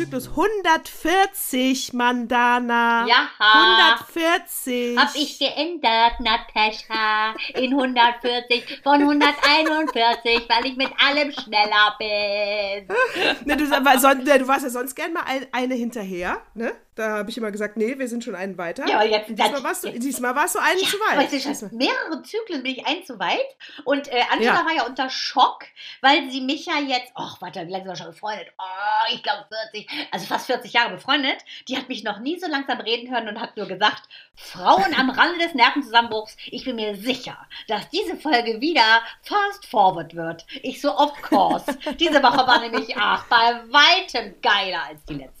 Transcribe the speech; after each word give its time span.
Zyklus 0.00 0.28
140, 0.28 1.92
Mandana. 1.92 3.06
Ja. 3.06 3.28
140. 3.38 4.96
Hab 4.96 5.14
ich 5.14 5.38
geändert, 5.38 6.20
Natascha, 6.20 7.34
in 7.54 7.74
140 7.74 8.80
von 8.82 8.94
141, 9.02 10.48
weil 10.48 10.66
ich 10.66 10.76
mit 10.76 10.88
allem 10.98 11.30
schneller 11.32 11.96
bin. 11.98 12.88
Ne, 13.44 13.56
du, 13.58 13.66
son, 13.66 14.24
ne, 14.24 14.38
du 14.38 14.48
warst 14.48 14.64
ja 14.64 14.70
sonst 14.70 14.94
gern 14.94 15.12
mal 15.12 15.24
ein, 15.26 15.46
eine 15.52 15.74
hinterher, 15.74 16.40
ne? 16.54 16.72
Da 17.00 17.18
habe 17.18 17.30
ich 17.30 17.38
immer 17.38 17.50
gesagt, 17.50 17.78
nee, 17.78 17.98
wir 17.98 18.08
sind 18.08 18.24
schon 18.24 18.34
einen 18.34 18.58
weiter. 18.58 18.86
Ja, 18.86 18.96
aber 18.96 19.06
jetzt 19.06 19.30
diesmal, 19.30 19.62
warst 19.62 19.84
du, 19.84 19.90
diesmal 19.90 20.34
warst 20.34 20.54
du 20.54 20.58
einen 20.58 20.80
zu 20.80 20.96
weit. 20.98 21.32
Weißt 21.32 21.62
du, 21.62 21.68
mehrere 21.74 22.22
Zyklen 22.22 22.62
bin 22.62 22.72
ich 22.72 22.86
ein 22.86 23.04
zu 23.04 23.18
weit. 23.18 23.38
Und 23.84 24.08
äh, 24.08 24.20
Angela 24.30 24.56
Ja. 24.56 24.66
war 24.66 24.74
ja 24.74 24.86
unter 24.86 25.08
Schock, 25.08 25.64
weil 26.02 26.30
sie 26.30 26.42
mich 26.42 26.66
ja 26.66 26.78
jetzt, 26.78 27.12
ach, 27.14 27.40
warte, 27.40 27.66
wie 27.66 27.70
lange 27.70 27.84
sind 27.84 27.92
wir 27.92 27.96
schon 27.96 28.06
befreundet? 28.08 28.48
Oh, 28.58 29.14
ich 29.14 29.22
glaube 29.22 29.46
40, 29.72 29.89
also 30.10 30.26
fast 30.26 30.46
40 30.46 30.72
Jahre 30.72 30.94
befreundet. 30.94 31.38
Die 31.68 31.76
hat 31.76 31.88
mich 31.88 32.04
noch 32.04 32.20
nie 32.20 32.38
so 32.38 32.46
langsam 32.46 32.80
reden 32.80 33.10
hören 33.10 33.28
und 33.28 33.40
hat 33.40 33.56
nur 33.56 33.66
gesagt, 33.66 34.02
Frauen 34.34 34.94
am 34.98 35.10
Rande 35.10 35.38
des 35.38 35.54
Nervenzusammenbruchs, 35.54 36.36
ich 36.46 36.64
bin 36.64 36.76
mir 36.76 36.96
sicher, 36.96 37.36
dass 37.68 37.88
diese 37.90 38.16
Folge 38.16 38.60
wieder 38.60 39.02
fast 39.22 39.66
forward 39.66 40.14
wird. 40.14 40.46
Ich 40.62 40.80
so, 40.80 40.96
of 40.96 41.20
course. 41.22 41.66
Diese 41.98 42.22
Woche 42.22 42.46
war 42.46 42.60
nämlich, 42.60 42.96
ach, 42.96 43.26
bei 43.28 43.60
weitem 43.70 44.40
geiler 44.40 44.84
als 44.84 45.04
die 45.04 45.14
letzte. 45.14 45.39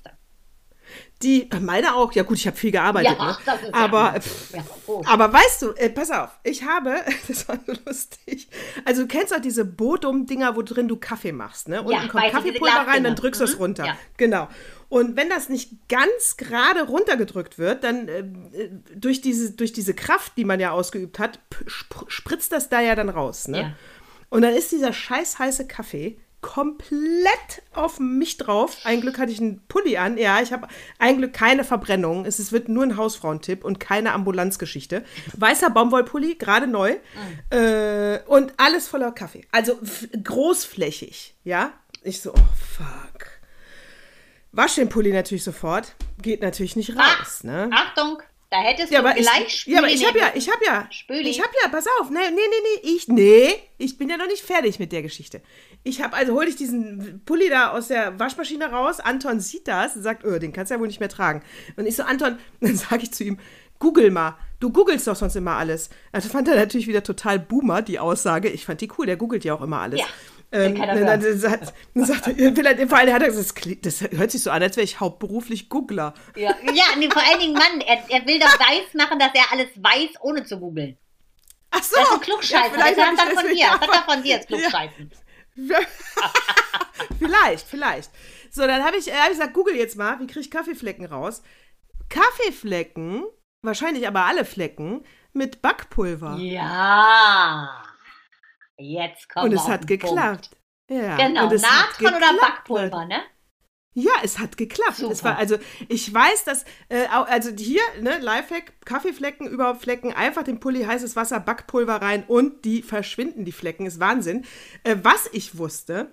Die, 1.22 1.50
meine 1.60 1.94
auch. 1.96 2.12
Ja 2.12 2.22
gut, 2.22 2.38
ich 2.38 2.46
habe 2.46 2.56
viel 2.56 2.70
gearbeitet. 2.70 3.16
Ja, 3.18 3.26
ne? 3.32 3.74
aber, 3.74 4.14
Ja, 4.54 4.64
oh. 4.86 5.02
aber 5.04 5.30
weißt 5.32 5.62
du, 5.62 5.72
äh, 5.72 5.90
pass 5.90 6.10
auf, 6.10 6.30
ich 6.44 6.64
habe, 6.64 6.94
das 7.28 7.46
war 7.48 7.58
so 7.66 7.74
lustig. 7.84 8.48
Also 8.86 9.02
du 9.02 9.08
kennst 9.08 9.34
auch 9.34 9.40
diese 9.40 9.64
Bodum-Dinger, 9.66 10.56
wo 10.56 10.62
drin 10.62 10.88
du 10.88 10.96
Kaffee 10.96 11.32
machst, 11.32 11.68
ne? 11.68 11.80
Unten 11.82 11.92
Ja, 11.92 12.08
kommt 12.08 12.24
ich, 12.24 12.30
diese 12.30 12.42
Kaffeepulver 12.42 12.86
rein, 12.86 13.04
dann 13.04 13.16
drückst 13.16 13.40
du 13.40 13.44
es 13.44 13.54
Mhm, 13.54 13.60
runter. 13.60 13.84
ja. 13.86 13.96
Genau. 14.16 14.48
Und 14.88 15.16
wenn 15.16 15.28
das 15.28 15.48
nicht 15.48 15.88
ganz 15.88 16.36
gerade 16.36 16.82
runtergedrückt 16.84 17.58
wird, 17.58 17.84
dann 17.84 18.08
äh, 18.08 18.20
äh, 18.20 18.70
durch, 18.96 19.20
diese, 19.20 19.52
durch 19.52 19.72
diese 19.72 19.94
Kraft, 19.94 20.32
die 20.36 20.44
man 20.44 20.58
ja 20.58 20.70
ausgeübt 20.72 21.18
hat, 21.18 21.38
spritzt 22.08 22.50
das 22.52 22.68
da 22.70 22.80
ja 22.80 22.94
dann 22.94 23.08
raus, 23.08 23.46
ne? 23.46 23.76
Und 24.30 24.42
dann 24.42 24.54
ist 24.54 24.72
dieser 24.72 24.92
scheiß 24.92 25.38
heiße 25.38 25.66
Kaffee 25.66 26.18
komplett 26.40 27.62
auf 27.74 27.98
mich 28.00 28.36
drauf. 28.38 28.78
Ein 28.84 29.00
Glück 29.00 29.18
hatte 29.18 29.30
ich 29.32 29.40
einen 29.40 29.60
Pulli 29.68 29.96
an. 29.98 30.16
Ja, 30.18 30.40
ich 30.40 30.52
habe 30.52 30.68
ein 30.98 31.18
Glück 31.18 31.32
keine 31.32 31.64
Verbrennung. 31.64 32.24
Es 32.24 32.38
ist- 32.38 32.52
wird 32.52 32.68
nur 32.68 32.82
ein 32.84 32.96
Hausfrauentipp 32.96 33.64
und 33.64 33.78
keine 33.80 34.12
Ambulanzgeschichte. 34.12 35.04
Weißer 35.36 35.70
Baumwollpulli, 35.70 36.36
gerade 36.36 36.66
neu. 36.66 36.96
Äh, 37.50 38.20
und 38.26 38.54
alles 38.56 38.88
voller 38.88 39.12
Kaffee. 39.12 39.46
Also 39.52 39.78
großflächig, 40.22 41.34
ja. 41.44 41.72
Ich 42.02 42.20
so, 42.22 42.32
oh 42.32 42.38
fuck. 42.76 43.26
Wasch 44.52 44.76
den 44.76 44.88
Pulli 44.88 45.12
natürlich 45.12 45.44
sofort. 45.44 45.94
Geht 46.20 46.42
natürlich 46.42 46.74
nicht 46.76 46.96
raus, 46.96 47.44
ne? 47.44 47.70
Achtung, 47.72 48.22
da 48.50 48.60
hättest 48.62 48.92
Ja, 48.92 49.00
du 49.00 49.08
aber 49.08 49.16
ich, 49.18 49.26
gleich 49.26 49.66
ja, 49.66 49.78
aber 49.78 49.88
ich 49.88 50.06
habe 50.06 50.18
ja, 50.18 50.32
ich 50.34 50.50
habe 50.50 50.64
ja, 50.64 50.86
Spüli. 50.90 51.28
ich 51.28 51.40
habe 51.40 51.52
ja, 51.62 51.68
pass 51.68 51.86
auf, 52.00 52.10
nee, 52.10 52.18
nee, 52.18 52.34
nee, 52.34 52.80
nee, 52.82 52.90
ich, 52.96 53.08
nee, 53.08 53.54
ich 53.78 53.96
bin 53.96 54.08
ja 54.08 54.16
noch 54.16 54.26
nicht 54.26 54.42
fertig 54.42 54.78
mit 54.78 54.90
der 54.92 55.02
Geschichte. 55.02 55.40
Ich 55.84 56.02
habe, 56.02 56.16
also 56.16 56.34
hole 56.34 56.48
ich 56.48 56.56
diesen 56.56 57.22
Pulli 57.24 57.48
da 57.48 57.70
aus 57.70 57.88
der 57.88 58.18
Waschmaschine 58.18 58.70
raus, 58.70 58.98
Anton 59.00 59.38
sieht 59.40 59.68
das 59.68 59.94
und 59.96 60.02
sagt, 60.02 60.24
öh, 60.24 60.38
den 60.40 60.52
kannst 60.52 60.70
du 60.70 60.74
ja 60.74 60.80
wohl 60.80 60.88
nicht 60.88 61.00
mehr 61.00 61.08
tragen. 61.08 61.42
Und 61.76 61.86
ich 61.86 61.94
so, 61.96 62.02
Anton, 62.02 62.38
dann 62.60 62.76
sage 62.76 63.04
ich 63.04 63.12
zu 63.12 63.22
ihm, 63.24 63.38
google 63.78 64.10
mal, 64.10 64.36
du 64.58 64.70
googelst 64.70 65.06
doch 65.06 65.16
sonst 65.16 65.36
immer 65.36 65.52
alles. 65.56 65.88
Also 66.12 66.28
fand 66.28 66.48
er 66.48 66.56
natürlich 66.56 66.86
wieder 66.88 67.02
total 67.02 67.38
Boomer, 67.38 67.82
die 67.82 67.98
Aussage. 67.98 68.48
Ich 68.48 68.66
fand 68.66 68.80
die 68.80 68.90
cool, 68.98 69.06
der 69.06 69.16
googelt 69.16 69.44
ja 69.44 69.54
auch 69.54 69.62
immer 69.62 69.80
alles. 69.80 70.00
Ja, 70.00 70.06
Ähm, 70.52 70.74
dann, 70.74 71.06
dann, 71.06 71.38
sagt, 71.38 71.72
dann 71.94 72.04
sagt 72.04 72.26
er, 72.26 72.38
er, 72.38 72.88
vor 72.88 72.98
allem 72.98 73.14
hat 73.14 73.22
er 73.22 73.28
gesagt, 73.28 73.86
das, 73.86 74.00
das 74.00 74.10
hört 74.10 74.32
sich 74.32 74.42
so 74.42 74.50
an, 74.50 74.62
als 74.62 74.76
wäre 74.76 74.84
ich 74.84 74.98
hauptberuflich 74.98 75.68
Googler. 75.68 76.12
Ja, 76.34 76.56
ja 76.74 76.84
nee, 76.98 77.08
vor 77.08 77.22
allen 77.22 77.38
Dingen, 77.38 77.52
Mann, 77.52 77.80
er, 77.86 77.98
er 78.08 78.26
will 78.26 78.40
doch 78.40 78.58
weiß 78.58 78.94
machen, 78.94 79.20
dass 79.20 79.30
er 79.32 79.52
alles 79.52 79.68
weiß, 79.76 80.20
ohne 80.20 80.44
zu 80.44 80.58
googeln. 80.58 80.98
Ach 81.70 81.82
so. 81.82 81.96
Das 81.96 82.08
ist 82.08 82.14
ein 82.14 82.20
Klugscheißer. 82.20 82.74
vielleicht 82.74 82.98
das 82.98 83.06
hat 83.06 83.18
dann 83.18 83.36
von 83.36 83.46
dir. 83.46 83.66
Das 83.66 83.80
hat 83.80 83.86
Ja, 83.86 83.94
er 83.94 84.12
von 84.14 84.22
dir, 84.24 84.36
das 84.38 84.46
Klugscheißen. 84.46 85.10
vielleicht, 87.18 87.66
vielleicht. 87.68 88.10
So, 88.50 88.66
dann 88.66 88.84
habe 88.84 88.96
ich, 88.96 89.08
äh, 89.08 89.12
hab 89.12 89.30
ich 89.30 89.38
gesagt, 89.38 89.54
google 89.54 89.76
jetzt 89.76 89.96
mal, 89.96 90.18
wie 90.18 90.26
kriege 90.26 90.40
ich 90.40 90.50
Kaffeeflecken 90.50 91.06
raus? 91.06 91.42
Kaffeeflecken, 92.08 93.24
wahrscheinlich 93.62 94.08
aber 94.08 94.24
alle 94.24 94.44
Flecken, 94.44 95.04
mit 95.32 95.62
Backpulver. 95.62 96.36
Ja. 96.38 97.82
Jetzt 98.80 99.28
kommt 99.28 99.46
Und 99.46 99.52
es 99.52 99.68
hat 99.68 99.86
geklappt. 99.86 100.50
Ja, 100.90 101.16
Genau, 101.16 101.44
und 101.44 101.52
es 101.52 101.64
hat 101.64 102.00
Natron 102.00 102.16
oder 102.16 102.38
Backpulver, 102.40 103.04
ne? 103.06 103.20
Ja, 103.92 104.12
es 104.22 104.38
hat 104.38 104.56
geklappt. 104.56 104.96
Super. 104.96 105.12
Es 105.12 105.24
war, 105.24 105.36
also 105.36 105.56
ich 105.88 106.12
weiß, 106.12 106.44
dass, 106.44 106.64
äh, 106.88 107.06
also 107.06 107.50
hier, 107.50 107.82
ne, 108.00 108.18
Lifehack, 108.18 108.72
Kaffeeflecken, 108.84 109.48
überhaupt 109.48 109.82
Flecken, 109.82 110.12
einfach 110.12 110.44
den 110.44 110.60
Pulli, 110.60 110.84
heißes 110.84 111.16
Wasser, 111.16 111.40
Backpulver 111.40 111.96
rein 111.96 112.24
und 112.26 112.64
die 112.64 112.82
verschwinden, 112.82 113.44
die 113.44 113.52
Flecken, 113.52 113.86
ist 113.86 113.98
Wahnsinn. 113.98 114.44
Äh, 114.84 114.96
was 115.02 115.28
ich 115.32 115.58
wusste, 115.58 116.12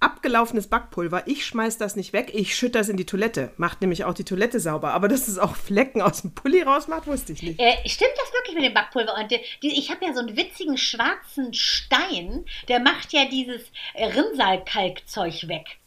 abgelaufenes 0.00 0.68
Backpulver, 0.68 1.24
ich 1.26 1.44
schmeiß 1.44 1.78
das 1.78 1.96
nicht 1.96 2.12
weg, 2.12 2.30
ich 2.32 2.54
schütte 2.54 2.78
das 2.78 2.88
in 2.88 2.96
die 2.96 3.06
Toilette. 3.06 3.50
Macht 3.56 3.80
nämlich 3.80 4.04
auch 4.04 4.14
die 4.14 4.24
Toilette 4.24 4.60
sauber. 4.60 4.92
Aber 4.92 5.08
dass 5.08 5.26
es 5.28 5.38
auch 5.38 5.56
Flecken 5.56 6.02
aus 6.02 6.22
dem 6.22 6.32
Pulli 6.34 6.62
rausmacht, 6.62 7.06
wusste 7.06 7.32
ich 7.32 7.42
nicht. 7.42 7.60
Äh, 7.60 7.76
stimmt 7.88 8.12
das 8.16 8.32
wirklich 8.32 8.54
mit 8.54 8.64
dem 8.64 8.74
Backpulver? 8.74 9.14
Und 9.16 9.30
die, 9.30 9.40
die, 9.62 9.78
ich 9.78 9.90
habe 9.90 10.04
ja 10.04 10.12
so 10.12 10.20
einen 10.20 10.36
witzigen 10.36 10.76
schwarzen 10.78 11.52
Stein, 11.52 12.44
der 12.68 12.80
macht 12.80 13.12
ja 13.12 13.24
dieses 13.24 13.62
äh, 13.94 14.06
Rinnsaalkalkzeug 14.06 15.48
weg. 15.48 15.78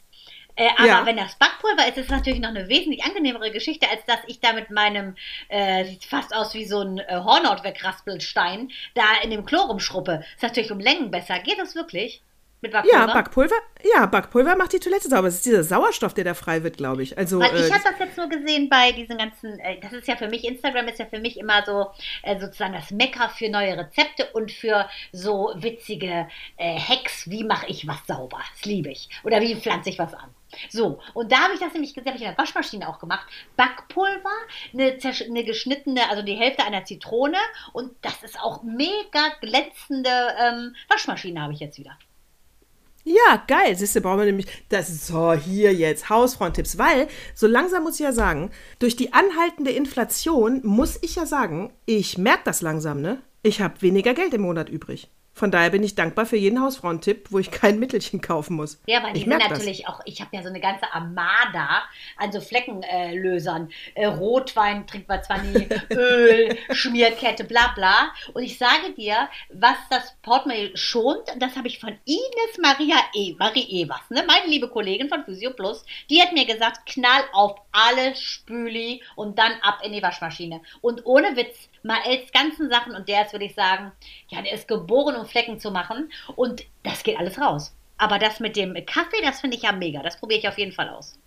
Äh, 0.57 0.67
aber 0.77 0.87
Ja. 0.87 1.05
wenn 1.05 1.15
das 1.15 1.35
Backpulver 1.35 1.87
ist, 1.87 1.97
ist 1.97 2.05
es 2.05 2.11
natürlich 2.11 2.41
noch 2.41 2.49
eine 2.49 2.67
wesentlich 2.67 3.03
angenehmere 3.05 3.51
Geschichte, 3.51 3.89
als 3.89 4.03
dass 4.05 4.19
ich 4.27 4.41
da 4.41 4.51
mit 4.51 4.69
meinem, 4.69 5.15
äh, 5.47 5.85
sieht 5.85 6.03
fast 6.03 6.35
aus 6.35 6.53
wie 6.53 6.65
so 6.65 6.81
ein 6.81 6.99
äh, 6.99 7.21
Hornhaut 7.23 7.63
wegraspelstein, 7.63 8.69
da 8.93 9.03
in 9.23 9.29
dem 9.31 9.45
Klo 9.45 9.61
rumschruppe. 9.61 10.23
Ist 10.35 10.43
natürlich 10.43 10.71
um 10.71 10.79
Längen 10.81 11.09
besser. 11.11 11.39
Geht 11.39 11.57
das 11.59 11.75
wirklich? 11.75 12.21
Mit 12.61 12.73
Backpulver? 12.73 12.97
Ja, 12.99 13.07
Backpulver, 13.07 13.55
ja, 13.95 14.05
Backpulver 14.05 14.55
macht 14.55 14.73
die 14.73 14.79
Toilette 14.79 15.09
sauber. 15.09 15.27
Es 15.27 15.35
ist 15.35 15.45
dieser 15.45 15.63
Sauerstoff, 15.63 16.13
der 16.13 16.25
da 16.25 16.35
frei 16.35 16.61
wird, 16.61 16.77
glaube 16.77 17.01
ich. 17.01 17.17
Also, 17.17 17.39
Weil 17.39 17.55
äh, 17.55 17.65
ich 17.65 17.73
habe 17.73 17.83
das 17.83 17.97
jetzt 17.97 18.17
nur 18.17 18.29
gesehen 18.29 18.69
bei 18.69 18.91
diesen 18.91 19.17
ganzen, 19.17 19.59
äh, 19.59 19.79
das 19.79 19.93
ist 19.93 20.07
ja 20.07 20.15
für 20.15 20.27
mich, 20.27 20.45
Instagram 20.45 20.87
ist 20.87 20.99
ja 20.99 21.07
für 21.07 21.19
mich 21.19 21.39
immer 21.39 21.65
so 21.65 21.87
äh, 22.21 22.39
sozusagen 22.39 22.73
das 22.73 22.91
Mecker 22.91 23.29
für 23.29 23.49
neue 23.49 23.75
Rezepte 23.75 24.27
und 24.33 24.51
für 24.51 24.87
so 25.11 25.51
witzige 25.55 26.27
äh, 26.57 26.77
Hacks, 26.77 27.27
wie 27.31 27.43
mache 27.43 27.65
ich 27.65 27.87
was 27.87 28.05
sauber. 28.05 28.39
Das 28.55 28.65
liebe 28.65 28.89
ich. 28.89 29.09
Oder 29.23 29.41
wie 29.41 29.55
pflanze 29.55 29.89
ich 29.89 29.97
was 29.97 30.13
an. 30.13 30.29
So, 30.69 30.99
und 31.13 31.31
da 31.31 31.39
habe 31.39 31.53
ich 31.55 31.59
das 31.59 31.73
nämlich 31.73 31.95
gesehen, 31.95 32.09
habe 32.09 32.17
ich 32.17 32.23
in 32.23 32.29
der 32.29 32.37
Waschmaschine 32.37 32.87
auch 32.87 32.99
gemacht. 32.99 33.25
Backpulver, 33.55 34.29
eine, 34.73 34.97
eine 35.01 35.43
geschnittene, 35.45 36.09
also 36.11 36.21
die 36.21 36.35
Hälfte 36.35 36.63
einer 36.63 36.85
Zitrone 36.85 37.37
und 37.73 37.93
das 38.01 38.21
ist 38.21 38.39
auch 38.39 38.61
mega 38.61 39.29
glänzende 39.39 40.11
ähm, 40.39 40.75
Waschmaschine 40.89 41.41
habe 41.41 41.53
ich 41.53 41.59
jetzt 41.59 41.79
wieder. 41.79 41.97
Ja, 43.03 43.43
geil. 43.47 43.75
Siehst 43.75 43.95
du, 43.95 44.01
brauchen 44.01 44.19
wir 44.19 44.25
nämlich. 44.25 44.47
Das 44.69 45.07
so 45.07 45.33
hier 45.33 45.73
jetzt 45.73 46.09
Hausfrauentipps, 46.09 46.77
weil 46.77 47.07
so 47.33 47.47
langsam 47.47 47.83
muss 47.83 47.95
ich 47.95 48.01
ja 48.01 48.11
sagen, 48.11 48.51
durch 48.79 48.95
die 48.95 49.13
anhaltende 49.13 49.71
Inflation 49.71 50.61
muss 50.63 50.99
ich 51.01 51.15
ja 51.15 51.25
sagen, 51.25 51.71
ich 51.85 52.17
merke 52.17 52.43
das 52.45 52.61
langsam, 52.61 53.01
ne? 53.01 53.21
Ich 53.43 53.61
habe 53.61 53.81
weniger 53.81 54.13
Geld 54.13 54.33
im 54.33 54.41
Monat 54.41 54.69
übrig. 54.69 55.09
Von 55.41 55.49
daher 55.49 55.71
bin 55.71 55.81
ich 55.81 55.95
dankbar 55.95 56.27
für 56.27 56.37
jeden 56.37 56.61
Hausfrauentipp, 56.61 57.31
wo 57.31 57.39
ich 57.39 57.49
kein 57.49 57.79
Mittelchen 57.79 58.21
kaufen 58.21 58.55
muss. 58.55 58.79
Ja, 58.85 59.01
weil 59.01 59.13
die 59.13 59.21
ich 59.21 59.23
sind 59.23 59.29
merk 59.29 59.49
das. 59.49 59.57
natürlich 59.57 59.87
auch, 59.87 59.99
ich 60.05 60.21
habe 60.21 60.29
ja 60.35 60.43
so 60.43 60.49
eine 60.49 60.59
ganze 60.59 60.93
Armada 60.93 61.81
an 62.17 62.31
so 62.31 62.39
Fleckenlösern. 62.39 63.71
Äh, 63.95 64.05
Rotwein 64.05 64.85
trinkt 64.85 65.09
man 65.09 65.23
zwar 65.23 65.41
nie, 65.41 65.67
Öl, 65.89 66.55
Schmierkette, 66.69 67.43
bla 67.43 67.73
bla. 67.73 68.11
Und 68.35 68.43
ich 68.43 68.59
sage 68.59 68.93
dir, 68.95 69.29
was 69.51 69.77
das 69.89 70.15
Portemonnaie 70.21 70.77
schont, 70.77 71.23
das 71.39 71.55
habe 71.55 71.69
ich 71.69 71.79
von 71.79 71.97
Ines 72.05 72.59
Maria 72.61 72.97
E. 73.15 73.33
Marie 73.39 73.81
Evers, 73.81 74.11
ne? 74.11 74.23
meine 74.27 74.45
liebe 74.45 74.67
Kollegin 74.67 75.09
von 75.09 75.25
Physio 75.25 75.53
Plus, 75.53 75.83
die 76.11 76.21
hat 76.21 76.33
mir 76.33 76.45
gesagt, 76.45 76.85
knall 76.85 77.23
auf 77.33 77.55
alle 77.71 78.15
Spüli 78.15 79.01
und 79.15 79.39
dann 79.39 79.53
ab 79.63 79.79
in 79.83 79.91
die 79.91 80.03
Waschmaschine. 80.03 80.61
Und 80.81 81.03
ohne 81.07 81.35
Witz, 81.35 81.67
Maels 81.83 82.31
ganzen 82.31 82.69
Sachen 82.69 82.95
und 82.95 83.07
der 83.07 83.25
ist, 83.25 83.33
würde 83.33 83.45
ich 83.45 83.55
sagen, 83.55 83.91
ja, 84.27 84.41
der 84.41 84.53
ist 84.53 84.67
geboren, 84.67 85.15
um 85.15 85.25
Flecken 85.25 85.59
zu 85.59 85.71
machen 85.71 86.11
und 86.35 86.63
das 86.83 87.03
geht 87.03 87.17
alles 87.17 87.39
raus. 87.39 87.75
Aber 87.97 88.19
das 88.19 88.39
mit 88.39 88.55
dem 88.55 88.73
Kaffee, 88.85 89.21
das 89.21 89.41
finde 89.41 89.57
ich 89.57 89.63
ja 89.63 89.71
mega. 89.71 90.01
Das 90.01 90.19
probiere 90.19 90.39
ich 90.39 90.47
auf 90.47 90.57
jeden 90.57 90.71
Fall 90.71 90.89
aus. 90.89 91.19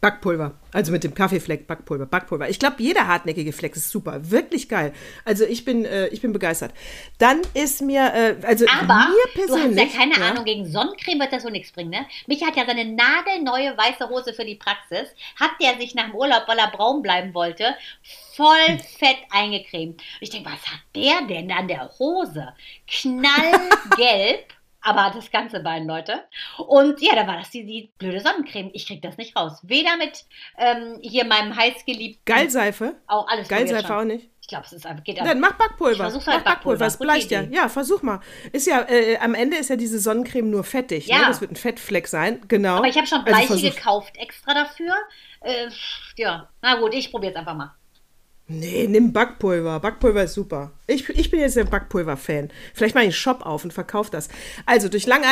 Backpulver. 0.00 0.52
Also 0.72 0.92
mit 0.92 1.02
dem 1.02 1.12
Kaffeefleck, 1.12 1.66
Backpulver, 1.66 2.06
Backpulver. 2.06 2.48
Ich 2.48 2.60
glaube, 2.60 2.76
jeder 2.78 3.08
hartnäckige 3.08 3.52
Fleck 3.52 3.74
ist 3.74 3.90
super. 3.90 4.30
Wirklich 4.30 4.68
geil. 4.68 4.92
Also 5.24 5.44
ich 5.44 5.64
bin, 5.64 5.84
äh, 5.84 6.06
ich 6.08 6.20
bin 6.20 6.32
begeistert. 6.32 6.72
Dann 7.18 7.40
ist 7.54 7.82
mir, 7.82 8.12
äh, 8.14 8.36
also 8.46 8.64
Aber 8.80 9.08
mir 9.08 9.32
persönlich. 9.34 9.76
du 9.76 9.82
hast 9.82 9.94
ja 9.94 10.00
keine 10.00 10.24
Ahnung, 10.24 10.44
gegen 10.44 10.70
Sonnencreme 10.70 11.18
wird 11.18 11.32
das 11.32 11.42
so 11.42 11.48
nichts 11.48 11.72
bringen, 11.72 11.90
ne? 11.90 12.06
Mich 12.28 12.44
hat 12.44 12.56
ja 12.56 12.64
seine 12.64 12.84
nagelneue 12.84 13.76
weiße 13.76 14.08
Hose 14.08 14.34
für 14.34 14.44
die 14.44 14.54
Praxis, 14.54 15.08
hat 15.34 15.50
der 15.60 15.76
sich 15.80 15.96
nach 15.96 16.06
dem 16.06 16.14
Urlaub, 16.14 16.44
weil 16.46 16.58
er 16.58 16.70
braun 16.70 17.02
bleiben 17.02 17.34
wollte, 17.34 17.74
voll 18.36 18.78
fett 18.98 19.18
eingecremt. 19.30 20.00
Und 20.00 20.02
ich 20.20 20.30
denke, 20.30 20.50
was 20.50 20.64
hat 20.64 20.80
der 20.94 21.22
denn 21.26 21.50
an 21.50 21.66
der 21.66 21.90
Hose? 21.98 22.54
Knallgelb. 22.86 24.44
aber 24.80 25.12
das 25.14 25.30
ganze 25.30 25.60
Bein, 25.60 25.86
Leute. 25.86 26.24
Und 26.56 27.00
ja, 27.00 27.14
da 27.14 27.26
war 27.26 27.36
das 27.38 27.50
die, 27.50 27.64
die 27.64 27.90
blöde 27.98 28.20
Sonnencreme. 28.20 28.70
Ich 28.72 28.86
krieg 28.86 29.02
das 29.02 29.16
nicht 29.16 29.36
raus. 29.36 29.58
Weder 29.62 29.96
mit 29.96 30.24
ähm, 30.56 30.98
hier 31.00 31.24
meinem 31.24 31.56
heißgeliebten. 31.56 32.22
Geilseife? 32.24 32.94
Auch 33.06 33.26
alles 33.28 33.48
Geilseife 33.48 33.96
auch 33.96 34.04
nicht. 34.04 34.28
Ich 34.40 34.48
glaube, 34.48 34.64
es 34.64 34.72
ist 34.72 34.86
einfach, 34.86 35.04
geht 35.04 35.18
Dann 35.18 35.40
mach 35.40 35.52
Backpulver. 35.52 35.92
Ich 35.92 35.98
versuch's 35.98 36.26
halt 36.26 36.44
mach 36.44 36.54
Backpulver. 36.54 36.86
Es 36.86 36.96
bleicht 36.96 37.30
ja. 37.30 37.42
Ja, 37.42 37.68
versuch 37.68 38.00
mal. 38.02 38.20
Ist 38.52 38.66
ja, 38.66 38.80
äh, 38.88 39.18
am 39.18 39.34
Ende 39.34 39.58
ist 39.58 39.68
ja 39.68 39.76
diese 39.76 39.98
Sonnencreme 39.98 40.48
nur 40.48 40.64
fettig. 40.64 41.06
Ne? 41.08 41.12
Ja. 41.14 41.18
Ne? 41.20 41.26
Das 41.26 41.40
wird 41.42 41.50
ein 41.52 41.56
Fettfleck 41.56 42.08
sein. 42.08 42.40
Genau. 42.48 42.76
Aber 42.76 42.88
ich 42.88 42.96
habe 42.96 43.06
schon 43.06 43.18
Also 43.18 43.30
Bleiche 43.30 43.46
versuch- 43.48 43.74
gekauft 43.74 44.16
extra 44.16 44.54
dafür. 44.54 44.94
Äh, 45.42 45.68
ja, 46.16 46.48
na 46.62 46.76
gut, 46.76 46.94
ich 46.94 47.10
probiere 47.10 47.32
es 47.32 47.38
einfach 47.38 47.54
mal. 47.54 47.74
Nee, 48.48 48.86
nimm 48.88 49.12
Backpulver. 49.12 49.78
Backpulver 49.80 50.24
ist 50.24 50.34
super. 50.34 50.72
Ich, 50.86 51.08
ich 51.10 51.30
bin 51.30 51.40
jetzt 51.40 51.56
der 51.56 51.64
Backpulver-Fan. 51.64 52.50
Vielleicht 52.74 52.94
mache 52.94 53.04
ich 53.04 53.08
einen 53.08 53.12
Shop 53.12 53.44
auf 53.44 53.62
und 53.64 53.72
verkaufe 53.74 54.10
das. 54.10 54.28
Also 54.64 54.88
durch 54.88 55.06
lange 55.06 55.26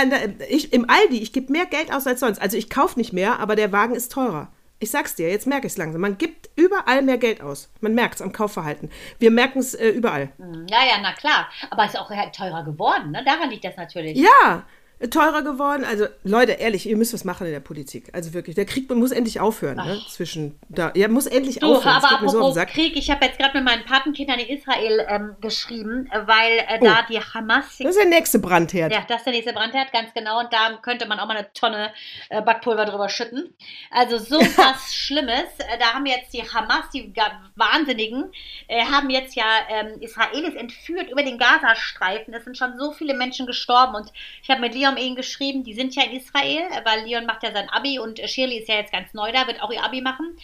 ich 0.51 0.73
im 0.75 0.89
Aldi, 0.89 1.19
ich 1.23 1.33
gebe 1.33 1.51
mehr 1.51 1.65
Geld 1.67 1.93
aus 1.93 2.07
als 2.07 2.21
sonst. 2.21 2.41
Also 2.43 2.59
ich 2.59 2.69
kaufe 2.69 2.99
nicht 2.99 3.15
mehr, 3.15 3.41
aber 3.41 3.57
der 3.57 3.73
Wagen 3.73 3.95
ist 3.95 4.13
teurer. 4.13 4.49
Ich 4.79 4.91
sag's 4.91 5.15
dir, 5.15 5.31
jetzt 5.31 5.47
merke 5.47 5.67
ich 5.67 5.73
es 5.73 5.79
langsam. 5.79 6.03
Man 6.03 6.19
gibt 6.19 6.51
überall 6.55 7.01
mehr 7.01 7.17
Geld 7.17 7.41
aus. 7.41 7.71
Man 7.81 7.95
merkt 7.95 8.17
es 8.17 8.23
am 8.23 8.33
Kaufverhalten. 8.33 8.91
Wir 9.19 9.31
merken 9.31 9.61
es 9.61 9.73
äh, 9.73 9.89
überall. 9.89 10.29
Hm, 10.37 10.67
Ja, 10.69 10.85
ja, 10.85 10.99
na 11.01 11.13
klar. 11.15 11.49
Aber 11.71 11.85
es 11.85 11.95
ist 11.95 11.99
auch 11.99 12.11
halt 12.11 12.35
teurer 12.35 12.63
geworden, 12.65 13.13
ne? 13.13 13.25
Daran 13.25 13.49
liegt 13.49 13.65
das 13.65 13.79
natürlich. 13.79 14.19
Ja, 14.19 14.65
teurer 15.11 15.43
geworden. 15.43 15.85
Also 15.85 16.07
Leute, 16.25 16.53
ehrlich, 16.53 16.89
ihr 16.89 16.97
müsst 16.97 17.13
was 17.13 17.25
machen 17.25 17.47
in 17.47 17.53
der 17.53 17.61
Politik. 17.61 18.09
Also 18.15 18.33
wirklich, 18.33 18.57
der 18.57 18.65
Krieg 18.65 18.89
muss 18.91 19.11
endlich 19.11 19.41
aufhören. 19.41 19.77
Ne? 19.77 20.01
Zwischen 20.09 20.59
da, 20.71 20.91
ja, 20.95 21.09
muss 21.09 21.27
endlich 21.27 21.59
Du, 21.59 21.75
aufhören. 21.75 21.97
Aber 21.97 22.29
so 22.29 22.39
apropos 22.39 22.55
Sack. 22.55 22.71
Krieg, 22.71 22.97
ich 22.97 23.11
habe 23.11 23.27
jetzt 23.27 23.39
gerade 23.39 23.59
mit 23.59 23.65
meinen 23.65 23.85
Patenkindern 23.85 24.39
in 24.39 24.57
Israel 24.57 25.07
ähm, 25.09 25.37
geschrieben, 25.43 26.09
äh, 26.11 26.27
weil 26.27 26.59
äh, 26.67 26.81
da 26.83 27.03
die 27.09 27.21
Hamas. 27.21 27.77
Oh. 27.79 27.85
Das 27.85 27.97
ist 27.97 28.03
der 28.03 28.09
nächste 28.09 28.39
Brandherd. 28.39 28.91
Ja, 28.91 29.05
das 29.07 29.19
ist 29.19 29.25
der 29.25 29.35
nächste 29.35 29.53
Brandherd, 29.53 29.93
ganz 29.93 30.15
genau. 30.15 30.41
Und 30.41 30.51
da 30.51 30.79
könnte 30.81 31.07
man 31.07 31.21
auch 31.21 31.27
mal 31.27 31.37
eine 31.37 31.53
Tonne 31.53 31.93
äh, 32.31 32.41
Backpulver 32.41 32.87
drüber 32.87 33.11
schütten. 33.11 33.55
Also 33.91 34.17
so 34.17 34.37
was 34.57 34.95
Schlimmes. 34.95 35.59
Äh, 35.59 35.79
da 35.79 35.93
haben 35.93 36.07
jetzt 36.07 36.33
die 36.33 36.43
Hamas, 36.43 36.89
die 36.95 37.13
Wahnsinnigen, 37.55 38.33
äh, 38.67 38.83
haben 38.83 39.11
jetzt 39.11 39.37
ja 39.37 39.45
ähm, 39.69 40.01
Israelis 40.01 40.55
entführt 40.55 41.11
über 41.11 41.23
den 41.23 41.37
Gazastreifen. 41.37 42.33
Es 42.33 42.45
sind 42.45 42.57
schon 42.57 42.79
so 42.79 42.93
viele 42.93 43.13
Menschen 43.13 43.47
gestorben. 43.47 43.95
Und 43.95 44.11
ich 44.43 44.49
habe 44.49 44.63
mit 44.63 44.75
Leon 44.75 44.86
eben 44.97 45.17
geschrieben, 45.17 45.65
die 45.65 45.75
sind 45.75 45.95
ja 45.97 46.05
in 46.05 46.13
Israel, 46.13 46.63
weil 46.85 47.05
Leon 47.05 47.27
macht 47.27 47.43
ja 47.43 47.53
sein 47.53 47.69
Abi 47.69 47.99
und 47.99 48.21
äh, 48.21 48.29
Shirley 48.29 48.59
ist 48.59 48.69
ja 48.69 48.77
jetzt 48.77 48.93
ganz 48.93 49.13
neu 49.15 49.33
da, 49.33 49.47
wird 49.47 49.61
auch 49.63 49.73
ihr 49.73 49.83
Abi 49.83 50.01
machen. 50.01 50.37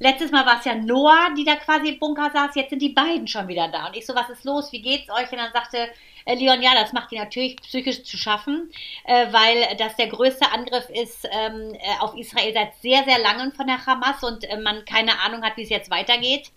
Letztes 0.00 0.32
Mal 0.32 0.44
war 0.44 0.58
es 0.58 0.64
ja 0.64 0.74
Noah, 0.74 1.28
die 1.36 1.44
da 1.44 1.54
quasi 1.56 1.90
im 1.90 1.98
Bunker 2.00 2.30
saß. 2.32 2.56
Jetzt 2.56 2.70
sind 2.70 2.82
die 2.82 2.88
beiden 2.88 3.28
schon 3.28 3.46
wieder 3.46 3.68
da. 3.68 3.86
Und 3.86 3.96
ich 3.96 4.04
so, 4.04 4.14
was 4.14 4.28
ist 4.28 4.44
los? 4.44 4.72
Wie 4.72 4.82
geht's 4.82 5.08
euch? 5.08 5.30
Und 5.30 5.38
dann 5.38 5.52
sagte 5.52 5.88
äh, 6.24 6.34
Leon, 6.34 6.62
ja, 6.62 6.74
das 6.74 6.92
macht 6.92 7.10
die 7.10 7.18
natürlich 7.18 7.56
psychisch 7.56 8.02
zu 8.04 8.16
schaffen, 8.16 8.70
äh, 9.04 9.32
weil 9.32 9.76
das 9.76 9.96
der 9.96 10.08
größte 10.08 10.50
Angriff 10.52 10.88
ist 10.90 11.28
ähm, 11.30 11.74
äh, 11.74 12.00
auf 12.00 12.14
Israel 12.16 12.52
seit 12.52 12.74
sehr, 12.82 13.04
sehr 13.04 13.18
langem 13.18 13.52
von 13.52 13.66
der 13.66 13.84
Hamas 13.84 14.22
und 14.22 14.44
äh, 14.44 14.58
man 14.58 14.84
keine 14.84 15.20
Ahnung 15.20 15.42
hat, 15.42 15.56
wie 15.56 15.62
es 15.62 15.70
jetzt 15.70 15.90
weitergeht. 15.90 16.50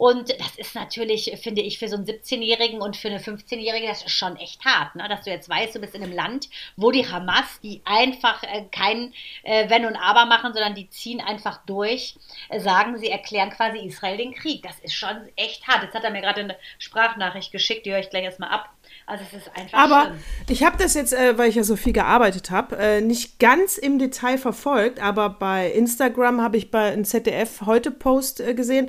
Und 0.00 0.30
das 0.30 0.56
ist 0.56 0.74
natürlich, 0.74 1.30
finde 1.42 1.60
ich, 1.60 1.78
für 1.78 1.86
so 1.86 1.96
einen 1.96 2.06
17-Jährigen 2.06 2.80
und 2.80 2.96
für 2.96 3.08
eine 3.08 3.18
15-Jährige, 3.18 3.86
das 3.86 4.02
ist 4.02 4.12
schon 4.12 4.36
echt 4.36 4.64
hart, 4.64 4.94
ne? 4.94 5.06
dass 5.10 5.24
du 5.24 5.30
jetzt 5.30 5.50
weißt, 5.50 5.74
du 5.74 5.78
bist 5.78 5.94
in 5.94 6.02
einem 6.02 6.14
Land, 6.14 6.48
wo 6.76 6.90
die 6.90 7.06
Hamas, 7.06 7.60
die 7.62 7.82
einfach 7.84 8.42
äh, 8.42 8.64
kein 8.72 9.12
äh, 9.42 9.68
Wenn 9.68 9.84
und 9.84 9.96
Aber 9.96 10.24
machen, 10.24 10.54
sondern 10.54 10.74
die 10.74 10.88
ziehen 10.88 11.20
einfach 11.20 11.58
durch, 11.66 12.14
äh, 12.48 12.60
sagen, 12.60 12.96
sie 12.96 13.10
erklären 13.10 13.50
quasi 13.50 13.78
Israel 13.80 14.16
den 14.16 14.32
Krieg. 14.32 14.62
Das 14.62 14.78
ist 14.80 14.94
schon 14.94 15.28
echt 15.36 15.68
hart. 15.68 15.82
Jetzt 15.82 15.94
hat 15.94 16.04
er 16.04 16.10
mir 16.10 16.22
gerade 16.22 16.40
eine 16.40 16.56
Sprachnachricht 16.78 17.52
geschickt, 17.52 17.84
die 17.84 17.92
höre 17.92 18.00
ich 18.00 18.08
gleich 18.08 18.24
erstmal 18.24 18.48
ab. 18.48 18.70
Also 19.10 19.24
es 19.28 19.42
ist 19.42 19.50
einfach 19.56 19.76
Aber 19.76 20.02
schlimm. 20.06 20.18
ich 20.48 20.62
habe 20.62 20.76
das 20.78 20.94
jetzt, 20.94 21.12
äh, 21.12 21.36
weil 21.36 21.48
ich 21.48 21.56
ja 21.56 21.64
so 21.64 21.74
viel 21.74 21.92
gearbeitet 21.92 22.52
habe, 22.52 22.76
äh, 22.76 23.00
nicht 23.00 23.40
ganz 23.40 23.76
im 23.76 23.98
Detail 23.98 24.38
verfolgt, 24.38 25.02
aber 25.02 25.30
bei 25.30 25.68
Instagram 25.72 26.40
habe 26.40 26.56
ich 26.56 26.70
bei 26.70 26.92
einem 26.92 27.04
ZDF 27.04 27.62
heute 27.66 27.90
Post 27.90 28.40
äh, 28.40 28.54
gesehen. 28.54 28.88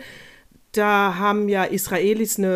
Da 0.73 1.15
haben 1.17 1.49
ja 1.49 1.65
Israelis 1.65 2.37
eine 2.37 2.47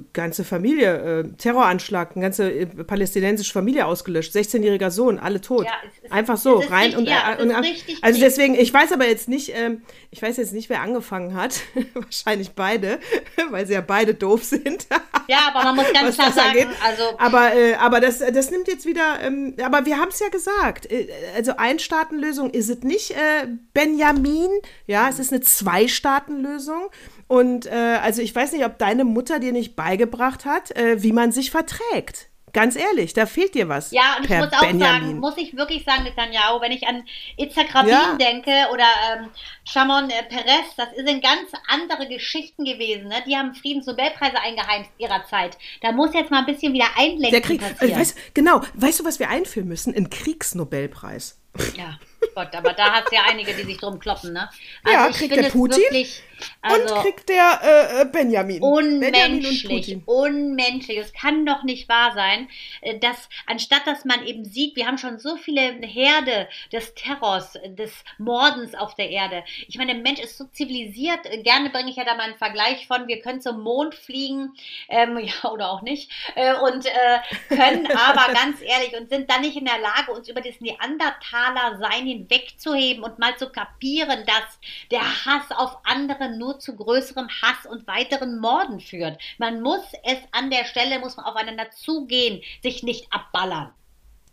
äh, 0.00 0.04
ganze 0.12 0.42
Familie, 0.42 1.20
äh, 1.20 1.28
Terroranschlag, 1.38 2.16
eine 2.16 2.22
ganze 2.24 2.50
äh, 2.50 2.66
palästinensische 2.66 3.52
Familie 3.52 3.86
ausgelöscht. 3.86 4.34
16-jähriger 4.34 4.90
Sohn, 4.90 5.20
alle 5.20 5.40
tot. 5.40 5.64
Ja, 5.66 5.72
ist- 6.02 6.10
Einfach 6.12 6.36
so, 6.36 6.56
rein 6.56 6.86
richtig- 6.86 6.96
und, 6.98 7.06
ja, 7.08 7.34
äh, 7.38 7.42
und 7.42 7.52
ab- 7.52 7.62
richtig 7.62 8.02
Also 8.02 8.18
deswegen, 8.18 8.56
ich 8.56 8.74
weiß 8.74 8.90
aber 8.90 9.06
jetzt 9.06 9.28
nicht, 9.28 9.52
ähm, 9.54 9.82
ich 10.10 10.20
weiß 10.20 10.38
jetzt 10.38 10.52
nicht, 10.52 10.70
wer 10.70 10.80
angefangen 10.80 11.34
hat. 11.34 11.60
Wahrscheinlich 11.94 12.50
beide, 12.50 12.98
weil 13.50 13.64
sie 13.64 13.74
ja 13.74 13.80
beide 13.80 14.14
doof 14.14 14.42
sind. 14.42 14.86
Ja, 15.28 15.52
aber 15.54 15.64
man 15.66 15.76
muss 15.76 15.92
ganz 15.92 16.16
klar 16.16 16.26
das 16.26 16.34
sagen, 16.34 16.66
also 16.84 17.16
Aber, 17.16 17.54
äh, 17.54 17.74
aber 17.74 18.00
das, 18.00 18.18
das 18.18 18.50
nimmt 18.50 18.66
jetzt 18.66 18.84
wieder, 18.86 19.20
ähm, 19.22 19.54
aber 19.62 19.86
wir 19.86 19.96
haben 19.96 20.08
es 20.08 20.18
ja 20.18 20.28
gesagt, 20.30 20.90
äh, 20.90 21.06
also 21.36 21.52
Einstaatenlösung 21.56 22.50
ist 22.50 22.68
es 22.68 22.80
nicht, 22.82 23.12
äh, 23.12 23.46
Benjamin, 23.72 24.50
ja, 24.88 25.08
es 25.08 25.20
ist 25.20 25.32
eine 25.32 25.40
Zwei-Staaten-Lösung. 25.40 26.90
Und 27.32 27.64
äh, 27.64 27.70
also 28.02 28.20
ich 28.20 28.34
weiß 28.34 28.52
nicht, 28.52 28.62
ob 28.66 28.76
deine 28.76 29.04
Mutter 29.04 29.38
dir 29.38 29.52
nicht 29.52 29.74
beigebracht 29.74 30.44
hat, 30.44 30.70
äh, 30.76 31.02
wie 31.02 31.12
man 31.12 31.32
sich 31.32 31.50
verträgt. 31.50 32.28
Ganz 32.52 32.76
ehrlich, 32.76 33.14
da 33.14 33.24
fehlt 33.24 33.54
dir 33.54 33.70
was. 33.70 33.90
Ja, 33.92 34.16
und 34.18 34.24
ich 34.26 34.36
muss 34.36 34.52
auch 34.52 34.60
Benjamin. 34.60 34.80
sagen, 34.80 35.18
muss 35.18 35.38
ich 35.38 35.56
wirklich 35.56 35.82
sagen, 35.84 36.02
Netanyahu, 36.02 36.60
wenn 36.60 36.72
ich 36.72 36.86
an 36.86 37.04
Itzhak 37.38 37.74
Rabin 37.74 37.88
Ja. 37.88 38.18
denke 38.20 38.50
oder 38.70 38.84
ähm, 39.16 39.30
Shimon 39.64 40.10
äh, 40.10 40.22
Peres, 40.28 40.76
das 40.76 40.88
sind 40.94 41.22
ganz 41.24 41.50
andere 41.68 42.06
Geschichten 42.06 42.66
gewesen. 42.66 43.08
Ne? 43.08 43.14
Die 43.26 43.34
haben 43.34 43.54
Friedensnobelpreise 43.54 44.38
eingeheimst 44.38 44.90
ihrer 44.98 45.24
Zeit. 45.30 45.56
Da 45.80 45.92
muss 45.92 46.12
jetzt 46.12 46.30
mal 46.30 46.40
ein 46.40 46.44
bisschen 46.46 46.74
wieder 46.74 46.88
Einlenken 46.98 47.30
Der 47.30 47.40
Krieg, 47.40 47.62
äh, 47.80 47.96
weißt, 47.96 48.34
genau, 48.34 48.60
weißt 48.74 49.00
du, 49.00 49.06
was 49.06 49.18
wir 49.18 49.30
einführen 49.30 49.68
müssen? 49.68 49.94
Ein 49.94 50.10
Kriegsnobelpreis. 50.10 51.38
ja, 51.78 51.98
Gott, 52.34 52.54
aber 52.54 52.72
da 52.72 52.92
hat 52.92 53.06
es 53.06 53.12
ja 53.12 53.20
einige, 53.28 53.54
die 53.54 53.62
sich 53.62 53.78
drum 53.78 53.98
kloppen. 53.98 54.32
Ne? 54.32 54.48
Ja, 54.86 55.08
ich 55.08 55.16
kriegt 55.16 55.36
der 55.36 55.50
Putin 55.50 55.82
Wirklich, 55.82 56.22
also, 56.60 56.94
und 56.94 57.02
kriegt 57.02 57.28
der 57.28 57.60
äh, 57.62 58.02
äh, 58.02 58.04
Benjamin. 58.04 58.60
Benjamin 58.60 58.62
und 58.62 58.72
Unmenschlich, 58.72 59.68
Putin. 59.68 60.02
unmenschlich. 60.06 60.98
Es 60.98 61.12
kann 61.12 61.44
doch 61.46 61.62
nicht 61.62 61.88
wahr 61.88 62.12
sein, 62.14 62.48
äh, 62.80 62.98
dass 62.98 63.28
anstatt 63.46 63.86
dass 63.86 64.04
man 64.04 64.24
eben 64.26 64.44
sieht, 64.44 64.76
wir 64.76 64.86
haben 64.86 64.98
schon 64.98 65.18
so 65.18 65.36
viele 65.36 65.60
Herde 65.60 66.48
des 66.72 66.94
Terrors, 66.94 67.58
des 67.66 67.92
Mordens 68.18 68.74
auf 68.74 68.94
der 68.94 69.10
Erde. 69.10 69.44
Ich 69.68 69.76
meine, 69.78 69.94
der 69.94 70.02
Mensch 70.02 70.20
ist 70.20 70.38
so 70.38 70.44
zivilisiert. 70.44 71.20
Gerne 71.42 71.70
bringe 71.70 71.90
ich 71.90 71.96
ja 71.96 72.04
da 72.04 72.14
mal 72.14 72.24
einen 72.24 72.36
Vergleich 72.38 72.86
von, 72.86 73.08
wir 73.08 73.20
können 73.20 73.40
zum 73.40 73.60
Mond 73.62 73.94
fliegen, 73.94 74.54
ähm, 74.88 75.18
ja, 75.22 75.50
oder 75.50 75.70
auch 75.70 75.82
nicht, 75.82 76.10
äh, 76.34 76.54
und 76.54 76.86
äh, 76.86 77.18
können 77.48 77.86
aber 77.90 78.32
ganz 78.32 78.60
ehrlich 78.60 78.96
und 78.98 79.08
sind 79.08 79.30
dann 79.30 79.42
nicht 79.42 79.56
in 79.56 79.64
der 79.64 79.78
Lage, 79.78 80.12
uns 80.12 80.28
über 80.28 80.40
das 80.40 80.60
Neandertaler-Sein 80.60 82.06
hinwegzuheben 82.12 83.02
und 83.02 83.18
mal 83.18 83.36
zu 83.36 83.50
kapieren, 83.50 84.24
dass 84.26 84.58
der 84.90 85.02
Hass 85.02 85.50
auf 85.50 85.78
andere 85.84 86.36
nur 86.36 86.58
zu 86.58 86.76
größerem 86.76 87.28
Hass 87.28 87.66
und 87.66 87.86
weiteren 87.86 88.38
Morden 88.38 88.80
führt. 88.80 89.20
Man 89.38 89.62
muss 89.62 89.84
es 90.04 90.18
an 90.32 90.50
der 90.50 90.64
Stelle, 90.64 90.98
muss 90.98 91.16
man 91.16 91.26
aufeinander 91.26 91.70
zugehen, 91.70 92.42
sich 92.62 92.82
nicht 92.82 93.12
abballern. 93.12 93.72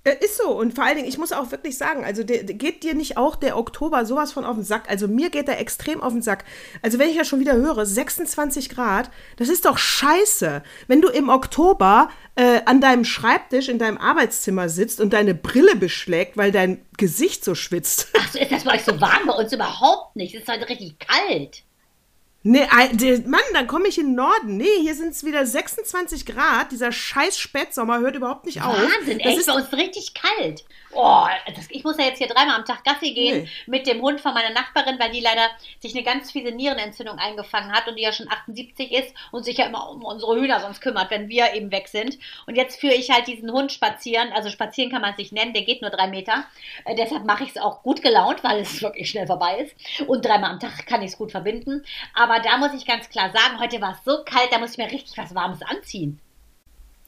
Äh, 0.03 0.15
Ist 0.23 0.37
so. 0.37 0.49
Und 0.51 0.73
vor 0.73 0.85
allen 0.85 0.95
Dingen, 0.95 1.07
ich 1.07 1.17
muss 1.17 1.31
auch 1.31 1.51
wirklich 1.51 1.77
sagen, 1.77 2.05
also 2.05 2.23
geht 2.23 2.83
dir 2.83 2.93
nicht 2.95 3.17
auch 3.17 3.35
der 3.35 3.57
Oktober 3.57 4.05
sowas 4.05 4.31
von 4.31 4.45
auf 4.45 4.55
den 4.55 4.63
Sack? 4.63 4.89
Also 4.89 5.07
mir 5.07 5.29
geht 5.29 5.47
der 5.47 5.59
extrem 5.59 6.01
auf 6.01 6.13
den 6.13 6.21
Sack. 6.21 6.45
Also 6.81 6.99
wenn 6.99 7.09
ich 7.09 7.15
ja 7.15 7.25
schon 7.25 7.39
wieder 7.39 7.55
höre, 7.55 7.85
26 7.85 8.69
Grad, 8.69 9.11
das 9.37 9.49
ist 9.49 9.65
doch 9.65 9.77
scheiße. 9.77 10.63
Wenn 10.87 11.01
du 11.01 11.09
im 11.09 11.29
Oktober 11.29 12.09
äh, 12.35 12.61
an 12.65 12.79
deinem 12.79 13.03
Schreibtisch 13.03 13.67
in 13.67 13.79
deinem 13.79 13.97
Arbeitszimmer 13.97 14.69
sitzt 14.69 15.01
und 15.01 15.11
deine 15.11 15.35
Brille 15.35 15.75
beschlägt, 15.75 16.37
weil 16.37 16.51
dein 16.51 16.85
Gesicht 16.97 17.43
so 17.43 17.55
schwitzt. 17.55 18.07
Ach 18.17 18.35
ist 18.35 18.51
das 18.51 18.63
bei 18.63 18.75
euch 18.75 18.85
so 18.85 18.99
warm? 19.01 19.27
Bei 19.27 19.33
uns 19.33 19.51
überhaupt 19.51 20.15
nicht. 20.15 20.33
Es 20.33 20.41
ist 20.41 20.49
heute 20.49 20.69
richtig 20.69 20.97
kalt. 20.99 21.63
Nee, 22.41 22.65
Mann, 23.25 23.41
dann 23.53 23.67
komme 23.67 23.87
ich 23.89 23.97
in 23.97 24.07
den 24.07 24.15
Norden. 24.15 24.55
Nee, 24.55 24.79
hier 24.81 24.95
sind 24.95 25.09
es 25.09 25.25
wieder 25.25 25.45
26 25.45 26.25
Grad. 26.25 26.71
Dieser 26.71 26.91
scheiß 26.91 27.37
Spätsommer 27.37 27.99
hört 27.99 28.15
überhaupt 28.15 28.45
nicht 28.45 28.61
auf. 28.61 28.73
Wahnsinn, 28.77 29.19
Das 29.19 29.27
echt, 29.27 29.39
ist 29.39 29.47
bei 29.47 29.53
uns 29.53 29.73
richtig 29.73 30.13
kalt. 30.13 30.63
Oh, 30.91 31.27
das, 31.55 31.65
ich 31.69 31.83
muss 31.83 31.97
ja 31.97 32.05
jetzt 32.05 32.17
hier 32.17 32.27
dreimal 32.27 32.55
am 32.55 32.65
Tag 32.65 32.83
Gassi 32.83 33.13
gehen 33.13 33.43
Nee. 33.43 33.49
mit 33.67 33.85
dem 33.87 34.01
Hund 34.01 34.21
von 34.21 34.33
meiner 34.33 34.49
Nachbarin, 34.51 34.97
weil 34.99 35.11
die 35.11 35.19
leider 35.19 35.47
sich 35.79 35.93
eine 35.93 36.03
ganz 36.03 36.31
fiese 36.31 36.51
Nierenentzündung 36.51 37.19
eingefangen 37.19 37.71
hat 37.71 37.87
und 37.87 37.95
die 37.97 38.01
ja 38.03 38.11
schon 38.11 38.27
78 38.31 38.91
ist 38.91 39.13
und 39.31 39.43
sich 39.43 39.57
ja 39.57 39.65
immer 39.67 39.89
um 39.89 40.03
unsere 40.03 40.35
Hühner 40.39 40.61
sonst 40.61 40.81
kümmert, 40.81 41.11
wenn 41.11 41.27
wir 41.29 41.53
eben 41.53 41.71
weg 41.71 41.89
sind. 41.89 42.17
Und 42.47 42.55
jetzt 42.55 42.79
führe 42.79 42.95
ich 42.95 43.11
halt 43.11 43.27
diesen 43.27 43.51
Hund 43.51 43.71
spazieren. 43.71 44.31
Also 44.31 44.49
spazieren 44.49 44.89
kann 44.91 45.01
man 45.01 45.11
es 45.11 45.17
nicht 45.17 45.33
nennen, 45.33 45.53
der 45.53 45.63
geht 45.63 45.81
nur 45.81 45.91
drei 45.91 46.07
Meter. 46.07 46.45
Äh, 46.85 46.95
deshalb 46.95 47.25
mache 47.25 47.43
ich 47.43 47.49
es 47.51 47.57
auch 47.57 47.83
gut 47.83 48.01
gelaunt, 48.01 48.43
weil 48.43 48.61
es 48.61 48.81
wirklich 48.81 49.09
schnell 49.09 49.27
vorbei 49.27 49.59
ist. 49.67 50.07
Und 50.07 50.25
dreimal 50.25 50.51
am 50.51 50.59
Tag 50.59 50.87
kann 50.87 51.01
ich 51.03 51.11
es 51.11 51.17
gut 51.17 51.31
verbinden. 51.31 51.83
Aber 52.15 52.28
da 52.37 52.57
muss 52.57 52.73
ich 52.73 52.85
ganz 52.85 53.09
klar 53.09 53.31
sagen, 53.31 53.59
heute 53.59 53.81
war 53.81 53.93
es 53.93 54.05
so 54.05 54.23
kalt, 54.23 54.49
da 54.51 54.59
muss 54.59 54.73
ich 54.73 54.77
mir 54.77 54.91
richtig 54.91 55.17
was 55.17 55.33
Warmes 55.33 55.61
anziehen. 55.63 56.19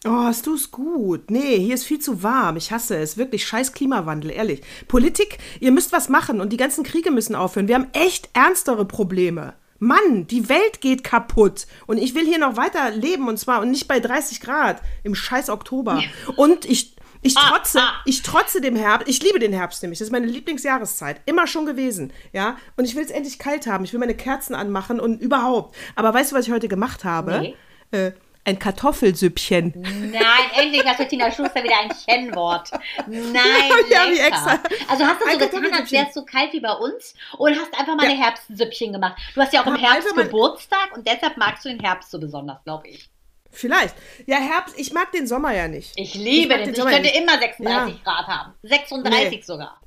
Oh, 0.04 0.24
hast 0.24 0.48
du 0.48 0.56
es 0.56 0.72
gut? 0.72 1.30
Nee, 1.30 1.60
hier 1.60 1.75
ist 1.75 1.84
viel 1.84 2.00
zu 2.00 2.24
warm. 2.24 2.58
Ich 2.58 2.72
hasse 2.72 2.98
es. 2.98 3.18
Wirklich 3.18 3.46
scheiß 3.46 3.72
Klimawandel, 3.74 4.32
ehrlich. 4.32 4.62
Politik, 4.88 5.38
ihr 5.60 5.72
müsst 5.72 5.92
was 5.92 6.10
machen 6.10 6.42
und 6.42 6.50
die 6.50 6.58
ganzen 6.58 6.84
Kriege 6.84 7.12
müssen 7.12 7.36
aufhören. 7.36 7.68
Wir 7.68 7.75
haben 7.75 7.92
echt 7.94 8.30
ernstere 8.34 8.86
Probleme. 8.86 9.54
Mann, 9.78 10.25
die 10.25 10.50
Welt 10.50 10.82
geht 10.82 11.04
kaputt. 11.04 11.68
Und 11.86 11.98
ich 11.98 12.16
will 12.16 12.25
hier 12.25 12.40
noch 12.40 12.58
weiter 12.58 12.90
leben 12.92 13.28
und 13.28 13.38
zwar 13.38 13.62
und 13.62 13.70
nicht 13.70 13.88
bei 13.88 14.00
30 14.00 14.40
Grad 14.40 14.82
im 15.04 15.13
scheiß 15.13 15.50
Oktober. 15.50 16.01
Und 16.36 16.66
ich, 16.66 16.96
ich 17.22 17.38
Ah, 17.38 17.50
trotze, 17.51 17.80
ah. 17.82 17.94
ich 18.06 18.22
trotze 18.24 18.62
dem 18.62 18.75
Herbst. 18.75 19.08
Ich 19.08 19.22
liebe 19.24 19.40
den 19.40 19.54
Herbst 19.54 19.82
nämlich. 19.84 20.00
Das 20.00 20.08
ist 20.08 20.12
meine 20.12 20.25
Lieblingsjahreszeit. 20.28 21.22
Immer 21.25 21.48
schon 21.48 21.66
gewesen. 21.66 22.12
Ja. 22.34 22.58
Und 22.78 22.86
ich 22.86 22.96
will 22.96 23.04
es 23.04 23.12
endlich 23.12 23.38
kalt 23.40 23.68
haben. 23.68 23.84
Ich 23.84 23.94
will 23.94 24.00
meine 24.00 24.16
Kerzen 24.16 24.56
anmachen 24.56 25.00
und 25.00 25.22
überhaupt. 25.22 25.75
Aber 25.96 26.13
weißt 26.13 26.32
du, 26.32 26.36
was 26.36 26.48
ich 26.48 26.54
heute 26.54 26.68
gemacht 26.68 27.04
habe? 27.04 27.40
Nee. 27.42 27.56
Äh, 27.98 28.12
ein 28.44 28.58
Kartoffelsüppchen. 28.58 29.74
Nein, 30.12 30.22
endlich 30.58 30.84
hat 30.84 30.98
Bettina 30.98 31.30
Schuster 31.32 31.63
wieder 31.63 31.80
ein 31.80 31.92
Kennwort. 32.08 32.72
Nein, 33.06 33.34
Ja, 33.92 34.06
lecker. 34.06 34.28
extra. 34.28 34.60
Also 34.88 35.06
hast 35.06 35.22
du 35.22 35.25
Ein 35.28 35.40
so 35.40 35.60
getan, 35.60 35.74
als 35.80 35.92
wäre 35.92 36.08
es 36.08 36.13
so 36.16 36.25
kalt 36.25 36.51
wie 36.51 36.60
bei 36.60 36.74
uns 36.74 37.13
und 37.38 37.51
hast 37.56 37.72
einfach 37.80 37.96
mal 37.96 38.04
Ja. 38.06 38.10
eine 38.10 38.20
Herbstsüppchen 38.20 38.94
gemacht. 38.94 39.16
Du 39.36 39.42
hast 39.42 39.54
ja 39.54 39.62
auch 39.62 39.68
im 39.68 39.75
Herbst 39.75 40.16
Geburtstag 40.16 40.90
und 40.98 41.06
deshalb 41.08 41.38
magst 41.38 41.66
du 41.66 41.70
den 41.70 41.80
Herbst 41.82 42.10
so 42.10 42.20
besonders, 42.20 42.63
glaube 42.63 42.88
ich. 42.88 43.11
Vielleicht. 43.51 43.96
Ja, 44.25 44.38
Herbst, 44.38 44.75
ich 44.77 44.93
mag 44.93 45.12
den 45.12 45.27
Sommer 45.27 45.53
ja 45.53 45.67
nicht. 45.67 45.91
Ich 45.96 46.13
liebe 46.15 46.50
mag 46.50 46.58
den. 46.60 46.65
den 46.65 46.74
Ich 46.74 46.79
Sommer 46.79 46.91
könnte 46.91 47.08
nicht. 47.10 47.17
immer 47.22 47.38
36 47.39 47.96
Ja. 47.96 48.00
Grad 48.03 48.27
haben. 48.27 48.53
36 48.63 49.31
Nee. 49.31 49.41
sogar. 49.46 49.81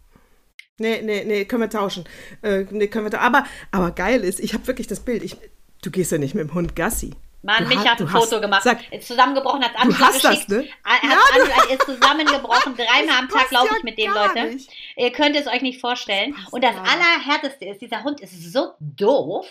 Nee, 0.78 1.00
nee, 1.02 1.24
nee, 1.24 1.44
können 1.44 1.62
wir 1.62 1.70
tauschen. 1.70 2.04
Äh, 2.42 2.64
nee, 2.70 2.88
können 2.88 3.06
wir 3.06 3.10
ta 3.10 3.18
aber, 3.20 3.46
aber 3.70 3.92
geil 3.92 4.22
ist, 4.24 4.40
ich 4.40 4.54
habe 4.54 4.66
wirklich 4.66 4.86
das 4.88 5.00
Bild. 5.00 5.22
Ich, 5.22 5.36
du 5.82 5.90
gehst 5.90 6.10
ja 6.12 6.18
nicht 6.18 6.34
mit 6.34 6.48
dem 6.48 6.54
Hund 6.54 6.74
Gassi. 6.74 7.12
Mann, 7.44 7.62
Du 7.64 7.68
mich 7.68 7.78
hast- 7.78 7.86
hat 7.88 8.00
ein 8.00 8.06
du 8.06 8.12
hast- 8.12 8.24
Foto 8.30 8.40
gemacht. 8.40 8.62
Sag, 8.64 8.92
ist 8.92 9.06
zusammengebrochen, 9.06 9.62
hat 9.62 9.74
Du 9.74 9.78
Angela 9.80 10.06
hast 10.06 10.24
das, 10.24 10.30
geschickt. 10.32 10.48
ne? 10.48 10.68
Hat 10.84 11.02
Ja, 11.02 11.18
Angela 11.32 11.74
ist 11.74 11.82
zusammengebrochen. 11.84 12.76
Dreimal 12.76 13.18
am 13.18 13.28
Tag 13.28 13.50
laufe 13.50 13.68
ja 13.72 13.76
ich 13.78 13.82
mit 13.84 13.98
dem, 13.98 14.12
Leute. 14.12 14.44
nicht. 14.44 14.70
Ihr 14.96 15.12
könnt 15.12 15.36
es 15.36 15.46
euch 15.46 15.60
nicht 15.62 15.80
vorstellen. 15.80 16.34
Und 16.50 16.64
das. 16.64 16.74
Allerhärteste 16.76 17.66
ist, 17.66 17.80
dieser 17.82 18.02
Hund 18.02 18.20
ist 18.20 18.52
so 18.52 18.72
doof. 18.80 19.46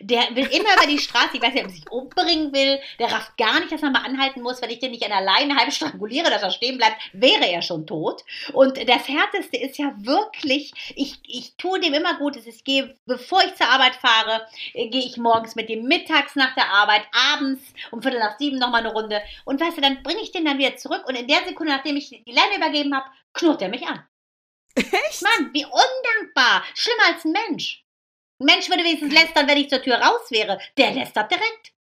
Der 0.00 0.20
will 0.34 0.46
immer 0.46 0.74
über 0.76 0.86
die 0.86 0.98
Straße. 0.98 1.30
Ich 1.34 1.42
weiß 1.42 1.54
nicht, 1.54 1.64
ob 1.64 1.70
er 1.70 1.74
sich 1.74 1.90
umbringen 1.90 2.52
will. 2.52 2.78
Der 2.98 3.10
rafft 3.12 3.36
gar 3.38 3.58
nicht, 3.60 3.72
dass 3.72 3.80
man 3.82 3.92
mal 3.92 4.04
anhalten 4.04 4.42
muss. 4.42 4.60
Wenn 4.60 4.70
ich 4.70 4.78
den 4.80 4.90
nicht 4.90 5.04
an 5.04 5.10
der 5.10 5.20
Leine 5.22 5.56
halb 5.56 5.72
stranguliere, 5.72 6.30
dass 6.30 6.42
er 6.42 6.50
stehen 6.50 6.76
bleibt, 6.78 6.96
wäre 7.12 7.46
er 7.48 7.62
schon 7.62 7.86
tot. 7.86 8.22
Und 8.52 8.76
das 8.88 9.08
Härteste 9.08 9.56
ist 9.56 9.78
ja 9.78 9.92
wirklich, 9.96 10.72
ich, 10.96 11.18
ich 11.26 11.54
tue 11.56 11.80
dem 11.80 11.94
immer 11.94 12.14
Gutes. 12.18 12.46
Ich 12.46 12.64
gehe, 12.64 12.94
bevor 13.06 13.42
ich 13.44 13.54
zur 13.54 13.68
Arbeit 13.68 13.94
fahre, 13.94 14.46
äh, 14.74 14.88
gehe 14.88 15.02
ich 15.04 15.16
morgens 15.16 15.54
mit 15.54 15.68
dem 15.68 15.84
mittags 15.84 16.34
nach 16.36 16.54
der 16.54 16.68
Arbeit, 16.72 17.02
abends 17.12 17.37
um 17.90 18.02
Viertel 18.02 18.20
nach 18.20 18.38
sieben 18.38 18.58
nochmal 18.58 18.80
eine 18.80 18.92
Runde. 18.92 19.22
Und 19.44 19.60
weißt 19.60 19.76
du, 19.76 19.80
dann 19.80 20.02
bringe 20.02 20.20
ich 20.20 20.32
den 20.32 20.44
dann 20.44 20.58
wieder 20.58 20.76
zurück 20.76 21.04
und 21.06 21.14
in 21.14 21.28
der 21.28 21.44
Sekunde, 21.46 21.72
nachdem 21.72 21.96
ich 21.96 22.08
die 22.08 22.32
Leine 22.32 22.56
übergeben 22.56 22.94
habe, 22.94 23.10
knurrt 23.32 23.62
er 23.62 23.68
mich 23.68 23.86
an. 23.86 24.04
Echt? 24.74 25.22
Mann, 25.22 25.52
wie 25.52 25.64
undankbar. 25.64 26.64
Schlimmer 26.74 27.06
als 27.06 27.24
ein 27.24 27.32
Mensch. 27.32 27.84
Ein 28.40 28.46
Mensch 28.46 28.68
würde 28.68 28.84
wenigstens 28.84 29.12
lästern, 29.12 29.48
wenn 29.48 29.58
ich 29.58 29.68
zur 29.68 29.82
Tür 29.82 29.96
raus 29.96 30.30
wäre. 30.30 30.60
Der 30.76 30.92
lästert 30.92 31.30
direkt. 31.30 31.72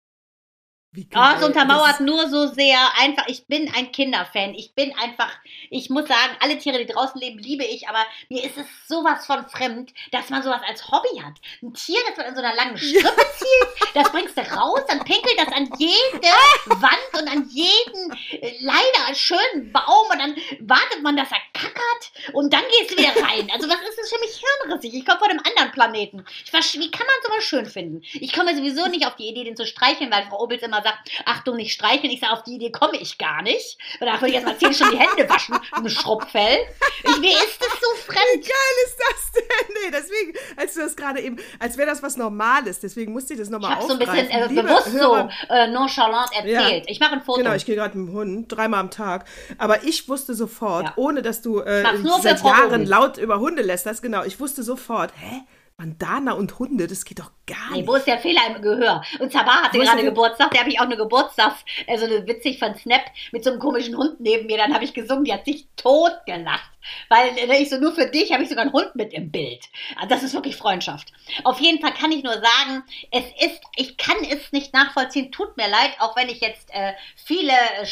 Wie 0.96 1.06
Oh, 1.14 1.36
es 1.36 1.44
untermauert 1.44 2.00
nur 2.00 2.26
so 2.30 2.46
sehr 2.46 2.78
einfach. 2.98 3.28
Ich 3.28 3.46
bin 3.46 3.70
ein 3.76 3.92
Kinderfan. 3.92 4.54
Ich 4.54 4.74
bin 4.74 4.96
einfach, 4.98 5.30
ich 5.68 5.90
muss 5.90 6.08
sagen, 6.08 6.34
alle 6.40 6.56
Tiere, 6.56 6.78
die 6.78 6.90
draußen 6.90 7.20
leben, 7.20 7.38
liebe 7.38 7.64
ich, 7.64 7.86
aber 7.86 7.98
mir 8.30 8.42
ist 8.42 8.56
es 8.56 8.64
sowas 8.88 9.26
von 9.26 9.46
fremd, 9.46 9.92
dass 10.10 10.30
man 10.30 10.42
sowas 10.42 10.62
als 10.66 10.90
Hobby 10.90 11.20
hat. 11.22 11.34
Ein 11.62 11.74
Tier, 11.74 11.98
das 12.08 12.16
man 12.16 12.26
in 12.28 12.34
so 12.34 12.40
einer 12.40 12.54
langen 12.54 12.78
Strippe 12.78 13.26
zieht, 13.36 13.94
das 13.94 14.10
bringst 14.10 14.38
du 14.38 14.40
raus, 14.40 14.80
dann 14.88 15.00
pinkelt 15.00 15.38
das 15.38 15.52
an 15.52 15.70
jede 15.76 16.34
Wand 16.66 17.20
und 17.20 17.28
an 17.28 17.46
jeden 17.50 18.12
äh, 18.30 18.54
leider 18.60 19.14
schönen 19.14 19.72
Baum 19.72 20.06
und 20.10 20.18
dann 20.18 20.34
wartet 20.60 21.02
man, 21.02 21.16
dass 21.16 21.30
er 21.30 21.42
kackert 21.52 22.32
und 22.32 22.50
dann 22.54 22.62
gehst 22.78 22.92
du 22.92 22.96
wieder 22.96 23.14
rein. 23.22 23.50
Also 23.52 23.68
was 23.68 23.80
ist 23.86 23.98
das 23.98 24.08
für 24.08 24.20
mich 24.20 24.42
hirnrissig? 24.62 24.94
Ich 24.94 25.04
komme 25.04 25.18
von 25.18 25.30
einem 25.30 25.42
anderen 25.46 25.72
Planeten. 25.72 26.24
Ich 26.44 26.80
wie 26.80 26.90
kann 26.90 27.06
man 27.06 27.16
sowas 27.22 27.44
schön 27.44 27.66
finden? 27.66 28.02
Ich 28.14 28.32
komme 28.32 28.56
sowieso 28.56 28.86
nicht 28.86 29.06
auf 29.06 29.16
die 29.16 29.28
Idee, 29.28 29.44
den 29.44 29.56
zu 29.56 29.66
streicheln, 29.66 30.10
weil 30.10 30.24
Frau 30.24 30.42
Obels 30.42 30.62
immer 30.62 30.85
sagt, 30.86 31.10
Achtung, 31.24 31.56
nicht 31.56 31.72
streicheln. 31.72 32.10
Ich 32.12 32.20
sage, 32.20 32.32
auf 32.32 32.42
die 32.44 32.54
Idee 32.54 32.70
komme 32.70 32.96
ich 32.98 33.18
gar 33.18 33.42
nicht. 33.42 33.78
Weil 33.98 34.08
da 34.08 34.14
würde 34.14 34.28
ich 34.28 34.34
erst 34.34 34.46
mal 34.46 34.56
zehn 34.58 34.72
Stunden 34.72 34.98
die 34.98 34.98
Hände 35.04 35.28
waschen, 35.32 35.58
im 35.76 35.88
Schrubbfell. 35.88 36.58
Ich, 37.04 37.18
mir 37.18 37.30
ist 37.32 37.60
das 37.60 37.68
so 37.80 37.96
fremd. 38.12 38.20
Wie 38.34 38.40
geil 38.40 38.76
ist 38.86 38.98
das 38.98 39.32
denn? 39.32 39.74
Nee, 39.74 39.90
deswegen, 39.92 40.32
als 40.56 40.74
du 40.74 40.80
das 40.80 40.96
gerade 40.96 41.20
eben, 41.20 41.36
als 41.58 41.76
wäre 41.76 41.88
das 41.88 42.02
was 42.02 42.16
Normales, 42.16 42.80
deswegen 42.80 43.12
musste 43.12 43.34
ich 43.34 43.38
das 43.38 43.48
Ich 43.48 43.52
nochmal 43.52 43.76
habe 43.76 43.86
so 43.86 43.92
ein 43.92 43.98
bisschen 43.98 44.26
aufgreifen. 44.26 44.58
äh, 44.58 44.62
bewusst 44.62 44.92
Hörer, 44.92 45.30
so 45.48 45.54
äh, 45.54 45.66
nonchalant 45.68 46.30
erzählt. 46.34 46.84
Ja. 46.86 46.90
Ich 46.90 47.00
mache 47.00 47.12
ein 47.14 47.22
Foto. 47.22 47.38
Genau, 47.38 47.52
ich 47.54 47.66
gehe 47.66 47.74
gerade 47.76 47.96
mit 47.98 48.08
dem 48.08 48.14
Hund 48.14 48.46
dreimal 48.52 48.80
am 48.80 48.90
Tag. 48.90 49.26
Aber 49.58 49.84
ich 49.84 50.08
wusste 50.08 50.34
sofort, 50.34 50.84
Ja. 50.86 50.92
ohne 50.96 51.22
dass 51.22 51.42
du 51.42 51.60
äh, 51.60 51.84
seit 52.22 52.42
Jahren 52.42 52.86
laut 52.86 53.18
über 53.18 53.38
Hunde 53.40 53.62
lästerst, 53.62 54.02
genau, 54.02 54.24
ich 54.24 54.40
wusste 54.40 54.62
sofort, 54.62 55.12
hä? 55.18 55.42
Bandana 55.78 56.32
und 56.32 56.58
Hunde, 56.58 56.86
das 56.86 57.04
geht 57.04 57.18
doch 57.18 57.32
gar 57.46 57.70
Nee, 57.72 57.78
nicht. 57.78 57.86
wo 57.88 57.96
ist 57.96 58.06
der 58.06 58.18
Fehler 58.18 58.40
im 58.48 58.62
Gehör? 58.62 59.02
Und 59.20 59.30
Sabah 59.30 59.64
hatte 59.64 59.78
gerade 59.78 60.02
Geburtstag, 60.04 60.50
der 60.52 60.60
habe 60.60 60.70
ich 60.70 60.80
auch 60.80 60.84
eine 60.86 60.96
Geburtstags, 60.96 61.62
also 61.86 62.06
eine 62.06 62.26
witzig 62.26 62.58
von 62.58 62.74
Snap 62.74 63.02
mit 63.30 63.44
so 63.44 63.50
einem 63.50 63.58
komischen 63.60 63.94
Hund 63.94 64.18
neben 64.18 64.46
mir. 64.46 64.56
Dann 64.56 64.72
habe 64.72 64.84
ich 64.84 64.94
gesungen, 64.94 65.24
die 65.24 65.34
hat 65.34 65.44
sich 65.44 65.66
tot 65.76 66.12
gelacht. 66.24 66.70
Weil 67.10 67.36
äh, 67.36 67.60
ich 67.60 67.68
so, 67.68 67.78
nur 67.78 67.92
für 67.94 68.06
dich 68.06 68.32
habe 68.32 68.42
ich 68.42 68.48
sogar 68.48 68.62
einen 68.62 68.72
Hund 68.72 68.94
mit 68.94 69.12
im 69.12 69.30
Bild. 69.30 69.64
Also 69.96 70.08
Das 70.08 70.22
ist 70.22 70.32
wirklich 70.32 70.56
Freundschaft. 70.56 71.12
Auf 71.44 71.60
jeden 71.60 71.80
Fall 71.80 71.92
kann 71.92 72.10
ich 72.12 72.22
nur 72.22 72.34
sagen, 72.34 72.82
es 73.10 73.24
ist, 73.44 73.60
ich 73.76 73.98
kann 73.98 74.16
es 74.30 74.52
nicht 74.52 74.72
nachvollziehen, 74.72 75.30
tut 75.30 75.56
mir 75.58 75.68
leid, 75.68 75.90
auch 75.98 76.16
wenn 76.16 76.28
ich 76.30 76.40
jetzt 76.40 76.70
äh, 76.72 76.92
viele 77.16 77.52
äh, 77.52 77.84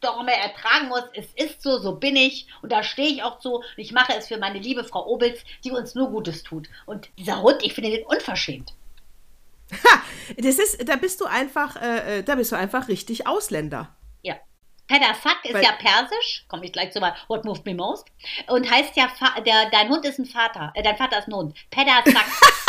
Shitstorme 0.00 0.32
ertragen 0.34 0.88
muss. 0.88 1.04
Es 1.14 1.26
ist 1.34 1.62
so, 1.62 1.78
so 1.78 1.96
bin 1.96 2.16
ich 2.16 2.46
und 2.62 2.72
da 2.72 2.82
stehe 2.82 3.08
ich 3.08 3.22
auch 3.22 3.38
zu. 3.38 3.56
Und 3.56 3.64
ich 3.76 3.92
mache 3.92 4.14
es 4.14 4.28
für 4.28 4.38
meine 4.38 4.58
liebe 4.58 4.84
Frau 4.84 5.06
Obels, 5.06 5.44
die 5.64 5.70
uns 5.70 5.94
nur 5.94 6.10
Gutes 6.10 6.42
tut. 6.42 6.68
Und 6.86 7.10
dieser 7.18 7.42
Hund, 7.42 7.62
ich 7.62 7.74
finde 7.74 7.90
den 7.90 8.06
unverschämt. 8.06 8.74
Ha, 9.72 10.02
das 10.36 10.58
ist, 10.58 10.88
da 10.88 10.96
bist 10.96 11.20
du 11.20 11.26
einfach, 11.26 11.76
äh, 11.80 12.18
äh, 12.18 12.22
da 12.24 12.34
bist 12.34 12.50
du 12.50 12.56
einfach 12.56 12.88
richtig 12.88 13.26
Ausländer. 13.26 13.94
Ja. 14.22 14.34
Pedersak 14.88 15.44
ist 15.44 15.54
Weil- 15.54 15.62
ja 15.62 15.72
persisch, 15.72 16.44
komme 16.48 16.64
ich 16.64 16.72
gleich 16.72 16.90
zu 16.92 16.98
mal, 16.98 17.14
what 17.28 17.44
moved 17.44 17.64
me 17.64 17.74
most, 17.74 18.08
und 18.48 18.68
heißt 18.68 18.96
ja, 18.96 19.08
der, 19.46 19.70
dein 19.70 19.88
Hund 19.88 20.04
ist 20.04 20.18
ein 20.18 20.26
Vater, 20.26 20.72
äh, 20.74 20.82
dein 20.82 20.96
Vater 20.96 21.20
ist 21.20 21.28
ein 21.28 21.34
Hund. 21.34 21.56
Pedersak, 21.70 22.04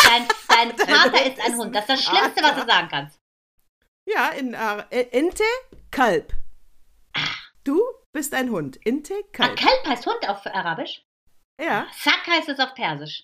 dein, 0.08 0.28
dein 0.48 0.78
Vater 0.78 1.12
Hund 1.18 1.28
ist 1.28 1.44
ein 1.44 1.58
Hund. 1.58 1.76
Das 1.76 1.82
ist 1.86 1.90
das 1.90 2.04
Schlimmste, 2.04 2.44
was 2.44 2.52
Vater. 2.52 2.66
du 2.66 2.72
sagen 2.72 2.88
kannst. 2.92 3.20
Ja, 4.06 4.30
in 4.30 4.54
äh, 4.54 5.02
Ente, 5.12 5.44
Kalb. 5.90 6.34
Du 7.64 7.80
bist 8.12 8.34
ein 8.34 8.50
Hund. 8.52 8.80
Ente, 8.86 9.14
Ah, 9.14 9.28
Kalb. 9.34 9.60
Kalb 9.60 9.86
heißt 9.88 10.06
Hund 10.06 10.28
auf 10.30 10.46
Arabisch. 10.46 11.04
Ja. 11.60 11.88
Sak 11.98 12.26
heißt 12.28 12.50
es 12.50 12.60
auf 12.60 12.74
Persisch. 12.74 13.24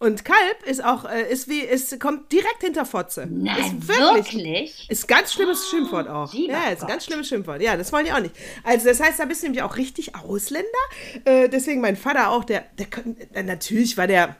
Und 0.00 0.24
Kalb 0.24 0.62
ist 0.66 0.84
auch, 0.84 1.04
äh, 1.04 1.30
ist 1.32 1.48
wie, 1.48 1.66
es 1.66 1.98
kommt 1.98 2.30
direkt 2.30 2.62
hinter 2.62 2.84
Fotze. 2.84 3.26
Nein, 3.30 3.56
ist 3.78 3.88
wirklich? 3.88 4.90
Ist 4.90 5.08
ganz 5.08 5.32
schlimmes 5.32 5.68
Schimpfwort 5.70 6.08
auch. 6.08 6.34
Ja, 6.34 6.68
ist 6.70 6.82
ein 6.82 6.88
ganz 6.88 7.06
schlimmes 7.06 7.28
Schimpfwort. 7.28 7.62
Ja, 7.62 7.76
das 7.76 7.92
wollen 7.92 8.04
die 8.04 8.12
auch 8.12 8.20
nicht. 8.20 8.34
Also 8.64 8.88
das 8.88 9.00
heißt, 9.00 9.18
da 9.20 9.24
bist 9.24 9.42
du 9.42 9.46
nämlich 9.46 9.62
auch 9.62 9.76
richtig 9.76 10.14
Ausländer. 10.16 10.68
Äh, 11.24 11.48
deswegen 11.48 11.80
mein 11.80 11.96
Vater 11.96 12.30
auch, 12.30 12.44
der, 12.44 12.66
der 12.74 13.44
natürlich 13.44 13.96
war 13.96 14.06
der 14.06 14.36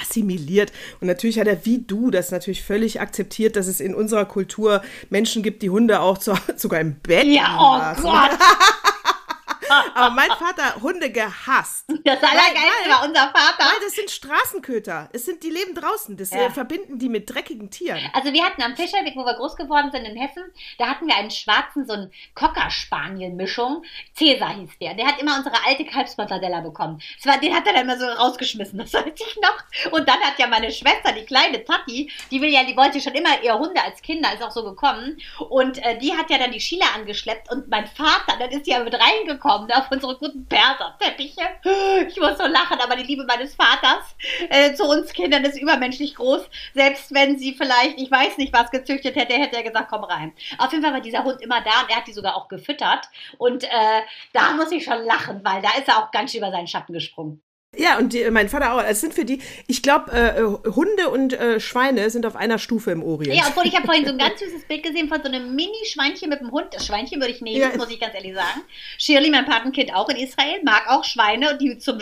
assimiliert 0.00 0.72
und 1.00 1.06
natürlich 1.08 1.38
hat 1.38 1.46
er 1.46 1.64
wie 1.64 1.78
du 1.78 2.10
das 2.10 2.30
natürlich 2.30 2.62
völlig 2.62 3.00
akzeptiert, 3.00 3.56
dass 3.56 3.66
es 3.66 3.80
in 3.80 3.94
unserer 3.94 4.24
Kultur 4.24 4.82
Menschen 5.10 5.42
gibt, 5.42 5.62
die 5.62 5.70
Hunde 5.70 6.00
auch 6.00 6.18
zu, 6.18 6.34
sogar 6.56 6.80
im 6.80 6.96
Bett 6.96 7.26
Ja, 7.26 7.94
oh. 7.96 8.02
Gott. 8.02 8.30
Aber 9.94 10.10
mein 10.10 10.28
Vater 10.30 10.64
hat 10.66 10.82
Hunde 10.82 11.10
gehasst. 11.10 11.84
Das 12.04 12.22
Allergeilste 12.22 12.88
war 12.90 13.04
unser 13.06 13.22
Vater. 13.22 13.64
Weil 13.64 13.80
das 13.84 13.94
sind 13.94 14.10
Straßenköter. 14.10 15.08
Es 15.12 15.24
sind, 15.24 15.42
die 15.42 15.50
leben 15.50 15.74
draußen. 15.74 16.16
Das 16.16 16.30
Ja. 16.30 16.46
äh, 16.46 16.50
verbinden 16.50 16.98
die 16.98 17.08
mit 17.08 17.32
dreckigen 17.32 17.70
Tieren. 17.70 18.00
Also 18.12 18.32
wir 18.32 18.44
hatten 18.44 18.62
am 18.62 18.76
Fischerweg, 18.76 19.14
wo 19.16 19.24
wir 19.24 19.34
groß 19.34 19.56
geworden 19.56 19.90
sind 19.92 20.04
in 20.04 20.16
Hessen, 20.16 20.44
da 20.78 20.88
hatten 20.88 21.06
wir 21.06 21.16
einen 21.16 21.30
schwarzen, 21.30 21.86
so 21.86 21.94
einen 21.94 22.12
Cocker-Spaniel-Mischung. 22.34 23.84
Cäsar 24.14 24.54
hieß 24.54 24.70
der. 24.80 24.94
Der 24.94 25.06
hat 25.06 25.20
immer 25.20 25.36
unsere 25.36 25.56
alte 25.66 25.84
Kalbsmortadella 25.84 26.60
bekommen. 26.60 27.00
War, 27.24 27.38
den 27.38 27.54
hat 27.54 27.66
er 27.66 27.72
dann 27.72 27.82
immer 27.82 27.98
so 27.98 28.06
rausgeschmissen, 28.06 28.78
das 28.78 28.92
weiß 28.94 29.04
ich 29.14 29.38
noch. 29.42 29.92
Und 29.92 30.08
dann 30.08 30.20
hat 30.20 30.38
ja 30.38 30.46
meine 30.46 30.70
Schwester, 30.70 31.12
die 31.12 31.24
kleine 31.24 31.64
Tati, 31.64 32.10
die 32.30 32.40
will 32.40 32.50
ja, 32.50 32.64
die 32.64 32.76
wollte 32.76 33.00
schon 33.00 33.14
immer 33.14 33.42
eher 33.42 33.58
Hunde 33.58 33.82
als 33.82 34.00
Kinder, 34.02 34.32
ist 34.32 34.42
auch 34.42 34.50
so 34.52 34.62
gekommen. 34.64 35.18
Und 35.48 35.82
äh, 35.84 35.98
die 35.98 36.16
hat 36.16 36.30
ja 36.30 36.38
dann 36.38 36.52
die 36.52 36.60
Sheila 36.60 36.86
angeschleppt 36.94 37.50
und 37.50 37.68
mein 37.68 37.86
Vater, 37.86 38.36
dann 38.38 38.50
ist 38.50 38.66
ja 38.66 38.80
mit 38.82 38.94
reingekommen 38.94 39.55
auf 39.56 39.90
unsere 39.90 40.16
guten 40.16 40.46
Perserteppiche. 40.46 41.42
Ich 42.08 42.20
muss 42.20 42.38
so 42.38 42.46
lachen, 42.46 42.78
aber 42.80 42.96
die 42.96 43.04
Liebe 43.04 43.24
meines 43.24 43.54
Vaters 43.54 44.16
äh, 44.48 44.74
zu 44.74 44.84
uns 44.84 45.12
Kindern 45.12 45.44
ist 45.44 45.58
übermenschlich 45.58 46.14
groß. 46.14 46.48
Selbst 46.74 47.12
wenn 47.14 47.38
sie 47.38 47.54
vielleicht, 47.54 47.98
ich 47.98 48.10
weiß 48.10 48.38
nicht, 48.38 48.52
was 48.52 48.70
gezüchtet 48.70 49.16
hätte, 49.16 49.34
hätte 49.34 49.56
er 49.56 49.62
gesagt, 49.62 49.88
komm 49.90 50.04
rein. 50.04 50.32
Auf 50.58 50.72
jeden 50.72 50.84
Fall 50.84 50.92
war 50.92 51.00
dieser 51.00 51.24
Hund 51.24 51.40
immer 51.40 51.60
da 51.62 51.82
und 51.82 51.90
er 51.90 51.96
hat 51.96 52.06
die 52.06 52.12
sogar 52.12 52.36
auch 52.36 52.48
gefüttert. 52.48 53.08
Und 53.38 53.64
äh, 53.64 54.02
da 54.32 54.52
muss 54.52 54.70
ich 54.72 54.84
schon 54.84 55.04
lachen, 55.04 55.40
weil 55.44 55.62
da 55.62 55.70
ist 55.78 55.88
er 55.88 55.98
auch 55.98 56.10
ganz 56.10 56.32
schön 56.32 56.40
über 56.40 56.50
seinen 56.50 56.68
Schatten 56.68 56.92
gesprungen. 56.92 57.42
Ja, 57.76 57.98
und 57.98 58.12
die, 58.12 58.28
mein 58.30 58.48
Vater 58.48 58.74
auch. 58.74 58.82
Es 58.82 59.00
sind 59.00 59.14
für 59.14 59.24
die, 59.24 59.40
ich 59.66 59.82
glaube, 59.82 60.12
äh, 60.12 60.40
äh, 60.40 60.72
Hunde 60.74 61.10
und 61.10 61.32
äh, 61.32 61.60
Schweine 61.60 62.10
sind 62.10 62.26
auf 62.26 62.36
einer 62.36 62.58
Stufe 62.58 62.90
im 62.90 63.02
Orient. 63.02 63.34
Ja, 63.36 63.44
obwohl 63.48 63.66
ich 63.66 63.74
habe 63.74 63.86
vorhin 63.86 64.04
so 64.04 64.12
ein 64.12 64.18
ganz 64.26 64.40
süßes 64.40 64.64
Bild 64.66 64.82
gesehen 64.82 65.08
von 65.08 65.22
so 65.22 65.28
einem 65.28 65.54
Mini-Schweinchen 65.54 66.28
mit 66.28 66.40
einem 66.40 66.50
Hund. 66.50 66.66
Das 66.72 66.86
Schweinchen 66.86 67.20
würde 67.20 67.32
ich 67.32 67.40
nehmen, 67.40 67.60
Ja. 67.60 67.76
muss 67.76 67.90
ich 67.90 68.00
ganz 68.00 68.14
ehrlich 68.14 68.34
sagen. 68.34 68.62
Shirley, 68.98 69.30
mein 69.30 69.44
Patenkind 69.44 69.94
auch 69.94 70.08
in 70.08 70.16
Israel, 70.16 70.60
mag 70.64 70.84
auch 70.88 71.04
Schweine 71.04 71.50
und 71.52 71.60
die 71.60 71.78
zum, 71.78 72.00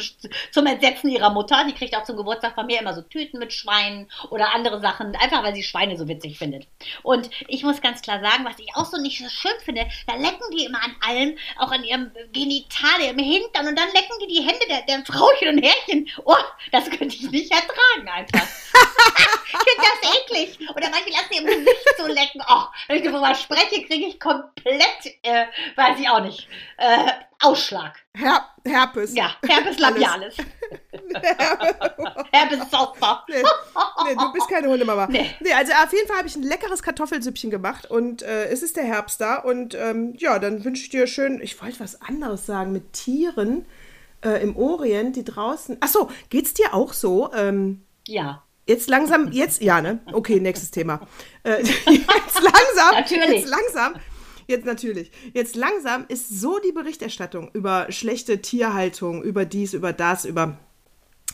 zum 0.52 0.66
Entsetzen 0.66 1.10
ihrer 1.10 1.30
Mutter. 1.30 1.64
Die 1.68 1.74
kriegt 1.74 1.96
auch 1.96 2.04
zum 2.04 2.16
Geburtstag 2.16 2.54
von 2.54 2.66
mir 2.66 2.80
immer 2.80 2.94
so 2.94 3.02
Tüten 3.02 3.38
mit 3.38 3.52
Schweinen 3.52 4.08
oder 4.30 4.54
andere 4.54 4.80
Sachen, 4.80 5.14
einfach 5.16 5.42
weil 5.42 5.54
sie 5.54 5.62
Schweine 5.62 5.96
so 5.96 6.08
witzig 6.08 6.38
findet. 6.38 6.66
Und 7.02 7.30
ich 7.48 7.62
muss 7.64 7.80
ganz 7.80 8.02
klar 8.02 8.20
sagen, 8.20 8.44
was 8.44 8.58
ich 8.58 8.68
auch 8.74 8.84
so 8.86 9.00
nicht 9.00 9.18
so 9.18 9.28
schön 9.28 9.52
finde, 9.64 9.86
da 10.06 10.14
lecken 10.14 10.44
die 10.56 10.64
immer 10.64 10.82
an 10.82 10.94
allem, 11.06 11.36
auch 11.58 11.70
an 11.70 11.84
ihrem 11.84 12.10
Genital, 12.32 13.00
ihrem 13.02 13.18
Hintern 13.18 13.66
und 13.68 13.78
dann 13.78 13.88
lecken 13.88 14.16
die 14.22 14.26
die 14.34 14.42
Hände 14.42 14.64
der, 14.68 14.82
der 14.82 15.04
Frauchen 15.04 15.48
und 15.48 15.63
Herrchen. 15.64 16.08
Oh, 16.24 16.34
das 16.72 16.90
könnte 16.90 17.16
ich 17.16 17.30
nicht 17.30 17.52
ertragen 17.52 18.08
einfach. 18.08 18.46
Ich 19.46 19.72
finde 19.72 19.88
das 20.02 20.16
eklig. 20.16 20.70
Oder 20.70 20.90
manche 20.90 21.10
lassen 21.10 21.32
ihr 21.32 21.40
im 21.42 21.46
Gesicht 21.46 21.94
so 21.96 22.06
lecken. 22.06 22.42
Oh, 22.48 22.64
wenn 22.88 22.96
ich 22.96 23.04
darüber 23.04 23.34
spreche, 23.36 23.84
kriege 23.86 24.06
ich 24.06 24.18
komplett, 24.18 25.16
äh, 25.22 25.46
weiß 25.76 25.98
ich 26.00 26.08
auch 26.08 26.22
nicht, 26.22 26.48
äh, 26.76 27.12
Ausschlag. 27.40 27.94
Her 28.16 28.48
Herpes. 28.66 29.14
Ja, 29.14 29.36
Herpes 29.46 29.78
labialis. 29.78 30.36
Herpes 32.32 32.70
Zoster. 32.70 33.24
Nee, 34.04 34.10
nee, 34.10 34.16
du 34.16 34.32
bist 34.32 34.48
keine 34.48 34.68
Hundemama. 34.68 35.06
Nee. 35.08 35.30
Nee, 35.40 35.52
also 35.52 35.72
auf 35.72 35.92
jeden 35.92 36.06
Fall 36.08 36.18
habe 36.18 36.28
ich 36.28 36.36
ein 36.36 36.42
leckeres 36.42 36.82
Kartoffelsüppchen 36.82 37.50
gemacht 37.50 37.90
und 37.90 38.22
äh, 38.22 38.46
es 38.46 38.62
ist 38.62 38.76
der 38.76 38.84
Herbst 38.84 39.20
da 39.20 39.36
und 39.36 39.74
ähm, 39.74 40.14
ja, 40.18 40.38
dann 40.38 40.64
wünsche 40.64 40.82
ich 40.82 40.90
dir 40.90 41.06
schön, 41.06 41.40
ich 41.40 41.60
wollte 41.62 41.80
was 41.80 42.00
anderes 42.02 42.46
sagen, 42.46 42.72
mit 42.72 42.92
Tieren 42.92 43.66
äh, 44.24 44.42
im 44.42 44.56
Orient, 44.56 45.16
die 45.16 45.24
draußen. 45.24 45.76
Achso, 45.80 46.10
geht's 46.30 46.54
dir 46.54 46.74
auch 46.74 46.92
so? 46.92 47.32
Ähm, 47.34 47.82
Ja. 48.08 48.42
Jetzt 48.66 48.88
langsam, 48.88 49.30
jetzt, 49.30 49.60
ja, 49.62 49.82
ne? 49.82 50.00
Okay, 50.10 50.40
nächstes 50.40 50.70
Thema. 50.70 51.06
Äh, 51.42 51.62
jetzt 51.62 52.40
langsam, 52.40 52.94
Natürlich. 52.94 53.42
jetzt 53.42 53.48
langsam, 53.48 53.94
jetzt 54.46 54.64
natürlich, 54.64 55.12
jetzt 55.34 55.54
langsam 55.54 56.06
ist 56.08 56.40
so 56.40 56.58
die 56.58 56.72
Berichterstattung 56.72 57.50
über 57.52 57.86
schlechte 57.90 58.40
Tierhaltung, 58.40 59.22
über 59.22 59.44
dies, 59.44 59.74
über 59.74 59.92
das, 59.92 60.24
über, 60.24 60.56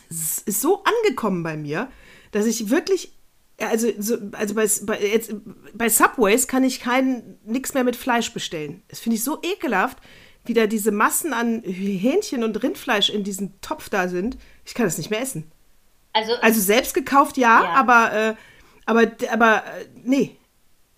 es 0.08 0.38
ist 0.38 0.60
so 0.60 0.82
angekommen 0.82 1.44
bei 1.44 1.56
mir, 1.56 1.88
dass 2.32 2.46
ich 2.46 2.68
wirklich, 2.68 3.12
also, 3.58 3.88
so, 3.98 4.16
also 4.32 4.54
bei, 4.54 4.68
bei, 4.82 5.00
jetzt, 5.00 5.32
bei 5.72 5.88
Subways 5.88 6.48
kann 6.48 6.64
ich 6.64 6.80
kein, 6.80 7.38
nix 7.44 7.74
mehr 7.74 7.84
mit 7.84 7.94
Fleisch 7.94 8.32
bestellen. 8.32 8.82
Das 8.88 8.98
finde 8.98 9.16
ich 9.16 9.22
so 9.24 9.38
ekelhaft, 9.42 9.98
wie 10.44 10.54
da 10.54 10.66
diese 10.66 10.90
Massen 10.92 11.32
an 11.32 11.62
Hähnchen 11.62 12.42
und 12.44 12.62
Rindfleisch 12.62 13.10
in 13.10 13.24
diesem 13.24 13.60
Topf 13.60 13.88
da 13.88 14.08
sind. 14.08 14.38
Ich 14.64 14.74
kann 14.74 14.86
das 14.86 14.98
nicht 14.98 15.10
mehr 15.10 15.20
essen. 15.20 15.50
Also, 16.12 16.32
Also 16.40 16.60
selbst 16.60 16.94
gekauft, 16.94 17.36
ja, 17.36 17.62
Ja. 17.62 17.68
aber, 17.74 18.12
äh, 18.12 18.34
aber, 18.86 19.12
aber, 19.30 19.56
äh, 19.58 19.86
nee. 20.02 20.36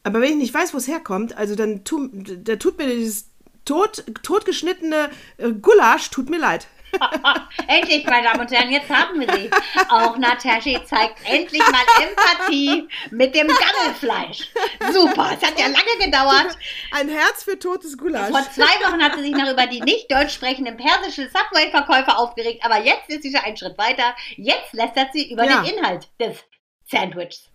Aber 0.04 0.20
wenn 0.20 0.30
ich 0.32 0.36
nicht 0.36 0.54
weiß, 0.54 0.72
wo 0.74 0.78
es 0.78 0.88
herkommt, 0.88 1.36
also 1.36 1.54
dann 1.54 1.84
tu, 1.84 2.08
da 2.12 2.56
tut 2.56 2.78
mir 2.78 2.86
dieses 2.86 3.26
tot, 3.64 4.04
totgeschnittene 4.22 5.10
äh, 5.36 5.52
Gulasch, 5.52 6.10
tut 6.10 6.28
mir 6.30 6.38
leid. 6.38 6.66
endlich, 7.66 8.04
meine 8.06 8.24
Damen 8.28 8.40
und 8.40 8.50
Herren, 8.50 8.70
jetzt 8.70 8.88
haben 8.90 9.20
wir 9.20 9.32
sie. 9.32 9.50
Auch 9.88 10.16
Nataschi 10.16 10.78
zeigt 10.84 11.18
endlich 11.28 11.62
mal 11.70 11.84
Empathie 12.02 12.88
mit 13.10 13.34
dem 13.34 13.48
Gammelfleisch. 13.48 14.48
Super, 14.92 15.30
es 15.38 15.46
hat 15.46 15.58
ja 15.58 15.66
lange 15.66 15.98
gedauert. 16.04 16.56
Ein 16.92 17.08
Herz 17.08 17.44
für 17.44 17.58
totes 17.58 17.96
Gulasch. 17.96 18.30
Vor 18.30 18.42
zwei 18.52 18.64
Wochen 18.86 19.02
hat 19.02 19.14
sie 19.16 19.22
sich 19.22 19.32
noch 19.32 19.50
über 19.50 19.66
die 19.66 19.80
nicht 19.80 20.10
deutsch 20.10 20.34
sprechenden 20.34 20.76
persischen 20.76 21.28
Subway-Verkäufer 21.30 22.18
aufgeregt, 22.18 22.64
aber 22.64 22.78
jetzt 22.84 23.08
ist 23.08 23.22
sie 23.22 23.32
schon 23.32 23.44
einen 23.44 23.56
Schritt 23.56 23.78
weiter. 23.78 24.14
Jetzt 24.36 24.72
lästert 24.72 25.12
sie 25.12 25.30
über 25.32 25.44
Ja. 25.44 25.62
den 25.62 25.76
Inhalt 25.76 26.08
des 26.20 26.38
Sandwichs. 26.86 27.48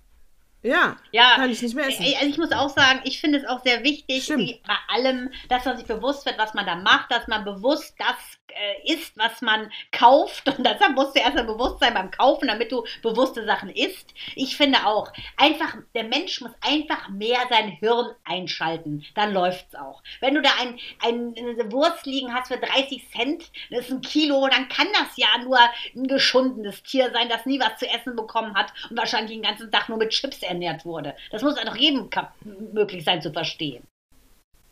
Ja, 0.63 0.97
Ja, 1.11 1.35
kann 1.35 1.49
ich 1.51 1.61
nicht 1.61 1.75
mehr 1.75 1.87
essen. 1.87 2.03
Äh, 2.03 2.15
Also 2.15 2.27
ich 2.27 2.37
muss 2.37 2.51
auch 2.51 2.69
sagen, 2.69 3.01
ich 3.03 3.21
finde 3.21 3.37
es 3.37 3.45
auch 3.47 3.63
sehr 3.63 3.83
wichtig, 3.83 4.27
bei 4.67 4.75
allem, 4.89 5.31
dass 5.49 5.63
man 5.65 5.77
sich 5.77 5.85
bewusst 5.85 6.25
wird, 6.25 6.37
was 6.39 6.53
man 6.55 6.65
da 6.65 6.75
macht, 6.75 7.11
dass 7.11 7.27
man 7.27 7.45
bewusst 7.45 7.93
das 7.99 8.15
äh, 8.49 8.93
isst, 8.93 9.17
was 9.17 9.41
man 9.41 9.71
kauft. 9.91 10.47
Und 10.57 10.65
deshalb 10.65 10.95
musst 10.95 11.15
du 11.15 11.19
erstmal 11.19 11.45
bewusst 11.45 11.79
sein 11.79 11.93
beim 11.93 12.11
Kaufen, 12.11 12.47
damit 12.47 12.71
du 12.71 12.83
bewusste 13.01 13.45
Sachen 13.45 13.69
isst. 13.69 14.13
Ich 14.35 14.57
finde 14.57 14.85
auch, 14.85 15.11
einfach, 15.37 15.75
der 15.95 16.05
Mensch 16.05 16.41
muss 16.41 16.51
einfach 16.61 17.09
mehr 17.09 17.39
sein 17.49 17.69
Hirn 17.69 18.11
einschalten. 18.23 19.05
Dann 19.15 19.33
läuft's 19.33 19.75
auch. 19.75 20.01
Wenn 20.19 20.35
du 20.35 20.41
da 20.41 20.49
ein, 20.59 20.79
ein, 21.03 21.35
eine 21.37 21.71
Wurst 21.71 22.05
liegen 22.05 22.33
hast 22.33 22.47
für 22.47 22.57
30 22.57 23.09
Cent, 23.11 23.51
das 23.69 23.85
ist 23.85 23.91
ein 23.91 24.01
Kilo, 24.01 24.47
dann 24.47 24.69
kann 24.69 24.87
das 24.93 25.15
ja 25.17 25.27
nur 25.43 25.59
ein 25.95 26.07
geschundenes 26.07 26.83
Tier 26.83 27.11
sein, 27.11 27.29
das 27.29 27.45
nie 27.45 27.59
was 27.59 27.77
zu 27.77 27.87
essen 27.87 28.15
bekommen 28.15 28.55
hat 28.55 28.73
und 28.89 28.97
wahrscheinlich 28.97 29.31
den 29.31 29.43
ganzen 29.43 29.71
Tag 29.71 29.89
nur 29.89 29.97
mit 29.97 30.09
Chips 30.09 30.41
ernährt 30.41 30.85
wurde. 30.85 31.15
Das 31.31 31.41
muss 31.41 31.55
doch 31.55 31.75
jedem 31.75 32.09
möglich 32.73 33.03
sein 33.03 33.21
zu 33.21 33.31
verstehen. 33.31 33.83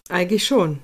Eigentlich 0.10 0.46
schon. 0.46 0.82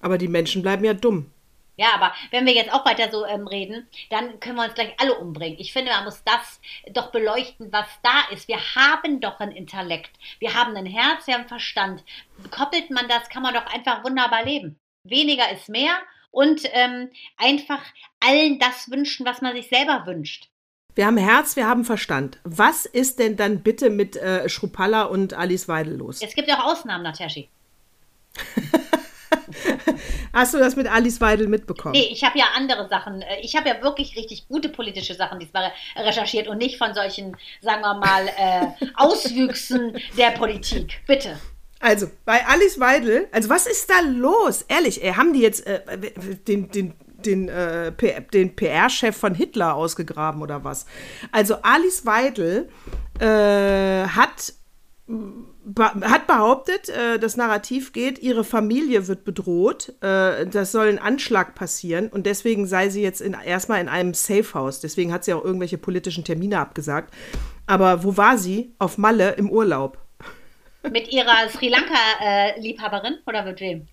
Aber 0.00 0.18
die 0.18 0.28
Menschen 0.28 0.62
bleiben 0.62 0.84
ja 0.84 0.94
dumm. 0.94 1.30
Ja, 1.78 1.94
aber 1.94 2.12
wenn 2.32 2.44
wir 2.44 2.54
jetzt 2.54 2.72
auch 2.72 2.84
weiter 2.84 3.08
so 3.10 3.24
ähm, 3.24 3.46
reden, 3.46 3.86
dann 4.10 4.40
können 4.40 4.56
wir 4.56 4.64
uns 4.64 4.74
gleich 4.74 4.94
alle 4.98 5.16
umbringen. 5.16 5.60
Ich 5.60 5.72
finde, 5.72 5.92
man 5.92 6.04
muss 6.04 6.24
das 6.24 6.60
doch 6.92 7.12
beleuchten, 7.12 7.72
was 7.72 7.86
da 8.02 8.34
ist. 8.34 8.48
Wir 8.48 8.58
haben 8.74 9.20
doch 9.20 9.38
ein 9.38 9.52
Intellekt. 9.52 10.10
Wir 10.40 10.54
haben 10.54 10.76
ein 10.76 10.86
Herz, 10.86 11.28
wir 11.28 11.34
haben 11.34 11.46
Verstand. 11.46 12.02
Koppelt 12.50 12.90
man 12.90 13.08
das, 13.08 13.28
kann 13.28 13.44
man 13.44 13.54
doch 13.54 13.66
einfach 13.72 14.02
wunderbar 14.02 14.44
leben. 14.44 14.76
Weniger 15.04 15.52
ist 15.52 15.68
mehr 15.68 15.96
und 16.32 16.62
ähm, 16.72 17.10
einfach 17.36 17.84
allen 18.18 18.58
das 18.58 18.90
wünschen, 18.90 19.24
was 19.24 19.40
man 19.40 19.54
sich 19.54 19.68
selber 19.68 20.04
wünscht. 20.04 20.48
Wir 20.96 21.06
haben 21.06 21.16
Herz, 21.16 21.54
wir 21.54 21.68
haben 21.68 21.84
Verstand. 21.84 22.40
Was 22.42 22.86
ist 22.86 23.20
denn 23.20 23.36
dann 23.36 23.62
bitte 23.62 23.88
mit 23.88 24.16
äh, 24.16 24.48
Schrupalla 24.48 25.04
und 25.04 25.32
Alice 25.32 25.68
Weidel 25.68 25.98
los? 25.98 26.20
Es 26.22 26.34
gibt 26.34 26.48
ja 26.48 26.58
auch 26.58 26.72
Ausnahmen, 26.72 27.04
Nataschi. 27.04 27.48
Hast 30.32 30.54
du 30.54 30.58
das 30.58 30.76
mit 30.76 30.90
Alice 30.90 31.20
Weidel 31.20 31.48
mitbekommen? 31.48 31.92
Nee, 31.92 32.08
ich 32.10 32.24
habe 32.24 32.38
ja 32.38 32.46
andere 32.56 32.88
Sachen. 32.88 33.22
äh, 33.22 33.40
Ich 33.42 33.56
habe 33.56 33.68
ja 33.68 33.82
wirklich 33.82 34.16
richtig 34.16 34.48
gute 34.48 34.68
politische 34.68 35.14
Sachen 35.14 35.38
diesmal 35.38 35.72
recherchiert 35.96 36.48
und 36.48 36.58
nicht 36.58 36.78
von 36.78 36.94
solchen, 36.94 37.36
sagen 37.60 37.82
wir 37.82 37.94
mal, 37.94 38.28
äh, 38.28 38.86
Auswüchsen 38.96 39.96
der 40.16 40.30
Politik. 40.30 41.00
Bitte. 41.06 41.38
Also, 41.80 42.10
bei 42.24 42.44
Alice 42.46 42.80
Weidel, 42.80 43.28
also 43.30 43.48
was 43.50 43.66
ist 43.66 43.88
da 43.88 44.00
los? 44.00 44.62
Ehrlich, 44.62 45.04
ey, 45.04 45.12
haben 45.12 45.32
die 45.32 45.40
jetzt 45.40 45.64
äh, 45.66 45.80
den, 46.46 46.70
den, 46.72 46.94
den, 47.24 47.48
äh, 47.48 47.92
den 48.32 48.56
PR-Chef 48.56 49.16
von 49.16 49.34
Hitler 49.34 49.74
ausgegraben 49.76 50.42
oder 50.42 50.64
was? 50.64 50.86
Also, 51.30 51.56
Alice 51.62 52.04
Weidel 52.04 52.68
äh, 53.20 54.08
hat, 54.08 54.54
hat 55.76 56.26
behauptet, 56.26 56.88
äh, 56.88 57.18
das 57.18 57.36
Narrativ 57.36 57.92
geht, 57.92 58.18
ihre 58.18 58.44
Familie 58.44 59.06
wird 59.06 59.24
bedroht, 59.24 59.92
äh, 60.00 60.46
das 60.46 60.72
soll 60.72 60.88
ein 60.88 60.98
Anschlag 60.98 61.54
passieren 61.54 62.08
und 62.08 62.26
deswegen 62.26 62.66
sei 62.66 62.88
sie 62.88 63.02
jetzt 63.02 63.20
in, 63.20 63.34
erstmal 63.34 63.80
in 63.80 63.88
einem 63.88 64.14
Safehouse. 64.14 64.80
Deswegen 64.80 65.12
hat 65.12 65.24
sie 65.24 65.34
auch 65.34 65.44
irgendwelche 65.44 65.78
politischen 65.78 66.24
Termine 66.24 66.58
abgesagt. 66.58 67.12
Aber 67.66 68.02
wo 68.02 68.16
war 68.16 68.38
sie? 68.38 68.72
Auf 68.78 68.96
Malle 68.98 69.32
im 69.32 69.50
Urlaub. 69.50 69.98
Mit 70.90 71.12
ihrer 71.12 71.48
Sri 71.50 71.68
Lanka-Liebhaberin 71.68 73.18
oder 73.26 73.44
mit 73.44 73.60
wem? 73.60 73.88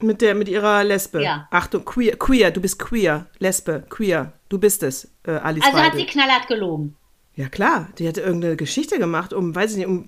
Mit, 0.00 0.20
der, 0.20 0.34
mit 0.34 0.48
ihrer 0.48 0.82
Lesbe. 0.82 1.22
Ja. 1.22 1.46
Achtung, 1.50 1.84
queer, 1.84 2.16
queer, 2.16 2.50
du 2.50 2.60
bist 2.60 2.78
queer. 2.78 3.26
Lesbe, 3.38 3.84
queer. 3.88 4.32
Du 4.48 4.58
bist 4.58 4.82
es, 4.82 5.12
äh, 5.26 5.30
Alice 5.32 5.64
Also 5.64 5.78
hat 5.78 5.92
Weidel. 5.92 6.00
sie 6.00 6.06
knallhart 6.06 6.48
gelogen. 6.48 6.96
Ja, 7.36 7.48
klar. 7.48 7.88
Die 7.98 8.06
hat 8.06 8.16
irgendeine 8.16 8.56
Geschichte 8.56 8.98
gemacht, 8.98 9.32
um, 9.32 9.54
weiß 9.54 9.72
ich 9.72 9.78
nicht, 9.78 9.86
um. 9.86 10.06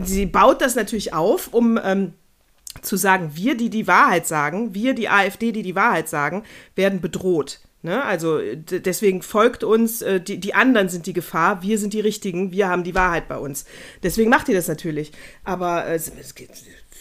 Sie 0.00 0.26
baut 0.26 0.60
das 0.60 0.74
natürlich 0.74 1.12
auf, 1.12 1.52
um. 1.52 1.78
Ähm, 1.82 2.12
zu 2.80 2.96
sagen, 2.96 3.32
wir, 3.34 3.54
die 3.54 3.68
die 3.68 3.86
Wahrheit 3.86 4.26
sagen, 4.26 4.74
wir, 4.74 4.94
die 4.94 5.10
AfD, 5.10 5.52
die 5.52 5.62
die 5.62 5.74
Wahrheit 5.74 6.08
sagen, 6.08 6.42
werden 6.74 7.02
bedroht. 7.02 7.60
Ne? 7.82 8.02
Also 8.02 8.40
deswegen 8.70 9.22
folgt 9.22 9.64
uns, 9.64 10.02
äh, 10.02 10.20
die, 10.20 10.38
die 10.38 10.54
anderen 10.54 10.88
sind 10.88 11.06
die 11.06 11.12
Gefahr, 11.12 11.62
wir 11.62 11.78
sind 11.78 11.92
die 11.92 12.00
Richtigen, 12.00 12.52
wir 12.52 12.68
haben 12.68 12.84
die 12.84 12.94
Wahrheit 12.94 13.28
bei 13.28 13.36
uns. 13.36 13.64
Deswegen 14.02 14.30
macht 14.30 14.48
ihr 14.48 14.54
das 14.54 14.68
natürlich. 14.68 15.12
Aber 15.44 15.86
äh, 15.86 15.94
es, 15.96 16.10
es 16.18 16.34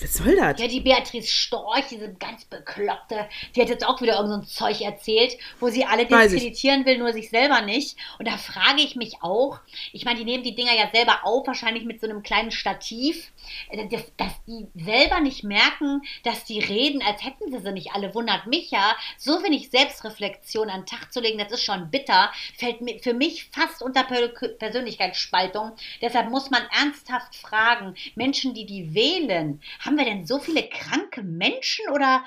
was 0.02 0.14
soll 0.16 0.36
das? 0.36 0.60
Ja, 0.60 0.68
die 0.68 0.80
Beatrice 0.82 1.32
Storch, 1.32 1.86
diese 1.90 2.14
ganz 2.14 2.46
bekloppte, 2.46 3.28
die 3.56 3.62
hat 3.62 3.70
jetzt 3.70 3.86
auch 3.86 4.02
wieder 4.02 4.16
irgendein 4.16 4.44
so 4.44 4.66
Zeug 4.66 4.82
erzählt, 4.82 5.38
wo 5.60 5.70
sie 5.70 5.86
alle 5.86 6.06
diskreditieren 6.06 6.86
will, 6.86 6.98
nur 6.98 7.14
sich 7.14 7.30
selber 7.30 7.62
nicht. 7.62 7.98
Und 8.20 8.28
da 8.28 8.38
frage 8.38 8.82
ich 8.82 8.96
mich 8.96 9.22
auch, 9.22 9.60
ich 9.94 10.06
meine, 10.06 10.20
die 10.20 10.26
nehmen 10.26 10.44
die 10.44 10.56
Dinger 10.56 10.74
ja 10.74 10.90
selber 10.94 11.26
auf, 11.26 11.46
wahrscheinlich 11.48 11.86
mit 11.86 12.02
so 12.02 12.08
einem 12.08 12.24
kleinen 12.24 12.52
Stativ, 12.52 13.32
äh, 13.70 13.88
dass, 13.88 14.04
dass 14.18 14.34
die 14.48 14.68
selber 14.76 15.20
nicht 15.20 15.44
merken, 15.44 16.02
dass 16.24 16.46
die 16.46 16.60
reden, 16.60 17.02
als 17.02 17.24
hätten 17.24 17.52
sie 17.52 17.60
sie 17.60 17.72
nicht 17.72 17.94
alle. 17.94 18.14
Wundert 18.16 18.48
mich 18.48 18.72
ja, 18.72 18.96
so 19.18 19.44
wenig 19.44 19.70
Selbstreflexion 19.70 20.70
an 20.70 20.82
den 20.82 20.86
Tag 20.86 21.12
zu 21.14 21.20
legen, 21.20 21.38
das 21.38 21.52
ist 21.52 21.64
schon 21.64 21.92
bitter, 21.92 22.32
fällt 22.58 22.80
für 23.04 23.14
mich 23.14 23.50
fast 23.52 23.82
unter 23.82 24.04
Persönlichkeitsspaltung. 24.04 25.74
Deshalb 26.02 26.30
muss 26.30 26.50
man 26.50 26.64
ernsthaft 26.78 27.36
fragen, 27.36 27.96
Menschen, 28.16 28.54
die 28.54 28.66
die 28.66 28.94
wählen, 28.94 29.62
haben 29.80 29.91
haben 29.92 29.98
wir 29.98 30.06
denn 30.06 30.26
so 30.26 30.40
viele 30.40 30.64
kranke 30.64 31.22
Menschen 31.22 31.86
oder 31.94 32.24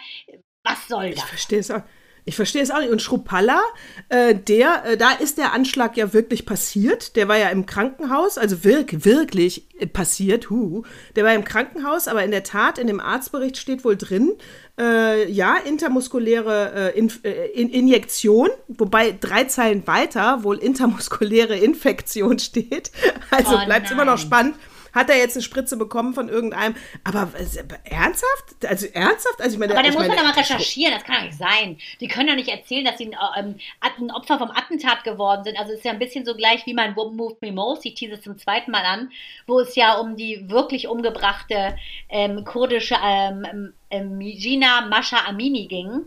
was 0.62 0.88
soll 0.88 1.10
das? 1.10 1.18
Ich 1.18 1.24
verstehe 1.24 1.58
es 1.60 1.70
auch. 1.70 1.82
Ich 2.26 2.36
verstehe 2.36 2.62
es 2.62 2.70
auch 2.70 2.78
nicht. 2.78 2.90
Und 2.90 3.02
Schrupalla, 3.02 3.60
äh, 4.08 4.34
der, 4.34 4.84
äh, 4.86 4.96
da 4.96 5.12
ist 5.12 5.36
der 5.36 5.52
Anschlag 5.52 5.94
ja 5.98 6.14
wirklich 6.14 6.46
passiert. 6.46 7.16
Der 7.16 7.28
war 7.28 7.36
ja 7.36 7.50
im 7.50 7.66
Krankenhaus, 7.66 8.38
also 8.38 8.64
wirk, 8.64 9.04
wirklich 9.04 9.68
passiert, 9.92 10.48
hu. 10.48 10.84
Der 11.16 11.24
war 11.24 11.34
im 11.34 11.44
Krankenhaus, 11.44 12.08
aber 12.08 12.24
in 12.24 12.30
der 12.30 12.42
Tat, 12.42 12.78
in 12.78 12.86
dem 12.86 12.98
Arztbericht 12.98 13.58
steht 13.58 13.84
wohl 13.84 13.98
drin, 13.98 14.32
äh, 14.80 15.30
ja, 15.30 15.56
intermuskuläre 15.56 16.92
äh, 16.94 16.98
in, 16.98 17.12
äh, 17.24 17.48
in 17.48 17.68
Injektion, 17.68 18.48
wobei 18.68 19.12
drei 19.12 19.44
Zeilen 19.44 19.86
weiter 19.86 20.44
wohl 20.44 20.56
intermuskuläre 20.56 21.58
Infektion 21.58 22.38
steht. 22.38 22.90
Also 23.30 23.54
oh 23.54 23.64
bleibt 23.66 23.86
es 23.86 23.92
immer 23.92 24.06
noch 24.06 24.18
spannend 24.18 24.54
hat 24.94 25.10
er 25.10 25.16
jetzt 25.16 25.36
eine 25.36 25.42
Spritze 25.42 25.76
bekommen 25.76 26.14
von 26.14 26.28
irgendeinem. 26.28 26.76
Aber 27.02 27.28
äh, 27.34 27.90
ernsthaft? 27.90 28.64
Also 28.66 28.86
ernsthaft? 28.86 29.40
Also 29.40 29.54
ich 29.54 29.58
meine, 29.58 29.72
aber 29.72 29.82
da 29.82 29.92
muss 29.92 30.06
man 30.06 30.16
doch 30.16 30.24
mal 30.24 30.32
recherchieren, 30.32 30.94
das 30.94 31.04
kann 31.04 31.16
doch 31.16 31.22
nicht 31.24 31.38
sein. 31.38 31.78
Die 32.00 32.08
können 32.08 32.28
doch 32.28 32.36
nicht 32.36 32.48
erzählen, 32.48 32.84
dass 32.84 32.98
sie 32.98 33.14
ein, 33.14 33.60
ähm, 33.98 34.10
Opfer 34.10 34.38
vom 34.38 34.50
Attentat 34.50 35.04
geworden 35.04 35.44
sind. 35.44 35.58
Also 35.58 35.72
es 35.72 35.78
ist 35.78 35.84
ja 35.84 35.92
ein 35.92 35.98
bisschen 35.98 36.24
so 36.24 36.34
gleich 36.34 36.64
wie 36.66 36.74
mein 36.74 36.94
Move 36.94 37.36
Me 37.40 37.52
Most, 37.52 37.84
ich 37.84 37.94
tease 37.94 38.14
es 38.14 38.22
zum 38.22 38.38
zweiten 38.38 38.70
Mal 38.70 38.84
an, 38.84 39.10
wo 39.46 39.60
es 39.60 39.74
ja 39.74 39.94
um 39.94 40.16
die 40.16 40.48
wirklich 40.48 40.88
umgebrachte 40.88 41.76
ähm, 42.08 42.44
kurdische 42.44 42.96
ähm, 43.02 43.72
ähm, 43.90 44.18
Gina 44.20 44.82
Masha 44.82 45.24
Amini 45.26 45.66
ging. 45.66 46.06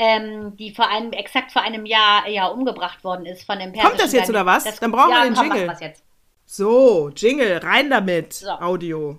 Ähm, 0.00 0.56
die 0.56 0.72
vor 0.72 0.88
einem, 0.88 1.10
exakt 1.10 1.50
vor 1.50 1.62
einem 1.62 1.84
Jahr 1.84 2.28
ja 2.28 2.46
umgebracht 2.46 3.02
worden 3.02 3.26
ist 3.26 3.42
von 3.42 3.58
dem 3.58 3.72
Kommt 3.72 3.98
das 3.98 4.12
jetzt 4.12 4.30
oder 4.30 4.46
was? 4.46 4.62
Das, 4.62 4.78
Dann 4.78 4.92
brauchen 4.92 5.10
ja, 5.10 5.24
wir 5.24 5.24
den 5.24 5.34
komm, 5.34 5.50
Jingle. 5.50 5.66
Was 5.66 5.80
jetzt. 5.80 6.04
So, 6.50 7.10
Jingle, 7.10 7.60
rein 7.62 7.90
damit. 7.90 8.32
So. 8.32 8.48
Audio. 8.48 9.18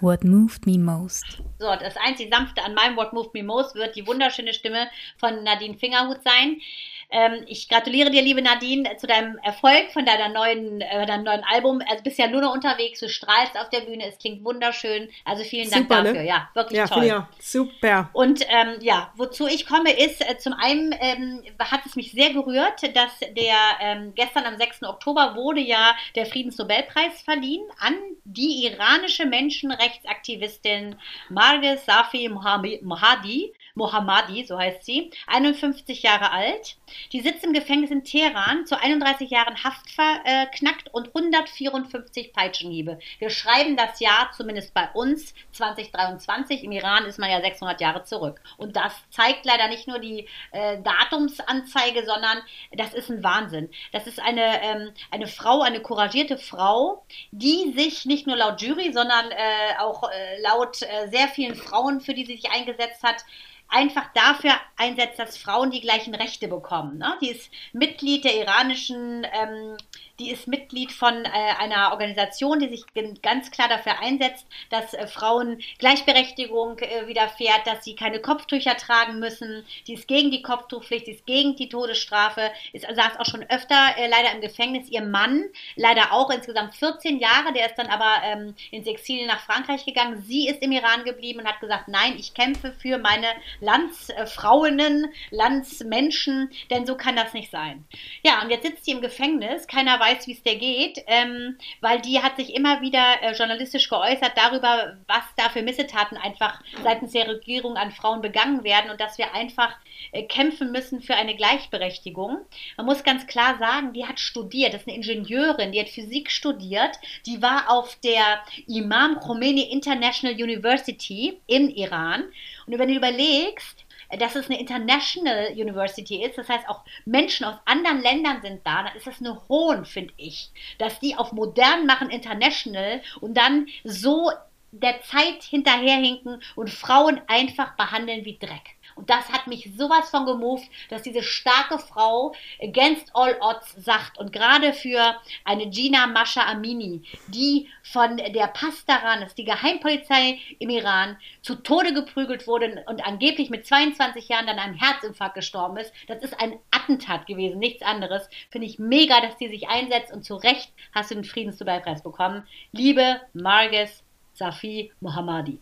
What 0.00 0.24
moved 0.24 0.64
me 0.64 0.78
most? 0.78 1.42
So, 1.58 1.66
das 1.78 1.98
einzig 1.98 2.30
sanfte 2.32 2.64
an 2.64 2.72
meinem 2.72 2.96
What 2.96 3.12
moved 3.12 3.34
me 3.34 3.42
most 3.42 3.74
wird 3.74 3.96
die 3.96 4.06
wunderschöne 4.06 4.54
Stimme 4.54 4.88
von 5.18 5.42
Nadine 5.44 5.76
Fingerhut 5.76 6.22
sein. 6.24 6.62
Ähm, 7.10 7.44
ich 7.46 7.68
gratuliere 7.68 8.10
dir, 8.10 8.20
liebe 8.20 8.42
Nadine, 8.42 8.96
zu 8.98 9.06
deinem 9.06 9.38
Erfolg 9.38 9.90
von 9.92 10.04
deiner 10.04 10.28
neuen, 10.28 10.82
äh, 10.82 11.06
deinem 11.06 11.24
neuen 11.24 11.42
Album. 11.44 11.80
Also 11.88 12.02
bist 12.04 12.18
ja 12.18 12.28
nur 12.28 12.42
noch 12.42 12.52
unterwegs, 12.52 13.00
du 13.00 13.08
strahlst 13.08 13.58
auf 13.58 13.70
der 13.70 13.80
Bühne, 13.80 14.06
es 14.06 14.18
klingt 14.18 14.44
wunderschön. 14.44 15.08
Also 15.24 15.42
vielen 15.42 15.70
Dank 15.70 15.84
Super, 15.84 16.02
ne? 16.02 16.08
dafür. 16.08 16.22
Ne? 16.22 16.28
Ja, 16.28 16.50
wirklich 16.52 16.78
ja, 16.78 16.86
toll. 16.86 17.04
Ja, 17.04 17.28
super. 17.40 18.10
Und 18.12 18.42
ähm, 18.48 18.76
ja, 18.80 19.10
wozu 19.16 19.46
ich 19.46 19.66
komme, 19.66 19.90
ist, 19.90 20.20
äh, 20.28 20.36
zum 20.36 20.52
einen 20.52 20.94
ähm, 21.00 21.42
hat 21.58 21.86
es 21.86 21.96
mich 21.96 22.12
sehr 22.12 22.34
gerührt, 22.34 22.82
dass 22.94 23.18
der 23.20 23.56
ähm, 23.80 24.12
gestern 24.14 24.44
am 24.44 24.58
6. 24.58 24.82
Oktober 24.82 25.34
wurde 25.34 25.60
ja 25.60 25.96
der 26.14 26.26
Friedensnobelpreis 26.26 27.22
verliehen 27.22 27.64
an 27.78 27.94
die 28.24 28.66
iranische 28.66 29.24
Menschenrechtsaktivistin 29.24 30.96
Marges 31.30 31.86
Safi 31.86 32.28
Mohammadi. 32.28 33.54
Mohammadi, 33.78 34.44
so 34.44 34.58
heißt 34.58 34.84
sie, 34.84 35.10
51 35.26 36.02
Jahre 36.02 36.30
alt. 36.32 36.76
Die 37.12 37.20
sitzt 37.20 37.44
im 37.44 37.54
Gefängnis 37.54 37.90
in 37.90 38.04
Teheran, 38.04 38.66
zu 38.66 38.78
31 38.78 39.30
Jahren 39.30 39.62
Haft 39.64 39.90
verknackt 39.90 40.92
und 40.92 41.08
154 41.14 42.32
Peitschenhiebe. 42.32 42.98
Wir 43.18 43.30
schreiben 43.30 43.76
das 43.76 44.00
Jahr, 44.00 44.30
zumindest 44.36 44.74
bei 44.74 44.90
uns, 44.92 45.32
2023. 45.52 46.64
Im 46.64 46.72
Iran 46.72 47.06
ist 47.06 47.18
man 47.18 47.30
ja 47.30 47.40
600 47.40 47.80
Jahre 47.80 48.04
zurück. 48.04 48.40
Und 48.58 48.76
das 48.76 48.92
zeigt 49.10 49.46
leider 49.46 49.68
nicht 49.68 49.88
nur 49.88 49.98
die 49.98 50.28
äh, 50.52 50.78
Datumsanzeige, 50.82 52.04
sondern 52.04 52.38
das 52.72 52.92
ist 52.92 53.08
ein 53.10 53.22
Wahnsinn. 53.22 53.70
Das 53.92 54.06
ist 54.06 54.20
eine, 54.20 54.62
ähm, 54.62 54.90
eine 55.10 55.26
Frau, 55.26 55.62
eine 55.62 55.80
couragierte 55.80 56.36
Frau, 56.36 57.04
die 57.30 57.72
sich 57.76 58.04
nicht 58.04 58.26
nur 58.26 58.36
laut 58.36 58.60
Jury, 58.60 58.92
sondern 58.92 59.30
äh, 59.30 59.78
auch 59.78 60.10
äh, 60.10 60.40
laut 60.42 60.82
äh, 60.82 61.08
sehr 61.10 61.28
vielen 61.28 61.54
Frauen, 61.54 62.00
für 62.00 62.14
die 62.14 62.26
sie 62.26 62.36
sich 62.36 62.50
eingesetzt 62.50 63.02
hat, 63.02 63.24
einfach 63.68 64.12
dafür 64.14 64.52
einsetzt, 64.76 65.18
dass 65.18 65.36
Frauen 65.36 65.70
die 65.70 65.80
gleichen 65.80 66.14
Rechte 66.14 66.48
bekommen. 66.48 66.98
Ne? 66.98 67.16
Die 67.20 67.30
ist 67.30 67.50
Mitglied 67.72 68.24
der 68.24 68.36
iranischen 68.36 69.26
ähm, 69.32 69.76
die 70.18 70.30
ist 70.30 70.48
Mitglied 70.48 70.90
von 70.90 71.24
äh, 71.24 71.28
einer 71.58 71.92
Organisation, 71.92 72.58
die 72.58 72.68
sich 72.68 72.84
ganz 73.22 73.50
klar 73.50 73.68
dafür 73.68 74.00
einsetzt, 74.00 74.46
dass 74.70 74.92
äh, 74.94 75.06
Frauen 75.06 75.60
Gleichberechtigung 75.78 76.78
äh, 76.78 77.06
widerfährt, 77.06 77.66
dass 77.66 77.84
sie 77.84 77.94
keine 77.94 78.20
Kopftücher 78.20 78.76
tragen 78.76 79.20
müssen. 79.20 79.64
Die 79.86 79.94
ist 79.94 80.08
gegen 80.08 80.30
die 80.30 80.42
Kopftuchpflicht, 80.42 81.06
die 81.06 81.12
ist 81.12 81.26
gegen 81.26 81.54
die 81.54 81.68
Todesstrafe, 81.68 82.50
ist, 82.72 82.82
saß 82.84 83.18
auch 83.18 83.26
schon 83.26 83.44
öfter 83.48 83.96
äh, 83.96 84.08
leider 84.08 84.32
im 84.32 84.40
Gefängnis. 84.40 84.88
Ihr 84.88 85.02
Mann 85.02 85.44
leider 85.76 86.12
auch 86.12 86.30
insgesamt 86.30 86.74
14 86.74 87.20
Jahre, 87.20 87.52
der 87.54 87.66
ist 87.66 87.76
dann 87.76 87.86
aber 87.86 88.22
ähm, 88.24 88.54
ins 88.72 88.88
Exil 88.88 89.24
nach 89.26 89.40
Frankreich 89.40 89.84
gegangen. 89.84 90.24
Sie 90.26 90.48
ist 90.48 90.62
im 90.62 90.72
Iran 90.72 91.04
geblieben 91.04 91.40
und 91.40 91.46
hat 91.46 91.60
gesagt, 91.60 91.86
nein, 91.86 92.16
ich 92.18 92.34
kämpfe 92.34 92.72
für 92.72 92.98
meine 92.98 93.28
Landsfrauenen, 93.60 95.06
Landsmenschen, 95.30 96.50
denn 96.70 96.86
so 96.86 96.96
kann 96.96 97.16
das 97.16 97.32
nicht 97.34 97.50
sein. 97.50 97.84
Ja, 98.22 98.42
und 98.42 98.50
jetzt 98.50 98.64
sitzt 98.66 98.84
sie 98.84 98.92
im 98.92 99.00
Gefängnis, 99.00 99.66
keiner 99.66 99.98
weiß, 99.98 100.26
wie 100.26 100.32
es 100.32 100.42
der 100.42 100.56
geht, 100.56 101.02
ähm, 101.06 101.58
weil 101.80 102.00
die 102.00 102.22
hat 102.22 102.36
sich 102.36 102.54
immer 102.54 102.80
wieder 102.80 103.22
äh, 103.22 103.32
journalistisch 103.32 103.88
geäußert 103.88 104.32
darüber, 104.36 104.96
was 105.06 105.22
da 105.36 105.48
für 105.48 105.62
Missetaten 105.62 106.16
einfach 106.16 106.60
seitens 106.82 107.12
der 107.12 107.28
Regierung 107.28 107.76
an 107.76 107.92
Frauen 107.92 108.20
begangen 108.20 108.64
werden 108.64 108.90
und 108.90 109.00
dass 109.00 109.18
wir 109.18 109.34
einfach 109.34 109.76
äh, 110.12 110.22
kämpfen 110.22 110.72
müssen 110.72 111.02
für 111.02 111.14
eine 111.14 111.36
Gleichberechtigung. 111.36 112.38
Man 112.76 112.86
muss 112.86 113.04
ganz 113.04 113.26
klar 113.26 113.58
sagen, 113.58 113.92
die 113.92 114.06
hat 114.06 114.20
studiert, 114.20 114.74
das 114.74 114.82
ist 114.82 114.88
eine 114.88 114.96
Ingenieurin, 114.96 115.72
die 115.72 115.80
hat 115.80 115.88
Physik 115.88 116.30
studiert, 116.30 116.98
die 117.26 117.42
war 117.42 117.70
auf 117.70 117.96
der 118.02 118.42
Imam 118.66 119.20
Khomeini 119.20 119.62
International 119.62 120.34
University 120.34 121.40
im 121.46 121.68
Iran. 121.68 122.24
Und 122.68 122.78
wenn 122.78 122.88
du 122.88 122.96
überlegst, 122.96 123.84
dass 124.18 124.34
es 124.34 124.48
eine 124.48 124.60
International 124.60 125.52
University 125.52 126.24
ist, 126.24 126.38
das 126.38 126.48
heißt 126.48 126.68
auch 126.68 126.84
Menschen 127.04 127.44
aus 127.44 127.56
anderen 127.64 128.02
Ländern 128.02 128.40
sind 128.42 128.60
da, 128.64 128.84
dann 128.84 128.96
ist 128.96 129.06
das 129.06 129.20
eine 129.20 129.40
Hohn, 129.48 129.84
finde 129.84 130.12
ich, 130.16 130.50
dass 130.78 131.00
die 131.00 131.16
auf 131.16 131.32
modern 131.32 131.86
machen, 131.86 132.10
international 132.10 133.02
und 133.20 133.34
dann 133.34 133.66
so 133.84 134.30
der 134.70 135.00
Zeit 135.02 135.42
hinterherhinken 135.42 136.42
und 136.56 136.70
Frauen 136.70 137.20
einfach 137.26 137.74
behandeln 137.76 138.24
wie 138.24 138.38
Dreck. 138.38 138.76
Und 138.98 139.08
das 139.08 139.28
hat 139.30 139.46
mich 139.46 139.70
sowas 139.76 140.10
von 140.10 140.26
gemoved, 140.26 140.68
dass 140.90 141.02
diese 141.02 141.22
starke 141.22 141.78
Frau 141.78 142.34
against 142.60 143.14
all 143.14 143.38
odds 143.40 143.76
sagt 143.76 144.18
und 144.18 144.32
gerade 144.32 144.72
für 144.72 145.14
eine 145.44 145.70
Gina 145.70 146.08
Masha 146.08 146.44
Amini, 146.44 147.04
die 147.28 147.68
von 147.84 148.16
der 148.16 148.48
Pastaran, 148.48 149.20
das 149.20 149.30
ist 149.30 149.38
die 149.38 149.44
Geheimpolizei 149.44 150.40
im 150.58 150.70
Iran, 150.70 151.16
zu 151.42 151.54
Tode 151.54 151.94
geprügelt 151.94 152.48
wurde 152.48 152.84
und 152.88 153.06
angeblich 153.06 153.50
mit 153.50 153.66
22 153.66 154.28
Jahren 154.28 154.48
dann 154.48 154.58
einem 154.58 154.74
Herzinfarkt 154.74 155.36
gestorben 155.36 155.76
ist, 155.76 155.92
das 156.08 156.20
ist 156.24 156.40
ein 156.40 156.58
Attentat 156.72 157.26
gewesen, 157.28 157.60
nichts 157.60 157.82
anderes. 157.82 158.28
Finde 158.50 158.66
ich 158.66 158.80
mega, 158.80 159.20
dass 159.20 159.36
die 159.36 159.48
sich 159.48 159.68
einsetzt 159.68 160.12
und 160.12 160.24
zu 160.24 160.34
Recht 160.34 160.72
hast 160.92 161.12
du 161.12 161.14
den 161.14 161.24
Friedensnobelpreis 161.24 162.02
bekommen. 162.02 162.44
Liebe 162.72 163.20
Marges 163.32 164.02
Safi 164.34 164.90
Mohammadi. 165.00 165.60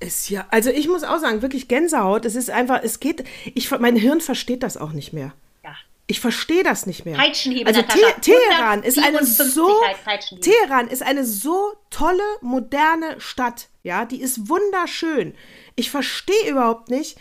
Ist 0.00 0.30
ja, 0.30 0.46
also 0.50 0.70
ich 0.70 0.88
muss 0.88 1.02
auch 1.02 1.18
sagen, 1.18 1.42
wirklich 1.42 1.66
Gänsehaut. 1.66 2.24
Es 2.24 2.36
ist 2.36 2.50
einfach, 2.50 2.80
es 2.82 3.00
geht, 3.00 3.24
ich, 3.54 3.70
mein 3.78 3.96
Hirn 3.96 4.20
versteht 4.20 4.62
das 4.62 4.76
auch 4.76 4.92
nicht 4.92 5.12
mehr. 5.12 5.34
Ja. 5.64 5.74
Ich 6.06 6.20
verstehe 6.20 6.62
das 6.62 6.86
nicht 6.86 7.04
mehr. 7.04 7.16
Peitschenhiebe, 7.16 7.66
also 7.66 7.82
Te 7.82 7.98
Teheran 8.20 8.84
ist 8.84 8.98
eine 8.98 9.24
so 9.24 9.68
Teheran 10.40 10.88
ist 10.88 11.02
eine 11.02 11.24
so 11.24 11.72
tolle 11.90 12.22
moderne 12.42 13.20
Stadt, 13.20 13.68
ja, 13.82 14.04
die 14.04 14.20
ist 14.20 14.48
wunderschön. 14.48 15.34
Ich 15.74 15.90
verstehe 15.90 16.48
überhaupt 16.48 16.90
nicht, 16.90 17.18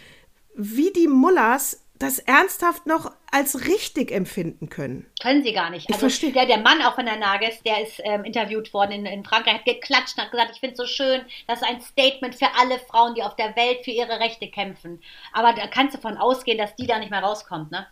wie 0.56 0.92
die 0.92 1.08
Mullahs 1.08 1.82
das 2.00 2.20
ernsthaft 2.20 2.86
noch 2.86 3.12
als 3.32 3.68
richtig 3.68 4.12
empfinden 4.12 4.70
können. 4.70 5.06
Können 5.22 5.44
sie 5.44 5.54
gar 5.54 5.70
nicht. 5.70 5.86
Ich 5.90 5.96
Also 5.96 6.08
verstehe. 6.08 6.32
der, 6.32 6.46
der 6.46 6.60
Mann 6.60 6.82
auch 6.82 6.96
von 6.96 7.06
der 7.06 7.18
Nages, 7.18 7.62
der 7.64 7.84
ist 7.84 8.00
ähm, 8.04 8.24
interviewt 8.24 8.74
worden 8.74 8.92
in, 8.92 9.06
in 9.06 9.24
Frankreich, 9.24 9.56
hat 9.56 9.66
geklatscht 9.66 10.18
und 10.18 10.24
hat 10.24 10.32
gesagt, 10.32 10.52
ich 10.54 10.60
finde 10.60 10.74
es 10.74 10.80
so 10.80 10.86
schön, 10.86 11.22
das 11.48 11.62
ist 11.62 11.68
ein 11.68 11.82
Statement 11.82 12.36
für 12.36 12.48
alle 12.60 12.80
Frauen, 12.80 13.16
die 13.16 13.24
auf 13.24 13.36
der 13.36 13.56
Welt 13.56 13.84
für 13.84 13.92
ihre 13.92 14.20
Rechte 14.20 14.50
kämpfen. 14.50 15.02
Aber 15.34 15.54
da 15.54 15.68
kannst 15.68 15.96
du 15.96 16.02
von 16.02 16.18
ausgehen, 16.18 16.58
dass 16.58 16.76
die 16.76 16.88
da 16.88 17.00
nicht 17.00 17.12
mehr 17.12 17.24
rauskommt, 17.24 17.72
ne? 17.72 17.88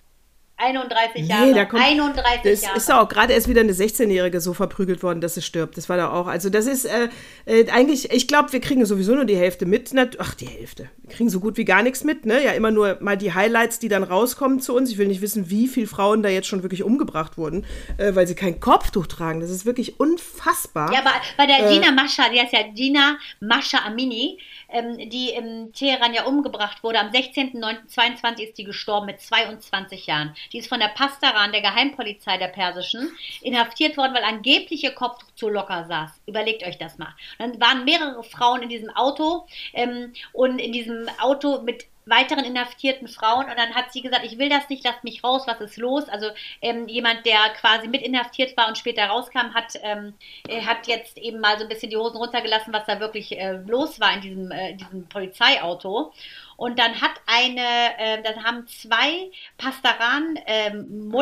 31 0.57 1.23
Nee, 1.23 1.27
Jahre. 1.27 1.53
da 1.53 1.65
kommt- 1.65 1.83
31 1.83 2.41
Das 2.43 2.61
Jahre. 2.61 2.77
ist 2.77 2.89
doch 2.89 2.95
auch 2.99 3.09
gerade 3.09 3.33
erst 3.33 3.49
wieder 3.49 3.61
eine 3.61 3.73
16-Jährige 3.73 4.39
so 4.39 4.53
verprügelt 4.53 5.03
worden, 5.03 5.19
dass 5.19 5.35
sie 5.35 5.41
stirbt. 5.41 5.75
Das 5.77 5.89
war 5.89 5.97
da 5.97 6.11
auch. 6.11 6.27
Also, 6.27 6.49
das 6.49 6.65
ist 6.65 6.85
äh, 6.85 7.09
äh, 7.45 7.69
eigentlich, 7.71 8.11
ich 8.11 8.27
glaube, 8.27 8.53
wir 8.53 8.61
kriegen 8.61 8.85
sowieso 8.85 9.15
nur 9.15 9.25
die 9.25 9.35
Hälfte 9.35 9.65
mit. 9.65 9.91
Ach, 10.17 10.33
die 10.33 10.47
Hälfte. 10.47 10.89
Wir 11.03 11.15
kriegen 11.15 11.29
so 11.29 11.39
gut 11.41 11.57
wie 11.57 11.65
gar 11.65 11.83
nichts 11.83 12.03
mit, 12.03 12.25
ne? 12.25 12.43
Ja, 12.43 12.51
immer 12.53 12.71
nur 12.71 12.97
mal 13.01 13.17
die 13.17 13.33
Highlights, 13.33 13.79
die 13.79 13.89
dann 13.89 14.03
rauskommen 14.03 14.59
zu 14.61 14.73
uns. 14.75 14.89
Ich 14.89 14.97
will 14.97 15.07
nicht 15.07 15.21
wissen, 15.21 15.49
wie 15.49 15.67
viele 15.67 15.87
Frauen 15.87 16.23
da 16.23 16.29
jetzt 16.29 16.47
schon 16.47 16.63
wirklich 16.63 16.83
umgebracht 16.83 17.37
wurden, 17.37 17.65
äh, 17.97 18.15
weil 18.15 18.25
sie 18.25 18.35
kein 18.35 18.59
Kopftuch 18.61 19.07
tragen. 19.07 19.41
Das 19.41 19.49
ist 19.49 19.65
wirklich 19.65 19.99
unfassbar. 19.99 20.91
Ja, 20.93 20.99
aber 20.99 21.11
bei 21.37 21.45
der 21.47 21.69
Äh, 21.69 21.73
Gina 21.73 21.91
Mascha, 21.91 22.23
die 22.33 22.39
heißt 22.39 22.53
ja 22.53 22.63
Gina 22.73 23.17
Mascha 23.41 23.79
Amini, 23.85 24.39
ähm, 24.75 25.09
die 25.09 25.29
im 25.29 25.71
Teheran 25.73 26.13
ja 26.13 26.25
umgebracht 26.25 26.83
wurde. 26.83 26.99
Am 26.99 27.09
16.09.22 27.09 28.41
ist 28.41 28.57
die 28.57 28.65
gestorben 28.65 29.05
mit 29.05 29.21
22 29.21 30.07
Jahren. 30.07 30.35
Die 30.51 30.57
ist 30.57 30.67
von 30.67 30.79
der 30.79 30.89
Pastaran, 30.89 31.53
der 31.53 31.61
Geheimpolizei 31.61 32.37
der 32.37 32.49
Persischen, 32.49 33.09
inhaftiert 33.41 33.95
worden, 33.95 34.13
weil 34.13 34.23
angeblich 34.23 34.83
ihr 34.83 34.91
Kopftuch 34.91 35.31
zu 35.35 35.49
locker 35.49 35.85
saß. 35.85 36.11
Überlegt 36.25 36.63
euch 36.63 36.77
das 36.77 36.97
mal. 36.97 37.13
Und 37.39 37.53
dann 37.53 37.61
waren 37.61 37.85
mehrere 37.85 38.23
Frauen 38.23 38.63
in 38.63 38.69
diesem 38.69 38.89
Auto 38.89 39.47
ähm, 39.73 40.13
und 40.33 40.59
in 40.59 40.73
diesem 40.73 41.07
Auto 41.19 41.61
mit 41.61 41.85
weiteren 42.05 42.45
inhaftierten 42.45 43.07
Frauen 43.07 43.45
und 43.45 43.57
dann 43.57 43.73
hat 43.73 43.91
sie 43.91 44.01
gesagt, 44.01 44.25
ich 44.25 44.37
will 44.37 44.49
das 44.49 44.69
nicht, 44.69 44.83
lasst 44.83 45.03
mich 45.03 45.23
raus, 45.23 45.43
was 45.47 45.59
ist 45.59 45.77
los? 45.77 46.07
Also 46.07 46.27
ähm, 46.61 46.87
jemand, 46.87 47.25
der 47.25 47.49
quasi 47.59 47.87
mit 47.87 48.01
inhaftiert 48.01 48.55
war 48.57 48.67
und 48.67 48.77
später 48.77 49.07
rauskam, 49.07 49.53
hat, 49.53 49.73
ähm, 49.81 50.13
er 50.47 50.65
hat 50.65 50.87
jetzt 50.87 51.17
eben 51.17 51.39
mal 51.39 51.57
so 51.57 51.63
ein 51.63 51.69
bisschen 51.69 51.89
die 51.89 51.97
Hosen 51.97 52.17
runtergelassen, 52.17 52.73
was 52.73 52.85
da 52.85 52.99
wirklich 52.99 53.37
äh, 53.37 53.53
los 53.65 53.99
war 53.99 54.13
in 54.13 54.21
diesem, 54.21 54.51
äh, 54.51 54.73
diesem 54.75 55.07
Polizeiauto. 55.09 56.13
Und 56.57 56.79
dann 56.79 57.01
hat 57.01 57.11
eine, 57.25 57.97
äh, 57.97 58.23
dann 58.23 58.43
haben 58.43 58.67
zwei 58.67 59.29
Pastaran 59.57 60.39
ähm, 60.45 61.13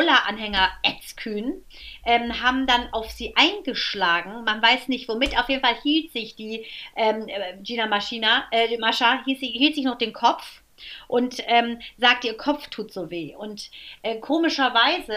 Etzkühn, 0.82 1.64
ähm, 2.04 2.42
haben 2.42 2.66
dann 2.66 2.92
auf 2.92 3.10
sie 3.10 3.34
eingeschlagen. 3.36 4.44
Man 4.44 4.62
weiß 4.62 4.88
nicht 4.88 5.08
womit. 5.08 5.36
Auf 5.38 5.48
jeden 5.48 5.64
Fall 5.64 5.76
hielt 5.82 6.12
sich 6.12 6.36
die 6.36 6.66
ähm, 6.94 7.26
äh, 7.26 7.56
Gina 7.62 7.86
Maschina, 7.86 8.44
äh, 8.52 8.76
Mascha, 8.78 9.24
hielt, 9.24 9.40
hielt 9.40 9.74
sich 9.74 9.84
noch 9.84 9.98
den 9.98 10.12
Kopf 10.12 10.62
und 11.08 11.36
ähm, 11.46 11.78
sagte, 11.98 12.28
ihr 12.28 12.36
Kopf 12.36 12.68
tut 12.68 12.92
so 12.92 13.10
weh. 13.10 13.34
Und 13.36 13.70
äh, 14.02 14.18
komischerweise 14.20 15.16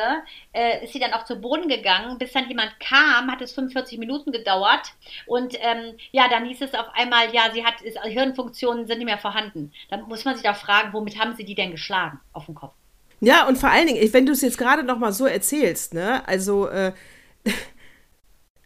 äh, 0.54 0.84
ist 0.84 0.94
sie 0.94 1.00
dann 1.00 1.14
auch 1.14 1.26
zu 1.26 1.38
Boden 1.38 1.68
gegangen. 1.68 2.18
Bis 2.18 2.34
dann 2.34 2.48
jemand 2.48 2.80
kam, 2.80 3.32
hat 3.32 3.42
es 3.42 3.54
45 3.54 3.98
Minuten 3.98 4.32
gedauert. 4.32 4.94
Und 5.26 5.56
ähm, 5.60 5.98
ja, 6.12 6.28
dann 6.30 6.46
hieß 6.46 6.62
es 6.62 6.74
auf 6.74 6.88
einmal, 6.94 7.34
ja, 7.34 7.52
sie 7.54 7.66
hat 7.66 7.82
ist, 7.82 8.00
Hirnfunktionen 8.04 8.88
sind 8.88 9.00
nicht 9.00 9.06
mehr 9.06 9.18
vorhanden. 9.18 9.72
Dann 9.90 10.04
muss 10.04 10.26
man 10.26 10.36
sich 10.36 10.44
doch 10.44 10.56
fragen, 10.56 10.94
womit 10.94 11.20
haben 11.20 11.36
sie 11.36 11.46
die 11.46 11.56
denn 11.56 11.72
geschlagen 11.72 12.20
auf 12.34 12.46
den 12.46 12.56
Kopf? 12.56 12.74
Ja, 13.20 13.48
und 13.48 13.58
vor 13.58 13.70
allen 13.70 13.88
Dingen, 13.88 14.14
wenn 14.14 14.26
du 14.26 14.34
es 14.34 14.42
jetzt 14.42 14.58
gerade 14.58 14.84
noch 14.84 15.00
mal 15.00 15.12
so 15.12 15.26
erzählst, 15.26 15.94
ne, 15.94 16.28
also, 16.28 16.68
äh, 16.68 16.94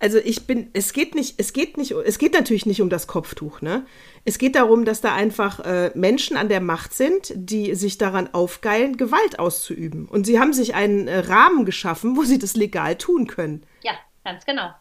also 0.02 0.18
ich 0.18 0.48
bin, 0.48 0.72
es 0.74 0.94
geht 0.94 1.14
nicht, 1.14 1.36
es 1.38 1.54
geht 1.54 1.78
nicht, 1.78 1.92
es 1.92 2.18
geht 2.18 2.34
natürlich 2.34 2.66
nicht 2.66 2.82
um 2.82 2.90
das 2.90 3.06
Kopftuch, 3.06 3.62
ne? 3.62 3.86
Es 4.26 4.40
geht 4.40 4.56
darum, 4.56 4.84
dass 4.84 5.00
da 5.00 5.14
einfach 5.14 5.60
äh, 5.60 5.92
Menschen 5.94 6.38
an 6.38 6.50
der 6.50 6.60
Macht 6.60 6.94
sind, 6.94 7.32
die 7.36 7.76
sich 7.76 7.98
daran 8.00 8.34
aufgeilen, 8.34 8.98
Gewalt 8.98 9.38
auszuüben. 9.38 10.08
Und 10.08 10.26
sie 10.26 10.40
haben 10.40 10.54
sich 10.54 10.74
einen 10.74 11.08
äh, 11.08 11.20
Rahmen 11.20 11.66
geschaffen, 11.66 12.18
wo 12.18 12.24
sie 12.24 12.40
das 12.40 12.56
legal 12.56 12.98
tun 12.98 13.28
können. 13.28 13.64
Ja, 13.84 13.94
ganz 14.24 14.46
genau. 14.46 14.72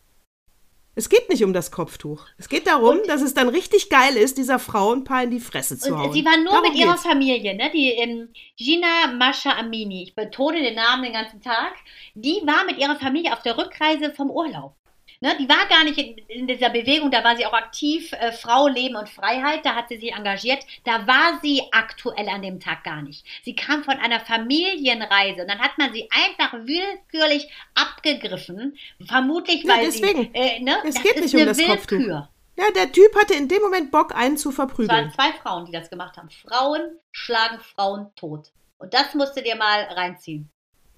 Es 0.95 1.09
geht 1.09 1.29
nicht 1.29 1.45
um 1.45 1.53
das 1.53 1.71
Kopftuch. 1.71 2.27
Es 2.37 2.49
geht 2.49 2.67
darum, 2.67 2.99
dass 3.07 3.23
es 3.23 3.33
dann 3.33 3.49
richtig 3.49 3.91
geil 3.91 4.17
ist, 4.17 4.39
dieser 4.39 4.59
Frau 4.59 4.93
ein 4.93 5.05
paar 5.05 5.23
in 5.23 5.31
die 5.31 5.41
Fresse 5.41 5.79
zu 5.79 5.93
Und 5.95 5.99
hauen. 6.01 6.13
sie 6.13 6.25
war 6.25 6.37
nur 6.37 6.53
Darum 6.53 6.69
mit 6.69 6.79
ihrer 6.79 6.93
geht's. 6.93 7.03
Familie, 7.07 7.55
ne? 7.57 7.71
Die 7.73 7.91
ähm, 7.91 8.29
Gina 8.57 9.07
Mascha 9.17 9.53
Amini, 9.57 10.03
ich 10.03 10.15
betone 10.15 10.61
den 10.61 10.75
Namen 10.75 11.05
den 11.05 11.13
ganzen 11.13 11.41
Tag, 11.41 11.75
die 12.15 12.43
war 12.45 12.65
mit 12.67 12.79
ihrer 12.79 12.97
Familie 12.97 13.33
auf 13.33 13.43
der 13.43 13.57
Rückreise 13.57 14.13
vom 14.13 14.31
Urlaub. 14.31 14.75
Ne, 15.23 15.37
die 15.39 15.47
war 15.51 15.67
gar 15.69 15.85
nicht 15.85 15.99
in, 15.99 16.17
in 16.29 16.47
dieser 16.47 16.71
Bewegung, 16.71 17.11
da 17.11 17.23
war 17.23 17.37
sie 17.37 17.45
auch 17.45 17.53
aktiv, 17.53 18.11
äh, 18.15 18.33
Frau, 18.33 18.69
Leben 18.69 18.97
und 18.97 19.07
Freiheit, 19.11 19.67
da 19.67 19.75
hat 19.75 19.91
sie 19.91 19.99
sich 19.99 20.13
engagiert. 20.15 20.65
Da 20.85 21.07
war 21.07 21.39
sie 21.43 21.63
aktuell 21.73 22.27
an 22.31 22.41
dem 22.41 22.59
Tag 22.59 22.85
gar 22.85 23.03
nicht. 23.03 23.27
Sie 23.45 23.55
kam 23.55 23.85
von 23.85 23.99
einer 23.99 24.21
Familienreise 24.21 25.43
und 25.43 25.49
dann 25.49 25.59
hat 25.59 25.77
man 25.77 25.93
sie 25.93 26.09
einfach 26.11 26.55
willkürlich 26.55 27.51
abgegriffen, 27.75 28.79
vermutlich 29.07 29.63
Ja, 29.65 29.75
weil 29.77 29.85
deswegen. 29.87 30.23
sie, 30.23 30.31
äh, 30.41 30.61
ne, 30.61 30.79
Es 30.87 30.95
das 30.95 31.03
geht 31.03 31.17
ist 31.17 31.23
nicht 31.25 31.35
um 31.35 31.41
eine 31.41 31.51
das 31.51 31.59
Kopftuch. 31.67 31.99
Willkür. 31.99 32.29
Ja, 32.57 32.65
der 32.75 32.91
Typ 32.93 33.15
hatte 33.17 33.35
in 33.35 33.49
dem 33.49 33.61
Moment 33.63 33.91
Bock, 33.91 34.15
einen 34.15 34.39
zu 34.39 34.49
Es 34.51 34.59
waren 34.59 34.69
verprügeln. 34.69 35.13
zwei 35.15 35.33
Frauen, 35.35 35.67
die 35.67 35.73
das 35.73 35.91
gemacht 35.91 36.17
haben. 36.17 36.31
Frauen 36.31 36.81
schlagen 37.11 37.59
Frauen 37.61 38.11
tot. 38.17 38.49
Und 38.79 38.95
das 38.95 39.15
musst 39.15 39.37
du 39.37 39.43
dir 39.43 39.57
mal 39.57 39.83
reinziehen. 39.83 40.51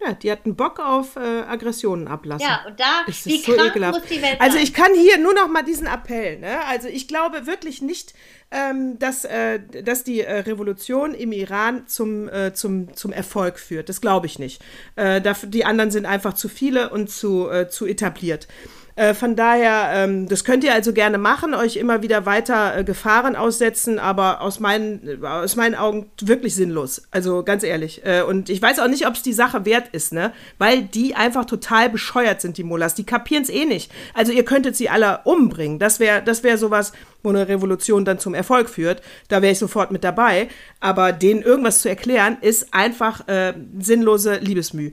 Ja, 0.05 0.15
die 0.15 0.33
hatten 0.33 0.57
Bock 0.57 0.81
auf 0.81 1.17
äh, 1.17 1.21
Aggressionen 1.21 2.09
ablassen. 2.09 2.47
Ja, 2.49 2.65
und 2.67 2.79
da, 2.79 3.05
Es 3.07 3.25
wie 3.27 3.37
ist 3.37 3.47
so 3.47 3.55
ekelhaft. 3.55 4.01
muss 4.01 4.09
die 4.09 4.23
Welt 4.23 4.41
Also 4.41 4.59
ich 4.59 4.75
kann 4.75 4.93
hier 4.95 5.19
nur 5.19 5.35
noch 5.35 5.49
mal 5.49 5.62
diesen 5.62 5.87
Appell. 5.87 6.38
Ne? 6.38 6.59
Also 6.69 6.88
ich 6.88 7.07
glaube 7.09 7.47
wirklich 7.47 7.83
nicht, 7.83 8.15
ähm, 8.51 8.99
dass, 8.99 9.25
äh, 9.25 9.61
dass 9.83 10.05
die 10.05 10.21
äh, 10.23 10.41
Revolution 10.41 11.15
im 11.15 11.33
Iran 11.33 11.87
zum, 11.87 12.29
äh, 12.29 12.53
zum, 12.53 12.95
zum 12.95 13.12
Erfolg 13.12 13.59
führt. 13.59 13.88
Das 13.88 14.01
glaube 14.01 14.27
ich 14.27 14.38
nicht. 14.38 14.62
Äh, 14.97 15.21
dafür, 15.21 15.49
die 15.49 15.65
anderen 15.65 15.91
sind 15.91 16.07
einfach 16.07 16.35
zu 16.35 16.49
viele 16.49 16.91
und 16.91 17.09
zu, 17.09 17.49
äh, 17.49 17.69
zu 17.69 17.87
etabliert. 17.87 18.49
Äh, 18.94 19.14
von 19.14 19.37
daher, 19.37 19.90
ähm, 19.94 20.28
das 20.28 20.44
könnt 20.44 20.64
ihr 20.64 20.74
also 20.74 20.92
gerne 20.92 21.16
machen, 21.16 21.55
euch 21.55 21.76
immer 21.76 22.02
wieder 22.02 22.26
weiter 22.26 22.76
äh, 22.76 22.85
Gefahren 22.85 23.37
aussetzen, 23.37 23.98
aber 23.98 24.42
aus 24.42 24.61
meinen, 24.61 25.22
äh, 25.22 25.26
aus 25.26 25.57
meinen 25.57 25.74
Augen 25.74 26.11
wirklich 26.20 26.55
sinnlos. 26.55 27.02
Also 27.11 27.42
ganz 27.42 27.62
ehrlich. 27.62 28.05
Äh, 28.05 28.22
und 28.22 28.50
ich 28.50 28.61
weiß 28.61 28.81
auch 28.81 28.88
nicht, 28.88 29.07
ob 29.07 29.14
es 29.14 29.22
die 29.22 29.33
Sache 29.33 29.64
wert 29.64 29.88
ist, 29.92 30.12
ne? 30.12 30.33
Weil 30.59 30.83
die 30.83 31.14
einfach 31.14 31.46
total 31.46 31.88
bescheuert 31.88 32.42
sind, 32.42 32.59
die 32.59 32.64
Mullahs. 32.64 32.94
Die 32.94 33.05
kapieren 33.05 33.44
es 33.44 33.48
eh 33.48 33.64
nicht. 33.64 33.90
Also 34.12 34.33
ihr 34.33 34.44
könntet 34.44 34.76
sie 34.76 34.90
alle 34.90 35.20
umbringen. 35.24 35.78
Das 35.78 35.98
wäre 35.98 36.22
das 36.22 36.44
wär 36.44 36.59
sowas, 36.59 36.92
wo 37.22 37.31
eine 37.31 37.48
Revolution 37.48 38.05
dann 38.05 38.18
zum 38.18 38.35
Erfolg 38.35 38.68
führt. 38.68 39.00
Da 39.28 39.40
wäre 39.40 39.52
ich 39.52 39.59
sofort 39.59 39.90
mit 39.90 40.05
dabei. 40.05 40.48
Aber 40.81 41.12
denen 41.12 41.42
irgendwas 41.42 41.81
zu 41.81 41.88
erklären, 41.88 42.37
ist 42.42 42.74
einfach 42.74 43.26
äh, 43.28 43.55
sinnlose 43.78 44.37
Liebesmüh. 44.37 44.90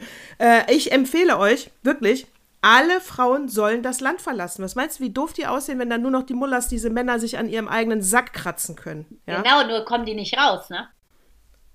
Ich 0.69 0.91
empfehle 0.91 1.37
euch 1.37 1.71
wirklich, 1.83 2.27
alle 2.61 2.99
Frauen 2.99 3.47
sollen 3.47 3.83
das 3.83 4.01
Land 4.01 4.21
verlassen. 4.21 4.63
Was 4.63 4.75
meinst 4.75 4.99
du, 4.99 5.03
wie 5.03 5.11
doof 5.11 5.33
die 5.33 5.47
aussehen, 5.47 5.79
wenn 5.79 5.89
dann 5.89 6.01
nur 6.01 6.11
noch 6.11 6.23
die 6.23 6.33
Mullahs, 6.33 6.67
diese 6.67 6.89
Männer, 6.89 7.19
sich 7.19 7.37
an 7.37 7.49
ihrem 7.49 7.67
eigenen 7.67 8.01
Sack 8.01 8.33
kratzen 8.33 8.75
können? 8.75 9.21
Ja, 9.25 9.41
Genau, 9.41 9.65
nur 9.65 9.85
kommen 9.85 10.05
die 10.05 10.15
nicht 10.15 10.37
raus, 10.37 10.69
ne? 10.69 10.89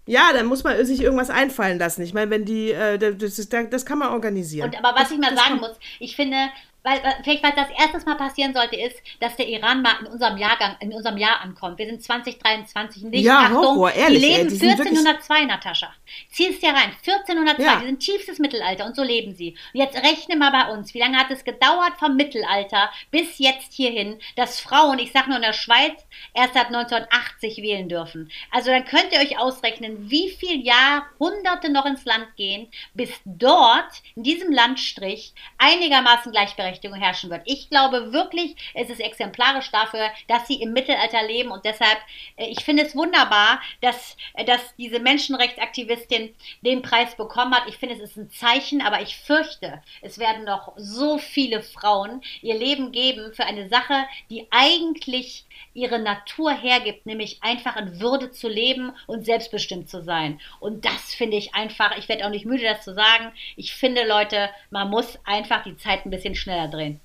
ja 0.07 0.33
dann 0.33 0.47
muss 0.47 0.65
man 0.65 0.85
sich 0.85 1.01
irgendwas 1.01 1.31
einfallen 1.31 1.79
lassen. 1.79 2.03
Ich 2.03 2.15
meine, 2.15 2.31
wenn 2.31 2.45
die, 2.45 2.73
äh, 2.73 2.99
das, 2.99 3.49
das 3.49 3.87
kann 3.87 3.99
man 3.99 4.11
organisieren. 4.11 4.69
Und 4.69 4.79
aber 4.79 4.99
was 4.99 5.11
ich 5.11 5.19
mal 5.19 5.35
sagen 5.37 5.57
muss, 5.61 5.73
ich 5.99 6.17
finde, 6.17 6.37
weil, 6.85 7.03
weil- 7.03 7.17
vielleicht 7.25 7.43
was 7.43 7.55
das 7.57 7.69
erstes 7.77 8.05
Mal 8.07 8.15
passieren 8.15 8.55
sollte, 8.55 8.77
ist, 8.77 9.03
dass 9.19 9.35
der 9.37 9.49
Iran 9.49 9.83
mal 9.83 9.97
in 10.01 10.07
unserem 10.07 10.37
Jahrgang, 10.37 10.77
in 10.81 10.93
unserem 10.93 11.17
Jahr 11.19 11.41
ankommt. 11.41 11.79
Wir 11.79 11.87
sind 11.87 12.03
2023 12.03 13.03
nicht. 13.05 13.25
Ja, 13.25 13.41
Achtung, 13.41 13.57
Horror, 13.65 13.93
ehrlich, 13.93 14.21
die 14.23 14.29
ey, 14.31 14.37
leben 14.37 14.49
die 14.51 14.55
sind 14.57 14.69
wirklich- 14.79 14.99
1402, 14.99 15.45
Natascha. 15.47 15.93
Zieh's 16.31 16.61
dir 16.61 16.69
rein, 16.71 16.93
1402, 17.03 17.63
Ja. 17.65 17.77
die 17.81 17.87
sind 17.87 17.99
tiefstes 18.01 18.39
Mittelalter 18.39 18.85
und 18.87 18.95
so 18.95 19.03
leben 19.03 19.35
sie. 19.35 19.57
Und 19.73 19.81
jetzt 19.81 19.97
rechne 19.97 20.37
mal 20.37 20.51
bei 20.51 20.71
uns, 20.73 20.95
wie 20.95 20.99
lange 21.01 21.19
hat 21.19 21.31
es 21.31 21.43
gedauert 21.45 21.95
vom 21.99 22.15
Mittelalter 22.17 22.91
bis 23.11 23.39
jetzt 23.39 23.73
hierhin, 23.73 24.21
dass 24.37 24.61
Frauen, 24.61 24.99
ich 24.99 25.11
sag 25.13 25.27
nur 25.27 25.37
in 25.37 25.43
der 25.43 25.53
Schweiz, 25.55 26.05
erst 26.35 26.55
seit 26.55 26.67
1980 26.71 27.57
wählen 27.59 27.89
dürfen. 27.89 28.31
Also 28.51 28.71
dann 28.71 28.85
könnt 28.85 29.13
ihr 29.13 29.21
euch 29.21 29.39
ausrechnen, 29.39 30.11
wie 30.11 30.29
viel 30.31 30.65
Jahrhunderte 30.65 31.71
noch 31.71 31.87
ins 31.87 32.05
Land 32.05 32.37
gehen, 32.37 32.69
bis 32.93 33.11
dort, 33.25 34.03
in 34.17 34.23
diesem 34.23 34.53
Landstrich, 34.53 35.33
einigermaßen 35.59 36.33
Gleichberechtigung 36.75 36.99
herrschen 36.99 37.31
wird. 37.31 37.43
Ich 37.45 37.69
glaube 37.69 38.13
wirklich, 38.13 38.57
es 38.75 38.91
ist 38.91 39.01
exemplarisch 39.01 39.71
dafür, 39.71 40.11
dass 40.29 40.47
sie 40.47 40.61
im 40.61 40.73
Mittelalter 40.73 41.23
leben 41.27 41.51
und 41.51 41.65
deshalb, 41.65 41.99
äh, 42.37 42.47
ich 42.47 42.65
finde 42.65 42.85
es 42.85 42.95
wunderbar, 42.95 43.61
dass, 43.81 44.17
äh, 44.35 44.45
dass 44.45 44.61
diese 44.77 44.99
Menschenrechtsaktivistin 45.01 46.35
den 46.63 46.83
Preis 46.83 47.17
bekommen 47.17 47.55
hat. 47.55 47.69
Ich 47.69 47.79
finde, 47.79 47.95
es 47.95 48.01
ist 48.01 48.17
ein 48.17 48.31
Zeichen, 48.31 48.83
aber 48.83 49.01
ich 49.03 49.17
fürchte, 49.17 49.83
es 50.03 50.19
werden 50.19 50.45
noch 50.45 50.73
so 50.77 51.19
viele 51.19 51.63
Frauen 51.63 52.23
ihr 52.43 52.55
Leben 52.55 52.93
geben 52.93 53.33
für 53.33 53.45
eine 53.45 53.69
Sache, 53.69 54.07
die 54.31 54.47
eigentlich 54.51 55.45
ihre 55.73 55.99
Natur 55.99 56.53
hergibt, 56.53 57.07
nämlich 57.07 57.39
einfach 57.43 57.77
in 57.77 58.01
Würde 58.01 58.31
zu 58.31 58.49
leben 58.49 58.93
und 59.07 59.25
selbstbestimmt 59.25 59.89
zu 59.89 60.03
sein. 60.03 60.41
Und 60.61 60.85
das 60.85 61.15
finde 61.15 61.37
ich 61.37 61.55
einfach, 61.55 61.97
ich 61.99 62.09
werde 62.09 62.27
auch 62.27 62.31
nicht 62.31 62.47
müde, 62.47 62.65
das 62.65 62.85
zu 62.85 62.95
sagen. 62.95 63.33
Ich 63.57 63.75
finde, 63.75 64.07
Leute, 64.07 64.51
man 64.71 64.91
muss 64.91 65.19
einfach 65.25 65.65
die 65.65 65.77
Zeit 65.77 66.05
ein 66.05 66.11
bisschen 66.11 66.35
schneller 66.35 66.69
drehen. 66.69 67.01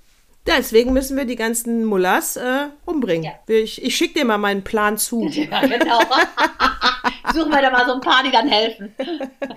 Deswegen 0.48 0.94
müssen 0.94 1.18
wir 1.18 1.26
die 1.26 1.36
ganzen 1.36 1.86
Mullahs 1.86 2.36
äh, 2.36 2.68
umbringen. 2.86 3.26
Ja. 3.26 3.54
Ich, 3.54 3.84
ich 3.84 3.96
schicke 3.96 4.20
dir 4.20 4.26
mal 4.26 4.38
meinen 4.38 4.64
Plan 4.64 4.98
zu. 4.98 5.30
Ja, 5.30 5.62
genau. 5.62 6.00
Suchen 7.34 7.52
wir 7.52 7.62
da 7.62 7.70
mal 7.72 7.86
so 7.86 7.94
ein 7.94 8.02
paar, 8.02 8.24
die 8.24 8.32
dann 8.32 8.48
helfen. 8.48 8.94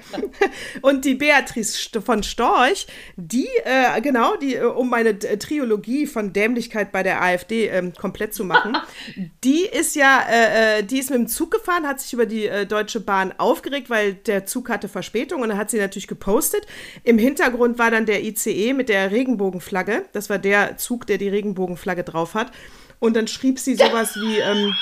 Und 0.82 1.04
die 1.04 1.14
Beatrice 1.14 2.00
von 2.04 2.22
Storch, 2.22 2.86
die, 3.16 3.48
äh, 3.64 4.00
genau, 4.00 4.36
die, 4.36 4.56
äh, 4.56 4.64
um 4.64 4.90
meine 4.90 5.18
Triologie 5.18 6.06
von 6.06 6.32
Dämlichkeit 6.32 6.92
bei 6.92 7.02
der 7.02 7.22
AfD 7.22 7.68
ähm, 7.68 7.92
komplett 7.94 8.34
zu 8.34 8.44
machen, 8.44 8.76
die 9.44 9.62
ist 9.62 9.96
ja, 9.96 10.22
äh, 10.28 10.78
äh, 10.78 10.82
die 10.82 10.98
ist 10.98 11.10
mit 11.10 11.18
dem 11.18 11.28
Zug 11.28 11.50
gefahren, 11.50 11.86
hat 11.86 12.00
sich 12.00 12.12
über 12.12 12.26
die 12.26 12.46
äh, 12.46 12.66
Deutsche 12.66 13.00
Bahn 13.00 13.32
aufgeregt, 13.38 13.90
weil 13.90 14.14
der 14.14 14.46
Zug 14.46 14.68
hatte 14.68 14.88
Verspätung 14.88 15.42
und 15.42 15.48
dann 15.48 15.58
hat 15.58 15.70
sie 15.70 15.78
natürlich 15.78 16.08
gepostet. 16.08 16.66
Im 17.04 17.18
Hintergrund 17.18 17.78
war 17.78 17.90
dann 17.90 18.06
der 18.06 18.24
ICE 18.24 18.72
mit 18.74 18.88
der 18.88 19.10
Regenbogenflagge. 19.10 20.04
Das 20.12 20.30
war 20.30 20.38
der 20.38 20.76
Zug, 20.76 21.06
der 21.06 21.18
die 21.18 21.28
Regenbogenflagge 21.28 22.04
drauf 22.04 22.34
hat. 22.34 22.52
Und 22.98 23.16
dann 23.16 23.26
schrieb 23.26 23.58
sie 23.58 23.74
sowas 23.74 24.14
wie, 24.14 24.38
ähm, 24.38 24.74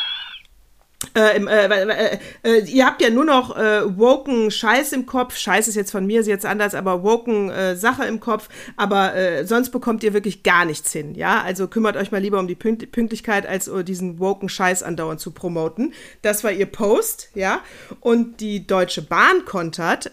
äh, 1.14 1.38
äh, 1.38 2.18
äh, 2.42 2.64
ihr 2.66 2.86
habt 2.86 3.00
ja 3.02 3.10
nur 3.10 3.24
noch 3.24 3.56
äh, 3.56 3.98
woken 3.98 4.50
Scheiß 4.50 4.92
im 4.92 5.06
Kopf. 5.06 5.36
Scheiß 5.36 5.68
ist 5.68 5.74
jetzt 5.74 5.90
von 5.90 6.06
mir, 6.06 6.20
ist 6.20 6.26
jetzt 6.26 6.46
anders, 6.46 6.74
aber 6.74 7.02
woken 7.02 7.50
äh, 7.50 7.76
Sache 7.76 8.04
im 8.04 8.20
Kopf. 8.20 8.48
Aber 8.76 9.14
äh, 9.14 9.46
sonst 9.46 9.70
bekommt 9.70 10.04
ihr 10.04 10.12
wirklich 10.12 10.42
gar 10.42 10.64
nichts 10.64 10.92
hin. 10.92 11.14
Ja, 11.14 11.42
also 11.42 11.68
kümmert 11.68 11.96
euch 11.96 12.12
mal 12.12 12.20
lieber 12.20 12.38
um 12.38 12.46
die 12.46 12.54
Pünkt 12.54 12.92
Pünktlichkeit, 12.92 13.46
als 13.46 13.70
diesen 13.86 14.18
woken 14.18 14.48
Scheiß 14.48 14.82
andauernd 14.82 15.20
zu 15.20 15.30
promoten. 15.32 15.92
Das 16.22 16.44
war 16.44 16.52
ihr 16.52 16.66
Post, 16.66 17.30
ja. 17.34 17.60
Und 18.00 18.40
die 18.40 18.66
Deutsche 18.66 19.02
Bahn 19.02 19.44
kontert 19.44 20.10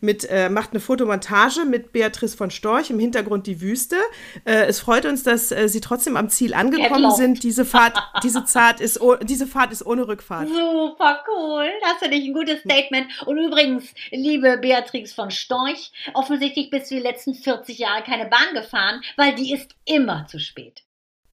mit, 0.00 0.28
macht 0.50 0.70
eine 0.70 0.80
Fotomontage 0.80 1.64
mit 1.64 1.92
Beatrice 1.92 2.36
von 2.36 2.50
Storch 2.50 2.90
im 2.90 2.98
Hintergrund 2.98 3.46
die 3.46 3.60
Wüste. 3.60 3.96
es 4.44 4.80
freut 4.80 5.06
uns, 5.06 5.22
dass 5.22 5.48
sie 5.48 5.80
trotzdem 5.80 6.16
am 6.16 6.28
Ziel 6.28 6.54
angekommen 6.54 7.10
sind. 7.12 7.42
Diese 7.42 7.64
Fahrt, 7.64 7.96
diese 8.22 8.44
Fahrt 8.46 8.80
ist, 8.80 9.00
diese 9.22 9.46
Fahrt 9.46 9.72
ist 9.72 9.84
ohne 9.84 9.98
ohne 9.98 10.07
Rückfahrt. 10.08 10.48
Super 10.48 11.24
cool. 11.28 11.68
Das 11.82 11.98
finde 11.98 12.16
ich 12.16 12.26
ein 12.26 12.34
gutes 12.34 12.60
Statement. 12.60 13.06
Und 13.26 13.38
übrigens, 13.38 13.94
liebe 14.10 14.58
Beatrix 14.58 15.12
von 15.12 15.30
Storch, 15.30 15.92
offensichtlich 16.14 16.70
bist 16.70 16.90
du 16.90 16.96
die 16.96 17.02
letzten 17.02 17.34
40 17.34 17.78
Jahre 17.78 18.02
keine 18.02 18.26
Bahn 18.26 18.54
gefahren, 18.54 19.02
weil 19.16 19.34
die 19.34 19.52
ist 19.52 19.74
immer 19.84 20.26
zu 20.26 20.38
spät. 20.38 20.82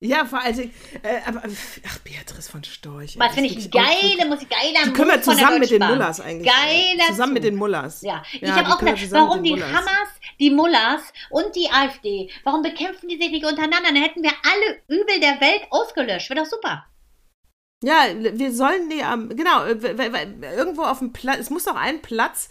Ja, 0.01 0.25
vor 0.25 0.41
allem, 0.41 0.71
äh, 1.03 1.21
aber, 1.25 1.41
ach, 1.43 1.97
Beatrice 1.99 2.51
von 2.51 2.63
Storch. 2.63 3.17
Was 3.17 3.33
finde 3.33 3.49
ich 3.49 3.71
geile 3.71 4.25
Musik, 4.27 4.49
geiler 4.49 4.85
Die 4.85 4.93
können 4.93 5.09
wir 5.09 5.21
zusammen 5.21 5.59
mit 5.59 5.71
den 5.71 5.81
Mullers 5.81 6.19
eigentlich. 6.19 6.51
Geiler 6.51 7.07
Zusammen 7.07 7.33
mit 7.33 7.43
den 7.43 7.55
Mullers. 7.55 8.01
Ja, 8.01 8.21
ich 8.33 8.41
ja, 8.41 8.55
habe 8.55 8.69
auch 8.69 8.77
gedacht, 8.77 8.99
warum 9.11 9.41
die 9.41 9.51
Mullers. 9.51 9.69
Hamas, 9.69 10.09
die 10.39 10.49
Mullers 10.51 11.13
und 11.29 11.55
die 11.55 11.69
AfD, 11.71 12.29
warum 12.43 12.61
bekämpfen 12.61 13.07
die 13.07 13.17
sich 13.17 13.31
nicht 13.31 13.45
untereinander? 13.45 13.88
Dann 13.88 13.95
hätten 13.95 14.21
wir 14.21 14.31
alle 14.31 14.81
Übel 14.88 15.19
der 15.21 15.39
Welt 15.39 15.61
ausgelöscht. 15.69 16.29
Wäre 16.29 16.41
doch 16.41 16.49
super. 16.49 16.85
Ja, 17.83 18.05
wir 18.17 18.51
sollen 18.51 18.89
die 18.89 19.03
am, 19.03 19.29
genau, 19.29 19.65
irgendwo 19.65 20.83
auf 20.83 20.99
dem 20.99 21.13
Platz, 21.13 21.39
es 21.39 21.49
muss 21.49 21.65
doch 21.65 21.75
einen 21.75 22.01
Platz 22.01 22.49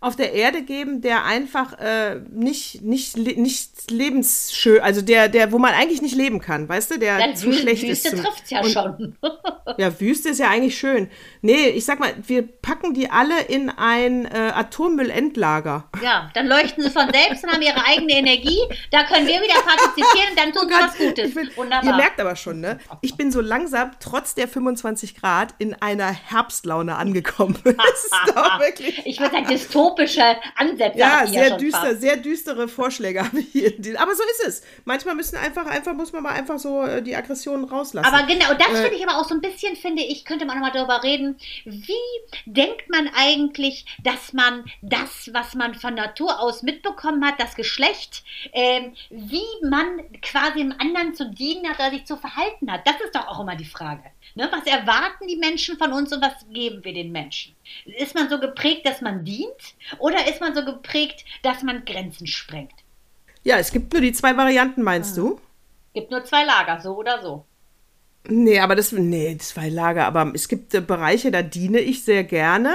auf 0.00 0.14
der 0.14 0.32
Erde 0.34 0.62
geben, 0.62 1.00
der 1.00 1.24
einfach 1.24 1.78
äh, 1.78 2.20
nicht, 2.30 2.82
nicht, 2.82 3.16
nicht 3.16 3.90
lebensschön, 3.90 4.80
also 4.80 5.00
der, 5.00 5.28
der, 5.28 5.52
wo 5.52 5.58
man 5.58 5.72
eigentlich 5.72 6.02
nicht 6.02 6.14
leben 6.14 6.40
kann, 6.40 6.68
weißt 6.68 6.90
du, 6.90 6.98
der 6.98 7.18
ja, 7.18 7.34
zu 7.34 7.46
Wüste, 7.46 7.62
schlecht 7.62 7.82
Wüste 7.82 8.08
ist. 8.08 8.12
Wüste 8.12 8.28
trifft 8.28 8.50
ja 8.50 8.64
schon. 8.64 9.16
ja, 9.78 10.00
Wüste 10.00 10.28
ist 10.28 10.38
ja 10.38 10.50
eigentlich 10.50 10.78
schön. 10.78 11.08
Nee, 11.40 11.68
ich 11.68 11.84
sag 11.84 11.98
mal, 11.98 12.12
wir 12.26 12.46
packen 12.46 12.94
die 12.94 13.10
alle 13.10 13.40
in 13.42 13.70
ein 13.70 14.26
äh, 14.26 14.52
Atommüllendlager. 14.54 15.88
Ja, 16.02 16.30
dann 16.34 16.46
leuchten 16.46 16.84
sie 16.84 16.90
von 16.90 17.10
selbst 17.10 17.44
und 17.44 17.52
haben 17.52 17.62
ihre 17.62 17.84
eigene 17.84 18.12
Energie. 18.12 18.60
Da 18.90 19.04
können 19.04 19.26
wir 19.26 19.40
wieder 19.40 19.60
partizipieren 19.62 20.30
und 20.30 20.38
dann 20.38 20.52
tun 20.52 20.68
sie 20.68 20.74
oh 20.74 20.86
was 20.86 20.98
Gutes. 20.98 21.34
Bin, 21.34 21.50
Wunderbar. 21.56 21.90
Ihr 21.90 21.96
merkt 21.96 22.20
aber 22.20 22.36
schon, 22.36 22.60
ne? 22.60 22.78
Ich 23.00 23.16
bin 23.16 23.32
so 23.32 23.40
langsam, 23.40 23.92
trotz 23.98 24.34
der 24.34 24.46
25 24.46 25.16
Grad, 25.16 25.54
in 25.58 25.74
einer 25.74 26.12
Herbstlaune 26.12 26.96
angekommen. 26.96 27.58
das 27.64 28.04
ist 28.04 28.14
doch 28.34 28.60
wirklich. 28.60 29.02
Ich 29.06 29.20
würde 29.20 29.32
sagen, 29.32 29.46
dystopisch 29.46 29.85
dystopische 29.86 30.36
Ansätze. 30.56 30.98
Ja, 30.98 31.26
sehr 31.26 31.56
düster, 31.56 31.80
fast. 31.80 32.00
sehr 32.00 32.16
düstere 32.16 32.68
Vorschläge 32.68 33.24
habe 33.24 33.40
ich 33.40 33.48
hier. 33.48 33.72
Aber 34.00 34.14
so 34.14 34.22
ist 34.22 34.46
es. 34.46 34.62
Manchmal 34.84 35.14
müssen 35.14 35.36
einfach, 35.36 35.66
einfach 35.66 35.94
muss 35.94 36.12
man 36.12 36.22
mal 36.22 36.32
einfach 36.32 36.58
so 36.58 36.82
äh, 36.82 37.02
die 37.02 37.14
Aggressionen 37.14 37.64
rauslassen. 37.64 38.12
Aber 38.12 38.26
genau, 38.26 38.54
das 38.54 38.68
äh, 38.68 38.82
finde 38.82 38.96
ich 38.96 39.06
aber 39.06 39.18
auch 39.18 39.28
so 39.28 39.34
ein 39.34 39.40
bisschen, 39.40 39.76
finde 39.76 40.02
ich, 40.02 40.24
könnte 40.24 40.44
man 40.44 40.56
nochmal 40.56 40.72
darüber 40.72 41.02
reden. 41.02 41.36
Wie 41.64 41.94
denkt 42.46 42.88
man 42.90 43.10
eigentlich, 43.14 43.86
dass 44.02 44.32
man 44.32 44.64
das, 44.82 45.30
was 45.32 45.54
man 45.54 45.74
von 45.74 45.94
Natur 45.94 46.40
aus 46.40 46.62
mitbekommen 46.62 47.24
hat, 47.24 47.40
das 47.40 47.54
Geschlecht, 47.54 48.24
äh, 48.52 48.90
wie 49.10 49.66
man 49.68 50.00
quasi 50.22 50.58
dem 50.58 50.74
anderen 50.78 51.14
zu 51.14 51.30
dienen 51.30 51.68
hat 51.68 51.78
oder 51.78 51.90
sich 51.90 52.06
zu 52.06 52.16
verhalten 52.16 52.70
hat? 52.70 52.86
Das 52.86 52.96
ist 53.04 53.14
doch 53.14 53.26
auch 53.28 53.40
immer 53.40 53.56
die 53.56 53.64
Frage. 53.64 54.02
Ne? 54.34 54.48
Was 54.50 54.66
erwarten 54.66 55.26
die 55.26 55.36
Menschen 55.36 55.78
von 55.78 55.92
uns 55.92 56.12
und 56.12 56.22
was 56.22 56.46
geben 56.50 56.84
wir 56.84 56.92
den 56.92 57.12
Menschen? 57.12 57.55
Ist 57.84 58.14
man 58.14 58.28
so 58.28 58.38
geprägt, 58.40 58.86
dass 58.86 59.00
man 59.00 59.24
dient 59.24 59.74
oder 59.98 60.28
ist 60.28 60.40
man 60.40 60.54
so 60.54 60.64
geprägt, 60.64 61.24
dass 61.42 61.62
man 61.62 61.84
Grenzen 61.84 62.26
sprengt? 62.26 62.72
Ja, 63.42 63.58
es 63.58 63.70
gibt 63.70 63.92
nur 63.92 64.02
die 64.02 64.12
zwei 64.12 64.36
Varianten, 64.36 64.82
meinst 64.82 65.16
mhm. 65.16 65.20
du? 65.20 65.40
Es 65.88 66.00
gibt 66.00 66.10
nur 66.10 66.24
zwei 66.24 66.44
Lager, 66.44 66.80
so 66.80 66.96
oder 66.96 67.22
so. 67.22 67.44
Nee, 68.28 68.58
aber 68.58 68.74
das, 68.74 68.92
nee, 68.92 69.36
zwei 69.38 69.68
Lager, 69.68 70.04
aber 70.06 70.32
es 70.34 70.48
gibt 70.48 70.74
äh, 70.74 70.80
Bereiche, 70.80 71.30
da 71.30 71.42
diene 71.42 71.78
ich 71.78 72.04
sehr 72.04 72.24
gerne. 72.24 72.74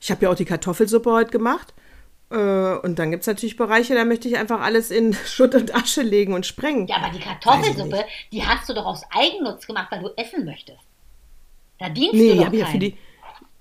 Ich 0.00 0.10
habe 0.10 0.24
ja 0.24 0.30
auch 0.30 0.36
die 0.36 0.44
Kartoffelsuppe 0.44 1.10
heute 1.10 1.30
gemacht. 1.30 1.74
Äh, 2.30 2.36
und 2.36 2.98
dann 2.98 3.10
gibt 3.10 3.22
es 3.22 3.26
natürlich 3.26 3.56
Bereiche, 3.56 3.94
da 3.94 4.04
möchte 4.04 4.28
ich 4.28 4.36
einfach 4.36 4.60
alles 4.60 4.90
in 4.90 5.12
Schutt 5.26 5.54
und 5.54 5.74
Asche 5.74 6.02
legen 6.02 6.34
und 6.34 6.46
sprengen. 6.46 6.86
Ja, 6.86 6.96
aber 6.96 7.10
die 7.10 7.20
Kartoffelsuppe, 7.20 8.04
die 8.32 8.44
hast 8.44 8.68
du 8.68 8.74
doch 8.74 8.86
aus 8.86 9.02
Eigennutz 9.10 9.66
gemacht, 9.66 9.88
weil 9.90 10.02
du 10.02 10.10
essen 10.16 10.44
möchtest. 10.44 10.80
Da 11.78 11.88
dienst 11.88 12.14
nee, 12.14 12.36
du 12.36 12.44
doch 12.44 12.52
ja 12.52 12.66
für 12.66 12.78
die, 12.78 12.96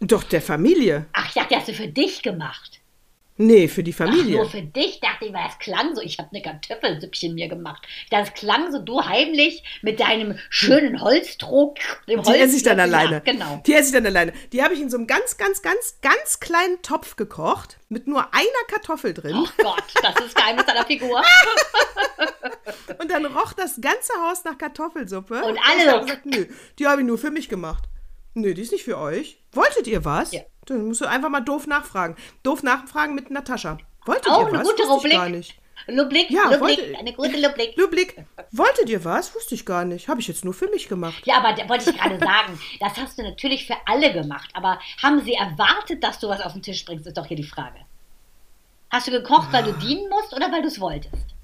Doch, 0.08 0.24
der 0.24 0.42
Familie. 0.42 1.06
Ach, 1.14 1.28
ich 1.28 1.34
dachte, 1.34 1.50
die 1.50 1.56
hast 1.56 1.68
du 1.70 1.74
für 1.74 1.88
dich 1.88 2.22
gemacht. 2.22 2.82
Nee, 3.36 3.68
für 3.68 3.82
die 3.82 3.94
Familie. 3.94 4.36
Ach, 4.36 4.44
nur 4.44 4.50
für 4.50 4.62
dich 4.62 5.00
dachte 5.00 5.26
ich, 5.26 5.34
weil 5.34 5.48
es 5.50 5.58
klang 5.58 5.96
so. 5.96 6.02
Ich 6.02 6.20
habe 6.20 6.30
eine 6.32 6.42
Kartoffelsüppchen 6.44 7.34
mir 7.34 7.48
gemacht. 7.48 7.88
Das 8.12 8.34
klang 8.36 8.72
so, 8.72 8.80
du 8.80 9.04
heimlich 9.04 9.64
mit 9.82 10.00
deinem 10.00 10.38
schönen 10.50 11.02
Holzdruck. 11.02 11.78
Dem 12.08 12.22
die 12.22 12.36
esse 12.36 12.58
ich 12.58 12.64
dann 12.64 12.80
alleine. 12.80 13.14
Ja, 13.14 13.20
genau. 13.20 13.62
Die 13.66 13.74
esse 13.74 13.88
ich 13.88 13.94
dann 13.94 14.06
alleine. 14.06 14.34
Die 14.52 14.62
habe 14.62 14.76
ich 14.76 14.82
in 14.82 14.92
so 14.92 14.98
einem 14.98 15.08
ganz, 15.08 15.38
ganz, 15.38 15.64
ganz, 15.64 15.98
ganz 16.02 16.40
kleinen 16.40 16.82
Topf 16.84 17.16
gekocht 17.16 17.78
mit 17.90 18.06
nur 18.06 18.34
einer 18.34 18.64
Kartoffel 18.68 19.16
drin. 19.16 19.36
Oh 19.36 19.48
Gott, 19.58 19.84
das 20.04 20.26
ist 20.26 20.36
Geheimnis 20.36 20.66
deiner 20.68 20.86
Figur. 20.86 21.24
und 23.00 23.10
dann 23.10 23.26
roch 23.26 23.54
das 23.54 23.82
ganze 23.82 24.14
Haus 24.28 24.44
nach 24.44 24.60
Kartoffelsuppe. 24.60 25.44
Und 25.44 25.58
alle. 25.58 26.02
Und 26.02 26.06
gesagt, 26.06 26.26
nö, 26.28 26.46
die 26.78 26.86
habe 26.86 27.02
ich 27.02 27.08
nur 27.08 27.18
für 27.18 27.32
mich 27.32 27.50
gemacht. 27.50 27.86
Nö, 28.34 28.54
die 28.54 28.62
ist 28.62 28.72
nicht 28.72 28.84
für 28.84 28.98
euch. 28.98 29.38
Wolltet 29.52 29.88
ihr 29.88 30.04
was? 30.06 30.32
Ja. 30.32 30.42
Dann 30.66 30.88
musst 30.88 31.02
du 31.02 31.06
einfach 31.06 31.30
mal 31.30 31.42
doof 31.42 31.68
nachfragen. 31.68 32.16
Doof 32.42 32.64
nachfragen 32.64 33.16
mit 33.16 33.30
Natascha. 33.30 33.78
Wolltet 34.06 34.28
oh, 34.28 34.42
ihr 34.42 34.48
eine 34.48 34.60
was? 34.60 34.68
gute 34.68 34.84
Wusste 34.84 34.94
Rubrik. 34.94 35.12
gar 35.12 35.30
nicht. 35.30 35.60
Lublik, 35.88 36.30
ja, 36.30 36.44
Lublik, 36.44 36.62
wollte, 36.62 36.98
eine 36.98 37.14
gute 37.14 37.40
Lublik. 37.42 37.76
Lublik, 37.76 38.26
wolltet 38.52 38.90
ihr 38.90 39.04
was? 39.04 39.36
Wusste 39.36 39.54
ich 39.56 39.66
gar 39.66 39.84
nicht. 39.84 40.08
Habe 40.08 40.22
ich 40.22 40.28
jetzt 40.28 40.46
nur 40.46 40.54
für 40.54 40.70
mich 40.70 40.88
gemacht. 40.88 41.22
Ja, 41.26 41.38
aber 41.38 41.54
da 41.54 41.68
wollte 41.68 41.90
ich 41.90 41.98
gerade 41.98 42.18
sagen, 42.18 42.60
das 42.80 42.96
hast 42.96 43.18
du 43.18 43.24
natürlich 43.24 43.68
für 43.68 43.76
alle 43.86 44.14
gemacht. 44.14 44.50
Aber 44.54 44.80
haben 45.02 45.22
sie 45.22 45.34
erwartet, 45.34 46.02
dass 46.04 46.20
du 46.20 46.30
was 46.30 46.40
auf 46.40 46.54
den 46.54 46.62
Tisch 46.62 46.86
bringst, 46.86 47.06
ist 47.06 47.18
doch 47.18 47.26
hier 47.26 47.38
die 47.38 47.44
Frage. 47.44 47.80
Hast 48.92 49.08
du 49.08 49.12
gekocht, 49.12 49.52
weil 49.52 49.64
du 49.64 49.74
dienen 49.74 50.08
musst 50.10 50.34
oder 50.34 50.52
weil 50.52 50.62
du 50.62 50.68
es 50.70 50.80
wolltest? 50.80 51.36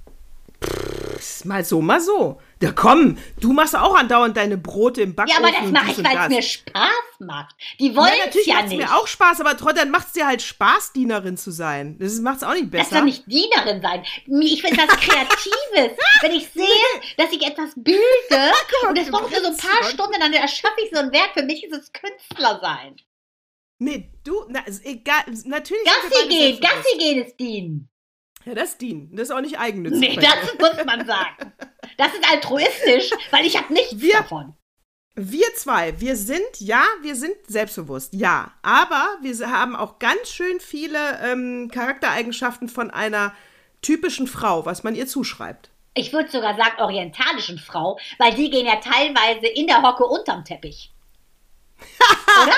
Pff, 0.63 1.45
mal 1.45 1.65
so, 1.65 1.81
mal 1.81 1.99
so. 1.99 2.39
Ja, 2.61 2.73
komm, 2.73 3.17
du 3.39 3.53
machst 3.53 3.73
auch 3.73 3.95
andauernd 3.95 4.35
deine 4.35 4.57
Brote 4.57 5.01
im 5.01 5.15
Backofen. 5.15 5.41
Ja, 5.41 5.47
aber 5.47 5.57
das 5.57 5.71
mache 5.71 5.91
ich, 5.91 6.03
weil 6.03 6.17
es 6.17 6.29
mir 6.29 6.41
Spaß 6.41 7.19
macht. 7.19 7.55
Die 7.79 7.95
wollen 7.95 8.11
ja, 8.17 8.25
natürlich 8.25 8.47
ja 8.47 8.61
nicht. 8.63 8.77
mir 8.77 8.97
auch 8.97 9.07
Spaß, 9.07 9.39
aber 9.39 9.55
trotzdem 9.55 9.91
macht 9.91 10.07
es 10.07 10.13
dir 10.13 10.27
halt 10.27 10.41
Spaß, 10.41 10.91
Dienerin 10.91 11.37
zu 11.37 11.51
sein. 11.51 11.97
Das 11.99 12.19
macht 12.19 12.37
es 12.37 12.43
auch 12.43 12.53
nicht 12.53 12.69
besser. 12.69 12.83
Das 12.83 12.89
soll 12.89 13.05
nicht 13.05 13.25
Dienerin 13.27 13.81
sein. 13.81 14.03
Ich 14.41 14.61
finde 14.61 14.85
das 14.85 14.87
Kreatives. 14.99 15.97
Wenn 16.21 16.31
ich 16.33 16.49
sehe, 16.49 16.65
dass 17.17 17.31
ich 17.31 17.45
etwas 17.47 17.71
bilde 17.75 18.51
und 18.89 18.97
das 18.97 19.09
braucht 19.09 19.31
nur 19.31 19.39
so 19.39 19.47
ein 19.47 19.57
paar 19.57 19.83
Stunden, 19.89 20.19
dann 20.19 20.33
erschaffe 20.33 20.81
ich 20.83 20.89
so 20.91 20.99
ein 20.99 21.13
Werk. 21.13 21.31
Für 21.33 21.43
mich 21.43 21.63
ist 21.63 21.73
es 21.73 21.93
Künstler 21.93 22.59
sein. 22.61 22.97
Nee, 23.77 24.11
du, 24.25 24.43
na, 24.49 24.59
ist 24.65 24.85
egal, 24.85 25.23
natürlich. 25.45 25.85
Gassi 25.85 26.27
gehen, 26.27 26.59
Gassi 26.59 26.97
gehen 26.97 27.23
ist 27.23 27.39
dienen. 27.39 27.89
Ja, 28.45 28.53
das 28.53 28.71
ist 28.71 28.81
dienen. 28.81 29.15
Das 29.15 29.29
ist 29.29 29.31
auch 29.31 29.39
nicht 29.39 29.57
eigennützig. 29.57 30.01
Nee, 30.01 30.15
das 30.17 30.53
muss 30.59 30.85
man 30.85 31.05
sagen. 31.05 31.53
Das 31.99 32.13
ist 32.13 32.31
altruistisch, 32.31 33.11
weil 33.29 33.45
ich 33.45 33.57
habe 33.57 33.73
nichts 33.73 33.99
wir, 33.99 34.13
davon. 34.13 34.55
Wir 35.15 35.53
zwei, 35.55 35.99
wir 35.99 36.15
sind, 36.15 36.47
ja, 36.59 36.81
wir 37.01 37.13
sind 37.17 37.35
selbstbewusst, 37.45 38.13
ja. 38.13 38.53
Aber 38.61 39.17
wir 39.21 39.51
haben 39.51 39.75
auch 39.75 39.99
ganz 39.99 40.29
schön 40.29 40.61
viele 40.61 41.19
ähm, 41.21 41.69
Charaktereigenschaften 41.69 42.69
von 42.69 42.89
einer 42.89 43.35
typischen 43.81 44.27
Frau, 44.27 44.65
was 44.65 44.83
man 44.83 44.95
ihr 44.95 45.07
zuschreibt. 45.07 45.71
Ich 45.93 46.13
würde 46.13 46.31
sogar 46.31 46.55
sagen 46.55 46.81
orientalischen 46.81 47.59
Frau, 47.59 47.99
weil 48.17 48.33
die 48.33 48.49
gehen 48.49 48.65
ja 48.65 48.77
teilweise 48.77 49.47
in 49.47 49.67
der 49.67 49.81
Hocke 49.81 50.05
unterm 50.05 50.45
Teppich. 50.45 50.93
Oder? 52.43 52.53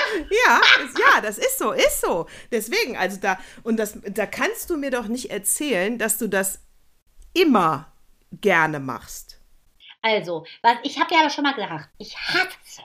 ja, 0.46 0.60
ist, 0.84 0.98
ja, 1.00 1.20
das 1.20 1.38
ist 1.38 1.58
so, 1.58 1.72
ist 1.72 2.00
so. 2.00 2.28
Deswegen, 2.52 2.96
also 2.96 3.18
da, 3.20 3.40
und 3.64 3.76
das, 3.76 3.98
da 4.04 4.26
kannst 4.26 4.70
du 4.70 4.76
mir 4.76 4.92
doch 4.92 5.08
nicht 5.08 5.32
erzählen, 5.32 5.98
dass 5.98 6.18
du 6.18 6.28
das 6.28 6.60
immer 7.32 7.92
gerne 8.40 8.80
machst. 8.80 9.31
Also, 10.02 10.44
was, 10.62 10.76
ich 10.82 10.98
habe 10.98 11.14
ja 11.14 11.20
aber 11.20 11.30
schon 11.30 11.44
mal 11.44 11.54
gesagt, 11.54 11.88
ich 11.98 12.16
hasse 12.16 12.82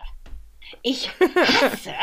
Ich 0.83 1.09
hasse 1.19 1.95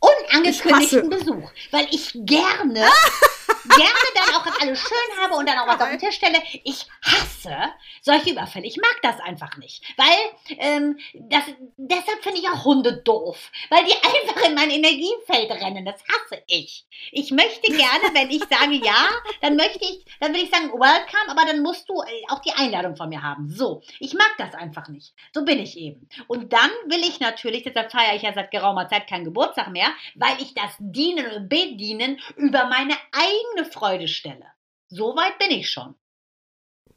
unangekündigten 0.00 1.08
Besuch, 1.08 1.50
weil 1.70 1.86
ich 1.90 2.10
gerne, 2.14 2.84
gerne 3.68 4.06
dann 4.14 4.34
auch 4.34 4.44
das 4.46 4.60
alles 4.60 4.80
schön 4.80 5.22
habe 5.22 5.34
und 5.34 5.48
dann 5.48 5.58
auch 5.58 5.66
was 5.66 5.80
auf 5.80 5.88
den 5.88 5.98
Tisch 5.98 6.16
stelle. 6.16 6.42
Ich 6.64 6.86
hasse 7.02 7.56
solche 8.02 8.30
Überfälle. 8.30 8.66
Ich 8.66 8.76
mag 8.76 8.96
das 9.02 9.20
einfach 9.20 9.56
nicht, 9.56 9.82
weil 9.96 10.56
ähm, 10.58 10.98
das, 11.14 11.42
deshalb 11.76 12.22
finde 12.22 12.40
ich 12.40 12.48
auch 12.48 12.64
Hunde 12.64 12.98
doof, 12.98 13.50
weil 13.70 13.84
die 13.84 13.92
einfach 13.94 14.48
in 14.48 14.54
mein 14.54 14.70
Energiefeld 14.70 15.50
rennen. 15.50 15.84
Das 15.84 16.02
hasse 16.02 16.42
ich. 16.46 16.86
Ich 17.12 17.30
möchte 17.30 17.68
gerne, 17.72 18.14
wenn 18.14 18.30
ich 18.30 18.42
sage 18.44 18.74
ja, 18.74 19.08
dann 19.40 19.56
möchte 19.56 19.84
ich, 19.84 20.04
dann 20.20 20.32
will 20.34 20.42
ich 20.42 20.50
sagen 20.50 20.72
welcome, 20.72 21.30
aber 21.30 21.44
dann 21.44 21.62
musst 21.62 21.88
du 21.88 22.00
äh, 22.02 22.22
auch 22.28 22.40
die 22.40 22.52
Einladung 22.52 22.96
von 22.96 23.08
mir 23.08 23.22
haben. 23.22 23.48
So, 23.48 23.82
ich 24.00 24.14
mag 24.14 24.34
das 24.38 24.54
einfach 24.54 24.88
nicht. 24.88 25.14
So 25.34 25.44
bin 25.44 25.58
ich 25.58 25.76
eben. 25.76 26.08
Und 26.26 26.52
dann 26.52 26.70
will 26.86 27.00
ich 27.00 27.20
natürlich, 27.20 27.62
deshalb 27.62 27.90
feiere 27.90 28.14
ich 28.14 28.22
ja 28.22 28.32
seit 28.32 28.50
geraumer 28.50 28.88
Zeit 28.88 29.06
keinen 29.06 29.24
Geburtstag 29.24 29.70
mehr, 29.70 29.88
weil 30.14 30.40
ich 30.40 30.54
das 30.54 30.74
Dienen 30.78 31.26
und 31.32 31.48
Bedienen 31.48 32.20
über 32.36 32.66
meine 32.66 32.94
eigene 33.12 33.55
Freude 33.64 34.08
stelle. 34.08 34.46
So 34.88 35.16
weit 35.16 35.38
bin 35.38 35.50
ich 35.50 35.70
schon. 35.70 35.94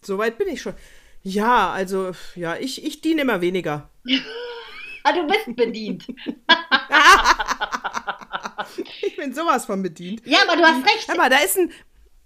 So 0.02 0.18
weit 0.18 0.38
bin 0.38 0.48
ich 0.48 0.62
schon. 0.62 0.76
Ja, 1.22 1.72
also, 1.72 2.12
ja, 2.36 2.56
ich, 2.56 2.86
ich 2.86 3.02
diene 3.02 3.22
immer 3.22 3.42
weniger. 3.42 3.90
ah, 5.04 5.12
du 5.12 5.28
bist 5.28 5.56
bedient. 5.56 6.08
ich 9.02 9.16
bin 9.18 9.34
sowas 9.34 9.66
von 9.66 9.82
bedient. 9.82 10.22
Ja, 10.26 10.44
aber 10.48 10.56
du 10.56 10.64
hast 10.64 10.86
recht. 10.86 11.10
Aber 11.10 11.30
da 11.30 11.38
ist 11.40 11.58
ein. 11.58 11.72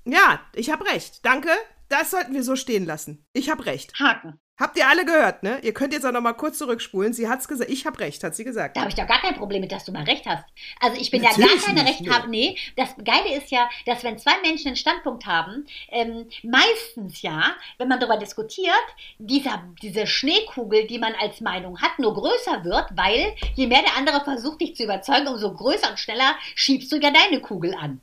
Ja, 0.06 0.42
ich 0.54 0.70
habe 0.70 0.86
recht. 0.86 1.26
Danke. 1.26 1.50
Das 1.90 2.12
sollten 2.12 2.34
wir 2.34 2.44
so 2.44 2.56
stehen 2.56 2.86
lassen. 2.86 3.26
Ich 3.34 3.50
habe 3.50 3.66
recht. 3.66 4.00
Haken. 4.00 4.40
Habt 4.60 4.78
ihr 4.78 4.88
alle 4.88 5.04
gehört, 5.04 5.42
ne? 5.42 5.58
Ihr 5.64 5.74
könnt 5.74 5.94
jetzt 5.94 6.06
auch 6.06 6.12
noch 6.12 6.22
mal 6.22 6.34
kurz 6.34 6.60
zurückspulen. 6.60 7.12
Sie 7.12 7.28
hat's 7.28 7.48
gesagt. 7.48 7.72
Ich 7.72 7.88
habe 7.88 8.00
recht, 8.00 8.24
hat 8.24 8.36
sie 8.36 8.44
gesagt. 8.44 8.78
Da 8.78 8.82
habe 8.82 8.92
ich 8.92 8.96
doch 8.96 9.08
gar 9.08 9.20
kein 9.20 9.34
Problem 9.34 9.62
mit, 9.62 9.72
dass 9.72 9.84
du 9.84 9.92
mal 9.92 10.04
recht 10.04 10.28
hast. 10.28 10.46
Also 10.80 11.02
ich 11.02 11.10
bin 11.10 11.24
Natürlich 11.24 11.50
ja 11.50 11.58
gar 11.58 11.66
keine 11.66 11.90
Recht 11.90 12.08
haben. 12.08 12.30
Nee, 12.30 12.56
das 12.76 12.96
Geile 13.04 13.36
ist 13.36 13.50
ja, 13.50 13.68
dass 13.88 14.04
wenn 14.04 14.20
zwei 14.20 14.40
Menschen 14.44 14.68
einen 14.68 14.76
Standpunkt 14.76 15.26
haben, 15.26 15.66
ähm, 15.90 16.30
meistens 16.44 17.24
ja, 17.24 17.56
wenn 17.80 17.88
man 17.88 18.00
darüber 18.00 18.18
diskutiert, 18.18 18.76
dieser, 19.18 19.64
diese 19.82 20.06
Schneekugel, 20.06 20.86
die 20.86 21.00
man 21.00 21.16
als 21.20 21.42
Meinung 21.42 21.82
hat, 21.82 21.98
nur 21.98 22.14
größer 22.14 22.64
wird, 22.64 22.86
weil 22.96 23.34
je 23.56 23.66
mehr 23.66 23.82
der 23.82 23.98
andere 23.98 24.24
versucht, 24.24 24.62
dich 24.62 24.76
zu 24.76 24.84
überzeugen, 24.84 25.30
umso 25.30 25.52
größer 25.52 25.90
und 25.90 26.00
schneller 26.00 26.36
schiebst 26.54 26.92
du 26.92 26.98
ja 26.98 27.10
deine 27.10 27.42
Kugel 27.42 27.74
an. 27.74 28.02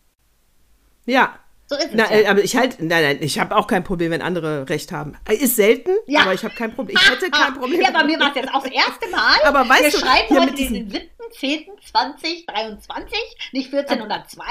Ja, 1.07 1.39
so 1.71 1.77
ist 1.77 1.87
es. 1.87 1.95
Na, 1.95 2.13
ja. 2.13 2.29
aber 2.31 2.43
ich 2.43 2.57
halt, 2.57 2.81
nein, 2.81 3.05
nein, 3.05 3.19
ich 3.21 3.39
habe 3.39 3.55
auch 3.55 3.69
kein 3.69 3.85
Problem, 3.85 4.11
wenn 4.11 4.23
andere 4.23 4.69
Recht 4.69 4.91
haben. 4.91 5.17
Ist 5.29 5.55
selten, 5.55 5.93
ja. 6.09 6.23
aber 6.23 6.35
ich 6.35 6.43
habe 6.43 6.53
kein 6.53 6.75
Problem. 6.75 6.99
Ich 7.01 7.11
hätte 7.11 7.31
kein 7.31 7.55
Problem. 7.59 7.81
ja, 7.81 7.93
bei 7.93 8.03
mir 8.03 8.19
war 8.19 8.31
es 8.31 8.35
jetzt 8.35 8.53
auch 8.53 8.65
das 8.65 8.73
erste 8.73 9.09
Mal. 9.09 9.39
Aber 9.45 9.69
weißt 9.69 9.85
Wir 9.85 9.93
du, 9.93 9.99
schreiben 9.99 10.37
heute 10.37 10.55
den 10.55 10.91
7.10.2023, 10.91 13.15
nicht 13.53 13.73
1402. 13.73 14.43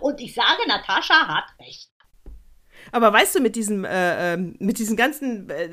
Und 0.00 0.20
ich 0.20 0.34
sage, 0.34 0.68
Natascha 0.68 1.26
hat 1.26 1.46
recht. 1.60 1.88
Aber 2.92 3.12
weißt 3.12 3.34
du, 3.34 3.40
mit 3.40 3.56
diesem, 3.56 3.84
äh, 3.84 4.34
ähm, 4.34 4.56
mit 4.58 4.78
diesem 4.78 4.96
ganzen, 4.96 5.50
äh, 5.50 5.68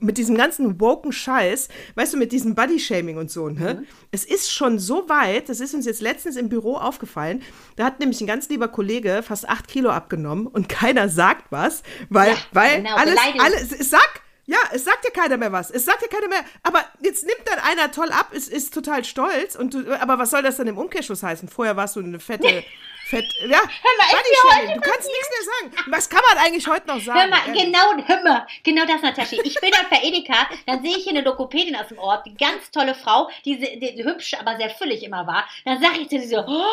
mit 0.00 0.18
diesem 0.18 0.36
ganzen 0.36 0.80
woken 0.80 1.12
Scheiß, 1.12 1.68
weißt 1.94 2.14
du, 2.14 2.16
mit 2.16 2.32
diesem 2.32 2.54
Body-Shaming 2.54 3.16
und 3.16 3.30
so, 3.30 3.48
ne? 3.48 3.74
Mhm. 3.80 3.86
Es 4.10 4.24
ist 4.24 4.52
schon 4.52 4.78
so 4.78 5.08
weit, 5.08 5.48
das 5.48 5.60
ist 5.60 5.74
uns 5.74 5.86
jetzt 5.86 6.00
letztens 6.00 6.36
im 6.36 6.48
Büro 6.48 6.76
aufgefallen, 6.76 7.42
da 7.76 7.84
hat 7.84 8.00
nämlich 8.00 8.20
ein 8.20 8.26
ganz 8.26 8.48
lieber 8.48 8.68
Kollege 8.68 9.22
fast 9.22 9.48
acht 9.48 9.68
Kilo 9.68 9.90
abgenommen 9.90 10.46
und 10.46 10.68
keiner 10.78 11.08
sagt 11.08 11.50
was, 11.50 11.82
weil, 12.08 12.32
ja, 12.32 12.36
weil 12.52 12.76
genau, 12.78 12.96
alles, 12.96 13.18
alles, 13.38 13.72
es 13.80 13.90
sagt, 13.90 14.22
ja, 14.48 14.56
es 14.72 14.84
sagt 14.84 15.04
ja 15.04 15.10
keiner 15.10 15.36
mehr 15.36 15.52
was. 15.52 15.70
Es 15.70 15.84
sagt 15.84 16.00
ja 16.00 16.08
keiner 16.08 16.26
mehr. 16.26 16.42
Aber 16.62 16.82
jetzt 17.02 17.26
nimmt 17.26 17.42
dann 17.44 17.58
einer 17.58 17.92
toll 17.92 18.10
ab, 18.10 18.32
ist, 18.32 18.48
ist 18.48 18.72
total 18.72 19.04
stolz. 19.04 19.54
Und 19.56 19.74
du, 19.74 20.00
aber 20.00 20.18
was 20.18 20.30
soll 20.30 20.42
das 20.42 20.56
dann 20.56 20.66
im 20.66 20.78
Umkehrschluss 20.78 21.22
heißen? 21.22 21.50
Vorher 21.50 21.76
warst 21.76 21.96
du 21.96 22.00
eine 22.00 22.18
fette 22.18 22.64
Fett. 23.08 23.24
Ja, 23.40 23.46
hör 23.48 24.66
mal, 24.66 24.74
du 24.74 24.80
kannst 24.82 25.08
nichts 25.08 25.30
mehr 25.30 25.72
sagen. 25.72 25.90
Was 25.90 26.10
kann 26.10 26.20
man 26.28 26.44
eigentlich 26.44 26.66
heute 26.68 26.88
noch 26.88 27.00
sagen? 27.00 27.20
Hör 27.20 27.28
mal, 27.28 27.52
genau, 27.54 28.06
hör 28.06 28.22
mal, 28.22 28.46
genau 28.62 28.84
das, 28.84 29.00
Natascha. 29.00 29.36
Ich 29.42 29.58
bin 29.60 29.70
dann 29.70 29.86
bei 29.88 30.00
Edeka, 30.02 30.46
dann 30.66 30.82
sehe 30.82 30.94
ich 30.94 31.04
hier 31.04 31.12
eine 31.12 31.22
Lokopädin 31.22 31.74
aus 31.74 31.88
dem 31.88 31.98
Ort, 31.98 32.26
die 32.26 32.34
ganz 32.34 32.70
tolle 32.70 32.94
Frau, 32.94 33.30
die, 33.46 33.56
die 33.56 34.04
hübsch, 34.04 34.34
aber 34.34 34.58
sehr 34.58 34.68
füllig 34.68 35.02
immer 35.02 35.26
war. 35.26 35.48
Dann 35.64 35.80
sage 35.80 36.00
ich 36.00 36.10
zu 36.10 36.16
ihr 36.16 36.28
so, 36.28 36.44
oh, 36.46 36.64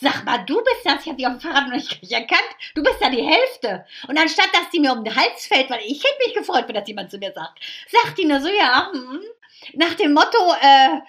sag 0.00 0.24
mal, 0.24 0.38
du 0.38 0.62
bist 0.64 0.80
das, 0.84 1.02
ich 1.02 1.08
habe 1.08 1.16
die 1.16 1.26
auf 1.26 1.32
dem 1.32 1.40
Fahrrad 1.40 1.68
noch 1.68 1.74
nicht 1.74 2.10
erkannt, 2.10 2.50
du 2.74 2.82
bist 2.82 2.96
ja 3.00 3.10
die 3.10 3.22
Hälfte. 3.22 3.84
Und 4.08 4.18
anstatt, 4.18 4.48
dass 4.54 4.70
die 4.72 4.80
mir 4.80 4.92
um 4.92 5.04
den 5.04 5.14
Hals 5.14 5.46
fällt, 5.46 5.68
weil 5.68 5.80
ich 5.84 6.02
hätte 6.02 6.26
mich 6.26 6.34
gefreut, 6.34 6.64
wenn 6.68 6.74
das 6.74 6.88
jemand 6.88 7.10
zu 7.10 7.18
mir 7.18 7.32
sagt, 7.34 7.58
sagt 7.90 8.16
die 8.16 8.24
nur 8.24 8.40
so, 8.40 8.48
ja, 8.48 8.90
hm, 8.92 9.20
nach 9.74 9.92
dem 9.94 10.14
Motto, 10.14 10.54
äh, 10.58 11.00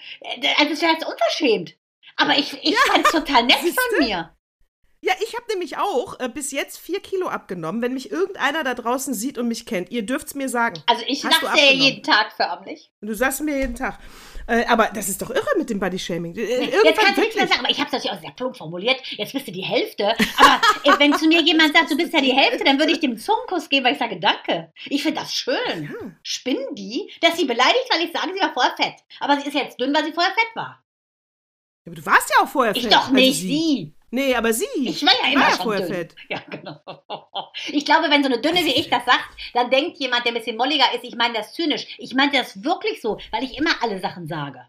also 0.60 0.74
es 0.74 0.82
wäre 0.82 0.92
jetzt 0.92 1.08
unverschämt. 1.08 1.74
Aber 2.18 2.38
ich, 2.38 2.54
ich 2.62 2.72
ja, 2.72 2.80
fand 2.92 3.06
es 3.06 3.12
total 3.12 3.44
nett 3.44 3.58
von 3.60 4.00
mir. 4.00 4.33
Ja, 5.06 5.12
ich 5.22 5.36
habe 5.36 5.46
nämlich 5.50 5.78
auch 5.78 6.18
äh, 6.22 6.30
bis 6.30 6.52
jetzt 6.52 6.80
vier 6.80 7.02
Kilo 7.02 7.28
abgenommen. 7.28 7.82
Wenn 7.82 7.94
mich 7.94 8.10
irgendeiner 8.10 8.64
da 8.64 8.74
draußen 8.74 9.14
sieht 9.14 9.38
und 9.38 9.50
mich 9.50 9.66
kennt, 9.66 9.92
ihr 9.92 10.06
dürft 10.06 10.28
es 10.28 10.34
mir 10.34 10.48
sagen. 10.48 10.82
Also 10.86 11.04
ich 11.06 11.22
lache 11.24 11.46
ja 11.58 11.74
jeden 11.74 12.04
Tag 12.04 12.32
förmlich. 12.32 12.90
Du 13.02 13.14
sagst 13.14 13.42
mir 13.42 13.58
jeden 13.58 13.76
Tag. 13.76 14.00
Äh, 14.48 14.66
aber 14.66 14.92
das 14.94 15.10
ist 15.10 15.22
doch 15.22 15.30
irre 15.30 15.58
mit 15.58 15.70
dem 15.70 15.82
Bodyshaming. 15.82 16.38
Äh, 16.38 16.70
jetzt 16.86 17.00
kannst 17.00 17.18
du 17.18 17.22
nichts 17.22 17.36
mehr 17.36 17.48
sagen, 17.50 17.60
aber 17.60 17.70
ich 17.70 17.80
habe 17.80 17.88
es 17.88 17.92
natürlich 17.92 18.12
auch 18.12 18.22
sehr 18.22 18.32
plump 18.32 18.56
formuliert. 18.56 18.96
Jetzt 19.18 19.34
bist 19.34 19.46
du 19.46 19.52
die 19.52 19.62
Hälfte. 19.62 20.16
Aber 20.38 20.62
äh, 20.86 21.00
wenn 21.00 21.14
zu 21.16 21.28
mir 21.28 21.42
jemand 21.44 21.76
sagt, 21.76 21.92
du 21.92 21.98
bist 21.98 22.14
ja 22.14 22.22
die 22.22 22.34
Hälfte, 22.34 22.64
dann 22.64 22.80
würde 22.80 22.94
ich 22.94 23.02
dem 23.02 23.18
Zungenkuss 23.18 23.68
geben, 23.68 23.86
weil 23.86 23.94
ich 23.94 24.00
sage, 24.00 24.22
danke. 24.22 24.72
Ich 24.86 25.04
finde 25.04 25.20
das 25.20 25.34
schön. 25.34 25.58
Ja. 25.84 26.12
Spinnen 26.24 26.76
die, 26.76 27.12
dass 27.20 27.36
sie 27.36 27.44
beleidigt, 27.44 27.90
weil 27.92 28.06
ich 28.06 28.14
sage, 28.14 28.32
sie 28.34 28.40
war 28.40 28.54
vorher 28.54 28.74
fett. 28.78 28.96
Aber 29.20 29.38
sie 29.42 29.50
ist 29.50 29.54
jetzt 29.54 29.82
dünn, 29.82 29.94
weil 29.94 30.06
sie 30.06 30.14
vorher 30.14 30.34
fett 30.34 30.56
war. 30.56 30.82
Ja, 31.86 31.92
aber 31.92 31.96
du 31.96 32.06
warst 32.06 32.30
ja 32.30 32.44
auch 32.46 32.50
vorher 32.50 32.74
fett. 32.74 32.86
Ich 32.86 32.90
doch 32.90 33.10
nicht, 33.10 33.28
also 33.28 33.42
sie. 33.42 33.48
sie. 33.48 33.94
Nee, 34.14 34.36
aber 34.36 34.54
sie. 34.54 34.68
Ich 34.76 35.04
war 35.04 35.12
ja 35.24 35.34
immer 35.34 35.42
war 35.42 35.50
schon 35.54 35.64
vorher 35.64 35.88
dünn. 35.88 35.96
fett. 35.96 36.16
Ja, 36.30 36.40
genau. 36.48 36.80
Ich 37.68 37.86
glaube, 37.86 38.10
wenn 38.10 38.24
so 38.24 38.30
eine 38.30 38.42
Dünne 38.42 38.66
wie 38.66 38.74
ich 38.74 38.90
das 38.90 39.06
sagt, 39.06 39.30
dann 39.54 39.70
denkt 39.70 39.98
jemand, 40.00 40.26
der 40.26 40.32
ein 40.32 40.38
bisschen 40.38 40.58
molliger 40.58 40.86
ist, 40.94 41.04
ich 41.04 41.16
meine 41.16 41.36
das 41.36 41.54
zynisch. 41.54 41.96
Ich 41.98 42.14
meinte 42.14 42.38
das 42.38 42.64
wirklich 42.64 43.02
so, 43.02 43.20
weil 43.32 43.44
ich 43.44 43.58
immer 43.58 43.72
alle 43.82 44.00
Sachen 44.00 44.28
sage. 44.28 44.66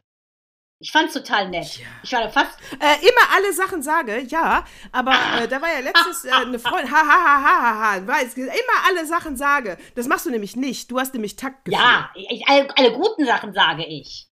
Ich 0.78 0.90
fand's 0.92 1.14
total 1.14 1.48
nett. 1.48 1.76
Ja. 1.76 1.86
Ich 2.02 2.12
war 2.12 2.22
da 2.22 2.28
fast. 2.30 2.58
Äh, 2.72 3.06
immer 3.06 3.34
alle 3.34 3.52
Sachen 3.52 3.82
sage, 3.82 4.20
ja. 4.28 4.64
Aber 4.92 5.12
ah. 5.12 5.42
äh, 5.42 5.48
da 5.48 5.60
war 5.60 5.72
ja 5.72 5.80
letztes 5.80 6.24
äh, 6.24 6.30
eine 6.30 6.58
Freundin. 6.58 6.90
Ha, 6.90 6.96
ha, 6.96 7.24
ha, 7.24 7.42
ha, 7.42 7.62
ha, 7.62 7.92
ha. 7.94 8.06
Weiß, 8.06 8.36
immer 8.36 8.50
alle 8.88 9.06
Sachen 9.06 9.36
sage. 9.36 9.76
Das 9.94 10.06
machst 10.06 10.24
du 10.26 10.30
nämlich 10.30 10.56
nicht. 10.56 10.90
Du 10.90 10.98
hast 10.98 11.12
nämlich 11.12 11.36
Takt 11.36 11.68
Ja, 11.68 12.10
ich, 12.14 12.46
alle, 12.48 12.68
alle 12.76 12.92
guten 12.92 13.26
Sachen 13.26 13.52
sage 13.52 13.84
ich. 13.84 14.26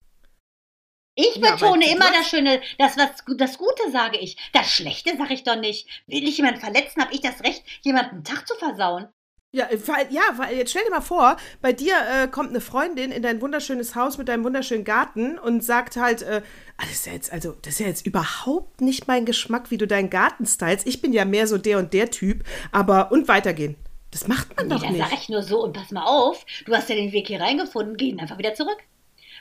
Ich 1.15 1.41
betone 1.41 1.87
ja, 1.87 1.93
immer 1.93 2.11
das 2.11 2.29
Schöne, 2.29 2.63
das, 2.79 2.97
was, 2.97 3.11
das 3.37 3.59
Gute 3.59 3.91
sage 3.91 4.19
ich. 4.19 4.37
Das 4.53 4.71
Schlechte 4.71 5.17
sage 5.17 5.35
ich 5.35 5.45
doch 5.45 5.57
nicht. 5.57 5.87
Will 6.07 6.27
ich 6.27 6.39
jemanden 6.39 6.61
verletzen, 6.61 7.03
habe 7.03 7.13
ich 7.13 7.21
das 7.21 7.43
Recht, 7.43 7.63
jemanden 7.83 8.17
einen 8.17 8.25
Tag 8.25 8.49
zu 8.49 8.55
versauen. 8.55 9.09
Ja, 9.55 9.69
weil, 9.87 10.07
ja, 10.11 10.23
weil 10.37 10.57
jetzt 10.57 10.71
stell 10.71 10.85
dir 10.85 10.91
mal 10.91 11.03
vor, 11.03 11.37
bei 11.61 11.75
dir 11.75 11.95
äh, 12.11 12.27
kommt 12.27 12.49
eine 12.49 12.63
Freundin 12.63 13.13
in 13.13 13.23
dein 13.23 13.43
wunderschönes 13.43 13.95
Haus 13.95 14.17
mit 14.17 14.29
deinem 14.29 14.45
wunderschönen 14.45 14.85
Garten 14.85 15.39
und 15.39 15.63
sagt 15.63 15.97
halt, 15.97 16.23
äh, 16.23 16.41
ah, 16.79 16.83
das 16.85 16.93
ist 16.93 17.07
ja 17.07 17.13
jetzt, 17.13 17.31
also, 17.31 17.55
das 17.61 17.75
ist 17.75 17.81
ja 17.81 17.87
jetzt 17.87 18.07
überhaupt 18.07 18.81
nicht 18.81 19.09
mein 19.09 19.27
Geschmack, 19.27 19.71
wie 19.71 19.77
du 19.77 19.87
deinen 19.87 20.09
Garten 20.09 20.47
stylst. 20.47 20.87
Ich 20.87 21.03
bin 21.03 21.13
ja 21.13 21.27
mehr 21.27 21.47
so 21.47 21.59
der 21.59 21.79
und 21.79 21.93
der 21.93 22.11
Typ, 22.11 22.45
aber 22.71 23.13
und 23.13 23.29
weitergehen. 23.29 23.77
Das 24.11 24.27
macht 24.27 24.57
man 24.57 24.69
nee, 24.69 24.75
doch 24.75 24.81
nicht. 24.81 24.99
Dann 24.99 25.11
sag 25.11 25.19
ich 25.19 25.29
nur 25.29 25.43
so 25.43 25.63
und 25.63 25.75
pass 25.75 25.91
mal 25.91 26.05
auf, 26.05 26.47
du 26.65 26.75
hast 26.75 26.89
ja 26.89 26.95
den 26.95 27.13
Weg 27.13 27.27
hier 27.27 27.41
reingefunden, 27.41 27.99
geh 27.99 28.17
einfach 28.19 28.39
wieder 28.39 28.55
zurück. 28.55 28.79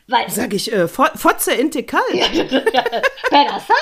Weil, 0.08 0.30
Sag 0.30 0.54
ich, 0.54 0.72
äh, 0.72 0.88
Fotze 0.88 1.54
Intekal. 1.54 2.02
Ja, 2.12 2.28
Benassa? 3.30 3.74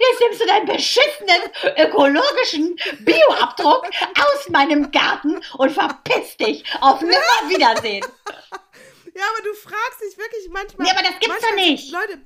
Jetzt 0.00 0.20
nimmst 0.20 0.40
du 0.40 0.46
deinen 0.46 0.66
beschissenen 0.66 1.42
ökologischen 1.76 2.76
Bioabdruck 3.00 3.86
aus 4.16 4.48
meinem 4.48 4.90
Garten 4.92 5.40
und 5.56 5.70
verpiss 5.72 6.36
dich 6.36 6.64
auf 6.80 7.00
Nimmerwiedersehen. 7.00 8.04
Ja, 9.14 9.24
aber 9.34 9.42
du 9.42 9.54
fragst 9.54 10.00
dich 10.00 10.16
wirklich 10.16 10.48
manchmal. 10.50 10.86
Ja, 10.86 10.92
aber 10.94 11.02
das 11.02 11.18
gibt's 11.18 11.40
doch 11.40 11.54
nicht. 11.56 11.90
Leute, 11.90 12.20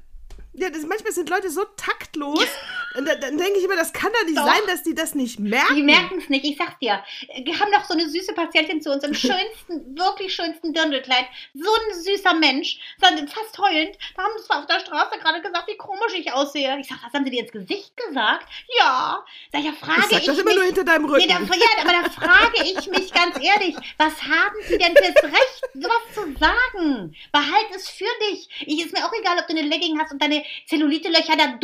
ja, 0.53 0.69
das, 0.69 0.83
manchmal 0.83 1.13
sind 1.13 1.31
Leute 1.31 1.51
so 1.51 1.65
taktlos. 1.77 2.47
Und 2.95 3.07
dann, 3.07 3.21
dann 3.21 3.39
denke 3.39 3.59
ich 3.59 3.65
immer, 3.65 3.77
das 3.77 3.93
kann 3.93 4.13
doch 4.13 4.27
nicht 4.27 4.39
doch. 4.39 4.47
sein, 4.47 4.61
dass 4.67 4.83
die 4.83 4.95
das 4.95 5.15
nicht 5.15 5.41
merken. 5.41 5.77
Die 5.77 5.83
merken 5.83 6.19
es 6.19 6.29
nicht, 6.29 6.45
ich 6.45 6.57
sag's 6.57 6.79
dir. 6.81 7.03
Wir 7.45 7.59
haben 7.59 7.73
doch 7.73 7.85
so 7.85 7.95
eine 7.95 8.09
süße 8.09 8.35
Patientin 8.35 8.81
zu 8.81 8.91
uns 8.91 9.05
im 9.05 9.15
schönsten, 9.15 9.97
wirklich 9.97 10.35
schönsten 10.35 10.73
Dirndlkleid. 10.73 11.27
So 11.55 11.71
ein 11.71 12.03
süßer 12.03 12.35
Mensch. 12.35 12.79
Fast 13.01 13.59
heulend. 13.59 13.97
Da 14.17 14.25
haben 14.25 14.33
sie 14.37 14.51
auf 14.51 14.67
der 14.67 14.81
Straße 14.81 15.19
gerade 15.19 15.41
gesagt, 15.41 15.69
wie 15.69 15.77
komisch 15.77 16.15
ich 16.15 16.33
aussehe. 16.33 16.79
Ich 16.81 16.89
sag, 16.89 16.99
was 17.05 17.13
haben 17.13 17.25
sie 17.25 17.31
dir 17.31 17.43
ins 17.43 17.53
Gesicht 17.53 17.97
gesagt? 17.97 18.47
Ja. 18.79 19.25
Sag 19.51 19.61
ich, 19.61 19.67
ja, 19.67 19.73
frage 19.73 20.01
ich. 20.01 20.07
Sag 20.07 20.21
ich 20.21 20.27
das 20.27 20.39
immer 20.39 20.55
nur 20.55 20.65
hinter 20.65 20.85
deinem 20.85 21.05
Rücken. 21.05 21.27
Nee, 21.27 21.29
da, 21.29 21.39
ja, 21.55 21.67
aber 21.81 21.93
da 22.03 22.11
frage 22.11 22.63
ich 22.65 22.87
mich 22.89 23.13
ganz 23.13 23.37
ehrlich, 23.37 23.77
was 23.99 24.23
haben 24.23 24.57
sie 24.69 24.79
denn 24.79 24.95
fürs 24.97 25.25
Recht, 25.25 25.63
sowas 25.75 26.03
zu 26.15 26.39
sagen? 26.39 27.15
Behalt 27.33 27.67
es 27.75 27.89
für 27.89 28.05
dich. 28.31 28.49
Ich 28.67 28.85
ist 28.85 28.93
mir 28.93 29.05
auch 29.05 29.13
egal, 29.19 29.39
ob 29.39 29.47
du 29.47 29.57
eine 29.57 29.67
Legging 29.69 29.99
hast 29.99 30.13
und 30.13 30.23
deine 30.23 30.45
Zellulite-Löcher 30.67 31.37
da 31.37 31.59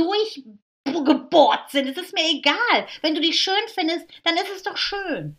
durchgebohrt 0.92 1.70
sind. 1.70 1.88
Es 1.88 1.96
ist 1.96 2.14
mir 2.14 2.28
egal. 2.30 2.86
Wenn 3.02 3.14
du 3.14 3.20
dich 3.20 3.40
schön 3.40 3.54
findest, 3.74 4.06
dann 4.24 4.34
ist 4.36 4.50
es 4.54 4.62
doch 4.62 4.76
schön. 4.76 5.36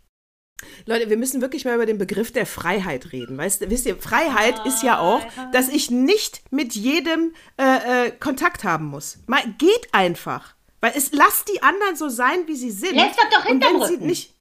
Leute, 0.85 1.09
wir 1.09 1.17
müssen 1.17 1.41
wirklich 1.41 1.63
mal 1.63 1.75
über 1.75 1.85
den 1.85 1.97
Begriff 1.97 2.31
der 2.33 2.45
Freiheit 2.45 3.13
reden. 3.13 3.37
Weißt 3.37 3.61
du, 3.61 3.69
wisst 3.69 3.85
ihr, 3.85 3.95
Freiheit 3.95 4.65
ist 4.65 4.83
ja 4.83 4.99
auch, 4.99 5.25
dass 5.53 5.69
ich 5.69 5.89
nicht 5.89 6.41
mit 6.51 6.75
jedem 6.75 7.33
äh, 7.57 8.07
äh, 8.07 8.11
Kontakt 8.11 8.63
haben 8.65 8.85
muss. 8.85 9.19
Mal, 9.27 9.41
geht 9.57 9.87
einfach. 9.93 10.55
Weil 10.81 10.93
es 10.95 11.11
lasst 11.13 11.49
die 11.53 11.61
anderen 11.61 11.95
so 11.95 12.09
sein, 12.09 12.47
wie 12.47 12.55
sie 12.55 12.71
sind. 12.71 12.95
Lässt 12.95 13.17
das 13.17 13.29
doch 13.31 13.45
Und 13.49 13.61
wenn 13.61 13.69
hinterm 13.69 13.87
sie 13.87 13.93
Rücken. 13.95 14.07
nicht. 14.07 14.35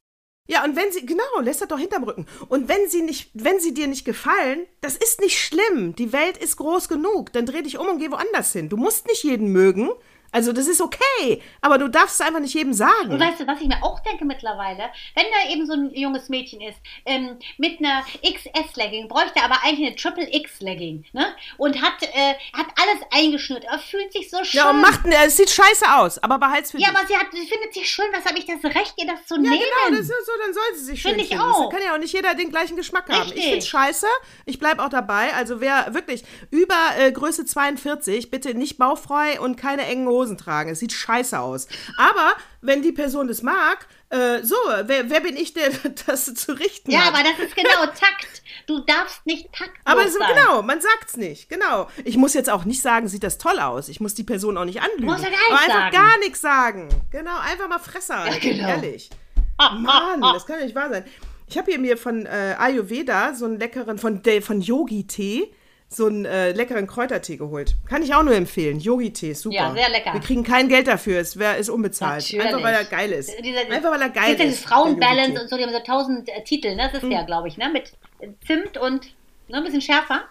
Ja, 0.47 0.63
und 0.63 0.75
wenn 0.75 0.91
sie, 0.91 1.05
genau, 1.05 1.23
lässt 1.41 1.61
das 1.61 1.67
doch 1.67 1.77
hinterm 1.77 2.03
Rücken. 2.03 2.25
Und 2.47 2.67
wenn 2.67 2.89
sie 2.89 3.03
nicht, 3.03 3.29
wenn 3.35 3.59
sie 3.59 3.73
dir 3.73 3.87
nicht 3.87 4.03
gefallen, 4.03 4.65
das 4.81 4.97
ist 4.97 5.21
nicht 5.21 5.39
schlimm. 5.39 5.95
Die 5.95 6.11
Welt 6.11 6.37
ist 6.37 6.57
groß 6.57 6.89
genug. 6.89 7.31
Dann 7.33 7.45
dreh 7.45 7.61
dich 7.61 7.77
um 7.77 7.87
und 7.87 7.99
geh 7.99 8.09
woanders 8.09 8.51
hin. 8.51 8.67
Du 8.67 8.75
musst 8.75 9.05
nicht 9.07 9.23
jeden 9.23 9.51
mögen. 9.51 9.91
Also, 10.31 10.53
das 10.53 10.67
ist 10.67 10.81
okay. 10.81 11.41
Aber 11.61 11.77
du 11.77 11.87
darfst 11.87 12.19
es 12.19 12.25
einfach 12.25 12.39
nicht 12.39 12.53
jedem 12.53 12.73
sagen. 12.73 13.09
Und 13.11 13.19
weißt 13.19 13.39
du, 13.39 13.47
was 13.47 13.59
ich 13.61 13.67
mir 13.67 13.81
auch 13.83 13.99
denke 14.01 14.25
mittlerweile? 14.25 14.89
Wenn 15.15 15.25
da 15.31 15.51
eben 15.51 15.65
so 15.65 15.73
ein 15.73 15.93
junges 15.93 16.29
Mädchen 16.29 16.61
ist, 16.61 16.77
ähm, 17.05 17.37
mit 17.57 17.79
einer 17.79 18.03
XS-Legging, 18.23 19.07
bräuchte 19.07 19.41
aber 19.43 19.63
eigentlich 19.63 19.87
eine 19.87 19.95
Triple-X-Legging, 19.95 21.05
ne? 21.13 21.35
Und 21.57 21.81
hat, 21.81 22.01
äh, 22.03 22.33
hat 22.53 22.67
alles 22.77 23.03
eingeschnürt, 23.11 23.63
er 23.65 23.79
fühlt 23.79 24.11
sich 24.13 24.29
so 24.29 24.43
schön. 24.43 24.59
ja, 24.59 24.69
und 24.69 24.81
macht, 24.81 25.01
es 25.25 25.37
sieht 25.37 25.49
scheiße 25.49 25.85
aus, 25.95 26.17
aber 26.19 26.37
behalt's 26.39 26.71
für 26.71 26.77
Ja, 26.79 26.89
dich. 26.89 26.97
aber 26.97 27.07
sie, 27.07 27.15
hat, 27.17 27.27
sie 27.31 27.45
findet 27.47 27.73
sich 27.73 27.89
schön, 27.89 28.05
was 28.13 28.25
habe 28.25 28.37
ich 28.37 28.45
das 28.45 28.63
Recht, 28.63 28.93
ihr 28.97 29.07
das 29.07 29.25
zu 29.25 29.35
Ja, 29.35 29.41
nehmen? 29.41 29.59
genau, 29.59 29.97
das 29.97 30.01
ist 30.09 30.25
so, 30.25 30.31
dann 30.43 30.53
soll 30.53 30.63
sie 30.75 30.85
sich 30.85 31.01
schön 31.01 31.11
Finde 31.11 31.23
ich 31.23 31.29
finden. 31.29 31.43
auch. 31.43 31.69
Das 31.69 31.73
kann 31.79 31.83
ja 31.85 31.93
auch 31.95 31.99
nicht 31.99 32.13
jeder 32.13 32.33
den 32.35 32.49
gleichen 32.49 32.75
Geschmack 32.75 33.09
haben. 33.09 33.27
Ich 33.29 33.33
Richtig. 33.35 33.49
find's 33.51 33.67
scheiße, 33.67 34.07
ich 34.45 34.59
bleib 34.59 34.79
auch 34.79 34.89
dabei. 34.89 35.33
Also 35.33 35.61
wer 35.61 35.93
wirklich 35.93 36.23
über 36.51 36.75
äh, 36.97 37.11
Größe 37.11 37.45
42, 37.45 38.29
bitte 38.31 38.53
nicht 38.53 38.77
bauchfrei 38.77 39.39
und 39.39 39.55
keine 39.57 39.85
engen 39.85 40.07
Hosen 40.07 40.18
tragen. 40.37 40.69
Es 40.69 40.79
sieht 40.79 40.91
scheiße 40.93 41.39
aus. 41.39 41.67
Aber 41.97 42.33
wenn 42.61 42.81
die 42.81 42.91
Person 42.91 43.27
das 43.27 43.41
mag, 43.41 43.87
äh, 44.09 44.41
so, 44.43 44.55
wer, 44.83 45.09
wer 45.09 45.19
bin 45.21 45.37
ich 45.37 45.53
denn, 45.53 45.71
das 46.07 46.33
zu 46.33 46.53
richten 46.53 46.91
ja, 46.91 47.01
hat? 47.05 47.13
aber 47.13 47.23
das 47.23 47.39
ist 47.47 47.55
genau 47.55 47.85
Takt. 47.85 48.41
Du 48.67 48.79
darfst 48.85 49.25
nicht 49.25 49.51
taktlos 49.51 49.79
Aber 49.85 50.05
es, 50.05 50.13
sein. 50.13 50.27
genau, 50.35 50.61
man 50.61 50.79
sagt's 50.81 51.17
nicht. 51.17 51.49
Genau. 51.49 51.87
Ich 52.03 52.17
muss 52.17 52.33
jetzt 52.35 52.49
auch 52.49 52.65
nicht 52.65 52.81
sagen, 52.81 53.07
sieht 53.07 53.23
das 53.23 53.37
toll 53.39 53.59
aus. 53.59 53.89
Ich 53.89 53.99
muss 53.99 54.13
die 54.13 54.23
Person 54.23 54.57
auch 54.57 54.65
nicht 54.65 54.81
anlügen. 54.81 55.05
musst 55.05 55.23
ja 55.23 55.29
gar 55.31 55.39
nichts 55.39 55.63
einfach 55.63 55.79
sagen. 55.81 55.95
gar 55.95 56.17
nichts 56.19 56.41
sagen. 56.41 56.89
Genau, 57.11 57.37
einfach 57.39 57.67
mal 57.67 57.79
Fresse 57.79 58.15
halten, 58.15 58.39
genau. 58.41 58.67
ehrlich. 58.67 59.09
Ah, 59.57 59.71
Mann, 59.75 60.23
ah, 60.23 60.29
ah. 60.29 60.33
das 60.33 60.45
kann 60.45 60.59
ja 60.59 60.65
nicht 60.65 60.75
wahr 60.75 60.89
sein. 60.89 61.03
Ich 61.47 61.57
habe 61.57 61.71
hier 61.71 61.79
mir 61.79 61.97
von 61.97 62.27
äh, 62.27 62.55
Ayurveda 62.59 63.33
so 63.33 63.45
einen 63.45 63.59
leckeren, 63.59 63.97
von, 63.97 64.21
der- 64.21 64.43
von 64.43 64.61
Yogi-Tee, 64.61 65.51
so 65.91 66.05
einen 66.05 66.23
äh, 66.25 66.51
leckeren 66.51 66.85
Kräutertee 66.85 67.37
geholt. 67.37 67.75
Kann 67.87 68.03
ich 68.03 68.13
auch 68.13 68.21
nur 68.23 68.35
empfehlen. 68.35 68.79
Yogi-Tee, 68.79 69.33
super. 69.33 69.55
Ja, 69.55 69.73
sehr 69.73 69.89
lecker. 69.89 70.13
Wir 70.13 70.21
kriegen 70.21 70.43
kein 70.43 70.69
Geld 70.69 70.87
dafür, 70.87 71.19
es 71.19 71.37
wär, 71.39 71.57
ist 71.57 71.69
unbezahlt. 71.69 72.21
Natürlich. 72.21 72.45
Einfach 72.45 72.63
weil 72.63 72.73
er 72.75 72.83
geil 72.85 73.11
ist. 73.11 73.31
Diese- 73.43 73.59
Einfach 73.59 73.91
weil 73.91 74.01
er 74.01 74.09
geil 74.09 74.33
ist. 74.35 74.41
dieses 74.43 74.59
Frauenbalance 74.61 75.41
und 75.41 75.49
so, 75.49 75.57
die 75.57 75.63
haben 75.63 75.71
so 75.73 75.79
tausend 75.79 76.29
äh, 76.29 76.43
Titel, 76.43 76.75
ne? 76.75 76.89
Das 76.93 77.01
ist 77.03 77.09
der, 77.11 77.23
glaube 77.23 77.47
ich, 77.47 77.57
ne? 77.57 77.69
Mit 77.73 77.91
äh, 78.19 78.27
Zimt 78.45 78.77
und 78.77 79.07
ne, 79.47 79.57
ein 79.57 79.63
bisschen 79.63 79.81
schärfer. 79.81 80.21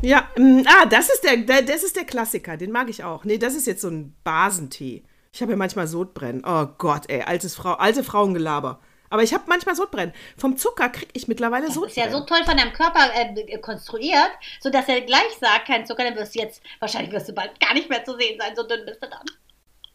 Ja, 0.00 0.28
mm, 0.36 0.62
ah, 0.66 0.86
das 0.86 1.10
ist 1.10 1.22
der, 1.22 1.36
der, 1.36 1.62
das 1.62 1.82
ist 1.84 1.94
der 1.96 2.04
Klassiker, 2.04 2.56
den 2.56 2.72
mag 2.72 2.88
ich 2.88 3.04
auch. 3.04 3.24
Nee, 3.24 3.38
das 3.38 3.54
ist 3.54 3.66
jetzt 3.66 3.82
so 3.82 3.88
ein 3.88 4.14
Basentee. 4.24 5.02
Ich 5.34 5.40
habe 5.42 5.52
ja 5.52 5.56
manchmal 5.58 5.86
Sodbrennen. 5.86 6.42
Oh 6.46 6.66
Gott, 6.78 7.04
ey, 7.08 7.22
altes 7.22 7.54
Frau, 7.54 7.72
alte 7.74 8.02
Frauengelaber. 8.04 8.80
Aber 9.12 9.22
ich 9.22 9.32
habe 9.34 9.44
manchmal 9.46 9.76
Sodbrennen. 9.76 10.14
Vom 10.38 10.56
Zucker 10.56 10.88
kriege 10.88 11.10
ich 11.12 11.28
mittlerweile 11.28 11.66
Das 11.66 11.76
ist 11.76 11.80
Sodbrennen. 11.80 12.12
ja 12.12 12.18
so 12.18 12.24
toll 12.24 12.42
von 12.44 12.56
deinem 12.56 12.72
Körper 12.72 13.10
äh, 13.14 13.58
konstruiert, 13.58 14.30
sodass 14.60 14.88
er 14.88 15.02
gleich 15.02 15.36
sagt, 15.40 15.66
kein 15.66 15.84
Zucker, 15.86 16.04
dann 16.04 16.16
wirst 16.16 16.34
du 16.34 16.38
jetzt, 16.40 16.62
wahrscheinlich 16.80 17.12
wirst 17.12 17.28
du 17.28 17.32
bald 17.34 17.60
gar 17.60 17.74
nicht 17.74 17.88
mehr 17.90 18.04
zu 18.04 18.16
sehen 18.18 18.38
sein, 18.40 18.56
so 18.56 18.62
dünn 18.66 18.84
bist 18.86 19.02
du 19.02 19.08
dann. 19.08 19.24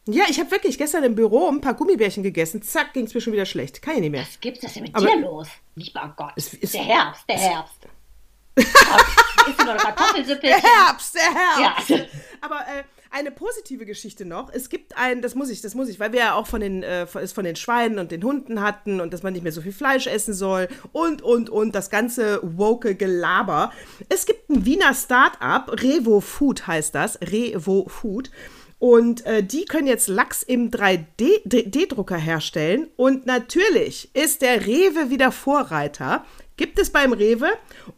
Ja, 0.06 0.24
ich 0.30 0.38
habe 0.40 0.50
wirklich 0.52 0.78
gestern 0.78 1.04
im 1.04 1.14
Büro 1.14 1.48
ein 1.48 1.60
paar 1.60 1.74
Gummibärchen 1.74 2.22
gegessen. 2.22 2.62
Zack, 2.62 2.94
ging 2.94 3.04
es 3.06 3.12
mir 3.12 3.20
schon 3.20 3.32
wieder 3.34 3.44
schlecht. 3.44 3.82
Kann 3.82 3.94
ich 3.96 4.00
nicht 4.00 4.10
mehr. 4.12 4.22
Was 4.22 4.40
gibt's 4.40 4.60
das 4.60 4.72
denn 4.72 4.84
mit 4.84 4.94
Aber- 4.94 5.04
dir 5.06 5.16
los? 5.20 5.48
Lieber 5.74 6.14
Gott. 6.16 6.32
Es 6.36 6.54
ist- 6.54 6.72
der 6.74 6.82
Herbst, 6.84 7.24
der 7.28 7.36
Herbst. 7.38 7.74
Gott, 8.54 8.66
Isst 9.48 9.60
du 9.60 9.64
noch 9.66 9.76
Kartoffelsuppe? 9.76 10.46
Herbst, 10.48 11.14
der 11.14 11.34
Herbst. 11.34 11.90
Ja. 11.90 11.98
Aber 12.40 12.60
äh, 12.60 12.84
eine 13.10 13.30
positive 13.30 13.86
Geschichte 13.86 14.24
noch. 14.24 14.52
Es 14.52 14.68
gibt 14.68 14.96
ein, 14.96 15.22
das 15.22 15.34
muss 15.34 15.50
ich, 15.50 15.60
das 15.60 15.74
muss 15.74 15.88
ich, 15.88 16.00
weil 16.00 16.12
wir 16.12 16.20
ja 16.20 16.34
auch 16.34 16.46
von 16.46 16.60
den, 16.60 16.82
äh, 16.82 17.06
von 17.06 17.44
den 17.44 17.56
Schweinen 17.56 17.98
und 17.98 18.10
den 18.10 18.22
Hunden 18.22 18.60
hatten 18.60 19.00
und 19.00 19.12
dass 19.12 19.22
man 19.22 19.32
nicht 19.32 19.42
mehr 19.42 19.52
so 19.52 19.60
viel 19.60 19.72
Fleisch 19.72 20.06
essen 20.06 20.34
soll 20.34 20.68
und, 20.92 21.22
und, 21.22 21.50
und 21.50 21.74
das 21.74 21.90
ganze 21.90 22.40
woke 22.42 22.94
Gelaber. 22.94 23.72
Es 24.08 24.26
gibt 24.26 24.50
ein 24.50 24.64
Wiener 24.64 24.94
Start-up, 24.94 25.82
Revo 25.82 26.20
Food 26.20 26.66
heißt 26.66 26.94
das, 26.94 27.20
Revo 27.20 27.88
Food. 27.88 28.30
Und 28.78 29.26
äh, 29.26 29.42
die 29.42 29.64
können 29.64 29.88
jetzt 29.88 30.06
Lachs 30.06 30.44
im 30.44 30.70
3D-Drucker 30.70 32.16
herstellen. 32.16 32.86
Und 32.96 33.26
natürlich 33.26 34.14
ist 34.14 34.40
der 34.42 34.66
Rewe 34.66 35.10
wieder 35.10 35.32
Vorreiter. 35.32 36.24
Gibt 36.58 36.80
es 36.80 36.90
beim 36.90 37.12
Rewe 37.12 37.50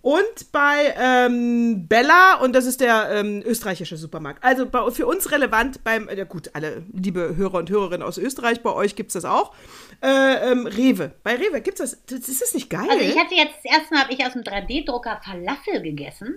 und 0.02 0.52
bei 0.52 0.94
ähm, 0.98 1.88
Bella, 1.88 2.34
und 2.42 2.54
das 2.54 2.66
ist 2.66 2.82
der 2.82 3.08
ähm, 3.10 3.42
österreichische 3.42 3.96
Supermarkt. 3.96 4.44
Also 4.44 4.66
bei, 4.66 4.90
für 4.90 5.06
uns 5.06 5.32
relevant 5.32 5.82
beim, 5.82 6.10
ja 6.14 6.24
gut, 6.24 6.50
alle 6.52 6.84
liebe 6.92 7.36
Hörer 7.36 7.54
und 7.54 7.70
Hörerinnen 7.70 8.06
aus 8.06 8.18
Österreich, 8.18 8.62
bei 8.62 8.70
euch 8.70 8.96
gibt 8.96 9.08
es 9.08 9.14
das 9.14 9.24
auch. 9.24 9.54
Äh, 10.02 10.52
ähm, 10.52 10.66
Rewe. 10.66 11.14
Bei 11.22 11.36
Rewe 11.36 11.62
gibt 11.62 11.80
es 11.80 11.92
das. 11.92 12.04
das. 12.04 12.28
Ist 12.28 12.42
das 12.42 12.52
nicht 12.52 12.68
geil? 12.68 12.86
Also 12.90 13.02
ich 13.02 13.18
hatte 13.18 13.34
jetzt, 13.34 13.54
das 13.64 13.78
erste 13.78 13.94
Mal 13.94 14.02
habe 14.02 14.12
ich 14.12 14.26
aus 14.26 14.34
dem 14.34 14.42
3D-Drucker 14.42 15.22
Falafel 15.24 15.80
gegessen. 15.80 16.36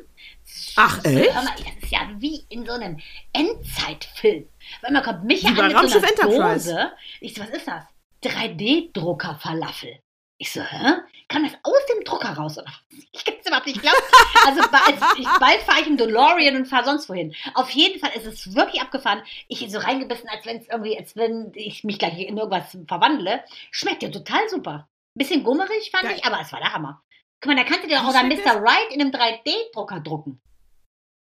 Ach, 0.78 1.03
echt? 1.03 1.30
das 1.36 1.43
ist 1.82 1.91
ja 1.91 2.09
wie 2.19 2.45
in 2.47 2.65
so 2.65 2.71
einem 2.71 3.01
Endzeitfilm. 3.34 4.45
Auf 4.78 4.88
einmal 4.88 5.03
kommt 5.03 5.28
bei 5.28 5.36
an 5.36 5.84
mit 5.84 5.91
so 5.91 5.99
einer. 5.99 6.53
Dose. 6.53 6.91
Ich 7.19 7.36
so, 7.36 7.41
was 7.41 7.49
ist 7.49 7.67
das? 7.67 7.84
3D-Drucker-Falafel. 8.24 9.99
Ich 10.38 10.51
so, 10.51 10.61
hä? 10.61 10.93
Kam 11.34 11.43
das 11.43 11.57
aus 11.63 11.86
dem 11.91 12.03
Drucker 12.03 12.29
raus? 12.34 12.59
Oder? 12.59 12.71
Ich 13.11 13.25
kann 13.25 13.34
es 13.39 13.47
überhaupt 13.47 13.65
nicht 13.65 13.81
glauben. 13.81 13.97
Also 14.45 14.61
bald, 14.69 14.97
ich, 15.17 15.27
bald 15.39 15.61
fahre 15.61 15.81
ich 15.81 15.88
im 15.88 15.97
DeLorean 15.97 16.55
und 16.55 16.67
fahre 16.67 16.86
sonst 16.86 17.09
wohin. 17.09 17.34
Auf 17.55 17.71
jeden 17.71 17.99
Fall 17.99 18.11
ist 18.15 18.27
es 18.27 18.53
wirklich 18.53 18.81
abgefahren. 18.81 19.23
Ich 19.47 19.59
so 19.71 19.79
reingebissen, 19.79 20.29
als 20.29 20.45
wenn 20.45 20.57
es 20.57 20.67
irgendwie, 20.67 20.95
als 20.95 21.15
wenn 21.15 21.51
ich 21.55 21.84
mich 21.84 21.97
gleich 21.97 22.19
in 22.19 22.38
irgendwas 22.38 22.77
verwandle. 22.88 23.43
Schmeckt 23.71 24.03
ja 24.03 24.09
total 24.09 24.47
super. 24.47 24.88
Bisschen 25.15 25.43
gummerig 25.43 25.89
fand 25.89 26.03
Geil. 26.03 26.17
ich, 26.17 26.25
aber 26.25 26.39
es 26.39 26.51
war 26.51 26.59
der 26.59 26.73
Hammer. 26.73 27.01
Guck 27.41 27.47
mal, 27.51 27.55
da 27.55 27.63
kannst 27.63 27.84
du 27.84 27.88
dir 27.88 27.99
auch 28.01 28.11
schmeckt 28.11 28.45
Mr. 28.45 28.61
Right 28.61 28.91
in 28.91 29.01
einem 29.01 29.11
3D-Drucker 29.11 30.01
drucken. 30.01 30.39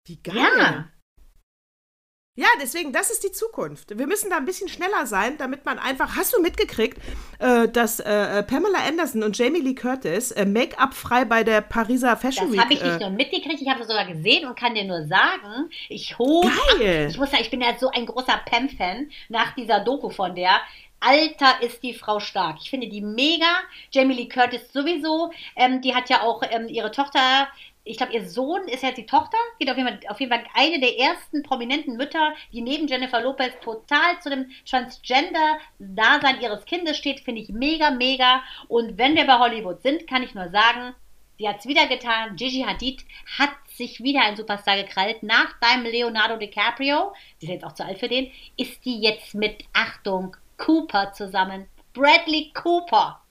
Wie 0.05 0.21
geil. 0.21 0.35
Ja. 0.35 0.89
Ja, 2.37 2.47
deswegen, 2.61 2.91
das 2.91 3.11
ist 3.11 3.23
die 3.23 3.31
Zukunft. 3.31 3.97
Wir 3.97 4.07
müssen 4.07 4.29
da 4.29 4.35
ein 4.35 4.43
bisschen 4.43 4.67
schneller 4.67 5.05
sein, 5.05 5.37
damit 5.37 5.63
man 5.63 5.79
einfach. 5.79 6.17
Hast 6.17 6.33
du 6.35 6.41
mitgekriegt, 6.41 6.97
äh, 7.39 7.69
dass 7.69 8.01
äh, 8.01 8.43
Pamela 8.43 8.79
Anderson 8.85 9.23
und 9.23 9.37
Jamie 9.37 9.61
Lee 9.61 9.73
Curtis 9.73 10.31
äh, 10.31 10.45
Make-up 10.45 10.93
frei 10.93 11.23
bei 11.23 11.45
der 11.45 11.61
Pariser 11.61 12.17
Fashion 12.17 12.47
Das 12.47 12.51
Week? 12.53 12.59
habe 12.61 12.73
ich 12.73 12.83
nicht 12.83 12.95
äh, 12.95 12.99
nur 12.99 13.09
mitgekriegt, 13.11 13.61
ich 13.61 13.69
habe 13.69 13.81
es 13.81 13.87
sogar 13.87 14.05
gesehen 14.05 14.45
und 14.45 14.59
kann 14.59 14.75
dir 14.75 14.83
nur 14.83 15.07
sagen, 15.07 15.69
ich 15.87 16.17
hoch. 16.17 16.45
Geil. 16.77 17.07
Ich 17.09 17.17
muss 17.17 17.31
sagen, 17.31 17.41
ich 17.41 17.49
bin 17.51 17.61
ja 17.61 17.77
so 17.79 17.89
ein 17.89 18.05
großer 18.05 18.41
Pam-Fan 18.45 19.09
nach 19.29 19.55
dieser 19.55 19.79
Doku 19.79 20.09
von 20.09 20.35
der. 20.35 20.59
Alter, 20.99 21.61
ist 21.61 21.83
die 21.83 21.93
Frau 21.93 22.19
stark. 22.19 22.57
Ich 22.61 22.69
finde 22.69 22.87
die 22.87 23.01
mega. 23.01 23.45
Jamie 23.91 24.15
Lee 24.15 24.27
Curtis 24.27 24.73
sowieso. 24.73 25.31
Ähm, 25.55 25.79
die 25.81 25.93
hat 25.93 26.09
ja 26.09 26.21
auch 26.23 26.41
ähm, 26.49 26.67
ihre 26.67 26.91
Tochter. 26.91 27.47
Ich 27.87 27.97
glaube, 27.97 28.13
ihr 28.13 28.27
Sohn 28.27 28.67
ist 28.67 28.81
jetzt 28.81 28.97
die 28.97 29.05
Tochter. 29.05 29.37
Geht 29.59 29.69
auf 29.69 29.77
jeden, 29.77 29.87
Fall, 29.87 29.99
auf 30.09 30.19
jeden 30.19 30.31
Fall 30.31 30.43
eine 30.55 30.79
der 30.79 30.97
ersten 30.97 31.43
prominenten 31.43 31.95
Mütter, 31.97 32.33
die 32.51 32.61
neben 32.61 32.87
Jennifer 32.87 33.21
Lopez 33.21 33.53
total 33.63 34.19
zu 34.21 34.31
dem 34.31 34.49
Transgender-Dasein 34.67 36.41
ihres 36.41 36.65
Kindes 36.65 36.97
steht. 36.97 37.19
Finde 37.19 37.41
ich 37.41 37.49
mega, 37.49 37.91
mega. 37.91 38.41
Und 38.67 38.97
wenn 38.97 39.15
wir 39.15 39.27
bei 39.27 39.37
Hollywood 39.37 39.83
sind, 39.83 40.07
kann 40.07 40.23
ich 40.23 40.33
nur 40.33 40.49
sagen, 40.49 40.95
Sie 41.37 41.49
hat 41.49 41.59
es 41.59 41.67
wieder 41.67 41.87
getan. 41.87 42.35
Gigi 42.37 42.61
Hadid 42.61 43.03
hat 43.37 43.51
sich 43.67 44.01
wieder 44.01 44.21
ein 44.23 44.37
Superstar 44.37 44.77
gekrallt. 44.77 45.21
Nach 45.21 45.53
deinem 45.59 45.83
Leonardo 45.83 46.37
DiCaprio, 46.37 47.13
die 47.41 47.45
ist 47.45 47.51
jetzt 47.51 47.65
auch 47.65 47.73
zu 47.73 47.85
alt 47.85 47.99
für 47.99 48.07
den, 48.07 48.31
ist 48.55 48.83
die 48.85 49.01
jetzt 49.01 49.35
mit, 49.35 49.65
Achtung, 49.73 50.37
Cooper 50.57 51.11
zusammen. 51.11 51.67
Bradley 51.93 52.51
Cooper. 52.53 53.21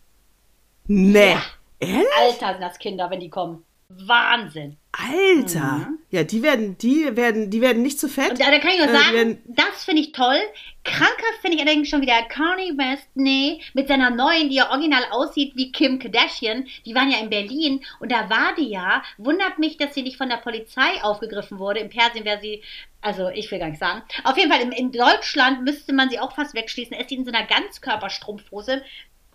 nee. 0.87 1.31
Ja. 1.31 1.43
Ehrlich? 1.81 2.07
Alter 2.19 2.53
sind 2.53 2.63
das 2.63 2.79
Kinder, 2.79 3.11
wenn 3.11 3.21
die 3.21 3.31
kommen. 3.31 3.64
Wahnsinn. 3.89 4.77
Alter. 4.93 5.89
Ja, 6.11 6.23
die 6.23 6.43
werden, 6.43 6.79
die 6.79 7.17
werden, 7.17 7.51
die 7.51 7.61
werden 7.61 7.83
nicht 7.83 7.99
zu 7.99 8.09
fett. 8.09 8.31
Und 8.31 8.41
da, 8.41 8.51
da 8.51 8.59
kann 8.59 8.71
ich 8.71 8.79
nur 8.79 8.89
Äh, 8.89 8.93
sagen, 8.93 9.15
werden- 9.15 9.43
das 9.47 9.85
finde 9.85 10.03
ich 10.03 10.13
toll. 10.13 10.39
Krankhaft 10.85 11.41
finde 11.41 11.57
ich 11.57 11.63
allerdings 11.63 11.89
schon 11.89 12.01
wieder 12.03 12.23
Kanye 12.29 12.77
West, 12.77 13.09
nee, 13.15 13.61
mit 13.73 13.89
seiner 13.89 14.11
neuen, 14.11 14.51
die 14.51 14.57
ja 14.57 14.71
original 14.71 15.03
aussieht 15.11 15.53
wie 15.57 15.73
Kim 15.73 15.99
Kardashian. 15.99 16.67
Die 16.87 16.95
waren 16.95 17.11
ja 17.11 17.19
in 17.19 17.31
Berlin 17.31 17.85
und 18.01 18.13
da 18.13 18.31
war 18.31 18.55
die 18.57 18.69
ja. 18.69 19.03
Wundert 19.19 19.59
mich, 19.59 19.77
dass 19.79 19.95
sie 19.95 20.03
nicht 20.03 20.17
von 20.17 20.29
der 20.29 20.37
Polizei 20.37 21.03
aufgegriffen 21.03 21.59
wurde. 21.59 21.81
Im 21.81 21.89
Persien 21.89 22.25
wäre 22.25 22.41
sie, 22.41 22.63
also 23.01 23.29
ich 23.31 23.51
will 23.51 23.59
gar 23.59 23.69
nicht 23.71 23.81
sagen. 23.81 24.03
Auf 24.25 24.37
jeden 24.37 24.51
Fall, 24.53 24.61
in, 24.63 24.73
in 24.73 24.93
Deutschland 24.93 25.63
müsste 25.65 25.93
man 25.93 26.09
sie 26.11 26.21
auch 26.21 26.35
fast 26.35 26.55
wegschließen. 26.55 26.97
Ist 26.97 27.09
sie 27.09 27.17
in 27.17 27.25
so 27.25 27.33
einer 27.33 27.47
Ganzkörperstrumpfhose 27.47 28.83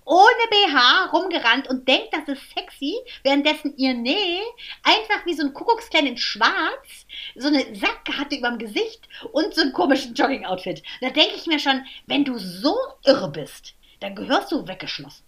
ohne 0.09 0.47
BH 0.49 1.05
rumgerannt 1.13 1.67
und 1.69 1.87
denkt, 1.87 2.09
das 2.13 2.27
ist 2.27 2.41
sexy, 2.57 2.95
währenddessen 3.23 3.77
ihr 3.77 3.93
Nee 3.93 4.39
einfach 4.81 5.23
wie 5.25 5.35
so 5.35 5.43
ein 5.43 5.53
Kuckucksklein 5.53 6.07
in 6.07 6.17
schwarz, 6.17 7.05
so 7.35 7.47
eine 7.47 7.63
Sacke 7.75 8.17
hatte 8.17 8.35
über 8.35 8.49
dem 8.49 8.57
Gesicht 8.57 9.07
und 9.33 9.53
so 9.53 9.61
einen 9.61 9.71
komischen 9.73 10.15
Jogging-Outfit. 10.15 10.81
Da 11.01 11.11
denke 11.11 11.35
ich 11.35 11.45
mir 11.45 11.59
schon, 11.59 11.85
wenn 12.07 12.25
du 12.25 12.39
so 12.39 12.75
irre 13.05 13.29
bist, 13.29 13.75
dann 13.99 14.15
gehörst 14.15 14.51
du 14.51 14.67
weggeschlossen. 14.67 15.23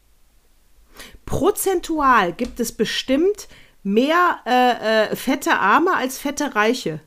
Prozentual 1.26 2.34
gibt 2.34 2.60
es 2.60 2.72
bestimmt 2.76 3.48
mehr 3.84 4.40
äh, 4.46 5.12
äh, 5.12 5.16
fette 5.16 5.54
Arme 5.60 5.96
als 5.96 6.20
fette 6.20 6.56
Reiche. 6.56 7.00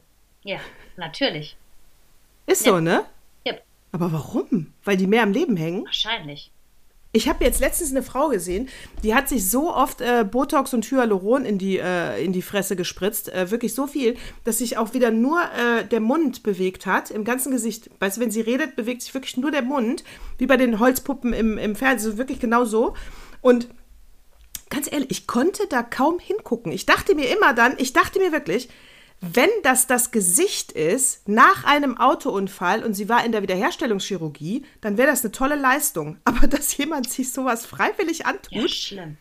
Ja, 0.45 0.59
natürlich. 0.97 1.57
Ist 2.47 2.65
Ja. 2.67 2.73
so, 2.73 2.81
ne? 2.81 3.05
Ja, 3.45 3.55
Aber 3.93 4.13
warum? 4.13 4.73
Weil 4.85 4.97
die 4.97 5.07
mehr 5.07 5.23
am 5.25 5.33
Leben 5.33 5.57
hängen? 5.57 5.85
wahrscheinlich. 5.85 6.51
Ich 7.17 7.29
habe 7.29 7.45
jetzt 7.45 7.61
letztens 7.61 7.93
eine 7.93 8.03
Frau 8.03 8.29
gesehen, 8.29 8.69
die 9.05 9.15
hat 9.15 9.29
sich 9.29 9.49
so 9.49 9.73
oft 9.73 10.01
äh, 10.01 10.27
Botox 10.29 10.75
und 10.75 10.85
Hyaluron 10.85 11.45
in 11.45 11.59
die, 11.59 11.79
äh, 11.79 12.21
in 12.23 12.33
die 12.33 12.43
Fresse 12.43 12.75
gespritzt, 12.75 13.33
äh, 13.33 13.53
wirklich 13.53 13.73
so 13.73 13.87
viel, 13.87 14.17
dass 14.43 14.59
sich 14.59 14.79
auch 14.79 14.95
wieder 14.95 15.13
nur 15.13 15.41
äh, 15.41 15.85
der 15.85 16.01
Mund 16.01 16.43
bewegt 16.43 16.87
hat, 16.87 17.13
im 17.13 17.23
ganzen 17.23 17.53
Gesicht. 17.53 17.89
Weißt 18.01 18.17
du, 18.17 18.21
wenn 18.21 18.33
sie 18.33 18.41
redet, 18.41 18.75
bewegt 18.75 19.03
sich 19.03 19.15
wirklich 19.15 19.37
nur 19.37 19.53
der 19.53 19.63
Mund, 19.63 20.03
wie 20.39 20.47
bei 20.47 20.57
den 20.57 20.81
Holzpuppen 20.81 21.33
im, 21.33 21.57
im 21.57 21.77
Fernsehen, 21.77 22.19
wirklich 22.19 22.41
genau 22.41 22.65
so. 22.65 22.95
Und 23.41 23.69
ganz 24.69 24.91
ehrlich, 24.91 25.13
ich 25.13 25.29
konnte 25.29 25.69
da 25.69 25.85
kaum 25.85 26.19
hingucken. 26.19 26.73
Ich 26.73 26.85
dachte 26.85 27.15
mir 27.15 27.33
immer 27.33 27.55
dann, 27.55 27.75
ich 27.79 27.93
dachte 27.93 28.19
mir 28.19 28.33
wirklich, 28.33 28.69
wenn 29.33 29.51
das 29.63 29.87
das 29.87 30.11
Gesicht 30.11 30.73
ist 30.73 31.27
nach 31.29 31.65
einem 31.65 31.99
Autounfall 31.99 32.83
und 32.85 32.95
sie 32.95 33.09
war 33.09 33.25
in 33.25 33.33
der 33.33 33.43
Wiederherstellungschirurgie, 33.43 34.65
dann 34.81 34.97
wäre 34.97 35.09
das 35.09 35.23
eine 35.25 35.33
tolle 35.33 35.57
Leistung. 35.57 36.19
Aber 36.25 36.47
dass 36.47 36.77
jemand 36.77 37.11
sich 37.11 37.33
sowas 37.33 37.67
freiwillig 37.67 38.21
Ja, 38.21 38.27
antut, 38.27 38.71
schlimm. 38.71 39.17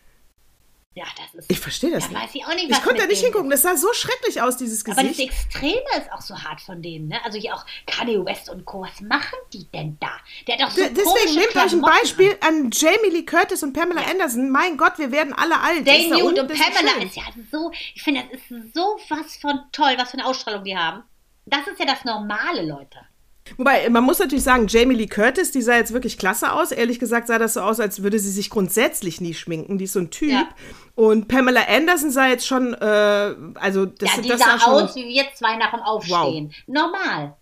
Ja, 0.96 1.04
das 1.16 1.34
ist. 1.34 1.50
ich 1.50 1.58
verstehe 1.58 1.90
das 1.90 2.04
Ja, 2.04 2.10
nicht. 2.10 2.22
weiß 2.22 2.30
ich 2.34 2.44
auch 2.44 2.54
nicht, 2.54 2.64
Ich 2.66 2.70
was 2.70 2.82
konnte 2.82 3.00
da 3.00 3.06
nicht 3.08 3.20
hingucken. 3.20 3.50
Das 3.50 3.62
sah 3.62 3.76
so 3.76 3.92
schrecklich 3.92 4.40
aus, 4.40 4.56
dieses 4.56 4.84
Aber 4.86 4.94
das 5.02 5.10
Gesicht. 5.16 5.32
Extreme 5.32 5.82
ist 5.98 6.12
auch 6.12 6.20
so 6.20 6.36
hart 6.40 6.60
von 6.60 6.80
denen, 6.82 7.08
ne? 7.08 7.18
Also 7.24 7.36
hier 7.36 7.52
auch 7.54 7.64
Kanye 7.86 8.24
West 8.24 8.48
und 8.48 8.64
Co. 8.64 8.82
Was 8.82 9.00
machen 9.00 9.36
die 9.52 9.68
denn 9.72 9.96
da? 9.98 10.12
Der 10.46 10.54
hat 10.56 10.62
doch 10.62 10.70
so 10.70 10.82
D- 10.82 10.90
Deswegen 10.94 11.34
nehmt 11.40 11.56
euch 11.56 11.72
ein 11.72 11.80
Beispiel 11.80 12.38
an 12.46 12.70
Jamie 12.72 13.10
Lee 13.10 13.24
Curtis 13.24 13.64
und 13.64 13.72
Pamela 13.72 14.02
Anderson. 14.08 14.50
Mein 14.50 14.76
Gott, 14.76 14.96
wir 14.98 15.10
werden 15.10 15.32
alle 15.32 15.58
alt. 15.58 15.78
an. 15.78 15.84
Day 15.84 16.02
Ist 16.04 16.10
da 16.12 16.16
Newt 16.16 16.38
und 16.38 16.50
ist 16.52 16.62
Pamela 16.62 16.92
schön. 16.92 17.02
ist 17.08 17.16
ja 17.16 17.22
so, 17.50 17.72
ich 17.94 18.02
finde, 18.02 18.22
das 18.30 18.40
ist 18.42 18.74
so 18.74 18.96
was 19.08 19.36
von 19.36 19.58
toll, 19.72 19.94
was 19.96 20.10
für 20.12 20.18
eine 20.18 20.26
Ausstrahlung 20.26 20.62
die 20.62 20.76
haben. 20.76 21.02
Das 21.46 21.66
ist 21.66 21.80
ja 21.80 21.86
das 21.86 22.04
Normale, 22.04 22.62
Leute. 22.64 23.00
Wobei, 23.58 23.88
man 23.90 24.02
muss 24.04 24.18
natürlich 24.18 24.42
sagen, 24.44 24.66
Jamie 24.68 24.94
Lee 24.96 25.06
Curtis, 25.06 25.50
die 25.50 25.60
sah 25.60 25.76
jetzt 25.76 25.92
wirklich 25.92 26.16
klasse 26.16 26.52
aus. 26.52 26.72
Ehrlich 26.72 26.98
gesagt 26.98 27.26
sah 27.28 27.38
das 27.38 27.54
so 27.54 27.60
aus, 27.60 27.78
als 27.78 28.02
würde 28.02 28.18
sie 28.18 28.30
sich 28.30 28.48
grundsätzlich 28.48 29.20
nie 29.20 29.34
schminken. 29.34 29.76
Die 29.78 29.84
ist 29.84 29.92
so 29.92 29.98
ein 30.00 30.10
Typ. 30.10 30.30
Ja. 30.30 30.48
Und 30.94 31.28
Pamela 31.28 31.62
Anderson 31.68 32.10
sah 32.10 32.26
jetzt 32.28 32.46
schon, 32.46 32.72
äh, 32.74 33.34
also 33.54 33.84
das, 33.86 34.16
ja, 34.16 34.22
die 34.22 34.28
das 34.28 34.40
sah 34.40 34.58
schon, 34.58 34.84
aus 34.84 34.96
wie 34.96 35.06
wir 35.08 35.24
zwei 35.34 35.56
nach 35.56 35.72
dem 35.72 35.80
Aufstehen. 35.80 36.54
Normal. 36.66 37.36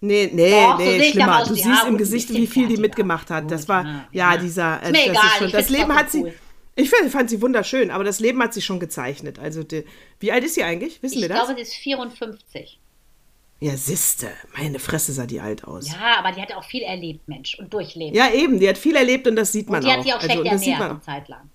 Nee, 0.00 0.30
nee, 0.32 0.50
Doch, 0.52 0.78
so 0.78 0.84
nee, 0.84 0.96
ich 0.98 1.10
schlimmer. 1.10 1.44
Du 1.44 1.54
siehst 1.54 1.84
im 1.88 1.98
Gesicht, 1.98 2.32
wie 2.32 2.46
viel 2.46 2.68
die 2.68 2.76
mitgemacht 2.76 3.30
hat. 3.30 3.50
Das 3.50 3.68
war, 3.68 4.06
ja, 4.12 4.36
dieser, 4.36 4.80
Ist 4.80 4.92
mir 4.92 4.98
das 4.98 5.06
egal, 5.08 5.24
ist 5.24 5.36
schon, 5.38 5.46
ich 5.48 5.52
das 5.52 5.68
Leben 5.70 5.92
hat 5.92 6.02
trotzdem 6.02 6.22
sie, 6.22 6.28
cool. 6.28 6.34
ich 6.76 6.90
find, 6.90 7.10
fand 7.10 7.30
sie 7.30 7.42
wunderschön, 7.42 7.90
aber 7.90 8.04
das 8.04 8.20
Leben 8.20 8.40
hat 8.40 8.54
sie 8.54 8.62
schon 8.62 8.78
gezeichnet. 8.78 9.40
Also, 9.40 9.64
die, 9.64 9.84
wie 10.20 10.30
alt 10.30 10.44
ist 10.44 10.54
sie 10.54 10.62
eigentlich? 10.62 11.02
Wissen 11.02 11.16
Ich 11.16 11.22
wir 11.22 11.28
das? 11.30 11.38
glaube, 11.38 11.54
sie 11.56 11.62
ist 11.62 11.74
54. 11.74 12.78
ja, 13.60 13.76
siste, 13.76 14.28
meine 14.56 14.78
Fresse 14.78 15.12
sah 15.12 15.26
die 15.26 15.40
alt 15.40 15.64
aus. 15.64 15.90
Ja, 15.90 16.18
aber 16.18 16.32
die 16.32 16.40
hat 16.40 16.52
auch 16.54 16.64
viel 16.64 16.82
erlebt, 16.82 17.26
Mensch, 17.26 17.58
und 17.58 17.72
durchlebt. 17.72 18.16
Ja, 18.16 18.30
eben, 18.30 18.60
die 18.60 18.68
hat 18.68 18.78
viel 18.78 18.94
erlebt 18.94 19.26
und 19.26 19.36
das 19.36 19.50
sieht 19.50 19.68
man 19.68 19.78
und 19.78 19.84
die 19.84 19.90
auch. 19.90 19.96
hat 19.96 20.02
sich 20.04 20.12
auch 20.12 20.20
also, 20.20 20.42
schlecht 20.42 20.58
sieht 20.60 20.72
ernährt 20.74 20.90
eine 20.90 21.00
Zeit 21.00 21.28
lang. 21.28 21.50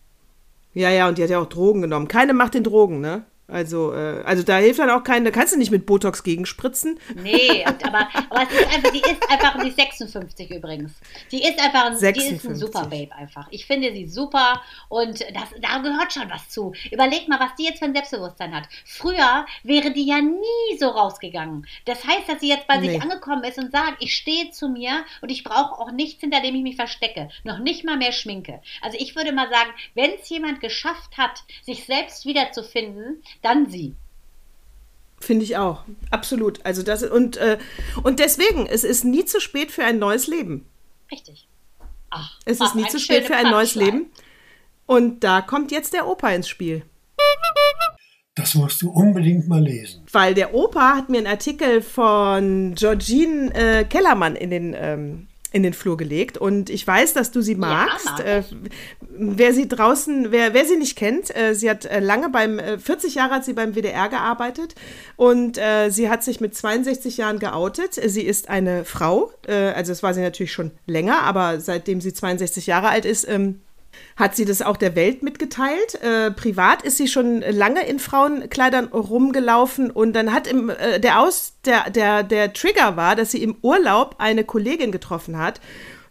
Ja, 0.74 0.90
ja, 0.90 1.08
und 1.08 1.18
die 1.18 1.24
hat 1.24 1.30
ja 1.30 1.40
auch 1.40 1.48
Drogen 1.48 1.82
genommen. 1.82 2.08
Keine 2.08 2.34
macht 2.34 2.56
den 2.56 2.64
Drogen, 2.64 3.00
ne? 3.00 3.26
Also, 3.48 3.94
äh, 3.94 4.24
also 4.24 4.42
da 4.42 4.58
hilft 4.58 4.80
dann 4.80 4.90
auch 4.90 5.04
kein, 5.04 5.26
da 5.26 5.32
kannst 5.32 5.54
du 5.54 5.60
nicht 5.60 5.70
mit 5.72 5.86
Botox 5.86 6.24
gegenspritzen. 6.24 6.98
Nee, 7.22 7.66
aber, 7.84 8.08
aber 8.30 8.44
es 8.44 8.60
ist 8.60 8.74
einfach, 8.74 8.92
die 8.92 9.02
ist 9.02 9.30
einfach, 9.30 9.62
die 9.62 9.68
ist 9.68 9.76
56 9.76 10.50
übrigens. 10.52 10.94
Die 11.32 11.44
ist 11.44 11.60
einfach, 11.60 11.86
ein, 11.86 11.92
die 11.92 12.06
ist 12.08 12.18
ein 12.18 12.40
56. 12.40 12.58
super 12.58 12.86
Babe 12.88 13.14
einfach. 13.14 13.48
Ich 13.52 13.66
finde 13.66 13.92
sie 13.92 14.08
super 14.08 14.62
und 14.88 15.20
das, 15.22 15.50
da 15.62 15.78
gehört 15.80 16.14
schon 16.14 16.30
was 16.30 16.48
zu. 16.50 16.74
Überleg 16.92 17.28
mal, 17.28 17.40
was 17.40 17.54
die 17.56 17.66
jetzt 17.66 17.80
für 17.80 17.86
ein 17.86 17.94
Selbstbewusstsein 17.94 18.56
hat. 18.56 18.64
Früher 18.86 19.46
wäre 19.64 19.92
die 19.92 20.06
ja 20.08 20.22
nie 20.22 20.78
so 20.80 20.88
rausgegangen. 20.88 21.68
Das 21.86 22.06
heißt, 22.06 22.30
dass 22.30 22.40
sie 22.40 22.50
jetzt 22.50 22.68
bei 22.68 22.78
Nee. 22.78 22.94
sich 22.94 23.02
angekommen 23.02 23.44
ist 23.44 23.58
und 23.60 23.72
sagt, 23.72 23.98
ich 24.00 24.16
stehe 24.16 24.52
zu 24.52 24.70
mir 24.70 25.04
und 25.22 25.30
ich 25.30 25.44
brauche 25.44 25.80
auch 25.80 25.92
nichts, 25.92 26.22
hinter 26.22 26.42
dem 26.42 26.56
ich 26.56 26.64
mich 26.64 26.76
verstecke. 26.76 27.30
Noch 27.44 27.60
nicht 27.60 27.84
mal 27.84 27.98
mehr 27.98 28.14
Schminke. 28.14 28.62
Also 28.82 28.98
ich 29.00 29.16
würde 29.16 29.32
mal 29.34 29.50
sagen, 29.50 29.70
wenn 29.96 30.12
es 30.20 30.30
jemand 30.30 30.62
geschafft 30.62 31.18
hat, 31.18 31.44
sich 31.62 31.86
selbst 31.86 32.26
wiederzufinden, 32.26 33.22
dann 33.42 33.70
sie. 33.70 33.96
Finde 35.20 35.46
ich 35.46 35.58
auch. 35.58 35.84
Absolut. 36.12 36.66
Also 36.66 36.84
das 36.84 37.04
und, 37.04 37.38
äh, 37.38 37.58
und 38.04 38.20
deswegen, 38.20 38.66
es 38.66 38.84
ist 38.84 39.06
nie 39.06 39.26
zu 39.26 39.40
spät 39.40 39.72
für 39.72 39.84
ein 39.86 39.98
neues 40.00 40.28
Leben. 40.28 40.66
Richtig. 41.12 41.48
Ach, 42.10 42.38
Es 42.46 42.60
ist 42.60 42.76
nie 42.76 42.88
zu 42.88 43.00
spät 43.00 43.26
für 43.26 43.36
ein 43.36 43.50
neues. 43.50 43.76
Leben. 43.76 44.08
Und 44.86 45.24
da 45.24 45.42
kommt 45.42 45.72
jetzt 45.72 45.94
der 45.94 46.08
Opa 46.08 46.30
ins 46.30 46.48
Spiel. 46.48 46.84
Das 48.36 48.56
musst 48.56 48.82
du 48.82 48.90
unbedingt 48.90 49.48
mal 49.48 49.62
lesen. 49.64 50.04
Weil 50.12 50.34
der 50.34 50.54
Opa 50.54 50.96
hat 50.96 51.10
mir 51.10 51.20
einen 51.20 51.28
Artikel 51.28 51.82
von 51.82 52.74
Georgine 52.76 53.54
äh, 53.54 53.84
Kellermann 53.86 54.36
in 54.36 54.50
den, 54.50 54.76
ähm, 54.78 55.28
in 55.52 55.64
den 55.64 55.74
Flur 55.74 55.98
gelegt. 55.98 56.38
Und 56.38 56.70
ich 56.70 56.86
weiß, 56.86 57.14
dass 57.14 57.32
du 57.32 57.42
sie 57.42 57.56
magst. 57.56 58.06
mag 58.06 58.20
äh, 58.26 58.44
wer 59.18 59.54
sie 59.54 59.68
draußen, 59.68 60.32
wer, 60.32 60.54
wer 60.54 60.66
sie 60.66 60.78
nicht 60.78 60.98
kennt, 60.98 61.36
äh, 61.36 61.54
sie 61.54 61.70
hat 61.70 61.86
äh, 61.86 62.00
lange 62.00 62.30
beim, 62.30 62.60
äh, 62.60 62.78
40 62.78 63.16
Jahre 63.16 63.36
hat 63.36 63.46
sie 63.46 63.54
beim 63.54 63.76
WDR 63.76 64.10
gearbeitet. 64.10 64.76
Und 65.16 65.58
äh, 65.58 65.90
sie 65.90 66.10
hat 66.10 66.24
sich 66.24 66.42
mit 66.42 66.56
62 66.56 67.18
Jahren 67.18 67.40
geoutet. 67.40 67.94
Sie 67.94 68.24
ist 68.24 68.50
eine 68.50 68.86
Frau. 68.86 69.32
Äh, 69.48 69.54
also 69.54 69.92
das 69.92 70.04
war 70.04 70.14
sie 70.14 70.22
natürlich 70.22 70.54
schon 70.54 70.72
länger, 70.86 71.22
aber 71.22 71.60
seitdem 71.60 72.02
sie 72.02 72.14
62 72.14 72.68
Jahre 72.68 72.90
alt 72.90 73.06
ist, 73.06 73.28
ähm, 73.28 73.62
hat 74.16 74.36
sie 74.36 74.46
das 74.46 74.62
auch 74.62 74.78
der 74.78 74.96
Welt 74.96 75.24
mitgeteilt. 75.24 76.02
Äh, 76.02 76.32
privat 76.32 76.82
ist 76.84 76.98
sie 76.98 77.08
schon 77.08 77.42
lange 77.42 77.86
in 77.86 78.00
Frauenkleidern 78.00 78.88
rumgelaufen 78.88 79.92
und 79.92 80.14
dann 80.14 80.34
hat 80.34 80.48
im, 80.48 80.70
äh, 80.70 81.00
der, 81.00 81.20
Aus, 81.20 81.54
der, 81.66 81.90
der, 81.90 82.24
der 82.24 82.54
Trigger 82.54 82.96
war, 82.96 83.16
dass 83.16 83.32
sie 83.32 83.44
im 83.44 83.56
Urlaub 83.62 84.16
eine 84.18 84.44
Kollegin 84.44 84.92
getroffen 84.92 85.38
hat, 85.38 85.62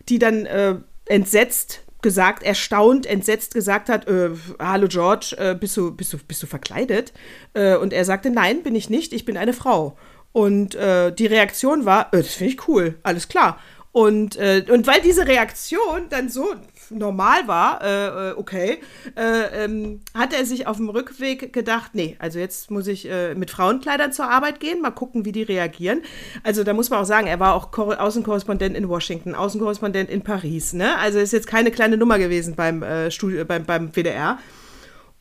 die 0.08 0.18
dann 0.18 0.46
äh, 0.46 0.76
entsetzt 1.06 1.82
gesagt, 2.02 2.42
erstaunt, 2.42 3.06
entsetzt 3.06 3.54
gesagt 3.54 3.88
hat, 3.88 4.08
äh, 4.08 4.30
hallo 4.58 4.88
George, 4.88 5.34
äh, 5.38 5.54
bist, 5.54 5.76
du, 5.76 5.92
bist, 5.92 6.12
du, 6.12 6.18
bist 6.18 6.42
du 6.42 6.46
verkleidet? 6.46 7.12
Äh, 7.54 7.76
und 7.76 7.92
er 7.92 8.04
sagte, 8.04 8.30
nein, 8.30 8.62
bin 8.62 8.74
ich 8.74 8.90
nicht, 8.90 9.12
ich 9.12 9.24
bin 9.24 9.36
eine 9.36 9.52
Frau. 9.52 9.96
Und 10.32 10.74
äh, 10.74 11.12
die 11.12 11.26
Reaktion 11.26 11.84
war, 11.84 12.12
äh, 12.12 12.18
das 12.18 12.34
finde 12.34 12.52
ich 12.52 12.68
cool, 12.68 12.98
alles 13.02 13.28
klar. 13.28 13.58
Und, 13.92 14.36
äh, 14.36 14.64
und 14.70 14.86
weil 14.86 15.02
diese 15.02 15.26
Reaktion 15.26 16.08
dann 16.08 16.28
so 16.30 16.54
normal 16.90 17.46
war, 17.46 17.82
äh, 17.82 18.30
äh, 18.30 18.32
okay, 18.36 18.78
äh, 19.16 19.64
ähm, 19.64 20.00
hat 20.14 20.32
er 20.32 20.44
sich 20.44 20.66
auf 20.66 20.76
dem 20.76 20.88
Rückweg 20.88 21.52
gedacht, 21.52 21.94
nee, 21.94 22.16
also 22.18 22.38
jetzt 22.38 22.70
muss 22.70 22.86
ich 22.86 23.08
äh, 23.08 23.34
mit 23.34 23.50
Frauenkleidern 23.50 24.12
zur 24.12 24.30
Arbeit 24.30 24.60
gehen, 24.60 24.80
mal 24.80 24.90
gucken, 24.90 25.24
wie 25.24 25.32
die 25.32 25.42
reagieren. 25.42 26.02
Also 26.42 26.64
da 26.64 26.72
muss 26.72 26.90
man 26.90 27.00
auch 27.00 27.06
sagen, 27.06 27.26
er 27.26 27.40
war 27.40 27.54
auch 27.54 27.70
Kor 27.70 28.00
Außenkorrespondent 28.00 28.76
in 28.76 28.88
Washington, 28.88 29.34
Außenkorrespondent 29.34 30.10
in 30.10 30.22
Paris, 30.22 30.72
ne? 30.72 30.96
Also 30.98 31.18
ist 31.18 31.32
jetzt 31.32 31.46
keine 31.46 31.70
kleine 31.70 31.96
Nummer 31.96 32.18
gewesen 32.18 32.54
beim, 32.54 32.82
äh, 32.82 33.10
Studio, 33.10 33.44
beim, 33.44 33.64
beim 33.64 33.92
WDR. 33.94 34.38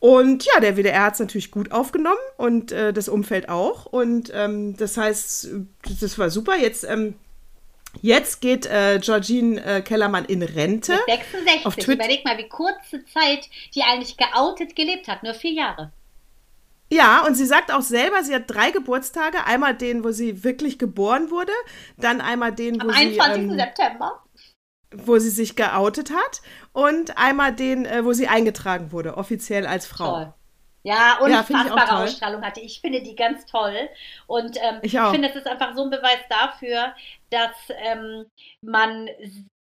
Und 0.02 0.44
ja, 0.44 0.58
der 0.58 0.76
WDR 0.76 1.04
hat 1.04 1.14
es 1.14 1.20
natürlich 1.20 1.52
gut 1.52 1.70
aufgenommen 1.70 2.18
und 2.36 2.72
äh, 2.72 2.92
das 2.92 3.08
Umfeld 3.08 3.48
auch. 3.48 3.86
Und 3.86 4.32
ähm, 4.34 4.76
das 4.76 4.96
heißt, 4.96 5.50
das 6.00 6.18
war 6.18 6.28
super. 6.28 6.56
Jetzt, 6.56 6.82
ähm, 6.82 7.14
jetzt 8.00 8.40
geht 8.40 8.66
äh, 8.66 8.98
Georgine 9.02 9.62
äh, 9.64 9.82
Kellermann 9.82 10.24
in 10.24 10.42
Rente. 10.42 10.92
Mit 10.92 11.04
66. 11.06 11.66
Auf 11.66 11.76
Twitter- 11.76 11.92
Überleg 11.92 12.24
mal, 12.24 12.38
wie 12.38 12.48
kurze 12.48 13.04
Zeit 13.06 13.48
die 13.74 13.82
eigentlich 13.82 14.16
geoutet 14.16 14.74
gelebt 14.76 15.08
hat. 15.08 15.22
Nur 15.22 15.34
vier 15.34 15.52
Jahre. 15.52 15.92
Ja, 16.90 17.24
und 17.26 17.34
sie 17.36 17.46
sagt 17.46 17.72
auch 17.72 17.80
selber, 17.80 18.22
sie 18.22 18.34
hat 18.34 18.44
drei 18.48 18.70
Geburtstage. 18.70 19.46
Einmal 19.46 19.74
den, 19.74 20.04
wo 20.04 20.10
sie 20.10 20.44
wirklich 20.44 20.78
geboren 20.78 21.30
wurde, 21.30 21.52
dann 21.96 22.20
einmal 22.20 22.52
den, 22.52 22.76
wo 22.76 22.88
Am 22.88 22.90
sie, 22.90 23.18
21. 23.18 23.42
ähm, 23.44 23.50
September. 23.58 24.22
wo 24.94 25.18
sie 25.18 25.30
sich 25.30 25.56
geoutet 25.56 26.10
hat 26.10 26.42
und 26.72 27.16
einmal 27.16 27.54
den, 27.54 27.86
äh, 27.86 28.04
wo 28.04 28.12
sie 28.12 28.28
eingetragen 28.28 28.92
wurde, 28.92 29.16
offiziell 29.16 29.66
als 29.66 29.86
Frau. 29.86 30.10
Toll. 30.16 30.34
Ja, 30.82 31.18
Ja, 31.24 31.42
unfassbare 31.44 31.88
toll. 31.88 32.04
Ausstrahlung 32.04 32.42
hatte. 32.44 32.60
Ich 32.60 32.80
finde 32.80 33.02
die 33.02 33.14
ganz 33.14 33.46
toll. 33.46 33.88
Und 34.26 34.56
ähm, 34.60 34.80
Ich 34.82 34.94
ich, 34.94 35.08
finde, 35.10 35.28
es 35.28 35.36
ist 35.36 35.46
einfach 35.46 35.74
so 35.76 35.84
ein 35.84 35.90
Beweis 35.90 36.20
dafür, 36.28 36.94
dass 37.30 37.56
ähm, 37.70 38.26
man 38.60 39.08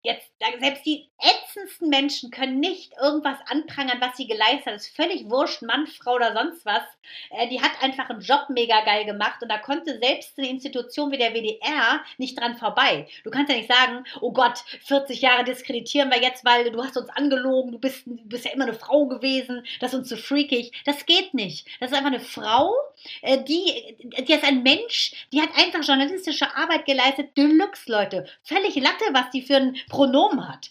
jetzt, 0.03 0.31
selbst 0.61 0.87
die 0.87 1.09
ätzendsten 1.19 1.89
Menschen 1.89 2.31
können 2.31 2.61
nicht 2.61 2.93
irgendwas 3.01 3.39
anprangern, 3.47 4.01
was 4.01 4.17
sie 4.17 4.27
geleistet 4.27 4.67
hat. 4.67 4.75
ist 4.75 4.97
völlig 4.97 5.29
wurscht, 5.29 5.63
Mann, 5.63 5.87
Frau 5.87 6.15
oder 6.15 6.33
sonst 6.33 6.65
was. 6.65 6.83
Äh, 7.31 7.49
die 7.49 7.61
hat 7.61 7.73
einfach 7.83 8.09
einen 8.09 8.21
Job 8.21 8.47
mega 8.49 8.83
geil 8.85 9.05
gemacht 9.05 9.43
und 9.43 9.51
da 9.51 9.59
konnte 9.59 9.99
selbst 9.99 10.39
eine 10.39 10.49
Institution 10.49 11.11
wie 11.11 11.19
der 11.19 11.35
WDR 11.35 12.01
nicht 12.17 12.39
dran 12.39 12.57
vorbei. 12.57 13.07
Du 13.25 13.31
kannst 13.31 13.53
ja 13.53 13.59
nicht 13.59 13.71
sagen, 13.71 14.05
oh 14.21 14.33
Gott, 14.33 14.65
40 14.87 15.21
Jahre 15.21 15.45
diskreditieren 15.45 16.11
wir 16.11 16.21
jetzt, 16.21 16.45
weil 16.45 16.71
du 16.71 16.83
hast 16.83 16.97
uns 16.97 17.11
angelogen, 17.11 17.73
du 17.73 17.79
bist, 17.79 18.07
du 18.07 18.17
bist 18.25 18.47
ja 18.47 18.53
immer 18.53 18.65
eine 18.65 18.75
Frau 18.75 19.07
gewesen, 19.07 19.67
das 19.81 19.93
ist 19.93 19.99
uns 19.99 20.09
zu 20.09 20.17
freakig. 20.17 20.73
Das 20.87 21.05
geht 21.05 21.35
nicht. 21.35 21.67
Das 21.79 21.91
ist 21.91 21.97
einfach 21.97 22.11
eine 22.11 22.21
Frau, 22.21 22.75
äh, 23.23 23.43
die, 23.45 23.97
die 24.01 24.33
ist 24.33 24.45
ein 24.45 24.63
Mensch, 24.63 25.13
die 25.33 25.41
hat 25.41 25.51
einfach 25.57 25.83
journalistische 25.83 26.55
Arbeit 26.57 26.87
geleistet. 26.87 27.37
Deluxe, 27.37 27.91
Leute. 27.91 28.27
Völlig 28.43 28.77
Latte, 28.77 29.05
was 29.13 29.31
die 29.31 29.43
für 29.43 29.57
ein 29.57 29.77
Pronomen 29.91 30.49
hat. 30.49 30.71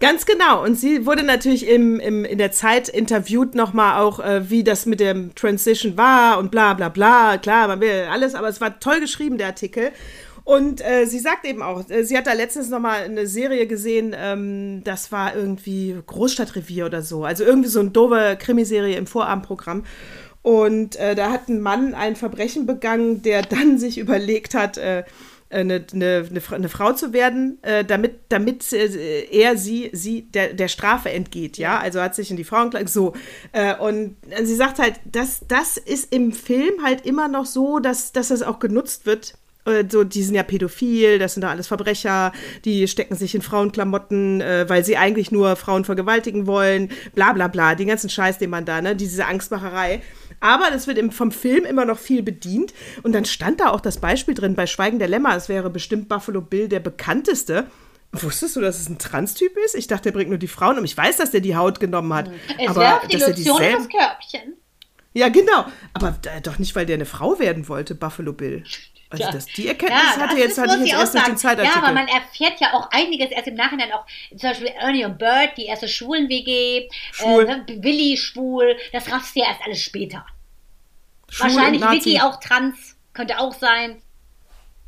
Ganz 0.00 0.24
genau. 0.24 0.64
Und 0.64 0.76
sie 0.76 1.04
wurde 1.04 1.22
natürlich 1.22 1.68
im, 1.68 2.00
im, 2.00 2.24
in 2.24 2.38
der 2.38 2.52
Zeit 2.52 2.88
interviewt 2.88 3.54
nochmal 3.54 4.00
auch, 4.00 4.18
äh, 4.18 4.48
wie 4.48 4.64
das 4.64 4.86
mit 4.86 4.98
dem 4.98 5.34
Transition 5.34 5.98
war 5.98 6.38
und 6.38 6.50
bla 6.50 6.72
bla 6.72 6.88
bla. 6.88 7.36
Klar, 7.36 7.68
man 7.68 7.80
will 7.80 8.06
alles, 8.10 8.34
aber 8.34 8.48
es 8.48 8.62
war 8.62 8.80
toll 8.80 9.00
geschrieben, 9.00 9.36
der 9.36 9.48
Artikel. 9.48 9.92
Und 10.44 10.80
äh, 10.80 11.04
sie 11.04 11.18
sagt 11.18 11.44
eben 11.44 11.62
auch, 11.62 11.88
äh, 11.90 12.02
sie 12.02 12.16
hat 12.16 12.26
da 12.26 12.32
letztens 12.32 12.70
nochmal 12.70 13.02
eine 13.02 13.26
Serie 13.26 13.66
gesehen, 13.66 14.16
ähm, 14.18 14.82
das 14.84 15.12
war 15.12 15.36
irgendwie 15.36 15.96
Großstadtrevier 16.06 16.86
oder 16.86 17.02
so. 17.02 17.24
Also 17.24 17.44
irgendwie 17.44 17.68
so 17.68 17.80
eine 17.80 17.90
doofe 17.90 18.38
Krimiserie 18.40 18.96
im 18.96 19.06
Vorabendprogramm. 19.06 19.84
Und 20.42 20.96
äh, 20.96 21.14
da 21.14 21.30
hat 21.30 21.48
ein 21.48 21.60
Mann 21.60 21.94
ein 21.94 22.16
Verbrechen 22.16 22.64
begangen, 22.64 23.22
der 23.22 23.42
dann 23.48 23.78
sich 23.78 23.98
überlegt 23.98 24.54
hat, 24.54 24.78
äh, 24.78 25.04
eine, 25.50 25.84
eine, 25.92 26.28
eine, 26.50 26.68
Frau 26.68 26.92
zu 26.92 27.12
werden, 27.12 27.58
äh, 27.62 27.84
damit, 27.84 28.20
damit 28.28 28.72
äh, 28.72 29.24
er 29.30 29.56
sie, 29.56 29.90
sie 29.92 30.22
der, 30.22 30.54
der 30.54 30.68
Strafe 30.68 31.10
entgeht, 31.10 31.58
ja. 31.58 31.78
Also 31.78 32.00
hat 32.00 32.14
sich 32.14 32.30
in 32.30 32.36
die 32.36 32.44
Frauenkleidung 32.44 32.88
so. 32.88 33.14
Äh, 33.52 33.76
und 33.76 34.16
sie 34.42 34.54
sagt 34.54 34.78
halt, 34.78 34.94
das, 35.04 35.40
das 35.48 35.76
ist 35.76 36.14
im 36.14 36.32
Film 36.32 36.84
halt 36.84 37.04
immer 37.04 37.26
noch 37.26 37.46
so, 37.46 37.80
dass, 37.80 38.12
dass 38.12 38.28
das 38.28 38.42
auch 38.42 38.60
genutzt 38.60 39.06
wird. 39.06 39.34
Äh, 39.64 39.84
so, 39.88 40.04
die 40.04 40.22
sind 40.22 40.34
ja 40.34 40.42
pädophil, 40.42 41.18
das 41.18 41.34
sind 41.34 41.42
da 41.42 41.50
alles 41.50 41.66
Verbrecher, 41.66 42.32
die 42.64 42.88
stecken 42.88 43.16
sich 43.16 43.34
in 43.34 43.42
Frauenklamotten, 43.42 44.40
äh, 44.40 44.68
weil 44.68 44.84
sie 44.84 44.96
eigentlich 44.96 45.30
nur 45.30 45.56
Frauen 45.56 45.84
vergewaltigen 45.84 46.46
wollen, 46.46 46.90
bla 47.14 47.32
bla 47.32 47.48
bla, 47.48 47.74
den 47.74 47.88
ganzen 47.88 48.10
Scheiß, 48.10 48.38
den 48.38 48.50
man 48.50 48.64
da, 48.64 48.80
ne, 48.80 48.96
diese 48.96 49.26
Angstmacherei. 49.26 50.02
Aber 50.40 50.70
das 50.70 50.86
wird 50.86 50.98
im, 50.98 51.10
vom 51.10 51.32
Film 51.32 51.64
immer 51.64 51.84
noch 51.84 51.98
viel 51.98 52.22
bedient. 52.22 52.72
Und 53.02 53.12
dann 53.12 53.26
stand 53.26 53.60
da 53.60 53.70
auch 53.70 53.80
das 53.80 53.98
Beispiel 53.98 54.34
drin 54.34 54.54
bei 54.54 54.66
Schweigen 54.66 54.98
der 54.98 55.08
Lämmer. 55.08 55.36
Es 55.36 55.48
wäre 55.50 55.68
bestimmt 55.68 56.08
Buffalo 56.08 56.40
Bill 56.40 56.68
der 56.68 56.80
bekannteste. 56.80 57.66
Wusstest 58.12 58.56
du, 58.56 58.60
dass 58.60 58.80
es 58.80 58.88
ein 58.88 58.98
Transtyp 58.98 59.56
ist? 59.64 59.74
Ich 59.74 59.86
dachte, 59.86 60.04
der 60.04 60.12
bringt 60.12 60.30
nur 60.30 60.38
die 60.38 60.48
Frauen 60.48 60.78
um. 60.78 60.84
Ich 60.84 60.96
weiß, 60.96 61.18
dass 61.18 61.30
der 61.30 61.40
die 61.40 61.56
Haut 61.56 61.78
genommen 61.78 62.12
hat. 62.14 62.30
Es 62.58 62.68
aber 62.68 63.02
die 63.08 63.18
dass 63.18 63.28
er 63.28 63.34
dieselben... 63.34 63.76
das 63.76 63.88
Körbchen. 63.88 64.54
Ja, 65.12 65.28
genau. 65.28 65.66
Aber 65.92 66.16
äh, 66.34 66.40
doch 66.40 66.58
nicht, 66.58 66.74
weil 66.74 66.86
der 66.86 66.94
eine 66.94 67.04
Frau 67.04 67.38
werden 67.38 67.68
wollte, 67.68 67.94
Buffalo 67.94 68.32
Bill. 68.32 68.64
Also 69.10 69.32
das, 69.32 69.46
die 69.46 69.66
Erkenntnis 69.66 70.00
ja, 70.16 70.20
hatte 70.20 70.38
jetzt 70.38 70.56
hatte 70.56 70.76
ich 70.76 70.86
jetzt 70.86 71.00
erst 71.00 71.14
durch 71.14 71.24
den 71.24 71.36
Zeitartikel. 71.36 71.80
Ja, 71.80 71.82
aber 71.82 71.92
man 71.92 72.06
erfährt 72.06 72.60
ja 72.60 72.74
auch 72.74 72.88
einiges 72.92 73.32
erst 73.32 73.48
im 73.48 73.54
Nachhinein 73.54 73.90
auch, 73.92 74.06
zum 74.30 74.50
Beispiel 74.50 74.68
Ernie 74.68 75.04
und 75.04 75.18
Bird, 75.18 75.56
die 75.56 75.66
erste 75.66 75.88
Schwulen-WG, 75.88 76.88
Schwul. 77.12 77.48
äh, 77.48 77.82
Willi 77.82 78.16
schwul, 78.16 78.76
das 78.92 79.10
raffst 79.10 79.34
du 79.34 79.40
ja 79.40 79.46
erst 79.48 79.62
alles 79.66 79.82
später. 79.82 80.24
Schwul 81.28 81.56
Wahrscheinlich 81.56 81.82
Vicky 81.82 82.20
auch 82.20 82.38
trans, 82.38 82.96
könnte 83.12 83.40
auch 83.40 83.52
sein. 83.54 84.00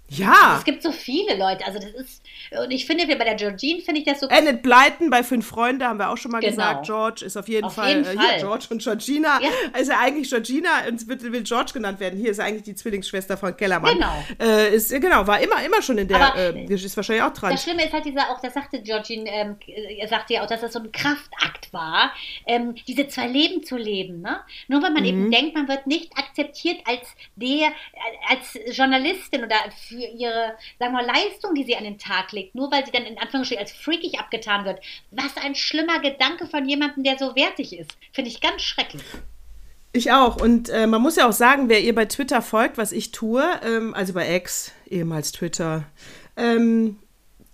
Ja. 0.09 0.33
Also 0.33 0.59
es 0.59 0.65
gibt 0.65 0.83
so 0.83 0.93
viele 0.93 1.37
Leute. 1.37 1.65
Also 1.67 1.81
das 1.81 1.91
ist, 1.91 2.22
und 2.63 2.71
ich 2.71 2.87
finde, 2.87 3.07
bei 3.07 3.25
der 3.25 3.35
Georgine 3.35 3.81
finde 3.81 4.01
ich 4.01 4.07
das 4.07 4.21
so. 4.21 4.29
Annette 4.29 4.59
Blyton 4.59 5.11
bei 5.11 5.23
Fünf 5.23 5.47
Freunde 5.47 5.87
haben 5.87 5.99
wir 5.99 6.11
auch 6.11 6.17
schon 6.17 6.31
mal 6.31 6.41
genau. 6.41 6.51
gesagt. 6.51 6.87
George 6.87 7.25
ist 7.25 7.37
auf 7.37 7.49
jeden 7.49 7.67
auf 7.67 7.75
Fall, 7.75 7.89
jeden 7.89 8.05
äh, 8.05 8.15
Fall. 8.15 8.39
George 8.39 8.67
und 8.71 8.83
Georgina. 8.83 9.41
Ja. 9.41 9.81
Ist 9.81 9.89
ja 9.89 9.99
eigentlich 10.01 10.29
Georgina 10.29 10.69
und 10.89 11.07
wird, 11.09 11.23
will 11.23 11.43
George 11.43 11.73
genannt 11.73 12.01
werden. 12.01 12.19
Hier 12.19 12.31
ist 12.31 12.41
eigentlich 12.41 12.63
die 12.63 12.75
Zwillingsschwester 12.75 13.37
von 13.37 13.57
Kellermann. 13.57 13.95
Genau. 13.95 14.25
Äh, 14.41 14.75
ist, 14.75 14.91
genau, 14.91 15.27
war 15.27 15.41
immer, 15.41 15.65
immer 15.65 15.83
schon 15.83 15.99
in 15.99 16.09
der, 16.09 16.35
äh, 16.37 16.65
ist 16.73 16.97
wahrscheinlich 16.97 17.25
auch 17.25 17.33
dran. 17.33 17.53
Das 17.53 17.63
Schlimme 17.63 17.85
ist 17.85 17.93
halt 17.93 18.05
dieser, 18.05 18.31
auch 18.31 18.41
das 18.41 18.55
sagte 18.55 18.83
Georgine, 18.83 19.29
ähm, 19.31 19.57
er 19.67 20.09
sagte 20.09 20.35
ja 20.35 20.43
auch, 20.43 20.47
dass 20.47 20.61
das 20.61 20.73
so 20.73 20.81
ein 20.81 20.93
Kraftakt 20.93 21.73
war, 21.73 22.13
ähm, 22.47 22.75
diese 22.87 23.09
zwei 23.09 23.29
Leben 23.29 23.63
zu 23.63 23.77
leben. 23.77 24.21
Ne? 24.21 24.41
Nur 24.69 24.83
weil 24.83 24.91
man 24.91 25.03
mhm. 25.03 25.09
eben 25.09 25.31
denkt, 25.31 25.55
man 25.55 25.69
wird 25.69 25.87
nicht 25.87 26.13
akzeptiert 26.17 26.79
als 26.85 27.03
der, 27.37 27.73
als 28.29 28.59
Journalistin 28.77 29.45
oder 29.45 29.57
für 29.89 30.05
ihre, 30.05 30.57
sagen 30.79 30.93
wir, 30.93 31.03
Leistung, 31.03 31.55
die 31.55 31.65
sie 31.65 31.77
an 31.77 31.85
den 31.85 31.99
Tag 31.99 32.33
legt, 32.33 32.42
nur 32.53 32.71
weil 32.71 32.85
sie 32.85 32.93
dann 32.93 33.05
in 33.05 33.19
Anführungsstrichen 33.19 33.63
als 33.63 33.73
freakig 33.73 34.19
abgetan 34.19 34.65
wird. 34.65 34.81
Was 35.11 35.37
ein 35.37 35.55
schlimmer 35.55 36.01
Gedanke 36.01 36.47
von 36.47 36.69
jemandem, 36.69 37.05
der 37.05 37.19
so 37.19 37.35
wertig 37.37 37.79
ist. 37.79 37.91
Finde 38.13 38.31
ich 38.31 38.41
ganz 38.41 38.63
schrecklich. 38.63 39.03
Ich 39.93 40.11
auch. 40.11 40.41
Und 40.41 40.71
äh, 40.71 40.87
man 40.87 41.03
muss 41.03 41.17
ja 41.17 41.29
auch 41.29 41.33
sagen, 41.33 41.69
wer 41.69 41.81
ihr 41.81 41.95
bei 41.95 42.07
Twitter 42.07 42.41
folgt, 42.41 42.79
was 42.79 42.93
ich 42.93 43.13
tue, 43.13 43.45
ähm, 43.63 43.95
also 43.95 44.15
bei 44.15 44.35
X, 44.37 44.73
ehemals 44.89 45.33
Twitter, 45.33 45.85
ähm, 46.37 46.99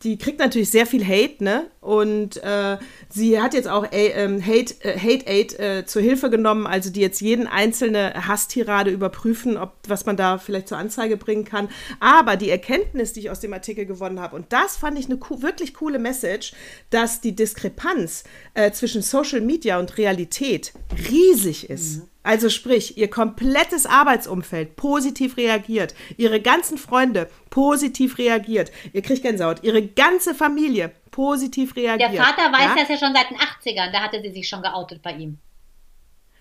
die 0.04 0.16
kriegt 0.16 0.38
natürlich 0.38 0.70
sehr 0.70 0.86
viel 0.86 1.04
Hate, 1.04 1.42
ne? 1.42 1.66
Und 1.88 2.36
äh, 2.44 2.76
sie 3.08 3.40
hat 3.40 3.54
jetzt 3.54 3.66
auch 3.66 3.90
äh, 3.92 4.08
ähm, 4.08 4.44
Hate, 4.44 4.74
äh, 4.80 4.98
Hate 4.98 5.26
Aid 5.26 5.58
äh, 5.58 5.86
zur 5.86 6.02
Hilfe 6.02 6.28
genommen, 6.28 6.66
also 6.66 6.90
die 6.90 7.00
jetzt 7.00 7.22
jeden 7.22 7.46
einzelne 7.46 8.28
Hasstirade 8.28 8.90
überprüfen, 8.90 9.56
ob 9.56 9.72
was 9.86 10.04
man 10.04 10.18
da 10.18 10.36
vielleicht 10.36 10.68
zur 10.68 10.76
Anzeige 10.76 11.16
bringen 11.16 11.46
kann. 11.46 11.70
Aber 11.98 12.36
die 12.36 12.50
Erkenntnis, 12.50 13.14
die 13.14 13.20
ich 13.20 13.30
aus 13.30 13.40
dem 13.40 13.54
Artikel 13.54 13.86
gewonnen 13.86 14.20
habe, 14.20 14.36
und 14.36 14.52
das 14.52 14.76
fand 14.76 14.98
ich 14.98 15.06
eine 15.06 15.16
co 15.16 15.40
wirklich 15.40 15.72
coole 15.72 15.98
Message, 15.98 16.52
dass 16.90 17.22
die 17.22 17.34
Diskrepanz 17.34 18.24
äh, 18.52 18.70
zwischen 18.70 19.00
Social 19.00 19.40
Media 19.40 19.78
und 19.78 19.96
Realität 19.96 20.74
riesig 21.10 21.70
ist. 21.70 22.00
Mhm. 22.00 22.08
Also 22.22 22.50
sprich, 22.50 22.98
ihr 22.98 23.08
komplettes 23.08 23.86
Arbeitsumfeld 23.86 24.76
positiv 24.76 25.38
reagiert, 25.38 25.94
ihre 26.18 26.42
ganzen 26.42 26.76
Freunde 26.76 27.30
positiv 27.48 28.18
reagiert, 28.18 28.70
ihr 28.92 29.00
kriegt 29.00 29.22
Gänsehaut, 29.22 29.62
ihre 29.62 29.80
ganze 29.80 30.34
Familie 30.34 30.92
positiv 31.18 31.74
reagiert. 31.74 32.12
Der 32.12 32.22
Vater 32.22 32.52
weiß 32.52 32.68
ja? 32.68 32.74
das 32.76 32.88
ja 32.88 32.96
schon 32.96 33.12
seit 33.12 33.28
den 33.30 33.38
80ern, 33.38 33.90
da 33.90 34.02
hatte 34.02 34.22
sie 34.22 34.30
sich 34.30 34.48
schon 34.48 34.62
geoutet 34.62 35.02
bei 35.02 35.14
ihm. 35.14 35.38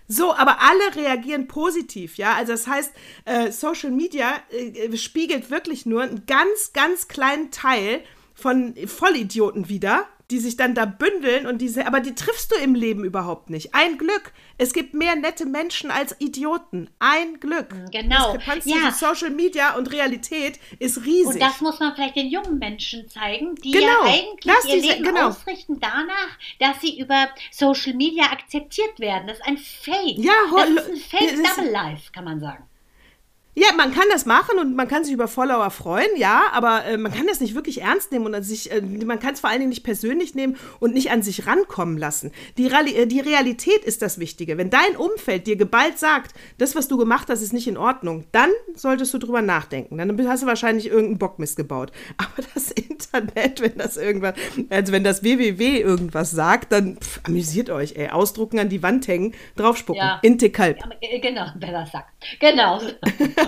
So, 0.06 0.32
aber 0.32 0.58
alle 0.60 0.94
reagieren 0.94 1.48
positiv, 1.48 2.16
ja. 2.16 2.34
Also 2.34 2.52
das 2.52 2.68
heißt, 2.68 2.94
äh, 3.24 3.50
Social 3.50 3.90
Media 3.90 4.36
äh, 4.50 4.96
spiegelt 4.96 5.50
wirklich 5.50 5.84
nur 5.84 6.02
einen 6.02 6.26
ganz, 6.26 6.72
ganz 6.72 7.08
kleinen 7.08 7.50
Teil 7.50 8.04
von 8.34 8.76
Vollidioten 8.86 9.68
wieder, 9.68 10.06
die 10.30 10.38
sich 10.38 10.56
dann 10.56 10.74
da 10.74 10.84
bündeln 10.84 11.46
und 11.46 11.58
diese, 11.58 11.86
aber 11.86 12.00
die 12.00 12.14
triffst 12.14 12.52
du 12.52 12.56
im 12.56 12.74
Leben 12.74 13.02
überhaupt 13.02 13.48
nicht. 13.48 13.74
Ein 13.74 13.96
Glück. 13.96 14.32
Es 14.58 14.74
gibt 14.74 14.92
mehr 14.92 15.16
nette 15.16 15.46
Menschen 15.46 15.90
als 15.90 16.14
Idioten. 16.18 16.90
Ein 16.98 17.40
Glück. 17.40 17.72
Mhm, 17.72 17.90
genau. 17.90 18.32
Diskrepanz 18.34 18.64
ja. 18.66 18.92
Social 18.92 19.30
Media 19.30 19.76
und 19.76 19.90
Realität 19.90 20.60
ist 20.78 21.04
riesig. 21.06 21.34
Und 21.34 21.40
das 21.40 21.60
muss 21.62 21.80
man 21.80 21.94
vielleicht 21.94 22.16
den 22.16 22.28
jungen 22.28 22.58
Menschen 22.58 23.08
zeigen, 23.08 23.54
die 23.56 23.70
genau. 23.70 23.86
ja 23.86 24.00
eigentlich 24.02 24.44
Lass 24.44 24.64
ihr 24.66 24.82
diese, 24.82 24.92
Leben 24.92 25.04
genau. 25.04 25.28
ausrichten 25.28 25.80
danach, 25.80 26.38
dass 26.58 26.80
sie 26.82 27.00
über 27.00 27.28
Social 27.50 27.94
Media 27.94 28.24
akzeptiert 28.24 29.00
werden. 29.00 29.28
Das 29.28 29.38
ist 29.38 29.46
ein 29.46 29.56
Fake. 29.56 30.18
Ja, 30.18 30.32
das 30.50 30.68
ist 30.68 30.90
ein 30.90 30.96
Fake 30.96 31.56
Double 31.56 31.70
Life, 31.70 32.12
kann 32.12 32.24
man 32.24 32.40
sagen. 32.40 32.64
Ja, 33.58 33.74
man 33.76 33.92
kann 33.92 34.04
das 34.12 34.24
machen 34.24 34.56
und 34.60 34.76
man 34.76 34.86
kann 34.86 35.02
sich 35.02 35.12
über 35.12 35.26
Follower 35.26 35.68
freuen, 35.70 36.16
ja, 36.16 36.44
aber 36.52 36.84
äh, 36.84 36.96
man 36.96 37.12
kann 37.12 37.26
das 37.26 37.40
nicht 37.40 37.56
wirklich 37.56 37.80
ernst 37.80 38.12
nehmen 38.12 38.32
und 38.32 38.42
sich, 38.44 38.70
äh, 38.70 38.80
man 38.80 39.18
kann 39.18 39.34
es 39.34 39.40
vor 39.40 39.50
allen 39.50 39.58
Dingen 39.58 39.70
nicht 39.70 39.82
persönlich 39.82 40.36
nehmen 40.36 40.56
und 40.78 40.94
nicht 40.94 41.10
an 41.10 41.22
sich 41.22 41.44
rankommen 41.44 41.98
lassen. 41.98 42.30
Die, 42.56 42.68
Reali 42.68 42.94
äh, 42.94 43.06
die 43.06 43.18
Realität 43.18 43.82
ist 43.84 44.00
das 44.00 44.20
Wichtige. 44.20 44.58
Wenn 44.58 44.70
dein 44.70 44.96
Umfeld 44.96 45.48
dir 45.48 45.56
geballt 45.56 45.98
sagt, 45.98 46.36
das, 46.58 46.76
was 46.76 46.86
du 46.86 46.98
gemacht 46.98 47.30
hast, 47.30 47.42
ist 47.42 47.52
nicht 47.52 47.66
in 47.66 47.76
Ordnung, 47.76 48.26
dann 48.30 48.50
solltest 48.76 49.12
du 49.14 49.18
drüber 49.18 49.42
nachdenken. 49.42 49.98
Dann 49.98 50.28
hast 50.28 50.44
du 50.44 50.46
wahrscheinlich 50.46 50.86
irgendeinen 50.86 51.18
Bockmist 51.18 51.56
gebaut. 51.56 51.90
Aber 52.16 52.46
das 52.54 52.70
Internet, 52.70 53.60
wenn 53.60 53.76
das 53.76 53.96
irgendwas, 53.96 54.34
also 54.70 54.92
wenn 54.92 55.02
das 55.02 55.24
WWW 55.24 55.80
irgendwas 55.80 56.30
sagt, 56.30 56.70
dann 56.70 56.98
pff, 56.98 57.22
amüsiert 57.24 57.70
euch, 57.70 57.96
ey. 57.96 58.10
Ausdrucken 58.10 58.60
an 58.60 58.68
die 58.68 58.84
Wand 58.84 59.08
hängen, 59.08 59.34
draufspucken. 59.56 60.00
Ja. 60.00 60.20
Intikalb. 60.22 60.78
Ja, 60.78 60.90
äh, 61.00 61.18
genau, 61.18 61.46
das 61.58 61.90
sagt. 61.90 62.12
Genau. 62.38 62.80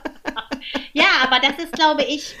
aber 1.21 1.39
das 1.39 1.63
ist, 1.63 1.73
glaube 1.73 2.03
ich, 2.03 2.35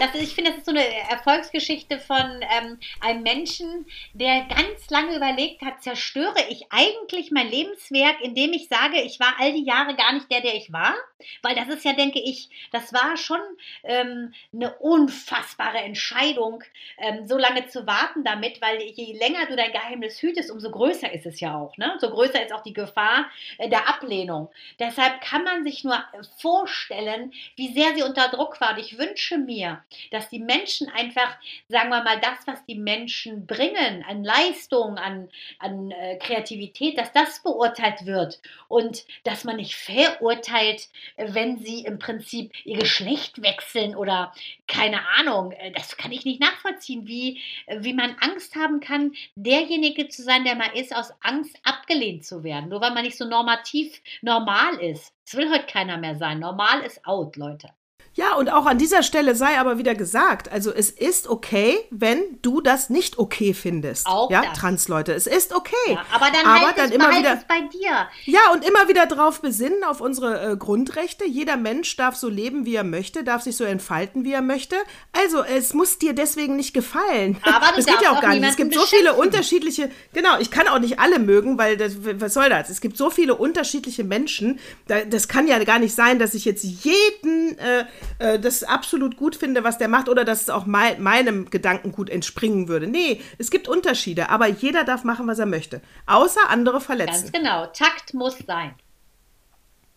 das 0.00 0.14
ist, 0.14 0.22
ich 0.22 0.34
finde, 0.34 0.50
das 0.50 0.58
ist 0.58 0.66
so 0.66 0.72
eine 0.72 0.86
Erfolgsgeschichte 1.10 1.98
von 1.98 2.40
ähm, 2.42 2.78
einem 3.00 3.22
Menschen, 3.22 3.86
der 4.12 4.42
ganz 4.42 4.88
lange 4.90 5.16
überlegt 5.16 5.62
hat, 5.62 5.82
zerstöre 5.82 6.40
ich 6.48 6.66
eigentlich 6.70 7.30
mein 7.30 7.48
Lebenswerk, 7.48 8.20
indem 8.20 8.52
ich 8.52 8.68
sage, 8.68 9.00
ich 9.00 9.18
war 9.20 9.34
all 9.38 9.52
die 9.52 9.64
Jahre 9.64 9.94
gar 9.94 10.12
nicht 10.12 10.30
der, 10.30 10.40
der 10.40 10.54
ich 10.54 10.72
war? 10.72 10.94
Weil 11.42 11.54
das 11.54 11.68
ist 11.68 11.84
ja, 11.84 11.92
denke 11.94 12.20
ich, 12.20 12.50
das 12.72 12.92
war 12.92 13.16
schon 13.16 13.40
ähm, 13.84 14.34
eine 14.52 14.74
unfassbare 14.78 15.78
Entscheidung, 15.78 16.62
ähm, 16.98 17.26
so 17.26 17.38
lange 17.38 17.66
zu 17.68 17.86
warten 17.86 18.22
damit, 18.24 18.60
weil 18.60 18.82
je 18.82 19.16
länger 19.18 19.46
du 19.46 19.56
dein 19.56 19.72
Geheimnis 19.72 20.20
hütest, 20.20 20.50
umso 20.50 20.70
größer 20.70 21.12
ist 21.12 21.26
es 21.26 21.40
ja 21.40 21.56
auch. 21.56 21.76
Ne? 21.78 21.96
So 22.00 22.10
größer 22.10 22.42
ist 22.44 22.52
auch 22.52 22.62
die 22.62 22.74
Gefahr 22.74 23.30
äh, 23.58 23.68
der 23.68 23.88
Ablehnung. 23.88 24.50
Deshalb 24.78 25.20
kann 25.20 25.44
man 25.44 25.64
sich 25.64 25.84
nur 25.84 26.02
vorstellen, 26.38 27.32
wie 27.56 27.72
sehr 27.72 27.94
sie 27.94 28.02
unter 28.02 28.25
Druck 28.28 28.60
war. 28.60 28.72
Und 28.72 28.78
ich 28.78 28.98
wünsche 28.98 29.38
mir, 29.38 29.82
dass 30.10 30.28
die 30.28 30.38
Menschen 30.38 30.88
einfach, 30.88 31.36
sagen 31.68 31.90
wir 31.90 32.02
mal, 32.02 32.20
das, 32.20 32.46
was 32.46 32.64
die 32.66 32.76
Menschen 32.76 33.46
bringen 33.46 34.04
an 34.08 34.24
Leistung, 34.24 34.98
an, 34.98 35.28
an 35.58 35.90
äh, 35.90 36.18
Kreativität, 36.18 36.98
dass 36.98 37.12
das 37.12 37.42
beurteilt 37.42 38.06
wird 38.06 38.40
und 38.68 39.04
dass 39.24 39.44
man 39.44 39.56
nicht 39.56 39.76
verurteilt, 39.76 40.88
wenn 41.16 41.58
sie 41.58 41.84
im 41.84 41.98
Prinzip 41.98 42.52
ihr 42.64 42.78
Geschlecht 42.78 43.42
wechseln 43.42 43.94
oder 43.96 44.32
keine 44.66 45.06
Ahnung. 45.18 45.52
Äh, 45.52 45.72
das 45.72 45.96
kann 45.96 46.12
ich 46.12 46.24
nicht 46.24 46.40
nachvollziehen, 46.40 47.06
wie, 47.06 47.40
wie 47.68 47.94
man 47.94 48.16
Angst 48.20 48.56
haben 48.56 48.80
kann, 48.80 49.12
derjenige 49.34 50.08
zu 50.08 50.22
sein, 50.22 50.44
der 50.44 50.54
man 50.54 50.72
ist, 50.72 50.94
aus 50.94 51.12
Angst 51.20 51.58
abgelehnt 51.64 52.24
zu 52.24 52.44
werden, 52.44 52.68
nur 52.68 52.80
weil 52.80 52.92
man 52.92 53.04
nicht 53.04 53.18
so 53.18 53.24
normativ 53.24 54.00
normal 54.22 54.76
ist. 54.76 55.14
Das 55.24 55.34
will 55.34 55.50
heute 55.50 55.66
keiner 55.66 55.98
mehr 55.98 56.16
sein. 56.16 56.38
Normal 56.38 56.82
ist 56.82 57.04
out, 57.06 57.36
Leute. 57.36 57.70
Ja, 58.16 58.34
und 58.34 58.50
auch 58.50 58.66
an 58.66 58.78
dieser 58.78 59.02
Stelle 59.04 59.34
sei 59.36 59.58
aber 59.58 59.78
wieder 59.78 59.94
gesagt, 59.94 60.50
also 60.50 60.72
es 60.72 60.90
ist 60.90 61.28
okay, 61.28 61.78
wenn 61.90 62.18
du 62.42 62.60
das 62.60 62.90
nicht 62.90 63.18
okay 63.18 63.54
findest. 63.54 64.06
Auch 64.06 64.30
ja, 64.30 64.42
das. 64.42 64.58
Transleute, 64.58 65.12
es 65.12 65.26
ist 65.26 65.54
okay. 65.54 65.74
Ja, 65.86 66.04
aber 66.12 66.26
dann, 66.32 66.46
aber 66.46 66.66
halt 66.66 66.78
dann 66.78 66.86
es, 66.86 66.94
immer 66.94 67.10
wieder 67.16 67.34
es 67.34 67.44
bei 67.44 67.60
dir. 67.60 68.08
Ja, 68.24 68.52
und 68.52 68.66
immer 68.66 68.88
wieder 68.88 69.06
drauf 69.06 69.40
besinnen 69.40 69.84
auf 69.84 70.00
unsere 70.00 70.52
äh, 70.52 70.56
Grundrechte. 70.56 71.24
Jeder 71.24 71.56
Mensch 71.56 71.94
darf 71.96 72.16
so 72.16 72.28
leben, 72.28 72.66
wie 72.66 72.74
er 72.74 72.84
möchte, 72.84 73.22
darf 73.22 73.42
sich 73.42 73.56
so 73.56 73.64
entfalten, 73.64 74.24
wie 74.24 74.32
er 74.32 74.42
möchte. 74.42 74.76
Also, 75.12 75.44
es 75.44 75.74
muss 75.74 75.98
dir 75.98 76.12
deswegen 76.12 76.56
nicht 76.56 76.74
gefallen. 76.74 77.36
Aber 77.44 77.76
das 77.76 77.86
geht 77.86 78.00
ja 78.02 78.10
auch 78.10 78.16
auch 78.16 78.22
gar 78.22 78.34
nicht. 78.34 78.44
Es 78.44 78.56
gibt 78.56 78.74
so 78.74 78.80
viele 78.86 79.14
unterschiedliche, 79.14 79.90
genau, 80.12 80.38
ich 80.38 80.50
kann 80.50 80.68
auch 80.68 80.78
nicht 80.78 80.98
alle 80.98 81.18
mögen, 81.18 81.58
weil 81.58 81.76
das, 81.76 81.96
was 82.00 82.34
soll 82.34 82.48
das? 82.48 82.68
Es 82.68 82.80
gibt 82.80 82.96
so 82.96 83.10
viele 83.10 83.34
unterschiedliche 83.34 84.04
Menschen. 84.04 84.58
Da, 84.86 85.04
das 85.04 85.28
kann 85.28 85.46
ja 85.46 85.62
gar 85.64 85.78
nicht 85.78 85.94
sein, 85.94 86.18
dass 86.18 86.34
ich 86.34 86.44
jetzt 86.44 86.64
jeden 86.64 87.58
äh, 87.58 87.84
äh, 88.18 88.38
das 88.38 88.62
absolut 88.62 89.16
gut 89.16 89.36
finde, 89.36 89.64
was 89.64 89.78
der 89.78 89.88
macht, 89.88 90.08
oder 90.08 90.24
dass 90.24 90.42
es 90.42 90.50
auch 90.50 90.66
mei 90.66 90.96
meinem 90.98 91.50
Gedankengut 91.50 92.10
entspringen 92.10 92.68
würde. 92.68 92.86
Nee, 92.86 93.20
es 93.38 93.50
gibt 93.50 93.68
Unterschiede, 93.68 94.28
aber 94.30 94.46
jeder 94.46 94.84
darf 94.84 95.04
machen, 95.04 95.26
was 95.26 95.38
er 95.38 95.46
möchte. 95.46 95.80
Außer 96.06 96.48
andere 96.48 96.80
verletzen. 96.80 97.30
Ganz 97.30 97.32
genau. 97.32 97.66
Takt 97.66 98.14
muss 98.14 98.38
sein. 98.46 98.74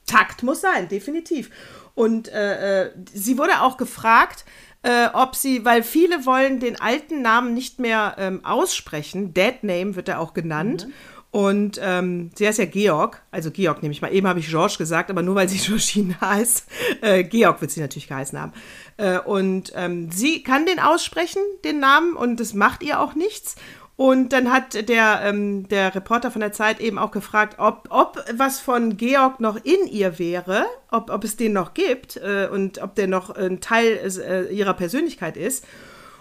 Takt 0.06 0.44
muss 0.44 0.62
sein, 0.62 0.88
definitiv. 0.88 1.52
Und 1.96 2.30
äh, 2.30 2.86
äh, 2.86 2.92
sie 3.14 3.38
wurde 3.38 3.62
auch 3.62 3.78
gefragt, 3.78 4.46
äh, 4.82 5.08
ob 5.14 5.36
sie, 5.36 5.66
weil 5.66 5.84
viele 5.84 6.26
wollen 6.26 6.60
den 6.60 6.80
alten 6.80 7.22
Namen 7.22 7.54
nicht 7.54 7.80
mehr 7.80 8.16
ähm, 8.18 8.46
aussprechen, 8.46 9.34
Dead 9.34 9.64
Name 9.64 9.96
wird 9.96 10.08
er 10.08 10.20
auch 10.20 10.34
genannt. 10.34 10.88
Und 11.32 11.80
ähm, 11.84 12.32
sie 12.34 12.48
heißt 12.48 12.58
ja 12.58 12.66
Georg, 12.66 13.22
also 13.30 13.52
Georg 13.52 13.84
nehme 13.84 13.92
ich 13.92 14.02
mal. 14.02 14.12
Eben 14.14 14.28
habe 14.28 14.40
ich 14.40 14.48
George 14.48 14.76
gesagt, 14.80 15.12
aber 15.12 15.22
nur 15.22 15.36
weil 15.36 15.48
sie 15.48 15.58
Georgine 15.66 16.20
heißt. 16.20 16.66
Äh, 17.02 17.24
Georg 17.24 17.62
wird 17.62 17.72
sie 17.72 17.82
natürlich 17.82 18.08
geheißen 18.08 18.40
haben. 18.40 18.54
Äh, 18.98 19.20
und 19.20 19.72
ähm, 19.76 20.12
sie 20.12 20.42
kann 20.42 20.66
den 20.66 20.80
aussprechen, 20.80 21.42
den 21.64 21.80
Namen, 21.80 22.16
und 22.16 22.40
das 22.40 22.54
macht 22.54 22.82
ihr 22.82 23.00
auch 23.00 23.14
nichts. 23.14 23.56
Und 23.96 24.32
dann 24.32 24.52
hat 24.52 24.88
der, 24.88 25.20
ähm, 25.26 25.68
der 25.68 25.94
Reporter 25.94 26.32
von 26.32 26.40
der 26.40 26.54
Zeit 26.54 26.80
eben 26.80 26.98
auch 26.98 27.12
gefragt, 27.12 27.56
ob, 27.60 27.90
ob 27.90 28.24
was 28.34 28.60
von 28.60 28.96
Georg 28.96 29.42
noch 29.42 29.58
in 29.58 29.88
ihr 29.92 30.18
wäre, 30.18 30.66
ob, 30.90 31.10
ob 31.10 31.26
es 31.26 31.36
den 31.36 31.52
noch 31.52 31.74
gibt 31.74 32.16
äh, 32.16 32.48
und 32.50 32.82
ob 32.82 32.96
der 32.96 33.08
noch 33.08 33.30
ein 33.30 33.60
Teil 33.60 34.00
äh, 34.26 34.56
ihrer 34.56 34.74
Persönlichkeit 34.74 35.36
ist. 35.36 35.68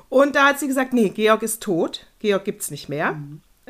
Und 0.08 0.34
da 0.34 0.46
hat 0.48 0.58
sie 0.58 0.66
gesagt, 0.66 0.92
nee, 0.92 1.10
Georg 1.10 1.42
ist 1.42 1.62
tot, 1.62 2.06
Georg 2.18 2.44
gibt 2.44 2.62
es 2.62 2.72
nicht 2.72 2.88
mehr. 2.88 3.16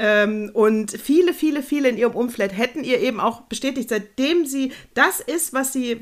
Ähm, 0.00 0.50
und 0.54 0.92
viele, 0.92 1.34
viele, 1.34 1.62
viele 1.62 1.88
in 1.88 1.98
ihrem 1.98 2.14
Umfeld 2.14 2.56
hätten 2.56 2.84
ihr 2.84 3.00
eben 3.00 3.18
auch 3.18 3.40
bestätigt, 3.42 3.88
seitdem 3.88 4.46
sie 4.46 4.72
das 4.94 5.18
ist, 5.18 5.52
was 5.52 5.72
sie 5.72 6.00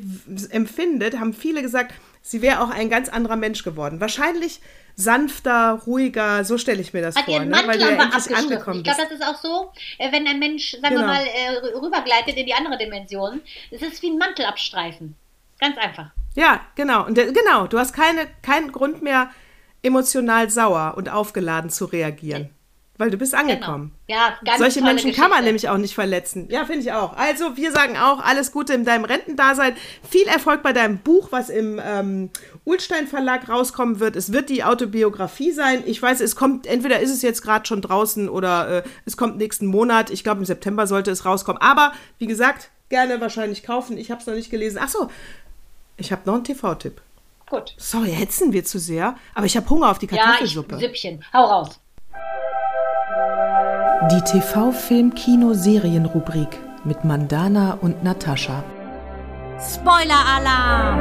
empfindet, 0.51 1.19
haben 1.19 1.33
viele 1.33 1.63
gesagt, 1.63 1.95
sie 2.21 2.43
wäre 2.43 2.61
auch 2.61 2.69
ein 2.69 2.91
ganz 2.91 3.09
anderer 3.09 3.37
Mensch 3.37 3.63
geworden. 3.63 3.99
Wahrscheinlich 3.99 4.61
sanfter, 4.97 5.83
ruhiger, 5.87 6.45
so 6.45 6.59
stelle 6.59 6.81
ich 6.81 6.93
mir 6.93 7.01
das 7.03 7.17
Hat 7.17 7.25
vor, 7.25 7.35
ihren 7.35 7.49
ne? 7.49 7.57
weil 7.57 7.67
Mantel 7.67 7.81
du 7.81 7.87
ja 7.87 7.95
aber 7.95 8.05
abgestriffen. 8.05 8.45
angekommen 8.53 8.79
Ich 8.79 8.85
glaube, 8.85 9.03
das 9.03 9.13
ist 9.13 9.25
auch 9.25 9.37
so, 9.41 9.73
äh, 9.99 10.13
wenn 10.13 10.27
ein 10.27 10.39
Mensch, 10.39 10.73
sagen 10.73 10.95
Genau. 10.95 11.01
wir 11.01 11.07
mal, 11.07 11.27
äh, 11.27 11.77
rübergleitet 11.79 12.37
in 12.37 12.47
die 12.47 12.55
andere 12.55 12.77
Dimension. 12.77 13.41
Es 13.71 13.81
ist 13.83 14.03
wie 14.03 14.11
ein 14.11 14.19
Mantel 14.19 14.45
abstreifen. 14.45 15.15
Ganz 15.59 15.79
einfach. 15.79 16.11
Ja, 16.35 16.61
genau. 16.75 17.07
Und 17.07 17.17
der, 17.17 17.33
genau, 17.33 17.67
du 17.67 17.79
hast 17.79 17.95
keine, 17.95 18.27
keinen 18.43 18.73
Grund 18.73 19.01
mehr, 19.03 19.31
emotional 19.83 20.51
sauer 20.51 20.95
und 20.97 21.09
aufgeladen 21.09 21.71
zu 21.71 21.87
reagieren. 21.87 22.51
Weil 22.99 23.11
du 23.11 23.19
bist 23.19 23.35
angekommen. 23.35 23.93
Genau. 24.07 24.19
Ja, 24.21 24.39
ganz 24.45 24.59
Solche 24.59 24.81
Menschen 24.81 25.13
kann 25.13 25.25
man 25.25 25.41
Geschichte. 25.41 25.45
nämlich 25.45 25.69
auch 25.69 25.77
nicht 25.77 25.95
verletzen. 25.95 26.49
Ja, 26.51 26.65
finde 26.65 26.81
ich 26.81 26.93
auch. 26.93 27.15
Also, 27.17 27.57
wir 27.57 27.71
sagen 27.73 27.97
auch, 27.99 28.21
alles 28.21 28.53
Gute 28.53 28.73
in 28.73 28.85
deinem 28.85 29.05
Rentendasein. 29.05 29.77
Viel 30.09 30.27
Erfolg 30.27 30.63
bei 30.63 30.73
deinem 30.73 30.99
Buch, 30.99 31.29
was 31.31 31.51
im 31.51 31.81
ähm, 31.85 32.31
Ulstein 32.65 33.07
Verlag 33.07 33.49
rauskommen 33.49 34.01
wird. 34.01 34.17
Es 34.17 34.33
wird 34.33 34.49
die 34.49 34.65
Autobiografie 34.65 35.53
sein. 35.53 35.83
Ich 35.87 36.01
weiß, 36.01 36.21
es 36.21 36.37
kommt, 36.37 36.67
entweder 36.67 37.01
ist 37.01 37.11
es 37.11 37.21
jetzt 37.23 37.43
gerade 37.43 37.67
schon 37.67 37.83
draußen 37.83 38.29
oder 38.29 38.79
äh, 38.79 38.83
es 39.05 39.17
kommt 39.17 39.37
nächsten 39.37 39.67
Monat. 39.67 40.11
Ich 40.11 40.25
glaube, 40.25 40.39
im 40.41 40.47
September 40.47 40.87
sollte 40.87 41.11
es 41.11 41.25
rauskommen. 41.27 41.61
Aber, 41.61 41.93
wie 42.19 42.27
gesagt, 42.27 42.71
gerne 42.89 43.21
wahrscheinlich 43.21 43.63
kaufen. 43.63 43.99
Ich 43.99 44.11
habe 44.11 44.21
es 44.21 44.27
noch 44.27 44.35
nicht 44.35 44.51
gelesen. 44.51 44.79
Ach 44.81 44.89
so, 44.89 45.11
ich 45.99 46.13
habe 46.13 46.23
noch 46.25 46.35
einen 46.35 46.45
TV-Tipp. 46.45 47.01
Gut. 47.49 47.75
Sorry, 47.77 48.11
hetzen 48.11 48.53
wir 48.53 48.65
zu 48.65 48.79
sehr, 48.79 49.17
aber 49.35 49.47
ich 49.47 49.57
habe 49.57 49.69
Hunger 49.71 49.91
auf 49.91 49.99
die 49.99 50.07
Ja, 50.07 50.13
ich, 50.15 50.21
Kartoffelsuppe. 50.21 50.79
Süppchen. 50.79 51.25
Hau 51.33 51.45
raus. 51.45 51.79
Die 54.11 54.21
TV-Film-Kino-Serien-Rubrik 54.21 56.49
mit 56.85 57.05
Mandana 57.05 57.79
und 57.81 58.05
Natascha. 58.05 58.63
Spoiler-Alarm! 59.59 61.01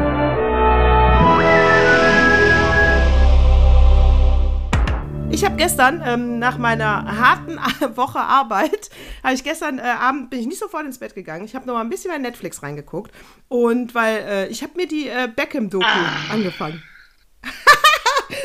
Ich 5.30 5.46
habe 5.46 5.56
gestern 5.56 6.02
ähm, 6.04 6.40
nach 6.40 6.58
meiner 6.58 7.20
harten 7.20 7.58
Woche 7.96 8.20
Arbeit, 8.20 8.90
habe 9.24 9.36
ich 9.36 9.44
gestern 9.44 9.78
äh, 9.78 9.84
Abend 9.84 10.32
bin 10.32 10.40
ich 10.40 10.48
nicht 10.48 10.60
sofort 10.60 10.86
ins 10.86 10.98
Bett 10.98 11.14
gegangen. 11.14 11.46
Ich 11.46 11.54
habe 11.54 11.68
noch 11.68 11.76
mal 11.76 11.82
ein 11.82 11.90
bisschen 11.90 12.10
bei 12.10 12.18
Netflix 12.18 12.64
reingeguckt 12.64 13.12
und 13.50 13.94
weil 13.94 14.18
äh, 14.18 14.48
ich 14.48 14.64
habe 14.64 14.74
mir 14.78 14.88
die 14.88 15.10
äh, 15.10 15.28
Beckham-Doku 15.28 15.86
angefangen. 16.32 16.82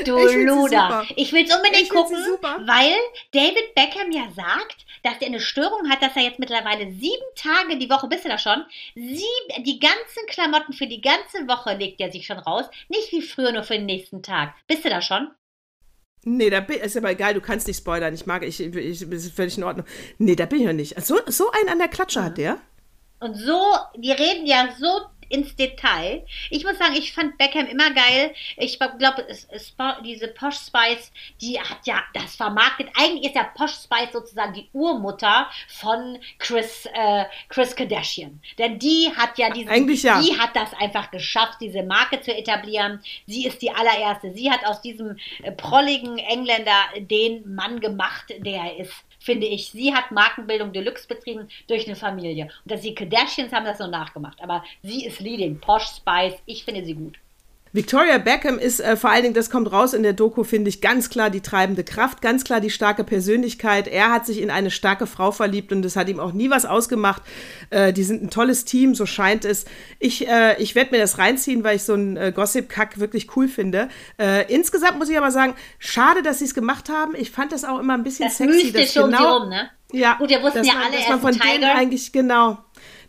Du 0.05 0.19
Ich 0.19 0.47
Luder. 0.47 1.05
Ich 1.17 1.33
will 1.33 1.45
es 1.45 1.55
unbedingt 1.55 1.83
Ich 1.83 1.91
gucken, 1.91 2.17
weil 2.43 2.97
David 3.33 3.75
Beckham 3.75 4.11
ja 4.13 4.29
sagt, 4.35 4.87
dass 5.03 5.21
er 5.21 5.29
eine 5.29 5.41
Störung 5.41 5.89
hat, 5.89 6.03
dass 6.03 6.17
er 6.17 6.23
jetzt 6.23 6.39
mittlerweile 6.39 6.91
sieben 6.93 7.25
Tage 7.37 7.79
die 7.79 7.91
Woche, 7.91 8.09
bist 8.09 8.25
du 8.25 8.29
da 8.29 8.39
schon? 8.39 8.65
Sieben, 8.95 9.65
die 9.65 9.79
ganzen 9.79 10.27
Klamotten 10.29 10.73
für 10.73 10.87
die 10.87 11.01
ganze 11.01 11.49
Woche 11.49 11.75
legt 11.75 12.01
er 12.01 12.13
sich 12.13 12.27
schon 12.27 12.39
raus. 12.39 12.67
Nicht 12.89 13.13
wie 13.13 13.23
früher 13.23 13.53
nur 13.53 13.63
für 13.63 13.75
den 13.75 13.87
nächsten 13.87 14.23
Tag. 14.23 14.55
Bist 14.67 14.85
du 14.85 14.91
da 14.91 15.01
schon? 15.01 15.31
Nee, 16.23 16.51
da 16.51 16.61
bin, 16.61 16.81
ist 16.81 16.97
aber 16.97 17.11
egal, 17.11 17.33
du 17.33 17.41
kannst 17.41 17.67
nicht 17.67 17.79
spoilern. 17.79 18.13
Ich 18.13 18.27
mag, 18.27 18.43
ich, 18.43 18.61
ich, 18.61 19.03
ist 19.03 19.35
völlig 19.35 19.57
in 19.57 19.65
Ordnung. 19.65 19.87
Nee, 20.19 20.37
da 20.37 20.45
bin 20.45 20.61
ich 20.61 20.67
noch 20.67 20.73
nicht. 20.75 21.01
So, 21.03 21.19
so 21.27 21.51
einen 21.51 21.71
an 21.71 21.79
der 21.79 21.89
Klatsche 21.89 22.23
hat 22.23 22.37
der? 22.37 22.59
Und 23.21 23.35
so, 23.35 23.59
die 23.97 24.13
reden 24.13 24.47
ja 24.47 24.69
so 24.79 25.01
ins 25.31 25.57
Detail. 25.57 26.25
Ich 26.51 26.65
muss 26.65 26.79
sagen, 26.79 26.95
ich 26.95 27.13
fand 27.13 27.39
Beckham 27.39 27.67
immer 27.67 27.91
geil. 27.93 28.35
Ich 28.57 28.79
glaube, 28.79 29.27
diese 30.05 30.29
Posh 30.29 30.57
Spice, 30.57 31.13
die 31.41 31.59
hat 31.59 31.87
ja 31.87 32.03
das 32.13 32.37
vermarktet. 32.37 32.89
Eigentlich 32.97 33.27
ist 33.27 33.37
ja 33.37 33.45
Posh 33.45 33.73
Spice 33.73 34.13
sozusagen 34.13 34.53
die 34.53 34.69
Urmutter 34.73 35.49
von 35.69 36.19
Chris, 36.39 36.87
äh, 36.93 37.25
Chris 37.49 37.75
Kardashian. 37.75 38.41
Denn 38.59 38.79
die 38.79 39.11
hat 39.17 39.39
ja 39.39 39.51
diesen, 39.51 39.71
Eigentlich 39.71 40.03
ja. 40.03 40.21
die 40.21 40.39
hat 40.39 40.55
das 40.55 40.75
einfach 40.75 41.11
geschafft, 41.11 41.59
diese 41.61 41.83
Marke 41.83 42.21
zu 42.21 42.37
etablieren. 42.37 43.01
Sie 43.27 43.47
ist 43.47 43.63
die 43.63 43.71
allererste. 43.71 44.33
Sie 44.35 44.51
hat 44.51 44.67
aus 44.67 44.83
diesem 44.83 45.17
äh, 45.43 45.53
prolligen 45.53 46.19
Engländer 46.19 46.85
den 46.99 47.55
Mann 47.55 47.81
gemacht, 47.81 48.27
der 48.39 48.61
er 48.61 48.77
ist 48.79 49.05
finde 49.21 49.47
ich. 49.47 49.71
Sie 49.71 49.95
hat 49.95 50.11
Markenbildung 50.11 50.73
Deluxe 50.73 51.07
betrieben 51.07 51.49
durch 51.69 51.87
eine 51.87 51.95
Familie. 51.95 52.51
Und 52.65 52.73
dass 52.73 52.81
die 52.81 52.95
Kardashians 52.95 53.53
haben 53.53 53.67
das 53.67 53.79
so 53.79 53.87
nachgemacht. 53.87 54.43
Aber 54.43 54.65
sie 54.83 55.05
ist 55.07 55.21
leading. 55.21 55.61
Posh 55.61 55.87
Spice. 55.97 56.43
Ich 56.47 56.65
finde 56.65 56.85
sie 56.85 56.95
gut. 56.95 57.19
Victoria 57.73 58.19
Beckham 58.19 58.59
ist 58.59 58.81
äh, 58.81 58.97
vor 58.97 59.11
allen 59.11 59.23
Dingen, 59.23 59.35
das 59.35 59.49
kommt 59.49 59.71
raus 59.71 59.95
in 59.95 60.03
der 60.03 60.13
Doku, 60.13 60.43
finde 60.43 60.69
ich, 60.69 60.81
ganz 60.81 61.09
klar 61.09 61.31
die 61.31 61.41
treibende 61.41 61.85
Kraft, 61.85 62.21
ganz 62.21 62.43
klar 62.43 62.61
die 62.61 62.71
starke 62.71 63.05
Persönlichkeit. 63.05 63.87
Er 63.87 64.11
hat 64.11 64.27
sich 64.27 64.41
in 64.43 64.51
eine 64.51 64.73
starke 64.73 65.07
Frau 65.07 65.31
verliebt 65.31 65.71
und 65.71 65.85
es 65.85 65.95
hat 65.95 66.09
ihm 66.09 66.19
auch 66.19 66.33
nie 66.33 66.51
was 66.51 66.67
ausgemacht. 66.67 67.23
Äh, 67.71 67.93
die 67.93 68.03
sind 68.03 68.25
ein 68.25 68.31
tolles 68.31 68.65
Team, 68.65 68.97
so 68.97 69.07
scheint 69.07 69.45
es. 69.45 69.67
Ich, 70.01 70.27
äh, 70.27 70.61
ich 70.61 70.75
werde 70.75 70.91
mir 70.91 70.99
das 70.99 71.19
reinziehen, 71.19 71.63
weil 71.63 71.77
ich 71.77 71.85
so 71.85 71.93
einen 71.93 72.17
äh, 72.17 72.33
Gossip-Kack 72.35 72.99
wirklich 72.99 73.37
cool 73.37 73.47
finde. 73.47 73.89
Äh, 74.19 74.53
insgesamt 74.53 74.99
muss 74.99 75.09
ich 75.09 75.17
aber 75.17 75.31
sagen, 75.31 75.55
schade, 75.79 76.23
dass 76.23 76.41
sie 76.41 76.47
es 76.47 76.55
gemacht 76.55 76.89
haben. 76.89 77.15
Ich 77.17 77.31
fand 77.31 77.53
das 77.53 77.65
auch 77.65 77.79
immer 77.79 77.95
ein 77.95 78.03
bisschen 78.03 78.27
Das 78.27 78.37
sexy. 78.39 78.73
Mystische 78.73 79.05
um 79.05 79.11
sie 79.11 79.17
rum, 79.17 79.49
ne? 79.49 79.71
Ja, 79.93 80.15
Gut, 80.19 80.29
wir 80.29 80.41
wussten 80.43 80.63
ja 80.65 80.75
man, 80.75 80.83
alle, 80.85 80.97
dass 80.99 81.09
man 81.09 81.21
von 81.21 81.31
ein 81.31 81.39
denen 81.39 81.61
Tiger. 81.63 81.75
eigentlich 81.75 82.13
genau, 82.13 82.59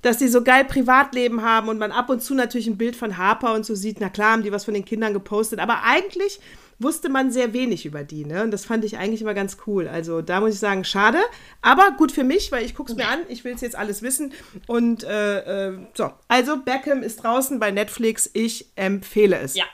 dass 0.01 0.17
die 0.17 0.27
so 0.27 0.43
geil 0.43 0.65
Privatleben 0.65 1.43
haben 1.43 1.69
und 1.69 1.77
man 1.77 1.91
ab 1.91 2.09
und 2.09 2.21
zu 2.21 2.33
natürlich 2.33 2.67
ein 2.67 2.77
Bild 2.77 2.95
von 2.95 3.17
Harper 3.17 3.53
und 3.53 3.65
so 3.65 3.75
sieht. 3.75 3.99
Na 3.99 4.09
klar, 4.09 4.33
haben 4.33 4.43
die 4.43 4.51
was 4.51 4.65
von 4.65 4.73
den 4.73 4.85
Kindern 4.85 5.13
gepostet, 5.13 5.59
aber 5.59 5.83
eigentlich 5.83 6.39
wusste 6.79 7.09
man 7.09 7.31
sehr 7.31 7.53
wenig 7.53 7.85
über 7.85 8.03
die, 8.03 8.25
ne? 8.25 8.43
Und 8.43 8.51
das 8.51 8.65
fand 8.65 8.83
ich 8.83 8.97
eigentlich 8.97 9.21
immer 9.21 9.33
ganz 9.33 9.57
cool. 9.67 9.87
Also 9.87 10.21
da 10.21 10.39
muss 10.39 10.53
ich 10.53 10.59
sagen, 10.59 10.83
schade, 10.83 11.19
aber 11.61 11.91
gut 11.91 12.11
für 12.11 12.23
mich, 12.23 12.51
weil 12.51 12.65
ich 12.65 12.75
gucke 12.75 12.91
es 12.91 12.97
mir 12.97 13.07
an. 13.07 13.19
Ich 13.29 13.43
will 13.43 13.53
es 13.53 13.61
jetzt 13.61 13.75
alles 13.75 14.01
wissen 14.01 14.33
und 14.67 15.03
äh, 15.03 15.69
äh, 15.69 15.77
so. 15.93 16.11
Also 16.27 16.57
Beckham 16.57 17.03
ist 17.03 17.23
draußen 17.23 17.59
bei 17.59 17.71
Netflix. 17.71 18.29
Ich 18.33 18.65
empfehle 18.75 19.37
es. 19.37 19.55
Ja, 19.55 19.65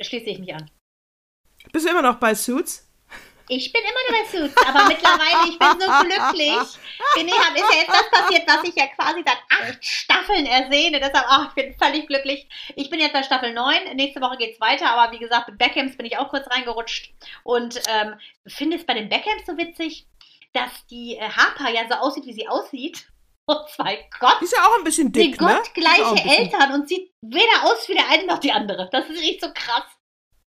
schließe 0.00 0.26
ich 0.26 0.38
mich 0.38 0.54
an. 0.54 0.70
Bist 1.72 1.86
du 1.86 1.90
immer 1.90 2.02
noch 2.02 2.16
bei 2.16 2.34
Suits? 2.34 2.83
Ich 3.48 3.72
bin 3.72 3.82
immer 3.82 3.90
noch 3.90 4.18
bei 4.18 4.38
Suits, 4.38 4.66
aber 4.66 4.84
mittlerweile, 4.88 5.50
ich 5.50 5.58
bin 5.58 5.68
so 5.80 5.86
glücklich. 6.04 6.78
Bin 7.14 7.28
ich, 7.28 7.34
ist 7.34 7.70
ja 7.72 7.76
jetzt 7.78 7.88
das 7.90 8.10
passiert, 8.10 8.42
was 8.46 8.64
ich 8.64 8.74
ja 8.74 8.86
quasi 8.86 9.22
seit 9.24 9.38
acht 9.50 9.84
Staffeln 9.84 10.46
ersehne. 10.46 10.98
Deshalb, 10.98 11.26
ach, 11.28 11.48
ich 11.48 11.54
bin 11.54 11.74
völlig 11.76 12.06
glücklich. 12.06 12.48
Ich 12.74 12.88
bin 12.88 13.00
jetzt 13.00 13.12
bei 13.12 13.22
Staffel 13.22 13.52
9. 13.52 13.96
Nächste 13.96 14.20
Woche 14.22 14.38
geht's 14.38 14.60
weiter, 14.60 14.90
aber 14.90 15.12
wie 15.12 15.18
gesagt, 15.18 15.48
mit 15.48 15.58
Beckhams 15.58 15.96
bin 15.96 16.06
ich 16.06 16.16
auch 16.16 16.30
kurz 16.30 16.46
reingerutscht. 16.50 17.12
Und 17.42 17.80
ähm, 17.88 18.14
finde 18.46 18.76
es 18.78 18.86
bei 18.86 18.94
den 18.94 19.08
Beckhams 19.10 19.44
so 19.46 19.58
witzig, 19.58 20.06
dass 20.54 20.70
die 20.90 21.16
äh, 21.16 21.28
Harper 21.28 21.70
ja 21.70 21.86
so 21.88 21.96
aussieht, 21.96 22.24
wie 22.26 22.32
sie 22.34 22.48
aussieht. 22.48 23.06
Und 23.46 23.68
zwei 23.68 24.08
Gott, 24.20 24.36
Die 24.40 24.44
ist 24.46 24.56
ja 24.56 24.66
auch 24.66 24.78
ein 24.78 24.84
bisschen 24.84 25.12
dick, 25.12 25.38
ne? 25.38 25.48
Die 25.48 25.82
gottgleiche 25.82 26.14
bisschen- 26.14 26.30
Eltern 26.30 26.72
und 26.72 26.88
sieht 26.88 27.12
weder 27.20 27.64
aus 27.64 27.86
wie 27.90 27.92
der 27.94 28.08
eine 28.08 28.24
noch 28.24 28.38
die 28.38 28.52
andere. 28.52 28.88
Das 28.90 29.06
ist 29.10 29.20
echt 29.22 29.42
so 29.42 29.48
krass. 29.52 29.84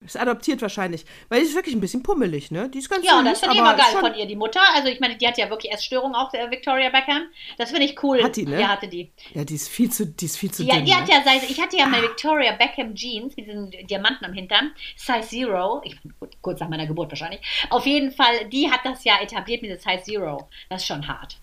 Ist 0.05 0.19
adoptiert 0.19 0.61
wahrscheinlich. 0.61 1.05
Weil 1.29 1.41
die 1.41 1.47
ist 1.47 1.55
wirklich 1.55 1.75
ein 1.75 1.81
bisschen 1.81 2.03
pummelig, 2.03 2.51
ne? 2.51 2.69
Die 2.69 2.77
ist 2.79 2.89
ganz 2.89 3.05
Ja, 3.05 3.19
und 3.19 3.25
das 3.25 3.39
finde 3.39 3.55
ich 3.55 3.59
immer 3.61 3.73
geil 3.75 3.85
schon- 3.91 4.01
von 4.01 4.13
ihr, 4.15 4.25
die 4.25 4.35
Mutter. 4.35 4.61
Also 4.75 4.87
ich 4.89 4.99
meine, 4.99 5.15
die 5.17 5.27
hat 5.27 5.37
ja 5.37 5.49
wirklich 5.49 5.71
Essstörung 5.73 6.13
auch, 6.15 6.33
äh, 6.33 6.49
Victoria 6.51 6.89
Beckham. 6.89 7.23
Das 7.57 7.71
finde 7.71 7.85
ich 7.85 8.01
cool. 8.03 8.23
Hat 8.23 8.35
die, 8.35 8.45
ne? 8.45 8.61
Ja, 8.61 8.67
hatte 8.69 8.87
die. 8.87 9.11
Ja, 9.33 9.43
die 9.43 9.55
ist 9.55 9.67
viel 9.69 9.89
zu, 9.91 10.05
die 10.05 10.25
ist 10.25 10.37
viel 10.37 10.51
zu 10.51 10.63
Ja, 10.63 10.75
dünn. 10.75 10.85
die 10.85 10.93
hat 10.93 11.07
ne? 11.07 11.13
ja 11.15 11.21
seit, 11.23 11.49
ich 11.49 11.59
hatte 11.59 11.77
ja 11.77 11.85
meine 11.87 12.03
Victoria 12.03 12.51
Beckham 12.53 12.93
Jeans 12.95 13.35
mit 13.35 13.47
diesen 13.47 13.71
Diamanten 13.87 14.25
am 14.25 14.33
Hintern, 14.33 14.71
Size 14.95 15.21
Zero, 15.27 15.81
ich, 15.83 15.97
kurz 16.41 16.59
nach 16.59 16.69
meiner 16.69 16.85
Geburt 16.87 17.09
wahrscheinlich. 17.11 17.41
Auf 17.69 17.85
jeden 17.85 18.11
Fall, 18.11 18.47
die 18.49 18.69
hat 18.71 18.81
das 18.83 19.03
ja 19.03 19.15
etabliert 19.21 19.61
mit 19.61 19.71
der 19.71 19.79
Size 19.79 20.03
Zero. 20.03 20.47
Das 20.69 20.81
ist 20.81 20.87
schon 20.87 21.07
hart. 21.07 21.37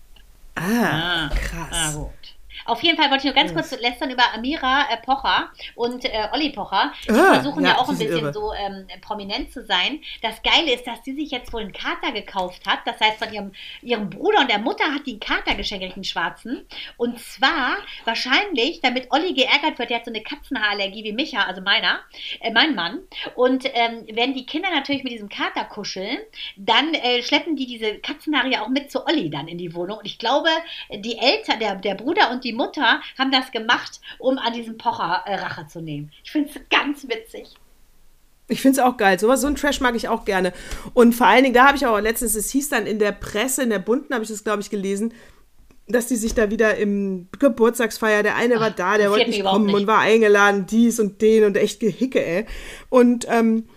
Ah, 0.55 1.25
Ah, 1.25 1.29
krass. 1.29 1.95
gut. 1.95 2.09
Auf 2.65 2.81
jeden 2.83 2.97
Fall 2.97 3.09
wollte 3.11 3.27
ich 3.27 3.33
nur 3.33 3.41
ganz 3.41 3.53
kurz 3.53 3.71
lästern 3.79 4.09
über 4.11 4.23
Amira 4.33 4.87
äh, 4.91 4.97
Pocher 4.97 5.49
und 5.75 6.05
äh, 6.05 6.27
Olli 6.31 6.49
Pocher. 6.51 6.93
Die 7.05 7.11
Ah, 7.11 7.33
versuchen 7.35 7.63
ja, 7.63 7.71
ja, 7.71 7.77
auch 7.77 7.89
ein 7.89 7.97
bisschen 7.97 8.19
irre. 8.19 8.33
so 8.33 8.53
ähm, 8.53 8.87
prominent 9.01 9.51
zu 9.51 9.63
sein. 9.65 9.99
Das 10.21 10.41
Geile 10.43 10.73
ist, 10.73 10.85
dass 10.87 11.03
sie 11.03 11.13
sich 11.13 11.31
jetzt 11.31 11.51
wohl 11.53 11.61
einen 11.61 11.73
Kater 11.73 12.11
gekauft 12.11 12.65
hat. 12.65 12.79
Das 12.85 12.99
heißt, 12.99 13.17
von 13.23 13.33
ihrem, 13.33 13.51
ihrem 13.81 14.09
Bruder 14.09 14.39
und 14.41 14.49
der 14.49 14.59
Mutter 14.59 14.85
hat 14.85 15.05
die 15.05 15.11
einen 15.11 15.19
Kater 15.19 15.55
geschenkt, 15.55 15.93
einen 15.95 16.03
schwarzen. 16.03 16.65
Und 16.97 17.19
zwar 17.19 17.77
wahrscheinlich, 18.05 18.81
damit 18.81 19.07
Olli 19.11 19.33
geärgert 19.33 19.79
wird, 19.79 19.89
der 19.89 19.97
hat 19.97 20.05
so 20.05 20.11
eine 20.11 20.21
Katzenhaarallergie 20.21 21.03
wie 21.03 21.13
Micha, 21.13 21.43
also 21.43 21.61
meiner, 21.61 21.99
äh, 22.39 22.51
mein 22.51 22.75
Mann. 22.75 22.99
Und 23.35 23.65
ähm, 23.73 24.05
wenn 24.13 24.33
die 24.33 24.45
Kinder 24.45 24.69
natürlich 24.71 25.03
mit 25.03 25.13
diesem 25.13 25.29
Kater 25.29 25.65
kuscheln, 25.65 26.19
dann 26.57 26.93
äh, 26.93 27.21
schleppen 27.23 27.55
die 27.55 27.65
diese 27.65 27.99
Katzenhaare 27.99 28.49
ja 28.49 28.61
auch 28.63 28.69
mit 28.69 28.91
zu 28.91 29.05
Olli 29.05 29.29
dann 29.29 29.47
in 29.47 29.57
die 29.57 29.73
Wohnung. 29.73 29.97
Und 29.99 30.05
ich 30.05 30.17
glaube, 30.19 30.49
die 30.91 31.17
Eltern, 31.17 31.59
der, 31.59 31.75
der 31.75 31.95
Bruder 31.95 32.31
und 32.31 32.42
die 32.43 32.53
Mutter 32.53 33.01
haben 33.17 33.31
das 33.31 33.51
gemacht, 33.51 33.99
um 34.19 34.37
an 34.37 34.53
diesem 34.53 34.77
Pocher 34.77 35.23
äh, 35.25 35.35
Rache 35.35 35.67
zu 35.67 35.81
nehmen. 35.81 36.11
Ich 36.23 36.31
finde 36.31 36.49
es 36.49 36.59
ganz 36.69 37.07
witzig. 37.07 37.55
Ich 38.47 38.61
finde 38.61 38.79
es 38.79 38.85
auch 38.85 38.97
geil. 38.97 39.19
Sowas, 39.19 39.41
so 39.41 39.47
ein 39.47 39.55
Trash 39.55 39.79
mag 39.79 39.95
ich 39.95 40.09
auch 40.09 40.25
gerne. 40.25 40.53
Und 40.93 41.13
vor 41.13 41.27
allen 41.27 41.43
Dingen, 41.43 41.55
da 41.55 41.67
habe 41.67 41.77
ich 41.77 41.85
auch 41.85 41.99
letztens, 41.99 42.35
es 42.35 42.51
hieß 42.51 42.69
dann 42.69 42.85
in 42.85 42.99
der 42.99 43.13
Presse, 43.13 43.63
in 43.63 43.69
der 43.69 43.79
Bunten 43.79 44.13
habe 44.13 44.23
ich 44.23 44.29
das, 44.29 44.43
glaube 44.43 44.61
ich, 44.61 44.69
gelesen, 44.69 45.13
dass 45.87 46.07
die 46.07 46.15
sich 46.15 46.33
da 46.33 46.49
wieder 46.49 46.77
im 46.77 47.27
Geburtstagsfeier, 47.39 48.23
der 48.23 48.35
eine 48.35 48.59
war 48.59 48.71
da, 48.71 48.97
der 48.97 49.11
wollte 49.11 49.29
nicht 49.29 49.43
kommen 49.43 49.65
nicht. 49.67 49.75
und 49.75 49.87
war 49.87 49.99
eingeladen, 49.99 50.65
dies 50.65 50.99
und 50.99 51.21
den 51.21 51.43
und 51.43 51.57
echt 51.57 51.79
Gehicke, 51.79 52.23
ey. 52.25 52.45
Und 52.89 53.25
ähm, 53.29 53.67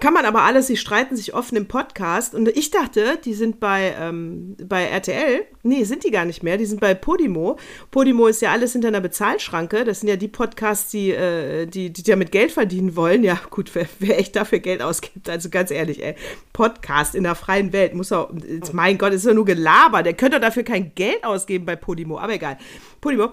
kann 0.00 0.12
man 0.12 0.24
aber 0.24 0.42
alles, 0.42 0.66
sie 0.66 0.76
streiten 0.76 1.16
sich 1.16 1.34
offen 1.34 1.56
im 1.56 1.66
Podcast. 1.66 2.34
Und 2.34 2.48
ich 2.48 2.70
dachte, 2.70 3.18
die 3.24 3.34
sind 3.34 3.60
bei, 3.60 3.94
ähm, 3.98 4.56
bei 4.62 4.84
RTL. 4.84 5.44
Nee, 5.62 5.84
sind 5.84 6.04
die 6.04 6.10
gar 6.10 6.24
nicht 6.24 6.42
mehr. 6.42 6.56
Die 6.56 6.66
sind 6.66 6.80
bei 6.80 6.94
Podimo. 6.94 7.58
Podimo 7.90 8.26
ist 8.26 8.42
ja 8.42 8.52
alles 8.52 8.72
hinter 8.72 8.88
einer 8.88 9.00
Bezahlschranke. 9.00 9.84
Das 9.84 10.00
sind 10.00 10.08
ja 10.08 10.16
die 10.16 10.28
Podcasts, 10.28 10.90
die, 10.90 11.10
äh, 11.10 11.66
die, 11.66 11.92
die 11.92 12.02
damit 12.02 12.32
Geld 12.32 12.52
verdienen 12.52 12.96
wollen. 12.96 13.24
Ja, 13.24 13.40
gut, 13.50 13.74
wer, 13.74 13.86
wer 13.98 14.18
echt 14.18 14.36
dafür 14.36 14.58
Geld 14.58 14.82
ausgibt, 14.82 15.28
also 15.28 15.48
ganz 15.48 15.70
ehrlich, 15.70 16.02
ey. 16.02 16.14
Podcast 16.52 17.14
in 17.14 17.24
der 17.24 17.34
freien 17.34 17.72
Welt 17.72 17.94
muss 17.94 18.12
auch, 18.12 18.30
mein 18.72 18.98
Gott, 18.98 19.12
ist 19.12 19.26
ja 19.26 19.34
nur 19.34 19.44
Gelaber. 19.44 20.02
Der 20.02 20.14
könnte 20.14 20.40
dafür 20.40 20.64
kein 20.64 20.94
Geld 20.94 21.24
ausgeben 21.24 21.64
bei 21.64 21.76
Podimo. 21.76 22.18
Aber 22.18 22.34
egal. 22.34 22.58
Podimo. 23.00 23.32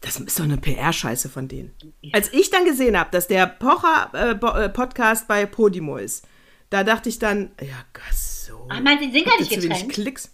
Das 0.00 0.16
ist 0.16 0.38
doch 0.38 0.44
eine 0.44 0.58
PR-Scheiße 0.58 1.28
von 1.28 1.48
denen. 1.48 1.74
Als 2.12 2.32
ich 2.32 2.50
dann 2.50 2.64
gesehen 2.64 2.98
habe, 2.98 3.10
dass 3.10 3.26
der 3.26 3.46
Pocher-Podcast 3.46 5.26
bei 5.26 5.44
Podimo 5.44 5.96
ist, 5.96 6.24
da 6.70 6.84
dachte 6.84 7.08
ich 7.08 7.18
dann, 7.18 7.50
ja, 7.60 7.84
Gott, 7.92 8.14
so. 8.14 8.68
Ach, 8.70 8.80
meinst 8.80 9.02
du, 9.02 9.08
die 9.08 9.12
sind 9.12 9.26
gar 9.26 9.38
nicht 9.38 9.50
getrennt? 9.50 9.88
Klicks? 9.88 10.30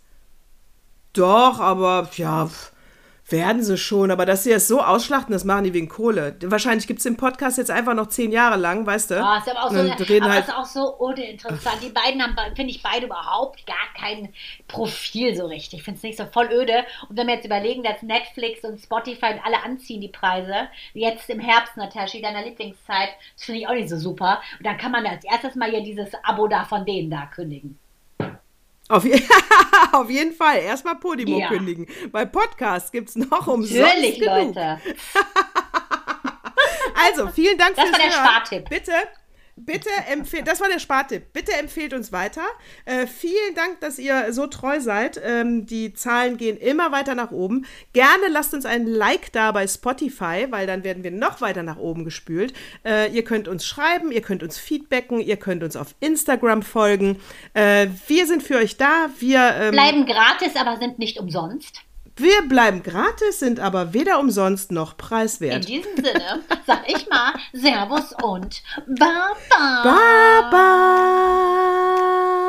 Doch, 1.14 1.60
aber 1.60 2.10
ja, 2.16 2.46
pf, 2.46 2.72
werden 3.28 3.62
sie 3.62 3.78
schon. 3.78 4.10
Aber 4.10 4.26
dass 4.26 4.44
sie 4.44 4.50
das 4.50 4.68
so 4.68 4.80
ausschlachten, 4.80 5.32
das 5.32 5.44
machen 5.44 5.64
die 5.64 5.74
wegen 5.74 5.88
Kohle. 5.88 6.36
Wahrscheinlich 6.42 6.86
gibt 6.86 6.98
es 6.98 7.04
den 7.04 7.16
Podcast 7.16 7.58
jetzt 7.58 7.70
einfach 7.70 7.94
noch 7.94 8.08
zehn 8.08 8.32
Jahre 8.32 8.56
lang, 8.56 8.86
weißt 8.86 9.12
du? 9.12 9.22
Ah, 9.22 9.38
ist 9.38 9.48
aber 9.48 9.64
auch 9.64 9.70
so, 9.70 9.78
eine, 9.78 9.98
reden 9.98 10.24
aber 10.24 10.34
halt, 10.34 10.48
ist 10.48 10.54
auch 10.54 10.64
so 10.64 10.94
uninteressant. 10.96 11.82
Die 11.82 11.88
beiden 11.88 12.22
haben, 12.22 12.36
finde 12.54 12.70
ich, 12.70 12.82
beide 12.82 13.06
überhaupt 13.06 13.66
gar 13.66 13.76
kein 13.98 14.32
Profil 14.68 15.34
so 15.36 15.46
richtig. 15.46 15.80
Ich 15.80 15.84
finde 15.84 15.98
es 15.98 16.02
nicht 16.02 16.18
so 16.18 16.26
voll 16.26 16.48
öde. 16.52 16.84
Und 17.08 17.16
wenn 17.16 17.26
wir 17.26 17.34
jetzt 17.34 17.46
überlegen, 17.46 17.82
dass 17.82 18.02
Netflix 18.02 18.64
und 18.64 18.78
Spotify 18.78 19.32
und 19.32 19.44
alle 19.44 19.62
anziehen 19.64 20.00
die 20.00 20.08
Preise, 20.08 20.68
jetzt 20.92 21.28
im 21.30 21.40
Herbst, 21.40 21.76
Natascha, 21.76 22.20
deiner 22.20 22.44
Lieblingszeit, 22.44 23.10
das 23.36 23.44
finde 23.44 23.60
ich 23.60 23.68
auch 23.68 23.74
nicht 23.74 23.88
so 23.88 23.96
super. 23.96 24.40
Und 24.58 24.66
dann 24.66 24.78
kann 24.78 24.92
man 24.92 25.06
als 25.06 25.24
erstes 25.24 25.54
mal 25.54 25.70
hier 25.70 25.82
dieses 25.82 26.10
Abo 26.22 26.46
da 26.46 26.64
von 26.64 26.84
denen 26.84 27.10
da 27.10 27.26
kündigen. 27.26 27.78
Auf, 28.88 29.04
je 29.04 29.20
auf 29.92 30.10
jeden 30.10 30.32
Fall 30.34 30.58
erstmal 30.58 30.96
Podimo 30.96 31.38
Ja. 31.38 31.48
kündigen. 31.48 31.86
Bei 32.12 32.24
Podcasts 32.24 32.92
gibt 32.92 33.08
es 33.08 33.16
noch 33.16 33.46
umsonst 33.46 33.80
Natürlich, 33.80 34.18
genug. 34.20 34.54
Leute. 34.54 34.80
Also, 36.96 37.28
vielen 37.28 37.58
Dank 37.58 37.74
Das 37.76 37.84
fürs 37.86 37.98
war 37.98 38.06
der. 38.06 38.12
Spartipp. 38.12 38.68
Bitte, 38.68 38.92
bitte 39.56 39.88
empfehlt, 40.10 40.46
das 40.48 40.60
war 40.60 40.68
der 40.68 40.78
Spartipp. 40.78 41.32
Bitte 41.32 41.52
empfehlt 41.52 41.92
uns 41.92 42.12
weiter. 42.12 42.42
Äh, 42.84 43.06
vielen 43.06 43.54
Dank, 43.54 43.80
dass 43.80 43.98
ihr 43.98 44.32
so 44.32 44.46
treu 44.46 44.80
seid. 44.80 45.20
Ähm, 45.22 45.66
die 45.66 45.94
Zahlen 45.94 46.36
gehen 46.36 46.56
immer 46.56 46.92
weiter 46.92 47.14
nach 47.14 47.30
oben. 47.30 47.66
Gerne 47.92 48.28
lasst 48.28 48.54
uns 48.54 48.66
ein 48.66 48.86
Like 48.86 49.32
da 49.32 49.52
bei 49.52 49.66
Spotify, 49.66 50.46
weil 50.50 50.66
dann 50.66 50.84
werden 50.84 51.04
wir 51.04 51.10
noch 51.10 51.40
weiter 51.40 51.62
nach 51.62 51.78
oben 51.78 52.04
gespült. 52.04 52.52
Äh, 52.84 53.12
ihr 53.12 53.24
könnt 53.24 53.48
uns 53.48 53.66
schreiben, 53.66 54.12
ihr 54.12 54.22
könnt 54.22 54.42
uns 54.42 54.58
feedbacken, 54.58 55.20
ihr 55.20 55.36
könnt 55.36 55.62
uns 55.62 55.76
auf 55.76 55.94
Instagram 56.00 56.62
folgen. 56.62 57.20
Äh, 57.54 57.88
wir 58.06 58.26
sind 58.26 58.42
für 58.42 58.56
euch 58.56 58.76
da. 58.76 59.08
Wir 59.18 59.54
ähm, 59.54 59.72
Bleiben 59.72 60.06
gratis, 60.06 60.56
aber 60.56 60.78
sind 60.78 60.98
nicht 60.98 61.18
umsonst. 61.18 61.82
Wir 62.16 62.42
bleiben 62.48 62.82
gratis, 62.82 63.40
sind 63.40 63.58
aber 63.60 63.92
weder 63.92 64.20
umsonst 64.20 64.70
noch 64.72 64.92
In 64.92 64.96
preiswert. 64.98 65.68
diesem 65.68 65.96
Sinne 65.96 66.40
sag 66.66 66.88
ich 66.88 67.08
mal 67.08 67.32
Servus 67.52 68.14
und 68.22 68.62
Baba. 68.86 70.50
Bye. 70.50 72.43